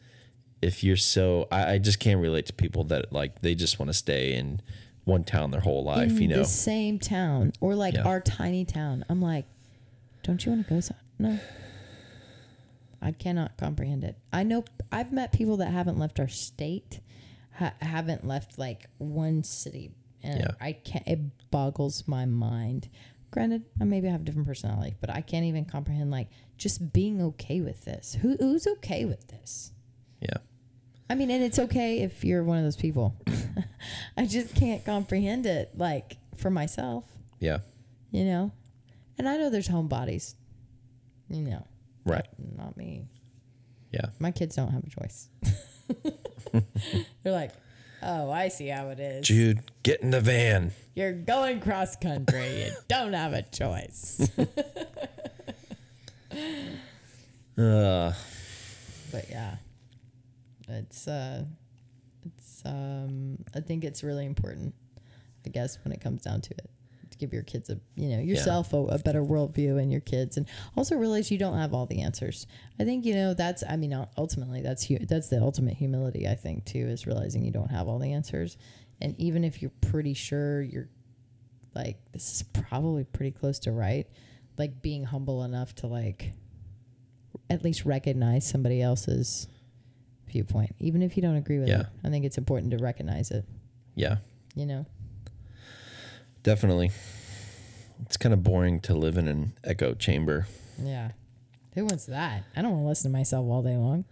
if 0.65 0.83
you're 0.83 0.97
so 0.97 1.47
I, 1.51 1.73
I 1.73 1.77
just 1.77 1.99
can't 1.99 2.19
relate 2.19 2.45
to 2.47 2.53
people 2.53 2.83
that 2.85 3.13
like 3.13 3.41
they 3.41 3.55
just 3.55 3.79
want 3.79 3.89
to 3.89 3.93
stay 3.93 4.33
in 4.33 4.61
one 5.05 5.23
town 5.23 5.51
their 5.51 5.61
whole 5.61 5.83
life 5.83 6.09
in 6.11 6.21
you 6.23 6.27
know 6.29 6.37
the 6.39 6.45
same 6.45 6.97
town 6.99 7.53
or 7.61 7.75
like 7.75 7.93
Yeah. 7.93 8.03
our 8.09 8.19
tiny 8.19 8.65
town. 8.65 9.05
I'm 9.09 9.21
like, 9.21 9.45
don't 10.23 10.43
you 10.45 10.51
want 10.51 10.67
to 10.67 10.73
go? 10.73 10.79
So- 10.79 10.95
no. 11.19 11.39
I 13.01 13.11
cannot 13.11 13.57
comprehend 13.57 14.03
it. 14.03 14.17
I 14.33 14.43
know 14.43 14.63
I've 14.91 15.11
met 15.11 15.31
people 15.31 15.57
that 15.57 15.71
haven't 15.71 15.99
left 15.99 16.19
our 16.19 16.27
state. 16.27 16.99
ha- 17.53 17.73
haven't 17.81 18.25
left 18.27 18.57
like 18.57 18.87
one 18.97 19.43
city, 19.43 19.91
and 20.23 20.39
Yeah. 20.39 20.51
I 20.59 20.73
can't. 20.73 21.07
It 21.07 21.51
boggles 21.51 22.05
my 22.07 22.25
mind. 22.25 22.89
Granted, 23.31 23.63
I 23.79 23.83
maybe 23.85 24.07
have 24.09 24.21
a 24.21 24.23
different 24.23 24.47
personality, 24.47 24.95
but 24.99 25.09
I 25.09 25.21
can't 25.21 25.45
even 25.45 25.63
comprehend 25.65 26.09
like 26.11 26.27
just 26.57 26.91
being 26.93 27.21
okay 27.21 27.61
with 27.61 27.85
this. 27.85 28.17
Who 28.21 28.35
who's 28.39 28.65
okay 28.67 29.05
with 29.05 29.27
this? 29.27 29.71
Yeah. 30.19 30.37
I 31.09 31.15
mean, 31.15 31.29
and 31.29 31.43
it's 31.43 31.59
okay 31.59 31.99
if 31.99 32.23
you're 32.23 32.43
one 32.43 32.57
of 32.57 32.63
those 32.63 32.75
people. 32.77 33.15
I 34.17 34.25
just 34.25 34.55
can't 34.55 34.83
comprehend 34.83 35.45
it, 35.45 35.71
like 35.77 36.17
for 36.35 36.49
myself, 36.49 37.05
Yeah. 37.39 37.59
you 38.11 38.25
know. 38.25 38.51
And 39.17 39.29
I 39.29 39.37
know 39.37 39.49
there's 39.49 39.67
homebodies, 39.69 40.33
you 41.29 41.41
know, 41.43 41.65
Right. 42.05 42.25
not 42.57 42.75
me. 42.75 43.05
Yeah. 43.91 44.07
My 44.19 44.31
kids 44.31 44.55
don't 44.55 44.71
have 44.71 44.83
a 44.83 44.89
choice. 44.89 45.29
They're 47.23 47.31
like, 47.33 47.51
oh, 48.01 48.29
I 48.31 48.47
see 48.49 48.67
how 48.67 48.89
it 48.89 48.99
is. 48.99 49.27
Jude, 49.27 49.61
get 49.83 50.01
in 50.01 50.09
the 50.11 50.21
van. 50.21 50.71
You're 50.95 51.13
going 51.13 51.59
cross 51.61 51.95
country. 51.95 52.65
you 52.65 52.71
don't 52.89 53.13
have 53.13 53.33
a 53.33 53.43
choice. 53.43 54.27
Uh, 57.57 58.13
but 59.11 59.29
yeah, 59.29 59.55
it's 60.75 61.07
uh, 61.07 61.45
it's 62.25 62.61
um, 62.65 63.37
I 63.55 63.59
think 63.59 63.83
it's 63.83 64.03
really 64.03 64.25
important. 64.25 64.73
I 65.45 65.49
guess 65.49 65.77
when 65.83 65.91
it 65.91 66.01
comes 66.01 66.23
down 66.23 66.41
to 66.41 66.51
it, 66.51 66.69
to 67.11 67.17
give 67.17 67.33
your 67.33 67.43
kids 67.43 67.69
a 67.69 67.79
you 67.95 68.09
know 68.09 68.19
yourself 68.19 68.73
a, 68.73 68.77
a 68.77 68.99
better 68.99 69.21
worldview 69.21 69.81
and 69.81 69.91
your 69.91 70.01
kids, 70.01 70.37
and 70.37 70.47
also 70.75 70.95
realize 70.95 71.31
you 71.31 71.37
don't 71.37 71.57
have 71.57 71.73
all 71.73 71.85
the 71.85 72.01
answers. 72.01 72.47
I 72.79 72.83
think 72.83 73.05
you 73.05 73.15
know 73.15 73.33
that's 73.33 73.63
I 73.67 73.75
mean 73.75 73.93
ultimately 74.17 74.61
that's 74.61 74.85
hu- 74.85 75.05
that's 75.05 75.29
the 75.29 75.41
ultimate 75.41 75.75
humility. 75.75 76.27
I 76.27 76.35
think 76.35 76.65
too 76.65 76.87
is 76.87 77.07
realizing 77.07 77.43
you 77.43 77.51
don't 77.51 77.71
have 77.71 77.87
all 77.87 77.99
the 77.99 78.13
answers, 78.13 78.57
and 79.01 79.17
even 79.19 79.43
if 79.43 79.61
you're 79.61 79.71
pretty 79.81 80.13
sure 80.13 80.61
you're 80.61 80.89
like 81.73 81.97
this 82.11 82.31
is 82.33 82.43
probably 82.43 83.03
pretty 83.03 83.31
close 83.31 83.59
to 83.59 83.71
right, 83.71 84.07
like 84.57 84.81
being 84.81 85.05
humble 85.05 85.43
enough 85.43 85.75
to 85.75 85.87
like 85.87 86.33
at 87.49 87.63
least 87.63 87.85
recognize 87.85 88.47
somebody 88.47 88.81
else's 88.81 89.47
viewpoint, 90.27 90.75
even 90.79 91.01
if 91.01 91.15
you 91.15 91.21
don't 91.21 91.35
agree 91.35 91.59
with 91.59 91.67
Yeah. 91.69 91.81
it. 91.81 91.85
I 92.03 92.09
think 92.09 92.25
it's 92.25 92.37
important 92.37 92.71
to 92.71 92.77
recognize 92.77 93.31
it. 93.31 93.45
yeah, 93.95 94.17
You 94.55 94.65
know, 94.65 94.85
definitely. 96.43 96.91
It's 98.01 98.17
kind 98.17 98.33
of 98.33 98.43
boring 98.43 98.79
to 98.81 98.93
live 98.93 99.17
in 99.17 99.27
an 99.27 99.53
echo 99.63 99.93
chamber. 99.93 100.47
yeah. 100.81 101.11
Who 101.75 101.85
wants 101.85 102.05
that? 102.05 102.43
I 102.55 102.61
don't 102.61 102.71
want 102.71 102.83
to 102.83 102.87
listen 102.87 103.11
to 103.11 103.17
myself 103.17 103.45
all 103.49 103.61
day 103.61 103.75
long. 103.75 104.05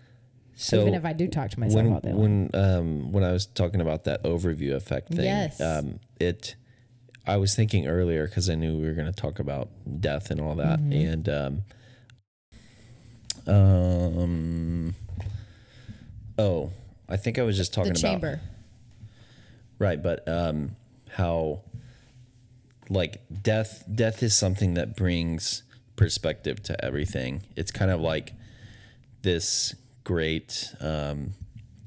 So 0.56 0.82
even 0.82 0.94
if 0.96 1.06
I 1.06 1.14
do 1.14 1.28
talk 1.28 1.50
to 1.52 1.60
myself 1.60 1.76
when 1.84 1.94
all 1.94 2.00
day 2.02 2.12
long. 2.12 2.22
when 2.22 2.50
um 2.54 3.12
when 3.14 3.24
I 3.24 3.32
was 3.32 3.46
talking 3.48 3.80
about 3.82 4.04
that 4.04 4.22
overview 4.24 4.74
effect 4.76 5.08
thing, 5.14 5.24
Yes. 5.26 5.60
um, 5.62 6.00
it 6.20 6.56
I 7.26 7.38
was 7.38 7.56
thinking 7.56 7.88
earlier 7.88 8.28
because 8.28 8.50
I 8.50 8.56
knew 8.56 8.78
we 8.78 8.86
were 8.86 8.94
going 8.94 9.08
to 9.12 9.14
talk 9.14 9.40
about 9.40 9.70
death 10.02 10.30
and 10.30 10.42
all 10.42 10.56
that, 10.56 10.80
Mm-hmm. 10.80 10.92
and 10.94 11.30
um, 11.30 11.64
um, 13.48 14.96
oh, 16.38 16.72
I 17.10 17.18
think 17.18 17.38
I 17.40 17.44
was 17.44 17.58
just 17.58 17.72
The 17.72 17.76
talking 17.76 17.92
about 17.92 18.00
chamber. 18.02 18.42
right, 19.80 20.02
but 20.02 20.28
um, 20.28 20.76
how 21.12 21.62
like 22.90 23.22
death 23.42 23.84
death 23.94 24.22
is 24.24 24.36
something 24.36 24.74
that 24.76 24.96
brings 24.96 25.64
perspective 25.96 26.62
to 26.64 26.84
everything. 26.86 27.44
It's 27.56 27.72
kind 27.72 27.92
of 27.92 28.02
like 28.02 28.34
this 29.22 29.74
great 30.04 30.74
um, 30.82 31.34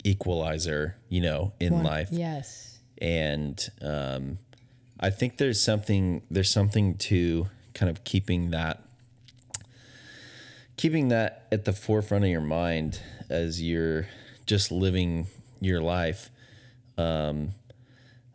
equalizer, 0.04 0.96
you 1.08 1.20
know, 1.20 1.52
in 1.60 1.74
One- 1.74 1.84
life 1.84 2.08
Yes. 2.10 2.78
and 2.98 3.68
um, 3.82 4.38
I 4.98 5.10
think 5.10 5.36
there's 5.36 5.60
something 5.60 6.22
there's 6.30 6.50
something 6.50 6.94
to 6.96 7.48
kind 7.74 7.90
of 7.90 8.04
keeping 8.04 8.50
that 8.52 8.82
keeping 10.76 11.08
that 11.08 11.46
at 11.52 11.64
the 11.64 11.72
forefront 11.72 12.24
of 12.24 12.30
your 12.30 12.40
mind 12.40 13.00
as 13.28 13.62
you're 13.62 14.06
just 14.46 14.70
living 14.72 15.26
your 15.60 15.80
life. 15.80 16.30
Um, 16.98 17.50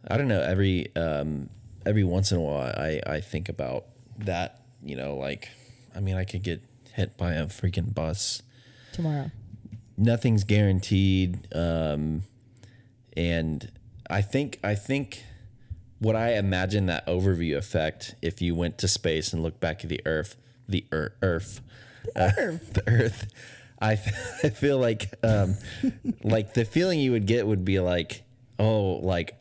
I 0.09 0.17
don't 0.17 0.27
know 0.27 0.41
every 0.41 0.93
um, 0.95 1.49
every 1.85 2.03
once 2.03 2.31
in 2.31 2.37
a 2.37 2.41
while 2.41 2.73
I 2.77 3.01
I 3.05 3.21
think 3.21 3.49
about 3.49 3.85
that. 4.19 4.61
You 4.83 4.95
know, 4.95 5.15
like 5.15 5.49
I 5.95 5.99
mean, 5.99 6.15
I 6.15 6.23
could 6.23 6.43
get 6.43 6.61
hit 6.93 7.17
by 7.17 7.33
a 7.33 7.45
freaking 7.45 7.93
bus 7.93 8.41
Tomorrow. 8.91 9.31
nothing's 9.97 10.43
guaranteed 10.43 11.47
um 11.55 12.23
and 13.15 13.71
i 14.09 14.21
think 14.21 14.59
i 14.61 14.75
think 14.75 15.23
what 15.99 16.15
i 16.17 16.33
imagine 16.33 16.87
that 16.87 17.05
overview 17.07 17.55
effect 17.55 18.15
if 18.21 18.41
you 18.41 18.53
went 18.53 18.77
to 18.77 18.89
space 18.89 19.31
and 19.31 19.41
looked 19.41 19.61
back 19.61 19.83
at 19.85 19.89
the 19.89 20.01
earth 20.05 20.35
the 20.67 20.85
earth 20.91 21.13
earth 21.21 21.61
uh, 22.15 22.29
the 22.73 22.83
earth 22.87 23.27
I, 23.81 23.93
I 24.43 24.49
feel 24.49 24.77
like 24.77 25.13
um 25.23 25.55
like 26.23 26.53
the 26.53 26.65
feeling 26.65 26.99
you 26.99 27.11
would 27.11 27.25
get 27.25 27.47
would 27.47 27.65
be 27.65 27.79
like 27.79 28.23
oh 28.59 28.99
like 29.01 29.35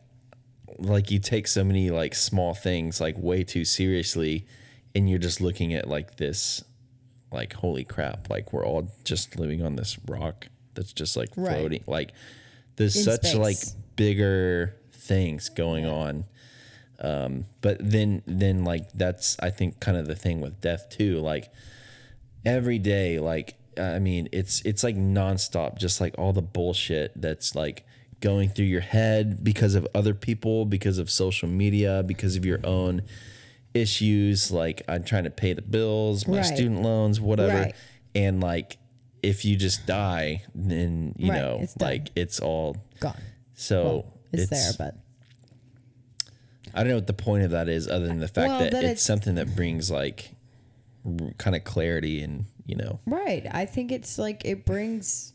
like 0.79 1.11
you 1.11 1.19
take 1.19 1.47
so 1.47 1.63
many 1.63 1.91
like 1.91 2.15
small 2.15 2.55
things 2.55 3.01
like 3.01 3.17
way 3.19 3.45
too 3.45 3.65
seriously 3.65 4.47
and 4.95 5.09
you're 5.11 5.19
just 5.19 5.41
looking 5.41 5.75
at 5.75 5.89
like 5.89 6.17
this 6.17 6.65
like 7.31 7.53
holy 7.53 7.85
crap 7.85 8.31
like 8.31 8.53
we're 8.53 8.65
all 8.65 8.91
just 9.05 9.39
living 9.39 9.63
on 9.63 9.77
this 9.77 9.99
rock 10.09 10.47
that's 10.75 10.93
just 10.93 11.17
like 11.17 11.29
Right. 11.37 11.53
floating 11.59 11.85
like 11.87 12.13
there's 12.77 12.97
In 12.97 13.03
such 13.05 13.35
like 13.35 13.59
bigger 13.97 14.75
things 14.93 15.49
going 15.51 15.85
on. 15.87 16.25
Um 16.99 17.45
but 17.61 17.77
then 17.81 18.23
then 18.27 18.65
like 18.65 18.91
that's 18.93 19.37
i 19.41 19.51
think 19.51 19.81
kind 19.81 19.97
of 19.97 20.07
the 20.07 20.15
thing 20.15 20.41
with 20.41 20.61
death 20.61 20.89
too 20.91 21.19
like 21.21 21.51
every 22.45 22.79
day 22.79 23.19
like 23.19 23.55
i 23.81 23.99
mean 23.99 24.29
it's 24.33 24.61
it's 24.63 24.83
like 24.85 24.97
nonstop 24.97 25.79
just 25.79 26.01
like 26.01 26.15
all 26.19 26.33
the 26.33 26.43
bullshit 26.43 27.13
that's 27.21 27.55
like 27.55 27.85
going 28.21 28.49
through 28.51 28.67
your 28.67 28.81
head 28.83 29.43
because 29.43 29.75
of 29.75 29.87
other 29.95 30.13
people 30.15 30.65
because 30.67 30.99
of 30.99 31.11
social 31.11 31.49
media 31.49 32.03
because 32.07 32.37
of 32.37 32.45
your 32.45 32.61
own 32.65 33.03
issues 33.73 34.51
like 34.51 34.83
i'm 34.89 35.03
trying 35.05 35.25
to 35.25 35.31
pay 35.31 35.53
the 35.53 35.63
bills 35.63 36.27
my 36.27 36.39
Right. 36.39 36.45
student 36.47 36.83
loans 36.83 37.21
whatever 37.21 37.55
Right. 37.63 37.75
and 38.15 38.41
like 38.43 38.77
if 39.23 39.45
you 39.45 39.57
just 39.57 39.87
die 39.87 40.43
then 40.55 41.15
you 41.19 41.31
Right, 41.31 41.41
know 41.41 41.59
it's 41.63 41.77
like 41.81 42.11
it's 42.17 42.41
all 42.41 42.77
Gone. 43.01 43.17
so 43.55 44.07
It's, 44.33 44.51
there, 44.51 44.73
but 44.79 44.97
I 46.75 46.81
don't 46.81 46.89
know 46.91 46.95
what 46.97 47.07
the 47.09 47.13
point 47.13 47.43
of 47.43 47.51
that 47.51 47.69
is, 47.69 47.89
other 47.89 48.07
than 48.07 48.21
the 48.21 48.29
fact 48.29 48.49
Well, 48.49 48.59
that, 48.61 48.71
that 48.73 48.79
it's, 48.85 48.91
it's- 48.93 49.03
something 49.03 49.35
that 49.35 49.57
brings 49.57 49.91
like 49.91 50.31
kind 51.39 51.57
of 51.57 51.65
clarity 51.65 52.23
and 52.23 52.45
you 52.71 52.77
know, 52.77 53.01
right. 53.05 53.45
I 53.51 53.67
think 53.67 53.91
it's 53.91 54.17
like 54.17 54.45
it 54.45 54.65
brings. 54.65 55.35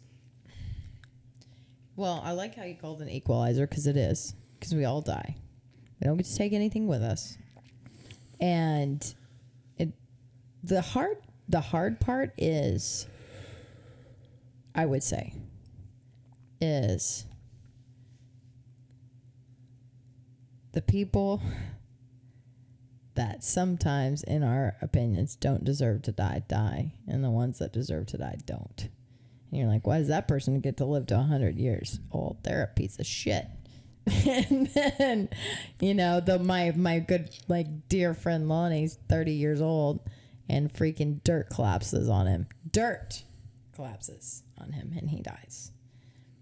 Well, 1.97 2.21
I 2.23 2.31
like 2.31 2.55
how 2.55 2.63
you 2.63 2.75
called 2.75 3.01
an 3.01 3.09
equalizer 3.09 3.67
because 3.67 3.87
it 3.87 3.97
is 3.97 4.33
because 4.57 4.73
we 4.73 4.85
all 4.85 5.01
die. 5.01 5.35
We 5.99 6.05
don't 6.05 6.15
get 6.15 6.27
to 6.27 6.35
take 6.37 6.53
anything 6.53 6.87
with 6.87 7.01
us, 7.01 7.37
and 8.39 9.13
it 9.77 9.89
the 10.63 10.81
hard 10.81 11.17
the 11.49 11.59
hard 11.59 11.99
part 11.99 12.31
is. 12.37 13.05
I 14.73 14.85
would 14.85 15.03
say. 15.03 15.33
Is 16.61 17.25
the 20.71 20.81
people 20.81 21.41
that 23.15 23.43
sometimes, 23.43 24.23
in 24.23 24.43
our 24.43 24.75
opinions, 24.81 25.35
don't 25.35 25.63
deserve 25.63 26.03
to 26.03 26.11
die, 26.11 26.43
die, 26.47 26.93
and 27.07 27.23
the 27.23 27.29
ones 27.29 27.59
that 27.59 27.73
deserve 27.73 28.07
to 28.07 28.17
die 28.17 28.37
don't. 28.45 28.89
And 29.51 29.59
you're 29.59 29.69
like, 29.69 29.87
why 29.87 29.99
does 29.99 30.09
that 30.09 30.27
person 30.27 30.59
get 30.59 30.77
to 30.77 30.85
live 30.85 31.07
to 31.07 31.15
100 31.15 31.57
years? 31.57 31.99
Oh, 32.13 32.37
they're 32.43 32.63
a 32.63 32.67
piece 32.67 32.99
of 32.99 33.05
shit. 33.05 33.47
and 34.25 34.67
then, 34.67 35.29
you 35.79 35.95
know, 35.95 36.19
the 36.19 36.37
my 36.37 36.71
my 36.75 36.99
good 36.99 37.29
like 37.47 37.89
dear 37.89 38.13
friend 38.13 38.47
Lonnie's 38.47 38.99
30 39.09 39.31
years 39.31 39.61
old, 39.61 39.99
and 40.47 40.71
freaking 40.71 41.23
dirt 41.23 41.49
collapses 41.49 42.07
on 42.07 42.27
him. 42.27 42.47
Dirt 42.69 43.23
collapses 43.73 44.43
on 44.59 44.73
him, 44.73 44.93
and 44.95 45.09
he 45.09 45.21
dies. 45.21 45.71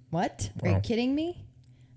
What? 0.09 0.51
Are 0.61 0.69
you 0.69 0.79
kidding 0.81 1.15
me? 1.15 1.45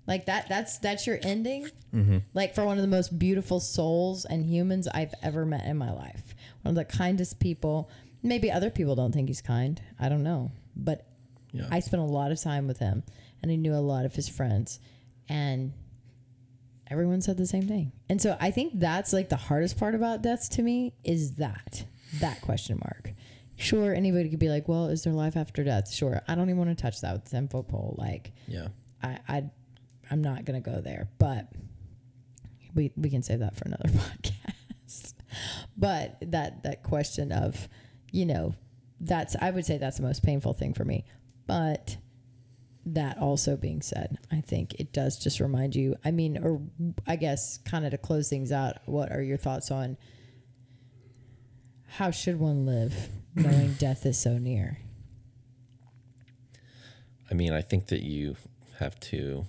Like 0.07 0.25
that? 0.27 0.47
That's 0.47 0.77
that's 0.79 1.05
your 1.05 1.19
ending 1.21 1.69
mm-hmm. 1.93 2.19
like 2.33 2.55
for 2.55 2.65
one 2.65 2.77
of 2.77 2.81
the 2.81 2.87
most 2.87 3.19
beautiful 3.19 3.59
souls 3.59 4.25
and 4.25 4.45
humans 4.45 4.87
I've 4.87 5.13
ever 5.21 5.45
met 5.45 5.65
in 5.65 5.77
my 5.77 5.91
life. 5.91 6.33
One 6.61 6.71
of 6.71 6.75
the 6.75 6.85
kindest 6.85 7.39
people. 7.39 7.89
Maybe 8.23 8.51
other 8.51 8.69
people 8.69 8.95
don't 8.95 9.11
think 9.11 9.27
he's 9.27 9.41
kind. 9.41 9.79
I 9.99 10.09
don't 10.09 10.23
know. 10.23 10.51
But 10.75 11.05
Yeah. 11.51 11.67
I 11.69 11.81
spent 11.81 12.01
a 12.01 12.05
lot 12.05 12.31
of 12.31 12.41
time 12.41 12.67
with 12.67 12.79
him 12.79 13.03
and 13.41 13.51
he 13.51 13.57
knew 13.57 13.73
a 13.73 13.77
lot 13.77 14.05
of 14.05 14.15
his 14.15 14.27
friends 14.27 14.79
and 15.29 15.73
everyone 16.89 17.21
said 17.21 17.37
the 17.37 17.45
same 17.45 17.67
thing. 17.67 17.91
And 18.09 18.21
so 18.21 18.37
I 18.39 18.51
think 18.51 18.79
that's 18.79 19.13
like 19.13 19.29
the 19.29 19.35
hardest 19.35 19.77
part 19.77 19.93
about 19.95 20.21
deaths 20.21 20.49
to 20.49 20.61
me 20.61 20.93
is 21.03 21.35
that 21.35 21.85
that 22.19 22.41
question 22.41 22.79
mark. 22.79 23.13
Sure, 23.57 23.93
anybody 23.93 24.29
could 24.29 24.39
be 24.39 24.49
like, 24.49 24.67
"Well, 24.67 24.87
is 24.87 25.03
there 25.03 25.13
life 25.13 25.35
after 25.35 25.63
death?" 25.63 25.91
Sure, 25.91 26.21
I 26.27 26.35
don't 26.35 26.49
even 26.49 26.57
want 26.59 26.77
to 26.77 26.81
touch 26.81 27.01
that 27.01 27.13
with 27.13 27.29
ten 27.29 27.47
foot 27.47 27.67
pole. 27.67 27.95
Like, 27.97 28.31
yeah, 28.47 28.67
I, 29.01 29.19
I 29.27 29.43
I'm 30.09 30.21
not 30.21 30.45
gonna 30.45 30.61
go 30.61 30.81
there, 30.81 31.09
but 31.17 31.47
we 32.73 32.91
we 32.95 33.09
can 33.09 33.23
save 33.23 33.39
that 33.39 33.55
for 33.55 33.65
another 33.65 33.89
podcast. 33.89 35.13
but 35.77 36.17
that 36.21 36.63
that 36.63 36.83
question 36.83 37.31
of, 37.31 37.67
you 38.11 38.25
know, 38.25 38.53
that's 38.99 39.35
I 39.39 39.51
would 39.51 39.65
say 39.65 39.77
that's 39.77 39.97
the 39.97 40.03
most 40.03 40.23
painful 40.23 40.53
thing 40.53 40.73
for 40.73 40.85
me. 40.85 41.05
But 41.45 41.97
that 42.85 43.17
also 43.17 43.57
being 43.57 43.81
said, 43.81 44.17
I 44.31 44.41
think 44.41 44.75
it 44.75 44.93
does 44.93 45.17
just 45.17 45.39
remind 45.39 45.75
you. 45.75 45.95
I 46.05 46.11
mean, 46.11 46.37
or 46.37 46.61
I 47.05 47.17
guess 47.17 47.57
kind 47.59 47.85
of 47.85 47.91
to 47.91 47.97
close 47.97 48.29
things 48.29 48.51
out, 48.51 48.77
what 48.85 49.11
are 49.11 49.21
your 49.21 49.37
thoughts 49.37 49.71
on 49.71 49.97
how 51.87 52.11
should 52.11 52.39
one 52.39 52.65
live 52.65 53.09
knowing 53.35 53.73
death 53.73 54.05
is 54.05 54.17
so 54.17 54.37
near? 54.37 54.79
I 57.29 57.33
mean, 57.33 57.51
I 57.51 57.61
think 57.61 57.87
that 57.87 58.03
you 58.03 58.37
have 58.79 58.99
to. 59.01 59.45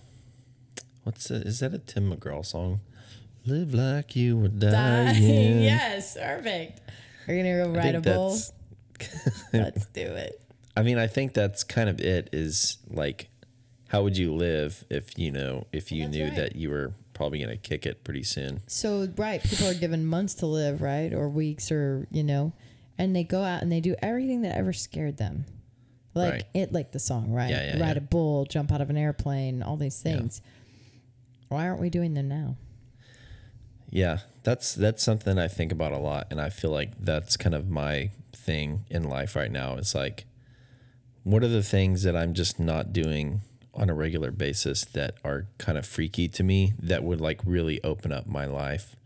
What's? 1.09 1.31
Is 1.31 1.61
that 1.61 1.73
a 1.73 1.79
Tim 1.79 2.13
McGraw 2.13 2.45
song? 2.45 2.81
Live 3.47 3.73
like 3.73 4.15
you 4.15 4.37
were 4.37 4.49
dying. 4.49 5.63
yes, 5.63 6.19
perfect. 6.21 6.83
Are 7.27 7.33
you 7.33 7.43
gonna 7.43 7.65
go 7.65 7.81
I 7.81 7.83
ride 7.83 7.95
a 7.95 8.01
bull? 8.03 8.37
Let's 9.55 9.87
do 9.87 10.03
it. 10.03 10.39
I 10.77 10.83
mean, 10.83 10.99
I 10.99 11.07
think 11.07 11.33
that's 11.33 11.65
kind 11.65 11.89
of 11.89 11.99
it. 11.99 12.29
Is 12.35 12.77
like, 12.91 13.31
how 13.89 14.03
would 14.03 14.19
you 14.19 14.35
live 14.35 14.85
if 14.91 15.19
you 15.19 15.31
know 15.31 15.67
if 15.73 15.91
you 15.91 16.03
That's 16.03 16.15
knew 16.15 16.25
right. 16.25 16.37
that 16.37 16.57
you 16.57 16.69
were 16.69 16.93
probably 17.15 17.39
gonna 17.41 17.57
kick 17.57 17.87
it 17.87 18.05
pretty 18.05 18.23
soon? 18.23 18.61
So 18.67 19.09
right, 19.17 19.43
people 19.43 19.67
are 19.69 19.73
given 19.75 20.05
months 20.05 20.35
to 20.35 20.47
live, 20.47 20.83
right, 20.83 21.15
or 21.15 21.31
weeks, 21.31 21.73
or 21.73 22.07
you 22.11 22.23
know, 22.23 22.53
and 22.99 23.17
they 23.17 23.25
go 23.25 23.43
out 23.45 23.63
and 23.63 23.73
they 23.73 23.81
do 23.81 23.95
everything 24.03 24.43
that 24.43 24.59
ever 24.59 24.75
scared 24.75 25.17
them, 25.17 25.47
like 26.13 26.33
Right. 26.33 26.45
it, 26.53 26.73
like 26.75 26.93
the 26.93 26.99
song, 27.01 27.33
right? 27.33 27.49
Yeah, 27.49 27.77
yeah, 27.77 27.81
Ride 27.83 27.93
yeah. 27.97 27.97
a 27.97 28.01
bull, 28.03 28.45
jump 28.45 28.73
out 28.73 28.83
of 28.83 28.91
an 28.91 28.99
airplane, 28.99 29.63
all 29.63 29.79
these 29.79 30.03
things. 30.03 30.43
Why 31.49 31.67
aren't 31.67 31.81
we 31.81 31.91
doing 31.91 32.15
them 32.15 32.29
now? 32.29 32.57
Yeah, 33.91 34.19
that's 34.43 34.75
that's 34.75 35.03
something 35.03 35.39
I 35.39 35.49
think 35.49 35.73
about 35.73 35.93
a 35.93 35.99
lot, 35.99 36.27
and 36.31 36.41
I 36.41 36.51
feel 36.51 36.71
like 36.71 36.93
that's 36.99 37.37
kind 37.37 37.55
of 37.55 37.69
my 37.69 38.11
thing 38.33 38.85
in 38.91 39.05
life 39.05 39.35
right 39.35 39.51
now. 39.51 39.75
Is 39.75 39.95
like, 39.95 40.27
what 41.25 41.43
are 41.43 41.49
the 41.49 41.63
things 41.63 42.03
that 42.03 42.15
I'm 42.17 42.35
just 42.35 42.61
not 42.61 42.93
doing 42.93 43.41
on 43.75 43.89
a 43.89 43.95
regular 43.95 44.31
basis 44.31 44.85
that 44.85 45.17
are 45.25 45.47
kind 45.57 45.79
of 45.79 45.87
freaky 45.87 46.29
to 46.29 46.43
me 46.43 46.75
that 46.79 47.05
would 47.05 47.21
like 47.21 47.41
really 47.45 47.83
open 47.85 48.13
up 48.13 48.27
my 48.27 48.45
life 48.45 48.97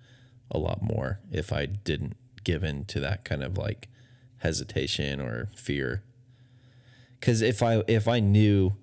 a 0.51 0.59
lot 0.59 0.83
more 0.83 1.21
if 1.31 1.53
I 1.53 1.67
didn't 1.67 2.17
give 2.43 2.65
in 2.65 2.85
to 2.87 2.99
that 3.01 3.25
kind 3.25 3.43
of 3.43 3.59
like 3.59 3.89
hesitation 4.39 5.21
or 5.21 5.51
fear. 5.55 6.03
Because 7.21 7.43
if 7.43 7.63
I 7.63 7.83
if 7.87 8.09
I 8.09 8.19
knew 8.19 8.75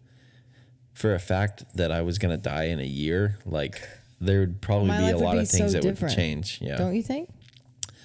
for 0.99 1.13
a 1.15 1.19
fact 1.19 1.63
that 1.76 1.91
I 1.91 2.01
was 2.01 2.17
gonna 2.17 2.38
die 2.38 2.65
in 2.65 2.80
a 2.80 2.91
year, 3.03 3.38
like 3.45 3.76
there 4.19 4.41
would 4.41 4.59
probably 4.61 4.89
My 4.89 4.99
be 4.99 5.09
a 5.11 5.17
lot 5.17 5.34
be 5.34 5.39
of 5.39 5.49
things 5.49 5.71
so 5.71 5.77
that 5.77 5.81
different. 5.81 6.11
would 6.13 6.15
change. 6.23 6.59
Yeah. 6.61 6.77
Don't 6.77 6.93
you 6.95 7.03
think? 7.03 7.30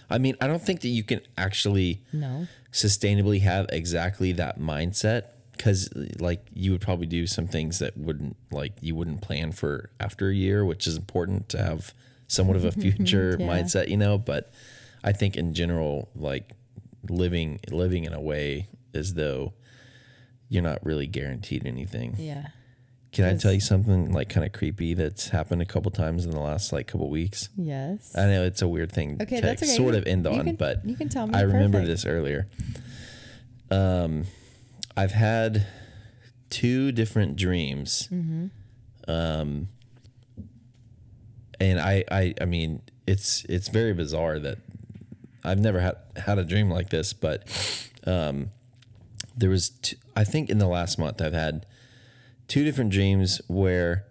I 0.08 0.18
mean, 0.18 0.36
I 0.40 0.46
don't 0.46 0.62
think 0.62 0.80
that 0.82 0.88
you 0.98 1.02
can 1.02 1.20
actually 1.36 2.02
No. 2.12 2.46
sustainably 2.72 3.40
have 3.40 3.66
exactly 3.70 4.30
that 4.32 4.60
mindset 4.60 5.22
because 5.52 5.88
like 6.20 6.46
you 6.52 6.70
would 6.72 6.80
probably 6.82 7.06
do 7.06 7.26
some 7.26 7.48
things 7.48 7.78
that 7.80 7.96
wouldn't 7.96 8.36
like 8.52 8.72
you 8.80 8.94
wouldn't 8.94 9.22
plan 9.22 9.50
for 9.52 9.90
after 10.00 10.28
a 10.28 10.34
year 10.34 10.64
which 10.64 10.86
is 10.86 10.96
important 10.96 11.48
to 11.48 11.58
have 11.62 11.94
somewhat 12.28 12.56
of 12.56 12.64
a 12.64 12.72
future 12.84 13.36
Yeah. 13.38 13.46
mindset 13.46 13.86
you 13.88 13.96
know 13.96 14.18
but 14.18 14.52
i 15.04 15.12
think 15.12 15.36
in 15.36 15.54
general 15.54 16.08
like 16.16 16.50
living 17.08 17.60
living 17.70 18.02
in 18.04 18.12
a 18.12 18.20
way 18.20 18.66
as 18.94 19.14
though 19.14 19.52
you're 20.48 20.62
not 20.70 20.84
really 20.84 21.06
guaranteed 21.06 21.64
anything 21.66 22.16
Yeah. 22.18 22.48
Can 23.14 23.24
i 23.24 23.34
tell 23.36 23.52
you 23.52 23.60
something 23.60 24.12
like 24.12 24.28
kind 24.28 24.44
of 24.44 24.52
creepy 24.52 24.92
that's 24.92 25.28
happened 25.28 25.62
a 25.62 25.64
couple 25.64 25.90
times 25.90 26.24
in 26.26 26.30
the 26.32 26.40
last 26.40 26.72
like 26.72 26.86
couple 26.86 27.08
weeks 27.08 27.48
Yes. 27.56 28.12
i 28.16 28.26
know 28.26 28.42
it's 28.44 28.60
a 28.60 28.68
weird 28.68 28.92
thing 28.92 29.16
Okay, 29.22 29.36
to 29.36 29.42
that's 29.42 29.62
okay. 29.62 29.72
sort 29.74 29.94
You- 29.94 30.00
of 30.00 30.06
end 30.06 30.26
on 30.26 30.44
can- 30.44 30.56
but 30.56 30.84
you 30.84 30.96
can 30.96 31.08
tell 31.08 31.26
me. 31.26 31.34
I 31.34 31.40
remember 31.42 31.78
Perfect. 31.78 31.88
this 31.88 32.04
earlier. 32.06 32.46
Um, 33.70 34.24
I've 34.96 35.12
had 35.12 35.66
two 36.50 36.92
different 36.92 37.34
dreams. 37.36 38.08
Mm-hmm. 38.12 38.46
Um, 39.10 39.68
and 41.60 41.80
I, 41.80 42.04
I, 42.10 42.34
I 42.40 42.44
mean, 42.44 42.82
it's 43.06 43.44
it's 43.48 43.68
very 43.68 43.92
bizarre 43.94 44.38
that 44.38 44.58
I've 45.42 45.58
never 45.60 45.80
had 45.80 45.96
had 46.16 46.38
a 46.38 46.44
dream 46.44 46.70
like 46.70 46.90
this, 46.90 47.12
but 47.12 47.46
um, 48.06 48.50
there 49.36 49.50
was, 49.50 49.70
t- 49.70 49.96
I 50.16 50.24
think, 50.24 50.50
in 50.50 50.58
the 50.58 50.66
last 50.68 50.98
month, 50.98 51.20
I've 51.20 51.32
had 51.32 51.66
two 52.54 52.62
different 52.62 52.92
dreams 52.92 53.40
where 53.48 54.04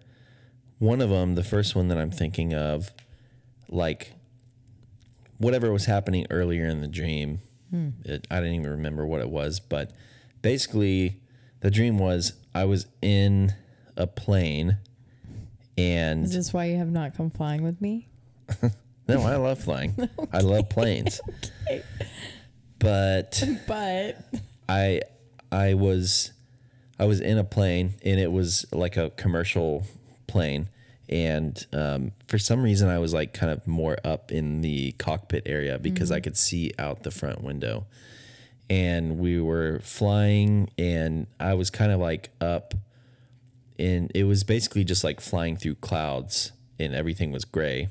one 0.78 1.00
of 1.00 1.08
them, 1.08 1.34
the 1.34 1.42
first 1.42 1.74
one 1.74 1.88
that 1.88 1.96
I'm 1.96 2.10
thinking 2.10 2.52
of, 2.52 2.92
like 3.70 4.12
whatever 5.38 5.72
was 5.72 5.86
happening 5.86 6.26
earlier 6.28 6.66
in 6.66 6.82
the 6.82 6.86
dream, 6.86 7.38
hmm. 7.70 7.88
it, 8.04 8.26
I 8.30 8.40
didn't 8.40 8.56
even 8.56 8.70
remember 8.72 9.06
what 9.06 9.22
it 9.22 9.30
was, 9.30 9.60
but 9.60 9.92
basically, 10.42 11.22
the 11.60 11.70
dream 11.70 11.96
was 11.96 12.34
I 12.54 12.66
was 12.66 12.86
in 13.00 13.54
a 13.96 14.06
plane, 14.06 14.76
and 15.78 16.24
Is 16.24 16.34
this 16.34 16.52
why 16.52 16.66
you 16.66 16.76
have 16.76 16.90
not 16.90 17.16
come 17.16 17.30
flying 17.30 17.62
with 17.62 17.80
me? 17.80 18.08
no, 19.08 19.22
I 19.22 19.36
love 19.36 19.64
flying. 19.64 19.96
I 20.34 20.40
love 20.40 20.68
planes, 20.68 21.18
but 22.78 23.42
But 23.66 24.22
I 24.68 25.00
I 25.50 25.72
was 25.72 26.34
I 26.98 27.04
was 27.06 27.20
in 27.20 27.38
a 27.38 27.44
plane 27.44 27.94
and 28.04 28.20
it 28.20 28.30
was 28.30 28.66
like 28.72 28.96
a 28.96 29.10
commercial 29.10 29.84
plane 30.26 30.68
and 31.08 31.66
um, 31.72 32.12
for 32.28 32.38
some 32.38 32.62
reason 32.62 32.88
I 32.88 32.98
was 32.98 33.12
like 33.12 33.34
kind 33.34 33.52
of 33.52 33.66
more 33.66 33.98
up 34.04 34.32
in 34.32 34.62
the 34.62 34.92
cockpit 34.92 35.42
area 35.46 35.78
because 35.78 36.10
I 36.10 36.20
could 36.20 36.36
see 36.36 36.72
out 36.78 37.02
the 37.02 37.10
front 37.10 37.42
window. 37.42 37.86
And 38.70 39.18
we 39.18 39.38
were 39.40 39.80
flying 39.80 40.70
and 40.78 41.26
I 41.38 41.54
was 41.54 41.68
kind 41.68 41.92
of 41.92 42.00
like 42.00 42.30
up 42.40 42.74
and 43.78 44.10
it 44.14 44.24
was 44.24 44.44
basically 44.44 44.84
just 44.84 45.04
like 45.04 45.20
flying 45.20 45.56
through 45.56 45.74
clouds 45.76 46.52
and 46.80 46.94
everything 46.94 47.30
was 47.30 47.44
gray. 47.44 47.88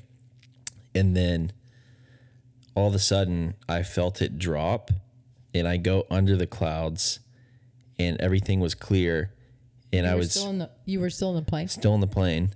And 0.95 1.15
then 1.15 1.51
all 2.73 2.87
of 2.87 2.95
a 2.95 2.99
sudden 2.99 3.53
I 3.69 3.83
felt 3.83 4.21
it 4.21 4.39
drop 4.39 4.89
and 5.53 5.67
I 5.67 5.77
go 5.77 6.07
under 6.09 6.35
the 6.35 6.47
clouds 6.47 7.19
and 8.07 8.19
everything 8.21 8.59
was 8.59 8.75
clear 8.75 9.33
and 9.91 10.05
you 10.05 10.11
I 10.11 10.15
was 10.15 10.31
still 10.31 10.49
in 10.49 10.59
the 10.59 10.69
you 10.85 10.99
were 10.99 11.09
still 11.09 11.29
in 11.29 11.35
the 11.35 11.49
plane. 11.49 11.67
still 11.67 11.93
in 11.95 12.01
the 12.01 12.07
plane 12.07 12.49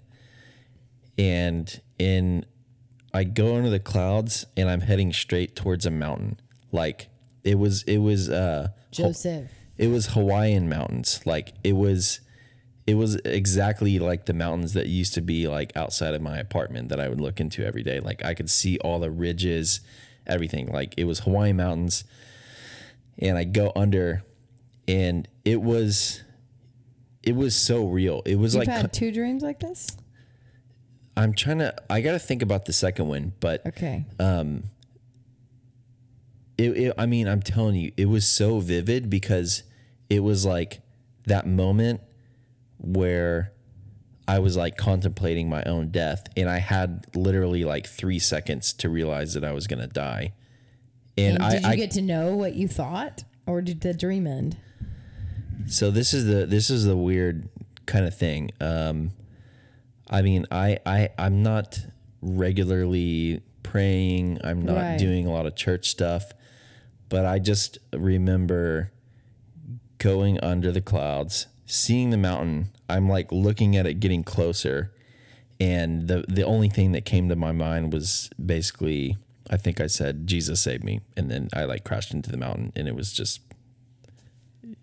and 1.17 1.81
in 1.97 2.45
I 3.13 3.23
go 3.23 3.55
under 3.55 3.69
the 3.69 3.79
clouds 3.79 4.45
and 4.55 4.69
I'm 4.69 4.81
heading 4.81 5.13
straight 5.13 5.55
towards 5.55 5.85
a 5.85 5.91
mountain 5.91 6.39
like 6.71 7.09
it 7.43 7.57
was 7.57 7.83
it 7.83 7.97
was 7.97 8.29
uh 8.29 8.69
Joseph. 8.91 9.49
it 9.77 9.87
was 9.87 10.07
Hawaiian 10.07 10.67
mountains. 10.69 11.21
Like 11.25 11.53
it 11.63 11.73
was 11.73 12.19
it 12.85 12.95
was 12.95 13.15
exactly 13.25 13.99
like 13.99 14.25
the 14.25 14.33
mountains 14.33 14.73
that 14.73 14.87
used 14.87 15.13
to 15.15 15.21
be 15.21 15.47
like 15.47 15.75
outside 15.75 16.13
of 16.13 16.21
my 16.21 16.37
apartment 16.37 16.89
that 16.89 16.99
I 16.99 17.09
would 17.09 17.21
look 17.21 17.39
into 17.39 17.65
every 17.65 17.83
day. 17.83 17.99
Like 17.99 18.23
I 18.23 18.33
could 18.33 18.49
see 18.49 18.77
all 18.79 18.99
the 18.99 19.11
ridges, 19.11 19.81
everything. 20.25 20.71
Like 20.71 20.93
it 20.97 21.05
was 21.05 21.19
Hawaiian 21.19 21.57
mountains. 21.57 22.03
And 23.19 23.37
I 23.37 23.45
go 23.45 23.71
under 23.75 24.23
and 24.87 25.27
it 25.45 25.61
was 25.61 26.23
it 27.23 27.35
was 27.35 27.55
so 27.55 27.87
real. 27.87 28.21
It 28.25 28.37
was 28.37 28.53
You've 28.55 28.67
like 28.67 28.75
had 28.75 28.93
two 28.93 29.11
dreams 29.11 29.43
like 29.43 29.59
this? 29.59 29.97
I'm 31.15 31.33
trying 31.33 31.59
to 31.59 31.73
I 31.89 32.01
got 32.01 32.11
to 32.13 32.19
think 32.19 32.41
about 32.41 32.65
the 32.65 32.73
second 32.73 33.07
one, 33.07 33.33
but 33.39 33.65
Okay. 33.65 34.05
Um, 34.19 34.63
it, 36.57 36.71
it 36.71 36.93
i 36.97 37.05
mean 37.05 37.27
i'm 37.27 37.41
telling 37.41 37.75
you 37.75 37.91
it 37.97 38.07
was 38.07 38.27
so 38.27 38.59
vivid 38.59 39.09
because 39.09 39.61
it 40.09 40.21
was 40.21 40.45
like 40.45 40.81
that 41.25 41.45
moment 41.45 42.01
where 42.79 43.53
i 44.27 44.39
was 44.39 44.57
like 44.57 44.75
contemplating 44.75 45.49
my 45.49 45.63
own 45.65 45.89
death 45.91 46.23
and 46.35 46.49
i 46.49 46.57
had 46.57 47.05
literally 47.15 47.63
like 47.63 47.85
three 47.85 48.17
seconds 48.19 48.73
to 48.73 48.89
realize 48.89 49.35
that 49.35 49.43
i 49.43 49.51
was 49.51 49.67
gonna 49.67 49.85
die 49.87 50.33
and, 51.17 51.35
and 51.35 51.43
i, 51.43 51.49
did 51.51 51.63
you 51.63 51.69
I 51.69 51.75
get 51.75 51.91
to 51.91 52.01
know 52.01 52.35
what 52.35 52.55
you 52.55 52.67
thought? 52.67 53.23
Or 53.47 53.61
did 53.61 53.81
the 53.81 53.93
dream 53.93 54.27
end? 54.27 54.57
So 55.65 55.89
this 55.91 56.13
is 56.13 56.25
the 56.25 56.45
this 56.45 56.69
is 56.69 56.85
the 56.85 56.95
weird 56.95 57.49
kind 57.85 58.05
of 58.05 58.15
thing. 58.15 58.51
Um 58.61 59.11
i 60.09 60.21
mean 60.21 60.45
i 60.51 60.77
i 60.85 61.09
i'm 61.17 61.41
not 61.43 61.79
regularly 62.21 63.41
praying. 63.63 64.39
I'm 64.43 64.61
not 64.61 64.75
Right. 64.77 64.97
doing 64.97 65.25
a 65.27 65.31
lot 65.31 65.45
of 65.45 65.55
church 65.55 65.89
stuff 65.89 66.31
but 67.09 67.25
i 67.25 67.39
just 67.39 67.77
remember 67.93 68.91
going 69.97 70.39
under 70.43 70.71
the 70.71 70.81
clouds 70.81 71.47
seeing 71.65 72.09
the 72.11 72.17
mountain. 72.17 72.67
I'm 72.89 73.09
like 73.09 73.31
looking 73.31 73.75
at 73.75 73.85
it 73.85 73.95
getting 73.99 74.23
closer 74.23 74.91
and 75.59 76.07
the 76.07 76.23
the 76.29 76.43
only 76.43 76.69
thing 76.69 76.91
that 76.93 77.03
came 77.05 77.27
to 77.29 77.35
my 77.35 77.51
mind 77.51 77.91
was 77.91 78.29
basically 78.43 79.17
i 79.49 79.57
think 79.57 79.81
i 79.81 79.87
said 79.87 80.27
jesus 80.27 80.61
save 80.61 80.83
me. 80.83 81.01
And 81.17 81.29
then 81.31 81.49
i 81.53 81.63
like 81.65 81.83
crashed 81.83 82.13
into 82.13 82.29
the 82.31 82.37
mountain 82.37 82.71
and 82.75 82.87
it 82.87 82.95
was 82.95 83.11
just 83.11 83.41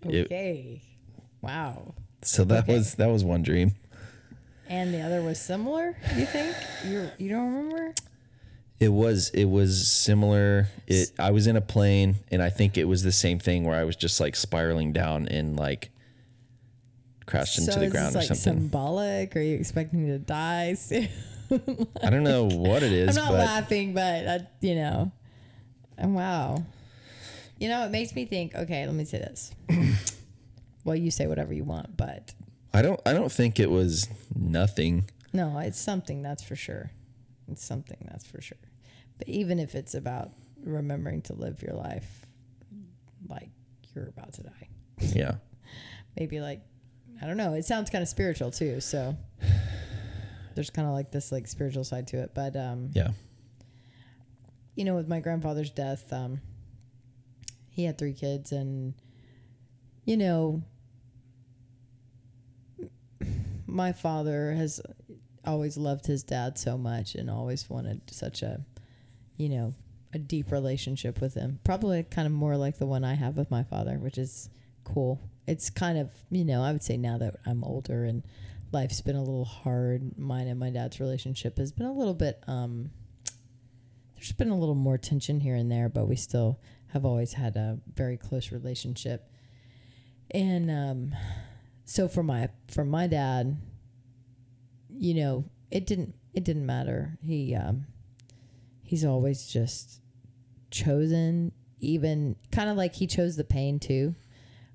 It- 0.09 0.25
Okay. 0.25 0.81
wow. 1.41 1.93
So 2.21 2.43
that 2.45 2.63
Okay. 2.63 2.73
was 2.75 2.95
that 2.95 3.07
was 3.07 3.23
one 3.23 3.43
dream. 3.43 3.73
and 4.67 4.93
the 4.93 5.01
other 5.01 5.21
was 5.21 5.39
similar. 5.39 5.95
You 6.15 6.25
think 6.25 6.55
you 6.87 7.09
you 7.17 7.29
don't 7.29 7.53
remember? 7.53 7.93
It 8.79 8.89
was 8.89 9.29
it 9.29 9.45
was 9.45 9.87
similar. 9.87 10.67
It 10.87 11.11
I 11.19 11.31
was 11.31 11.45
in 11.47 11.55
a 11.55 11.61
plane 11.61 12.15
and 12.31 12.41
I 12.41 12.49
think 12.49 12.77
it 12.77 12.85
was 12.85 13.03
the 13.03 13.11
same 13.11 13.39
thing 13.39 13.63
where 13.63 13.79
I 13.79 13.83
was 13.83 13.95
just 13.95 14.19
like 14.19 14.35
spiraling 14.35 14.91
down 14.91 15.27
and 15.27 15.55
like 15.55 15.91
crashed 17.25 17.57
into 17.59 17.79
the 17.79 17.87
ground 17.89 18.15
or 18.15 18.19
like 18.19 18.27
something. 18.27 18.43
symbolic? 18.61 19.35
Are 19.35 19.41
you 19.41 19.55
expecting 19.55 20.07
to 20.07 20.17
die 20.19 20.73
soon? 20.73 21.07
I 22.03 22.09
don't 22.09 22.23
know 22.23 22.45
what 22.45 22.81
it 22.83 22.91
is. 23.01 23.15
I'm 23.17 23.23
not 23.23 23.31
but 23.31 23.37
laughing, 23.39 23.93
but 23.93 24.25
uh, 24.27 24.39
you 24.61 24.75
know, 24.75 25.11
and 25.97 26.15
wow. 26.15 26.63
You 27.57 27.69
know, 27.69 27.85
it 27.85 27.89
makes 27.91 28.13
me 28.15 28.25
think. 28.25 28.53
Okay, 28.55 28.85
let 28.85 28.95
me 28.95 29.05
say 29.05 29.19
this. 29.19 29.51
well, 30.83 30.95
you 30.95 31.09
say 31.11 31.27
whatever 31.27 31.53
you 31.53 31.63
want, 31.63 31.95
but 31.97 32.33
I 32.73 32.81
don't 32.81 32.99
I 33.05 33.13
don't 33.13 33.31
think 33.31 33.59
it 33.59 33.69
was 33.71 34.09
nothing. 34.35 35.05
no, 35.33 35.57
it's 35.59 35.79
something 35.79 36.21
that's 36.21 36.43
for 36.43 36.55
sure. 36.55 36.91
It's 37.47 37.63
something 37.63 37.97
that's 38.09 38.25
for 38.25 38.41
sure. 38.41 38.57
But 39.17 39.29
even 39.29 39.59
if 39.59 39.75
it's 39.75 39.93
about 39.95 40.31
remembering 40.63 41.21
to 41.23 41.33
live 41.33 41.61
your 41.61 41.75
life 41.75 42.25
like 43.29 43.49
you're 43.93 44.07
about 44.09 44.33
to 44.33 44.43
die, 44.43 44.67
Yeah. 44.99 45.35
maybe 46.19 46.41
like 46.41 46.61
I 47.21 47.27
don't 47.27 47.37
know. 47.37 47.53
It 47.53 47.63
sounds 47.65 47.89
kind 47.89 48.01
of 48.01 48.09
spiritual 48.09 48.51
too. 48.51 48.81
So 48.81 49.15
there's 50.55 50.69
kind 50.69 50.87
of 50.87 50.93
like 50.93 51.11
this 51.11 51.31
like 51.31 51.47
spiritual 51.47 51.83
side 51.85 52.07
to 52.07 52.17
it. 52.21 52.31
But 52.35 52.55
um, 52.57 52.89
Yeah. 52.93 53.11
you 54.75 54.83
know, 54.83 54.95
with 54.95 55.07
my 55.07 55.19
grandfather's 55.21 55.69
death, 55.71 56.11
um, 56.11 56.41
he 57.75 57.83
had 57.83 57.97
three 57.97 58.13
kids, 58.13 58.53
and 58.53 58.93
you 60.05 60.15
know, 60.15 60.63
my 63.67 63.91
father 63.91 64.53
has 64.53 64.79
always 65.43 65.75
loved 65.75 66.05
his 66.05 66.23
dad 66.23 66.57
so 66.57 66.77
much 66.77 67.15
and 67.15 67.29
always 67.29 67.69
wanted 67.69 68.01
such 68.09 68.41
a, 68.41 68.61
you 69.35 69.49
know, 69.49 69.73
a 70.13 70.17
deep 70.17 70.51
relationship 70.51 71.19
with 71.19 71.33
him. 71.33 71.59
Probably 71.65 72.01
kind 72.03 72.25
of 72.25 72.31
more 72.31 72.55
like 72.55 72.77
the 72.77 72.85
one 72.85 73.03
I 73.03 73.15
have 73.15 73.35
with 73.35 73.51
my 73.51 73.63
father, 73.63 73.97
which 73.97 74.17
is 74.17 74.49
cool. 74.85 75.19
It's 75.45 75.69
kind 75.69 75.97
of, 75.97 76.11
you 76.31 76.45
know, 76.45 76.63
I 76.63 76.71
would 76.71 76.81
say 76.83 76.95
now 76.95 77.17
that 77.17 77.35
I'm 77.45 77.61
older 77.63 78.05
and 78.05 78.23
life's 78.71 79.01
been 79.01 79.17
a 79.17 79.23
little 79.23 79.45
hard, 79.45 80.17
mine 80.17 80.47
and 80.47 80.59
my 80.59 80.69
dad's 80.69 81.01
relationship 81.01 81.57
has 81.57 81.73
been 81.73 81.87
a 81.87 81.93
little 81.93 82.13
bit, 82.13 82.41
um, 82.47 82.91
there's 84.15 84.31
been 84.31 84.49
a 84.49 84.57
little 84.57 84.75
more 84.75 84.97
tension 84.97 85.41
here 85.41 85.55
and 85.55 85.69
there, 85.69 85.89
but 85.89 86.07
we 86.07 86.15
still 86.15 86.61
have 86.93 87.05
always 87.05 87.33
had 87.33 87.55
a 87.55 87.79
very 87.93 88.17
close 88.17 88.51
relationship. 88.51 89.29
And 90.31 90.71
um, 90.71 91.15
so 91.85 92.07
for 92.07 92.23
my 92.23 92.49
for 92.67 92.83
my 92.83 93.07
dad, 93.07 93.57
you 94.89 95.13
know, 95.13 95.45
it 95.71 95.85
didn't 95.85 96.15
it 96.33 96.43
didn't 96.43 96.65
matter. 96.65 97.17
He 97.23 97.55
um, 97.55 97.85
he's 98.83 99.05
always 99.05 99.47
just 99.47 100.01
chosen, 100.71 101.51
even 101.79 102.35
kind 102.51 102.69
of 102.69 102.77
like 102.77 102.95
he 102.95 103.07
chose 103.07 103.35
the 103.35 103.43
pain 103.43 103.79
too, 103.79 104.15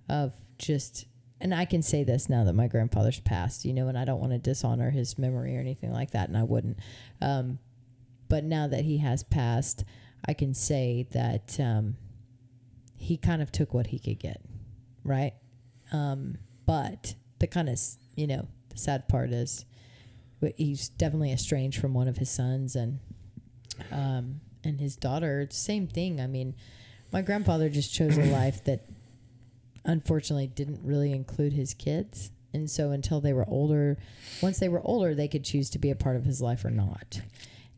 of 0.08 0.32
just. 0.58 1.06
And 1.42 1.54
I 1.54 1.64
can 1.64 1.80
say 1.80 2.04
this 2.04 2.28
now 2.28 2.44
that 2.44 2.52
my 2.52 2.68
grandfather's 2.68 3.18
passed, 3.18 3.64
you 3.64 3.72
know, 3.72 3.88
and 3.88 3.96
I 3.96 4.04
don't 4.04 4.20
want 4.20 4.32
to 4.32 4.38
dishonor 4.38 4.90
his 4.90 5.16
memory 5.16 5.56
or 5.56 5.60
anything 5.60 5.90
like 5.90 6.10
that, 6.10 6.28
and 6.28 6.36
I 6.36 6.42
wouldn't. 6.42 6.76
Um, 7.22 7.58
but 8.28 8.44
now 8.44 8.68
that 8.68 8.84
he 8.84 8.98
has 8.98 9.22
passed, 9.22 9.84
I 10.26 10.34
can 10.34 10.54
say 10.54 11.06
that 11.12 11.58
um, 11.58 11.96
he 12.96 13.16
kind 13.16 13.42
of 13.42 13.50
took 13.50 13.74
what 13.74 13.88
he 13.88 13.98
could 13.98 14.18
get, 14.18 14.40
right? 15.04 15.32
Um, 15.92 16.38
but 16.66 17.14
the 17.38 17.46
kind 17.46 17.68
of 17.68 17.80
you 18.14 18.26
know 18.26 18.46
the 18.68 18.78
sad 18.78 19.08
part 19.08 19.30
is 19.30 19.64
he's 20.56 20.88
definitely 20.88 21.32
estranged 21.32 21.80
from 21.80 21.94
one 21.94 22.08
of 22.08 22.18
his 22.18 22.30
sons 22.30 22.76
and 22.76 23.00
um, 23.90 24.40
and 24.64 24.80
his 24.80 24.96
daughter. 24.96 25.46
Same 25.50 25.86
thing. 25.86 26.20
I 26.20 26.26
mean, 26.26 26.54
my 27.12 27.22
grandfather 27.22 27.68
just 27.68 27.92
chose 27.92 28.16
a 28.16 28.24
life 28.24 28.64
that 28.64 28.86
unfortunately 29.84 30.46
didn't 30.46 30.80
really 30.84 31.12
include 31.12 31.52
his 31.52 31.74
kids. 31.74 32.30
And 32.52 32.68
so 32.70 32.90
until 32.90 33.20
they 33.20 33.32
were 33.32 33.48
older, 33.48 33.96
once 34.42 34.58
they 34.58 34.68
were 34.68 34.82
older, 34.84 35.14
they 35.14 35.28
could 35.28 35.44
choose 35.44 35.70
to 35.70 35.78
be 35.78 35.90
a 35.90 35.96
part 35.96 36.16
of 36.16 36.24
his 36.24 36.40
life 36.42 36.64
or 36.64 36.70
not. 36.70 37.20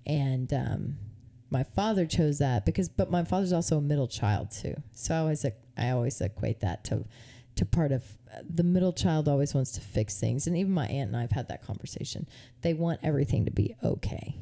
And 0.07 0.53
um, 0.53 0.97
my 1.53 1.63
father 1.63 2.07
chose 2.07 2.39
that 2.39 2.65
because, 2.67 2.89
but 2.89 3.11
my 3.11 3.23
father's 3.25 3.53
also 3.53 3.79
a 3.79 3.81
middle 3.83 4.09
child 4.09 4.51
too. 4.51 4.75
So 4.95 5.15
I 5.15 5.19
always, 5.19 5.45
I 5.77 5.91
always 5.91 6.21
equate 6.21 6.61
that 6.61 6.83
to, 6.85 7.05
to 7.57 7.65
part 7.67 7.93
of 7.93 8.03
the 8.49 8.63
middle 8.65 8.93
child 8.95 9.29
always 9.29 9.53
wants 9.55 9.73
to 9.73 9.81
fix 9.83 10.19
things. 10.19 10.47
And 10.47 10.57
even 10.57 10.73
my 10.73 10.87
aunt 10.87 11.09
and 11.09 11.17
I 11.17 11.21
have 11.21 11.33
had 11.33 11.49
that 11.49 11.63
conversation. 11.65 12.27
They 12.63 12.73
want 12.73 13.01
everything 13.03 13.45
to 13.45 13.51
be 13.51 13.77
okay. 13.85 14.35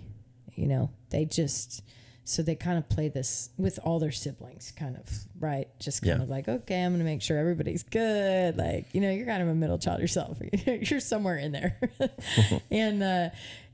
You 0.55 0.69
know, 0.69 0.91
they 1.11 1.25
just, 1.25 1.83
so 2.25 2.43
they 2.43 2.55
kind 2.55 2.79
of 2.79 2.89
play 2.89 3.09
this 3.09 3.51
with 3.57 3.81
all 3.83 3.99
their 3.99 4.13
siblings, 4.13 4.73
kind 4.77 4.97
of, 4.97 5.09
right? 5.41 5.67
Just 5.81 6.03
kind 6.03 6.19
Yeah. 6.19 6.23
of 6.23 6.29
like, 6.29 6.49
okay, 6.49 6.85
I'm 6.85 6.93
going 6.93 7.01
to 7.01 7.05
make 7.05 7.23
sure 7.23 7.39
everybody's 7.39 7.83
good. 7.83 8.57
Like, 8.57 8.87
you 8.95 9.01
know, 9.01 9.11
you're 9.11 9.27
kind 9.27 9.43
of 9.43 9.49
a 9.49 9.55
middle 9.55 9.79
child 9.79 10.01
yourself. 10.01 10.39
you're 10.67 11.01
somewhere 11.01 11.37
in 11.37 11.51
there. 11.51 11.81
and, 12.71 13.03
uh, 13.03 13.31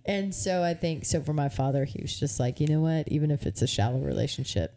and 0.06 0.34
so 0.34 0.62
I 0.62 0.74
think, 0.74 1.04
so 1.04 1.20
for 1.20 1.32
my 1.32 1.48
father, 1.48 1.84
he 1.84 2.00
was 2.00 2.18
just 2.18 2.38
like, 2.40 2.60
you 2.60 2.66
know 2.66 2.80
what, 2.80 3.08
even 3.08 3.30
if 3.30 3.46
it's 3.46 3.62
a 3.62 3.66
shallow 3.66 3.98
relationship, 3.98 4.74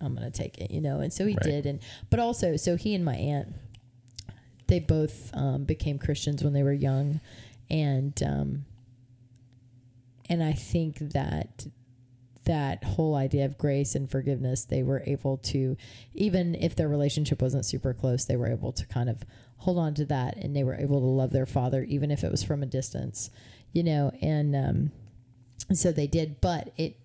I'm 0.00 0.14
going 0.14 0.30
to 0.30 0.36
take 0.36 0.58
it, 0.58 0.70
you 0.70 0.80
know? 0.80 0.98
And 1.00 1.12
so 1.12 1.26
he 1.26 1.34
Right. 1.34 1.42
did. 1.42 1.66
And, 1.66 1.80
but 2.10 2.18
also, 2.18 2.56
so 2.56 2.76
he 2.76 2.94
and 2.94 3.04
my 3.04 3.14
aunt, 3.14 3.54
they 4.66 4.80
both 4.80 5.30
um, 5.34 5.64
became 5.64 5.98
Christians 5.98 6.42
when 6.42 6.52
they 6.52 6.62
were 6.62 6.72
young. 6.72 7.20
And, 7.70 8.20
um, 8.22 8.64
and 10.28 10.42
I 10.42 10.52
think 10.52 10.98
that 10.98 11.66
that 12.44 12.82
whole 12.82 13.14
idea 13.14 13.44
of 13.44 13.56
grace 13.56 13.94
and 13.94 14.10
forgiveness, 14.10 14.64
they 14.64 14.82
were 14.82 15.02
able 15.06 15.36
to, 15.36 15.76
even 16.14 16.56
if 16.56 16.74
their 16.74 16.88
relationship 16.88 17.40
wasn't 17.40 17.64
super 17.64 17.94
close, 17.94 18.24
they 18.24 18.36
were 18.36 18.48
able 18.50 18.72
to 18.72 18.84
kind 18.86 19.08
of 19.08 19.22
hold 19.58 19.78
on 19.78 19.94
to 19.94 20.04
that 20.06 20.36
and 20.36 20.56
they 20.56 20.64
were 20.64 20.74
able 20.74 20.98
to 20.98 21.06
love 21.06 21.30
their 21.30 21.46
father, 21.46 21.84
even 21.84 22.10
if 22.10 22.24
it 22.24 22.30
was 22.32 22.42
from 22.42 22.62
a 22.62 22.66
distance, 22.66 23.30
you 23.72 23.82
know, 23.82 24.12
and, 24.20 24.54
um, 24.56 24.92
so 25.72 25.92
they 25.92 26.06
did, 26.06 26.40
but 26.40 26.72
it, 26.76 26.96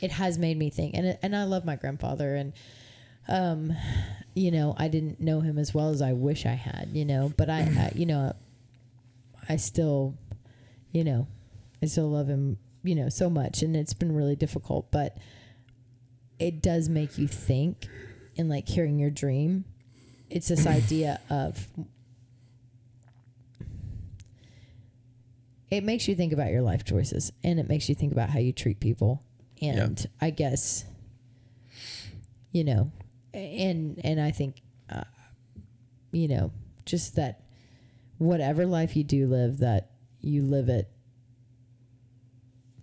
it 0.00 0.12
has 0.12 0.38
made 0.38 0.56
me 0.56 0.70
think, 0.70 0.94
and, 0.94 1.18
and 1.22 1.36
I 1.36 1.44
love 1.44 1.64
my 1.64 1.76
grandfather 1.76 2.34
and, 2.34 2.52
um, 3.28 3.72
you 4.34 4.50
know, 4.50 4.74
I 4.78 4.88
didn't 4.88 5.20
know 5.20 5.40
him 5.40 5.58
as 5.58 5.74
well 5.74 5.90
as 5.90 6.02
I 6.02 6.12
wish 6.12 6.46
I 6.46 6.54
had, 6.54 6.90
you 6.92 7.04
know, 7.04 7.32
but 7.36 7.50
I, 7.50 7.60
I 7.60 7.92
you 7.94 8.06
know, 8.06 8.34
I 9.48 9.56
still, 9.56 10.14
you 10.92 11.04
know, 11.04 11.26
I 11.82 11.86
still 11.86 12.10
love 12.10 12.28
him, 12.28 12.58
you 12.82 12.94
know, 12.94 13.08
so 13.08 13.28
much, 13.28 13.62
and 13.62 13.76
it's 13.76 13.94
been 13.94 14.14
really 14.14 14.36
difficult, 14.36 14.90
but 14.90 15.16
it 16.38 16.62
does 16.62 16.88
make 16.88 17.18
you 17.18 17.26
think, 17.26 17.88
and 18.36 18.48
like 18.48 18.68
hearing 18.68 18.98
your 18.98 19.10
dream, 19.10 19.64
it's 20.28 20.48
this 20.48 20.66
idea 20.66 21.20
of. 21.28 21.68
It 25.70 25.84
makes 25.84 26.08
you 26.08 26.14
think 26.14 26.32
about 26.32 26.50
your 26.50 26.62
life 26.62 26.84
choices, 26.84 27.32
and 27.44 27.60
it 27.60 27.68
makes 27.68 27.88
you 27.88 27.94
think 27.94 28.12
about 28.12 28.30
how 28.30 28.38
you 28.38 28.52
treat 28.52 28.80
people, 28.80 29.22
and 29.62 30.04
I 30.20 30.30
guess, 30.30 30.84
you 32.52 32.64
know, 32.64 32.90
and 33.32 34.00
and 34.02 34.20
I 34.20 34.30
think, 34.30 34.62
uh, 34.90 35.04
you 36.12 36.28
know, 36.28 36.52
just 36.84 37.16
that 37.16 37.44
whatever 38.18 38.66
life 38.66 38.96
you 38.96 39.04
do 39.04 39.26
live, 39.26 39.58
that 39.58 39.90
you 40.20 40.42
live 40.42 40.68
it 40.68 40.90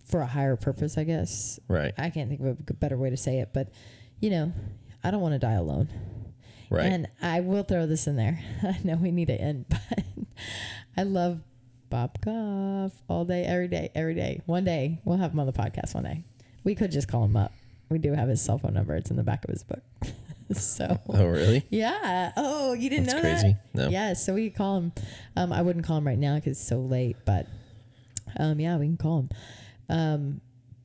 for 0.06 0.22
a 0.22 0.26
higher 0.26 0.56
purpose, 0.56 0.98
I 0.98 1.04
guess. 1.04 1.60
Right. 1.68 1.94
I 1.98 2.10
can't 2.10 2.30
think 2.30 2.42
of 2.42 2.58
a 2.70 2.74
better 2.74 2.98
way 2.98 3.10
to 3.10 3.18
say 3.18 3.40
it, 3.40 3.50
but 3.54 3.70
you 4.20 4.30
know, 4.30 4.54
I 5.04 5.12
don't 5.12 5.22
want 5.22 5.34
to 5.34 5.40
die 5.40 5.54
alone. 5.54 5.90
Right. 6.70 6.86
And 6.86 7.08
I 7.22 7.42
will 7.42 7.64
throw 7.64 7.86
this 7.86 8.08
in 8.08 8.16
there. 8.16 8.40
I 8.64 8.80
know 8.84 8.96
we 8.96 9.12
need 9.12 9.28
to 9.28 9.40
end, 9.40 9.66
but 9.70 10.04
I 10.96 11.04
love 11.04 11.42
Bob 11.90 12.20
Goff 12.22 12.92
all 13.08 13.26
day, 13.26 13.44
every 13.44 13.68
day, 13.68 13.90
every 13.96 14.14
day. 14.16 14.42
One 14.46 14.64
day 14.64 15.00
we'll 15.06 15.18
have 15.18 15.32
him 15.34 15.40
on 15.40 15.46
the 15.46 15.54
podcast. 15.54 15.96
One 15.96 16.04
day 16.04 16.24
we 16.64 16.76
could 16.76 16.92
just 16.92 17.08
call 17.08 17.24
him 17.24 17.36
up. 17.36 17.54
We 17.90 17.98
do 17.98 18.14
have 18.14 18.28
his 18.28 18.42
cell 18.42 18.58
phone 18.58 18.74
number. 18.74 18.96
It's 18.96 19.10
in 19.10 19.16
the 19.16 19.24
back 19.24 19.44
of 19.46 19.50
his 19.50 19.64
book. 19.64 19.82
so 20.56 21.00
oh, 21.10 21.26
really? 21.26 21.66
yeah. 21.70 22.32
Oh, 22.36 22.74
you 22.74 22.90
didn't 22.90 23.06
That's 23.06 23.16
know 23.16 23.22
crazy. 23.22 23.56
that? 23.74 23.84
No. 23.86 23.90
Yeah. 23.90 24.14
So 24.14 24.34
we 24.34 24.50
could 24.50 24.58
call 24.58 24.78
him. 24.78 24.92
Um, 25.36 25.54
I 25.54 25.62
wouldn't 25.62 25.86
call 25.86 25.98
him 25.98 26.08
right 26.08 26.18
now 26.18 26.36
because 26.36 26.58
it's 26.58 26.68
so 26.68 26.80
late, 26.80 27.16
but 27.26 27.48
um, 28.38 28.60
yeah, 28.60 28.78
we 28.78 28.86
can 28.86 28.98
call 28.98 29.20
him. 29.20 29.30
Um, 29.90 30.42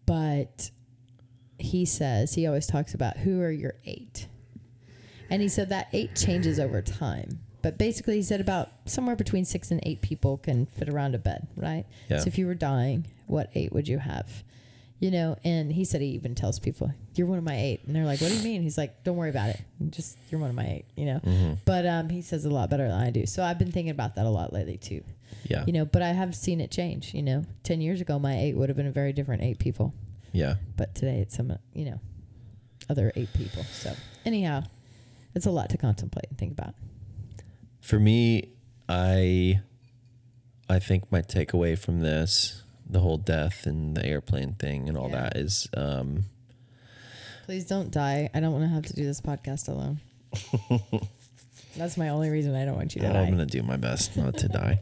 but 0.07 0.71
he 1.59 1.85
says 1.85 2.35
he 2.35 2.47
always 2.47 2.67
talks 2.67 2.95
about 2.95 3.17
who 3.19 3.41
are 3.41 3.51
your 3.51 3.75
eight, 3.85 4.29
and 5.31 5.43
he 5.43 5.49
said 5.49 5.69
that 5.71 5.89
eight 5.93 6.15
changes 6.15 6.61
over 6.61 6.83
time. 6.83 7.41
But 7.63 7.79
basically, 7.79 8.17
he 8.17 8.23
said 8.23 8.41
about 8.41 8.71
somewhere 8.87 9.17
between 9.17 9.45
six 9.45 9.71
and 9.71 9.81
eight 9.85 10.03
people 10.03 10.37
can 10.39 10.67
fit 10.67 10.89
around 10.89 11.15
a 11.15 11.19
bed, 11.19 11.47
right? 11.57 11.85
Yeah. 12.11 12.19
So 12.19 12.27
if 12.27 12.37
you 12.39 12.47
were 12.47 12.55
dying, 12.55 13.07
what 13.27 13.51
eight 13.55 13.73
would 13.73 13.87
you 13.89 13.99
have? 13.99 14.43
You 14.99 15.11
know, 15.11 15.37
and 15.43 15.73
he 15.73 15.85
said 15.85 16.01
he 16.01 16.09
even 16.09 16.35
tells 16.37 16.59
people, 16.61 16.93
"You're 17.17 17.27
one 17.27 17.39
of 17.39 17.45
my 17.45 17.57
eight. 17.57 17.81
and 17.87 17.95
they're 17.97 18.05
like, 18.05 18.21
"What 18.21 18.29
do 18.31 18.37
you 18.37 18.43
mean?" 18.45 18.63
He's 18.63 18.79
like, 18.79 19.03
"Don't 19.03 19.17
worry 19.17 19.31
about 19.31 19.49
it. 19.51 19.61
Just 19.91 20.17
you're 20.31 20.41
one 20.41 20.51
of 20.51 20.55
my 20.57 20.65
eight. 20.67 20.85
You 20.97 21.07
know. 21.07 21.21
Mm-hmm. 21.25 21.53
But 21.65 21.87
um, 21.87 22.09
he 22.09 22.23
says 22.23 22.45
a 22.45 22.51
lot 22.51 22.71
better 22.71 22.87
than 22.87 23.01
I 23.01 23.11
do. 23.11 23.27
So 23.27 23.43
I've 23.43 23.59
been 23.59 23.73
thinking 23.73 23.91
about 23.91 24.15
that 24.15 24.27
a 24.27 24.31
lot 24.31 24.53
lately 24.53 24.77
too. 24.77 25.03
Yeah. 25.45 25.65
You 25.67 25.73
know, 25.73 25.85
but 25.85 26.03
I 26.03 26.13
have 26.13 26.37
seen 26.37 26.61
it 26.61 26.71
change. 26.71 27.15
You 27.15 27.23
know, 27.23 27.45
ten 27.65 27.81
years 27.81 28.01
ago, 28.01 28.19
my 28.21 28.39
eight 28.39 28.55
would 28.57 28.69
have 28.69 28.77
been 28.77 28.87
a 28.87 28.93
very 28.93 29.13
different 29.13 29.43
eight 29.43 29.59
people, 29.59 29.93
Yeah. 30.33 30.55
but 30.77 30.95
today 30.95 31.19
it's 31.19 31.37
some, 31.37 31.53
you 31.75 31.85
know, 31.87 32.01
other 32.89 33.11
eight 33.17 33.33
people. 33.35 33.65
So 33.65 33.95
anyhow, 34.25 34.63
it's 35.35 35.47
a 35.47 35.51
lot 35.51 35.71
to 35.71 35.79
contemplate 35.79 36.27
and 36.29 36.39
think 36.39 36.53
about. 36.53 36.75
For 37.83 37.99
me, 37.99 38.49
I 38.89 39.61
I 40.71 40.79
think 40.79 41.11
my 41.13 41.21
takeaway 41.21 41.79
from 41.79 42.01
this, 42.01 42.63
the 42.89 43.01
whole 43.01 43.19
death 43.19 43.67
and 43.67 43.95
the 43.97 44.07
airplane 44.07 44.55
thing 44.55 44.89
and 44.89 44.97
all 44.97 45.09
Yeah. 45.11 45.23
that 45.25 45.37
is 45.37 45.69
um 45.77 46.25
Please 47.45 47.65
don't 47.67 47.91
die. 47.91 48.31
I 48.33 48.41
don't 48.41 48.53
want 48.53 48.65
to 48.65 48.69
have 48.69 48.87
to 48.87 48.95
do 48.95 49.05
this 49.05 49.21
podcast 49.21 49.69
alone. 49.69 50.01
That's 51.77 51.97
my 51.97 52.11
only 52.11 52.31
reason 52.31 52.55
I 52.55 52.65
don't 52.65 52.77
want 52.77 52.95
you 52.95 53.03
to 53.03 53.09
I'm 53.09 53.31
gonna 53.31 53.47
do 53.47 53.63
my 53.63 53.77
best 53.77 54.17
not 54.17 54.37
to 54.39 54.49
die. 54.49 54.81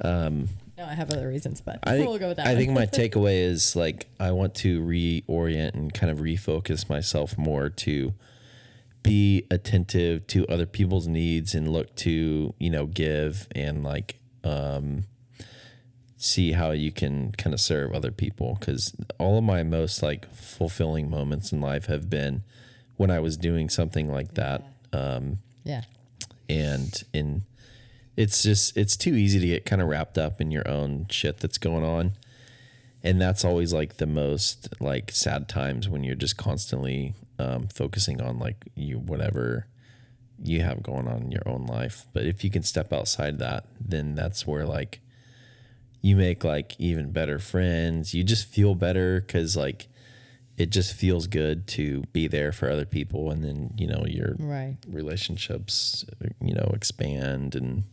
Um 0.00 0.48
No, 0.76 0.84
I 0.84 0.94
have 0.94 1.12
other 1.12 1.28
reasons, 1.28 1.60
but 1.60 1.78
I 1.84 1.92
think 1.98 2.08
we'll 2.08 2.18
go 2.18 2.28
with 2.28 2.36
that. 2.38 2.46
I 2.48 2.50
one. 2.50 2.58
think 2.58 2.72
my 2.72 2.86
takeaway 2.86 3.40
is 3.44 3.74
like 3.76 4.06
I 4.20 4.32
want 4.32 4.54
to 4.56 4.82
reorient 4.82 5.74
and 5.74 5.94
kind 5.94 6.10
of 6.12 6.18
refocus 6.18 6.88
myself 6.88 7.38
more 7.38 7.70
to 7.70 8.12
be 9.04 9.46
attentive 9.50 10.26
to 10.26 10.46
other 10.48 10.66
people's 10.66 11.06
needs 11.06 11.54
and 11.54 11.68
look 11.68 11.94
to 11.94 12.54
you 12.58 12.70
know 12.70 12.86
give 12.86 13.46
and 13.54 13.84
like 13.84 14.16
um 14.42 15.04
see 16.16 16.52
how 16.52 16.70
you 16.70 16.90
can 16.90 17.32
kind 17.32 17.52
of 17.52 17.60
serve 17.60 17.92
other 17.92 18.10
people. 18.10 18.56
Because 18.58 18.96
all 19.18 19.38
of 19.38 19.44
my 19.44 19.62
most 19.62 20.02
like 20.02 20.34
fulfilling 20.34 21.08
moments 21.08 21.52
in 21.52 21.60
life 21.60 21.86
have 21.86 22.10
been 22.10 22.42
when 22.96 23.10
I 23.10 23.20
was 23.20 23.36
doing 23.36 23.68
something 23.68 24.10
like 24.10 24.34
that 24.34 24.64
um 24.92 25.38
yeah, 25.64 25.82
and 26.48 27.04
in 27.12 27.42
it's 28.16 28.42
just 28.42 28.76
it's 28.76 28.96
too 28.96 29.14
easy 29.14 29.38
to 29.38 29.46
get 29.46 29.64
kind 29.66 29.82
of 29.82 29.88
wrapped 29.88 30.16
up 30.16 30.40
in 30.40 30.50
your 30.50 30.66
own 30.66 31.06
shit 31.10 31.38
that's 31.38 31.58
going 31.58 31.84
on. 31.84 32.12
And 33.02 33.20
that's 33.20 33.44
always 33.44 33.74
like 33.74 33.98
the 33.98 34.06
most 34.06 34.68
like 34.80 35.10
sad 35.12 35.46
times 35.46 35.90
when 35.90 36.04
you're 36.04 36.14
just 36.14 36.38
constantly 36.38 37.12
um, 37.38 37.68
focusing 37.68 38.20
on 38.20 38.38
like 38.38 38.64
you 38.74 38.98
whatever 38.98 39.66
you 40.42 40.60
have 40.62 40.82
going 40.82 41.06
on 41.08 41.22
in 41.22 41.30
your 41.30 41.46
own 41.46 41.64
life 41.66 42.06
but 42.12 42.24
if 42.24 42.42
you 42.44 42.50
can 42.50 42.62
step 42.62 42.92
outside 42.92 43.38
that 43.38 43.66
then 43.80 44.14
that's 44.14 44.46
where 44.46 44.66
like 44.66 45.00
you 46.00 46.16
make 46.16 46.44
like 46.44 46.74
even 46.78 47.10
better 47.12 47.38
friends 47.38 48.14
you 48.14 48.22
just 48.24 48.46
feel 48.46 48.74
better 48.74 49.20
because 49.20 49.56
like 49.56 49.86
it 50.56 50.70
just 50.70 50.92
feels 50.92 51.26
good 51.26 51.66
to 51.66 52.02
be 52.12 52.28
there 52.28 52.52
for 52.52 52.70
other 52.70 52.84
people 52.84 53.30
and 53.30 53.42
then 53.44 53.70
you 53.76 53.86
know 53.86 54.04
your 54.06 54.36
right. 54.38 54.76
relationships 54.88 56.04
you 56.40 56.54
know 56.54 56.70
expand 56.74 57.54
and 57.54 57.84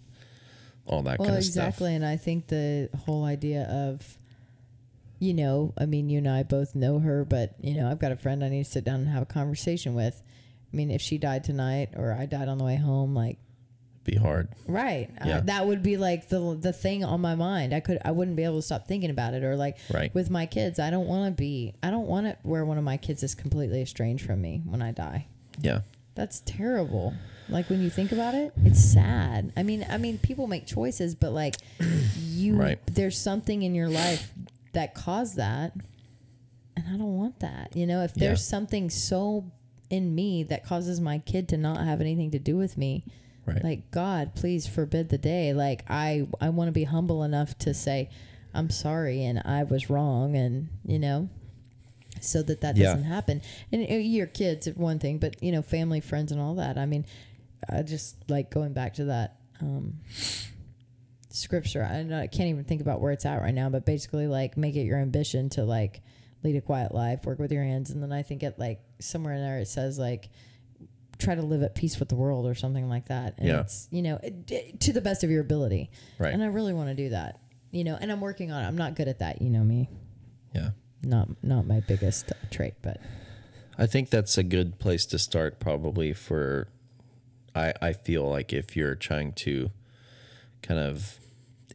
all 0.88 1.04
that 1.04 1.20
Well, 1.20 1.28
kind 1.28 1.38
of 1.38 1.44
stuff. 1.46 1.68
exactly, 1.68 1.96
and 1.96 2.04
I 2.06 2.18
think 2.18 2.48
the 2.48 2.90
whole 3.06 3.24
idea 3.24 3.64
of, 3.70 4.18
you 5.22 5.34
know, 5.36 5.72
I 5.78 5.86
mean, 5.86 6.10
you 6.10 6.18
and 6.18 6.28
I 6.28 6.42
both 6.44 6.74
know 6.76 6.98
her, 7.00 7.24
but 7.24 7.54
you 7.62 7.76
know, 7.76 7.90
I've 7.90 8.00
got 8.00 8.12
a 8.12 8.16
friend 8.18 8.44
I 8.44 8.50
need 8.50 8.66
to 8.66 8.70
sit 8.72 8.84
down 8.84 9.02
and 9.02 9.10
have 9.10 9.22
a 9.24 9.26
conversation 9.28 9.94
with. 9.94 10.22
I 10.74 10.76
mean, 10.76 10.90
if 10.90 11.00
she 11.02 11.18
died 11.18 11.44
tonight 11.44 11.90
or 11.96 12.12
I 12.12 12.26
died 12.26 12.48
on 12.48 12.58
the 12.58 12.64
way 12.64 12.76
home, 12.76 13.14
like 13.14 13.38
be 14.04 14.16
hard 14.16 14.48
Right. 14.66 15.10
Yeah. 15.24 15.38
Uh, 15.38 15.42
that 15.42 15.68
would 15.68 15.84
be 15.84 15.96
like 15.96 16.30
the 16.30 16.58
the 16.60 16.74
thing 16.74 17.04
on 17.04 17.22
my 17.22 17.36
mind. 17.36 17.72
I 17.72 17.82
could 17.82 18.00
I 18.04 18.10
wouldn't 18.10 18.36
be 18.36 18.44
able 18.44 18.56
to 18.56 18.62
stop 18.64 18.88
thinking 18.88 19.12
about 19.12 19.36
it 19.36 19.44
or 19.44 19.56
like 19.56 19.78
Right. 19.94 20.12
with 20.16 20.32
my 20.32 20.48
kids, 20.48 20.80
I 20.80 20.90
don't 20.90 21.06
want 21.06 21.28
to 21.28 21.40
be 21.40 21.76
I 21.84 21.92
don't 21.92 22.08
want 22.08 22.26
it 22.26 22.40
where 22.42 22.66
one 22.66 22.80
of 22.80 22.84
my 22.84 22.98
kids 22.98 23.22
is 23.22 23.36
completely 23.36 23.80
estranged 23.80 24.26
from 24.26 24.42
me 24.42 24.64
when 24.66 24.82
I 24.82 24.92
die. 24.92 25.28
yeah 25.62 25.82
That's 26.16 26.40
terrible. 26.48 27.14
Like 27.48 27.70
when 27.70 27.82
you 27.84 27.90
think 27.92 28.12
about 28.12 28.34
it, 28.34 28.54
it's 28.64 28.84
sad. 28.84 29.52
I 29.58 29.62
mean, 29.64 29.86
I 29.90 29.98
mean 29.98 30.18
people 30.18 30.48
make 30.48 30.66
choices, 30.66 31.14
but 31.14 31.32
like 31.32 31.56
you 32.18 32.56
Right. 32.56 32.80
there's 32.88 33.18
something 33.20 33.62
in 33.62 33.76
your 33.76 33.90
life 33.90 34.32
that 34.74 34.94
caused 34.94 35.36
that 35.38 35.74
and 36.76 36.86
I 36.88 36.92
don't 36.98 37.18
want 37.18 37.40
that. 37.42 37.76
You 37.76 37.86
know, 37.86 38.04
if 38.04 38.14
Yeah. 38.16 38.28
there's 38.28 38.44
something 38.48 38.90
so 38.90 39.52
in 39.90 40.16
me 40.16 40.44
that 40.44 40.64
causes 40.66 41.02
my 41.02 41.20
kid 41.20 41.50
to 41.50 41.58
not 41.58 41.84
have 41.86 42.00
anything 42.02 42.32
to 42.32 42.40
do 42.40 42.56
with 42.58 42.78
me, 42.78 43.04
right 43.46 43.64
like 43.64 43.90
god 43.90 44.36
please 44.36 44.68
forbid 44.68 45.10
the 45.10 45.18
day 45.18 45.52
like 45.52 45.84
i 45.90 46.28
i 46.40 46.48
want 46.48 46.68
to 46.68 46.72
be 46.72 46.84
humble 46.84 47.24
enough 47.24 47.58
to 47.58 47.74
say 47.74 48.08
i'm 48.54 48.70
sorry 48.70 49.24
and 49.26 49.42
i 49.46 49.64
was 49.64 49.90
wrong 49.90 50.36
and 50.36 50.70
you 50.86 51.00
know 51.00 51.28
so 52.22 52.44
that 52.44 52.62
that 52.62 52.78
Yeah. 52.78 52.84
doesn't 52.94 53.06
happen 53.06 53.42
and 53.72 53.82
uh, 53.90 53.96
your 53.96 54.28
kids 54.28 54.68
are 54.68 54.74
one 54.74 55.00
thing 55.00 55.18
but 55.18 55.42
you 55.42 55.52
know 55.52 55.64
family 55.64 56.02
friends 56.02 56.32
and 56.32 56.40
all 56.40 56.54
that 56.56 56.78
i 56.78 56.86
mean 56.86 57.04
i 57.68 57.82
just 57.82 58.16
like 58.30 58.52
going 58.52 58.74
back 58.74 58.94
to 58.94 59.06
that 59.06 59.38
um 59.60 59.96
scripture 61.34 61.84
I, 61.84 62.04
know, 62.04 62.20
I 62.20 62.28
can't 62.28 62.50
even 62.50 62.64
think 62.64 62.82
about 62.82 63.02
where 63.02 63.12
it's 63.12 63.26
at 63.26 63.42
right 63.42 63.54
now 63.54 63.70
but 63.70 63.86
basically 63.86 64.28
like 64.28 64.58
make 64.58 64.76
it 64.76 64.84
your 64.84 64.98
ambition 65.00 65.50
to 65.52 65.64
like 65.64 66.02
lead 66.44 66.56
a 66.56 66.62
quiet 66.62 66.94
life 66.94 67.26
work 67.26 67.40
with 67.40 67.52
your 67.52 67.64
hands 67.64 67.90
and 67.92 68.02
then 68.02 68.12
i 68.12 68.22
think 68.24 68.42
it 68.44 68.58
like 68.58 68.82
somewhere 69.00 69.34
in 69.36 69.42
there 69.42 69.60
it 69.60 69.68
says 69.68 69.98
like 70.00 70.30
try 71.20 71.36
to 71.36 71.42
live 71.44 71.62
at 71.62 71.76
peace 71.76 72.00
with 72.00 72.10
the 72.10 72.16
world 72.16 72.48
or 72.48 72.56
something 72.56 72.90
like 72.90 73.06
that. 73.10 73.36
And 73.38 73.48
Yeah. 73.48 73.60
it's, 73.62 73.88
you 73.92 74.02
know, 74.02 74.20
it- 74.24 74.50
it- 74.52 74.80
to 74.80 74.92
the 74.92 75.02
best 75.02 75.24
of 75.24 75.30
your 75.30 75.42
ability. 75.42 75.92
Right. 76.18 76.34
And 76.34 76.42
I 76.42 76.48
really 76.48 76.74
want 76.74 76.90
to 76.90 76.96
do 76.96 77.10
that, 77.10 77.40
you 77.70 77.84
know, 77.84 77.96
and 78.02 78.12
I'm 78.12 78.22
working 78.22 78.52
on 78.52 78.64
it. 78.64 78.68
I'm 78.68 78.76
not 78.76 78.96
good 78.96 79.08
at 79.08 79.20
that. 79.20 79.40
You 79.40 79.52
know 79.52 79.64
me, 79.64 79.88
yeah 80.56 80.72
not, 81.04 81.30
not 81.44 81.68
my 81.68 81.80
biggest 81.82 82.32
trait, 82.50 82.74
but 82.82 83.00
i 83.78 83.86
think 83.86 84.10
that's 84.10 84.36
a 84.38 84.44
good 84.44 84.80
place 84.80 85.06
to 85.06 85.20
start 85.20 85.60
probably 85.60 86.12
for 86.12 86.68
i 87.56 87.72
i 87.82 87.94
feel 87.94 88.28
like 88.28 88.52
if 88.52 88.76
you're 88.76 88.96
trying 88.96 89.32
to 89.34 89.70
kind 90.64 90.80
of 90.80 91.20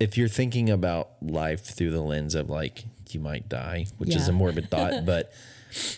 if 0.00 0.16
you're 0.16 0.28
thinking 0.28 0.70
about 0.70 1.10
life 1.22 1.64
through 1.64 1.90
the 1.90 2.00
lens 2.00 2.34
of 2.34 2.50
like 2.50 2.84
you 3.10 3.20
might 3.20 3.48
die 3.48 3.86
which 3.98 4.14
is 4.14 4.28
a 4.28 4.32
morbid 4.32 4.70
thought 4.70 5.04
but 5.06 5.32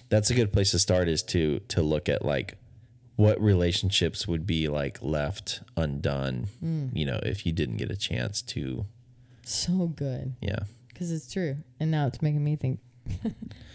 that's 0.08 0.30
a 0.30 0.34
good 0.34 0.52
place 0.52 0.70
to 0.70 0.78
start 0.78 1.08
is 1.08 1.22
to 1.22 1.60
to 1.68 1.82
look 1.82 2.08
at 2.08 2.24
like 2.24 2.54
what 3.16 3.40
relationships 3.40 4.28
would 4.28 4.46
be 4.46 4.68
like 4.68 4.98
left 5.02 5.62
undone 5.76 6.48
hmm. 6.60 6.88
you 6.92 7.04
know 7.04 7.18
if 7.22 7.46
you 7.46 7.52
didn't 7.52 7.76
get 7.76 7.90
a 7.90 7.96
chance 7.96 8.42
to 8.42 8.86
so 9.44 9.86
good 9.86 10.34
yeah 10.40 10.60
because 10.98 11.12
it's 11.12 11.32
true. 11.32 11.58
And 11.78 11.92
now 11.92 12.08
it's 12.08 12.20
making 12.20 12.42
me 12.42 12.56
think, 12.56 12.80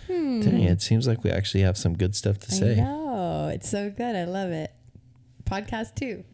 hmm. 0.08 0.42
Dang, 0.42 0.64
it 0.64 0.82
seems 0.82 1.08
like 1.08 1.24
we 1.24 1.32
actually 1.32 1.62
have 1.62 1.78
some 1.78 1.96
good 1.96 2.16
stuff 2.16 2.38
to 2.40 2.48
I 2.54 2.54
say 2.54 2.84
Oh, 2.86 3.48
it's 3.48 3.70
so 3.70 3.90
good. 3.90 4.14
I 4.14 4.26
love 4.26 4.52
it. 4.52 4.74
Podcast 5.46 5.96
two, 5.96 6.26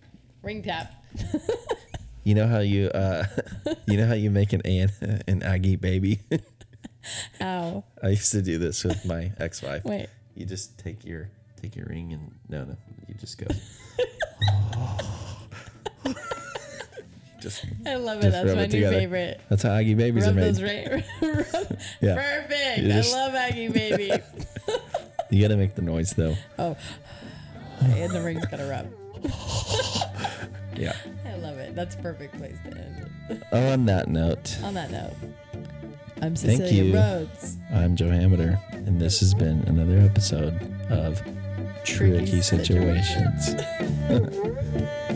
ring 0.42 0.64
tap. 0.64 0.92
You 2.24 2.36
know 2.36 2.48
how 2.48 2.60
you 2.60 2.88
uh 2.90 3.26
you 3.88 3.98
know 3.98 4.06
how 4.08 4.14
you 4.14 4.30
make 4.30 4.54
an 4.54 4.62
an, 4.66 4.90
an 5.28 5.44
Aggie 5.44 5.76
baby? 5.78 6.20
Ow. 7.42 7.84
I 8.04 8.10
used 8.10 8.32
to 8.34 8.42
do 8.42 8.58
this 8.58 8.84
with 8.84 9.04
my 9.06 9.32
ex-wife. 9.40 9.84
Wait. 9.86 10.08
You 10.36 10.46
just 10.46 10.78
take 10.78 11.06
your 11.06 11.30
take 11.62 11.76
your 11.76 11.86
ring 11.88 12.14
and 12.14 12.32
no 12.50 12.64
no, 12.66 12.76
you 13.08 13.16
just 13.16 13.38
go. 13.38 13.48
just 17.42 17.66
I 17.86 17.96
love 17.96 18.24
it. 18.24 18.32
That's 18.32 18.54
my 18.54 18.64
it 18.64 18.68
new 18.68 18.72
together. 18.72 18.96
favorite. 19.00 19.42
that's 19.50 19.64
how 19.64 19.72
Aggie 19.72 19.96
babies 19.96 20.26
Rub 20.26 20.38
are 20.38 20.40
made. 20.40 20.62
right. 20.62 21.04
Rub- 21.22 21.78
Yeah. 22.02 22.16
Perfect. 22.16 22.80
Just- 22.88 23.16
I 23.16 23.18
love 23.26 23.36
Aggie 23.36 23.70
babies. 23.70 24.20
You 25.32 25.42
got 25.42 25.50
to 25.50 25.58
make 25.58 25.76
the 25.76 25.82
noise 25.82 26.12
though. 26.12 26.36
oh, 26.58 26.76
and 27.82 28.12
the 28.12 28.22
ring's 28.22 28.46
gonna 28.48 28.68
rub. 28.68 28.88
Yeah. 30.76 30.94
I 31.26 31.36
love 31.36 31.58
it. 31.58 31.76
That's 31.76 31.96
a 31.96 31.98
perfect 31.98 32.38
place 32.38 32.56
to 32.64 32.70
end 32.70 33.12
it. 33.30 33.44
On 33.52 33.86
that 33.88 34.08
note, 34.08 34.58
On 34.64 34.74
that 34.76 34.90
note, 34.92 35.12
I'm 36.22 36.36
Thank 36.36 36.62
Cecilia 36.62 36.84
you. 36.84 36.96
Rhodes. 36.96 37.58
I'm 37.74 37.98
Joe 37.98 38.08
Hammeter, 38.10 38.58
and 38.72 39.00
this 39.02 39.20
has 39.20 39.34
been 39.34 39.62
another 39.68 39.98
episode 40.00 40.54
of 40.90 41.22
Tricky 41.84 42.18
Tricky 42.26 42.42
Situations. 42.42 43.46
Situations. 43.48 45.06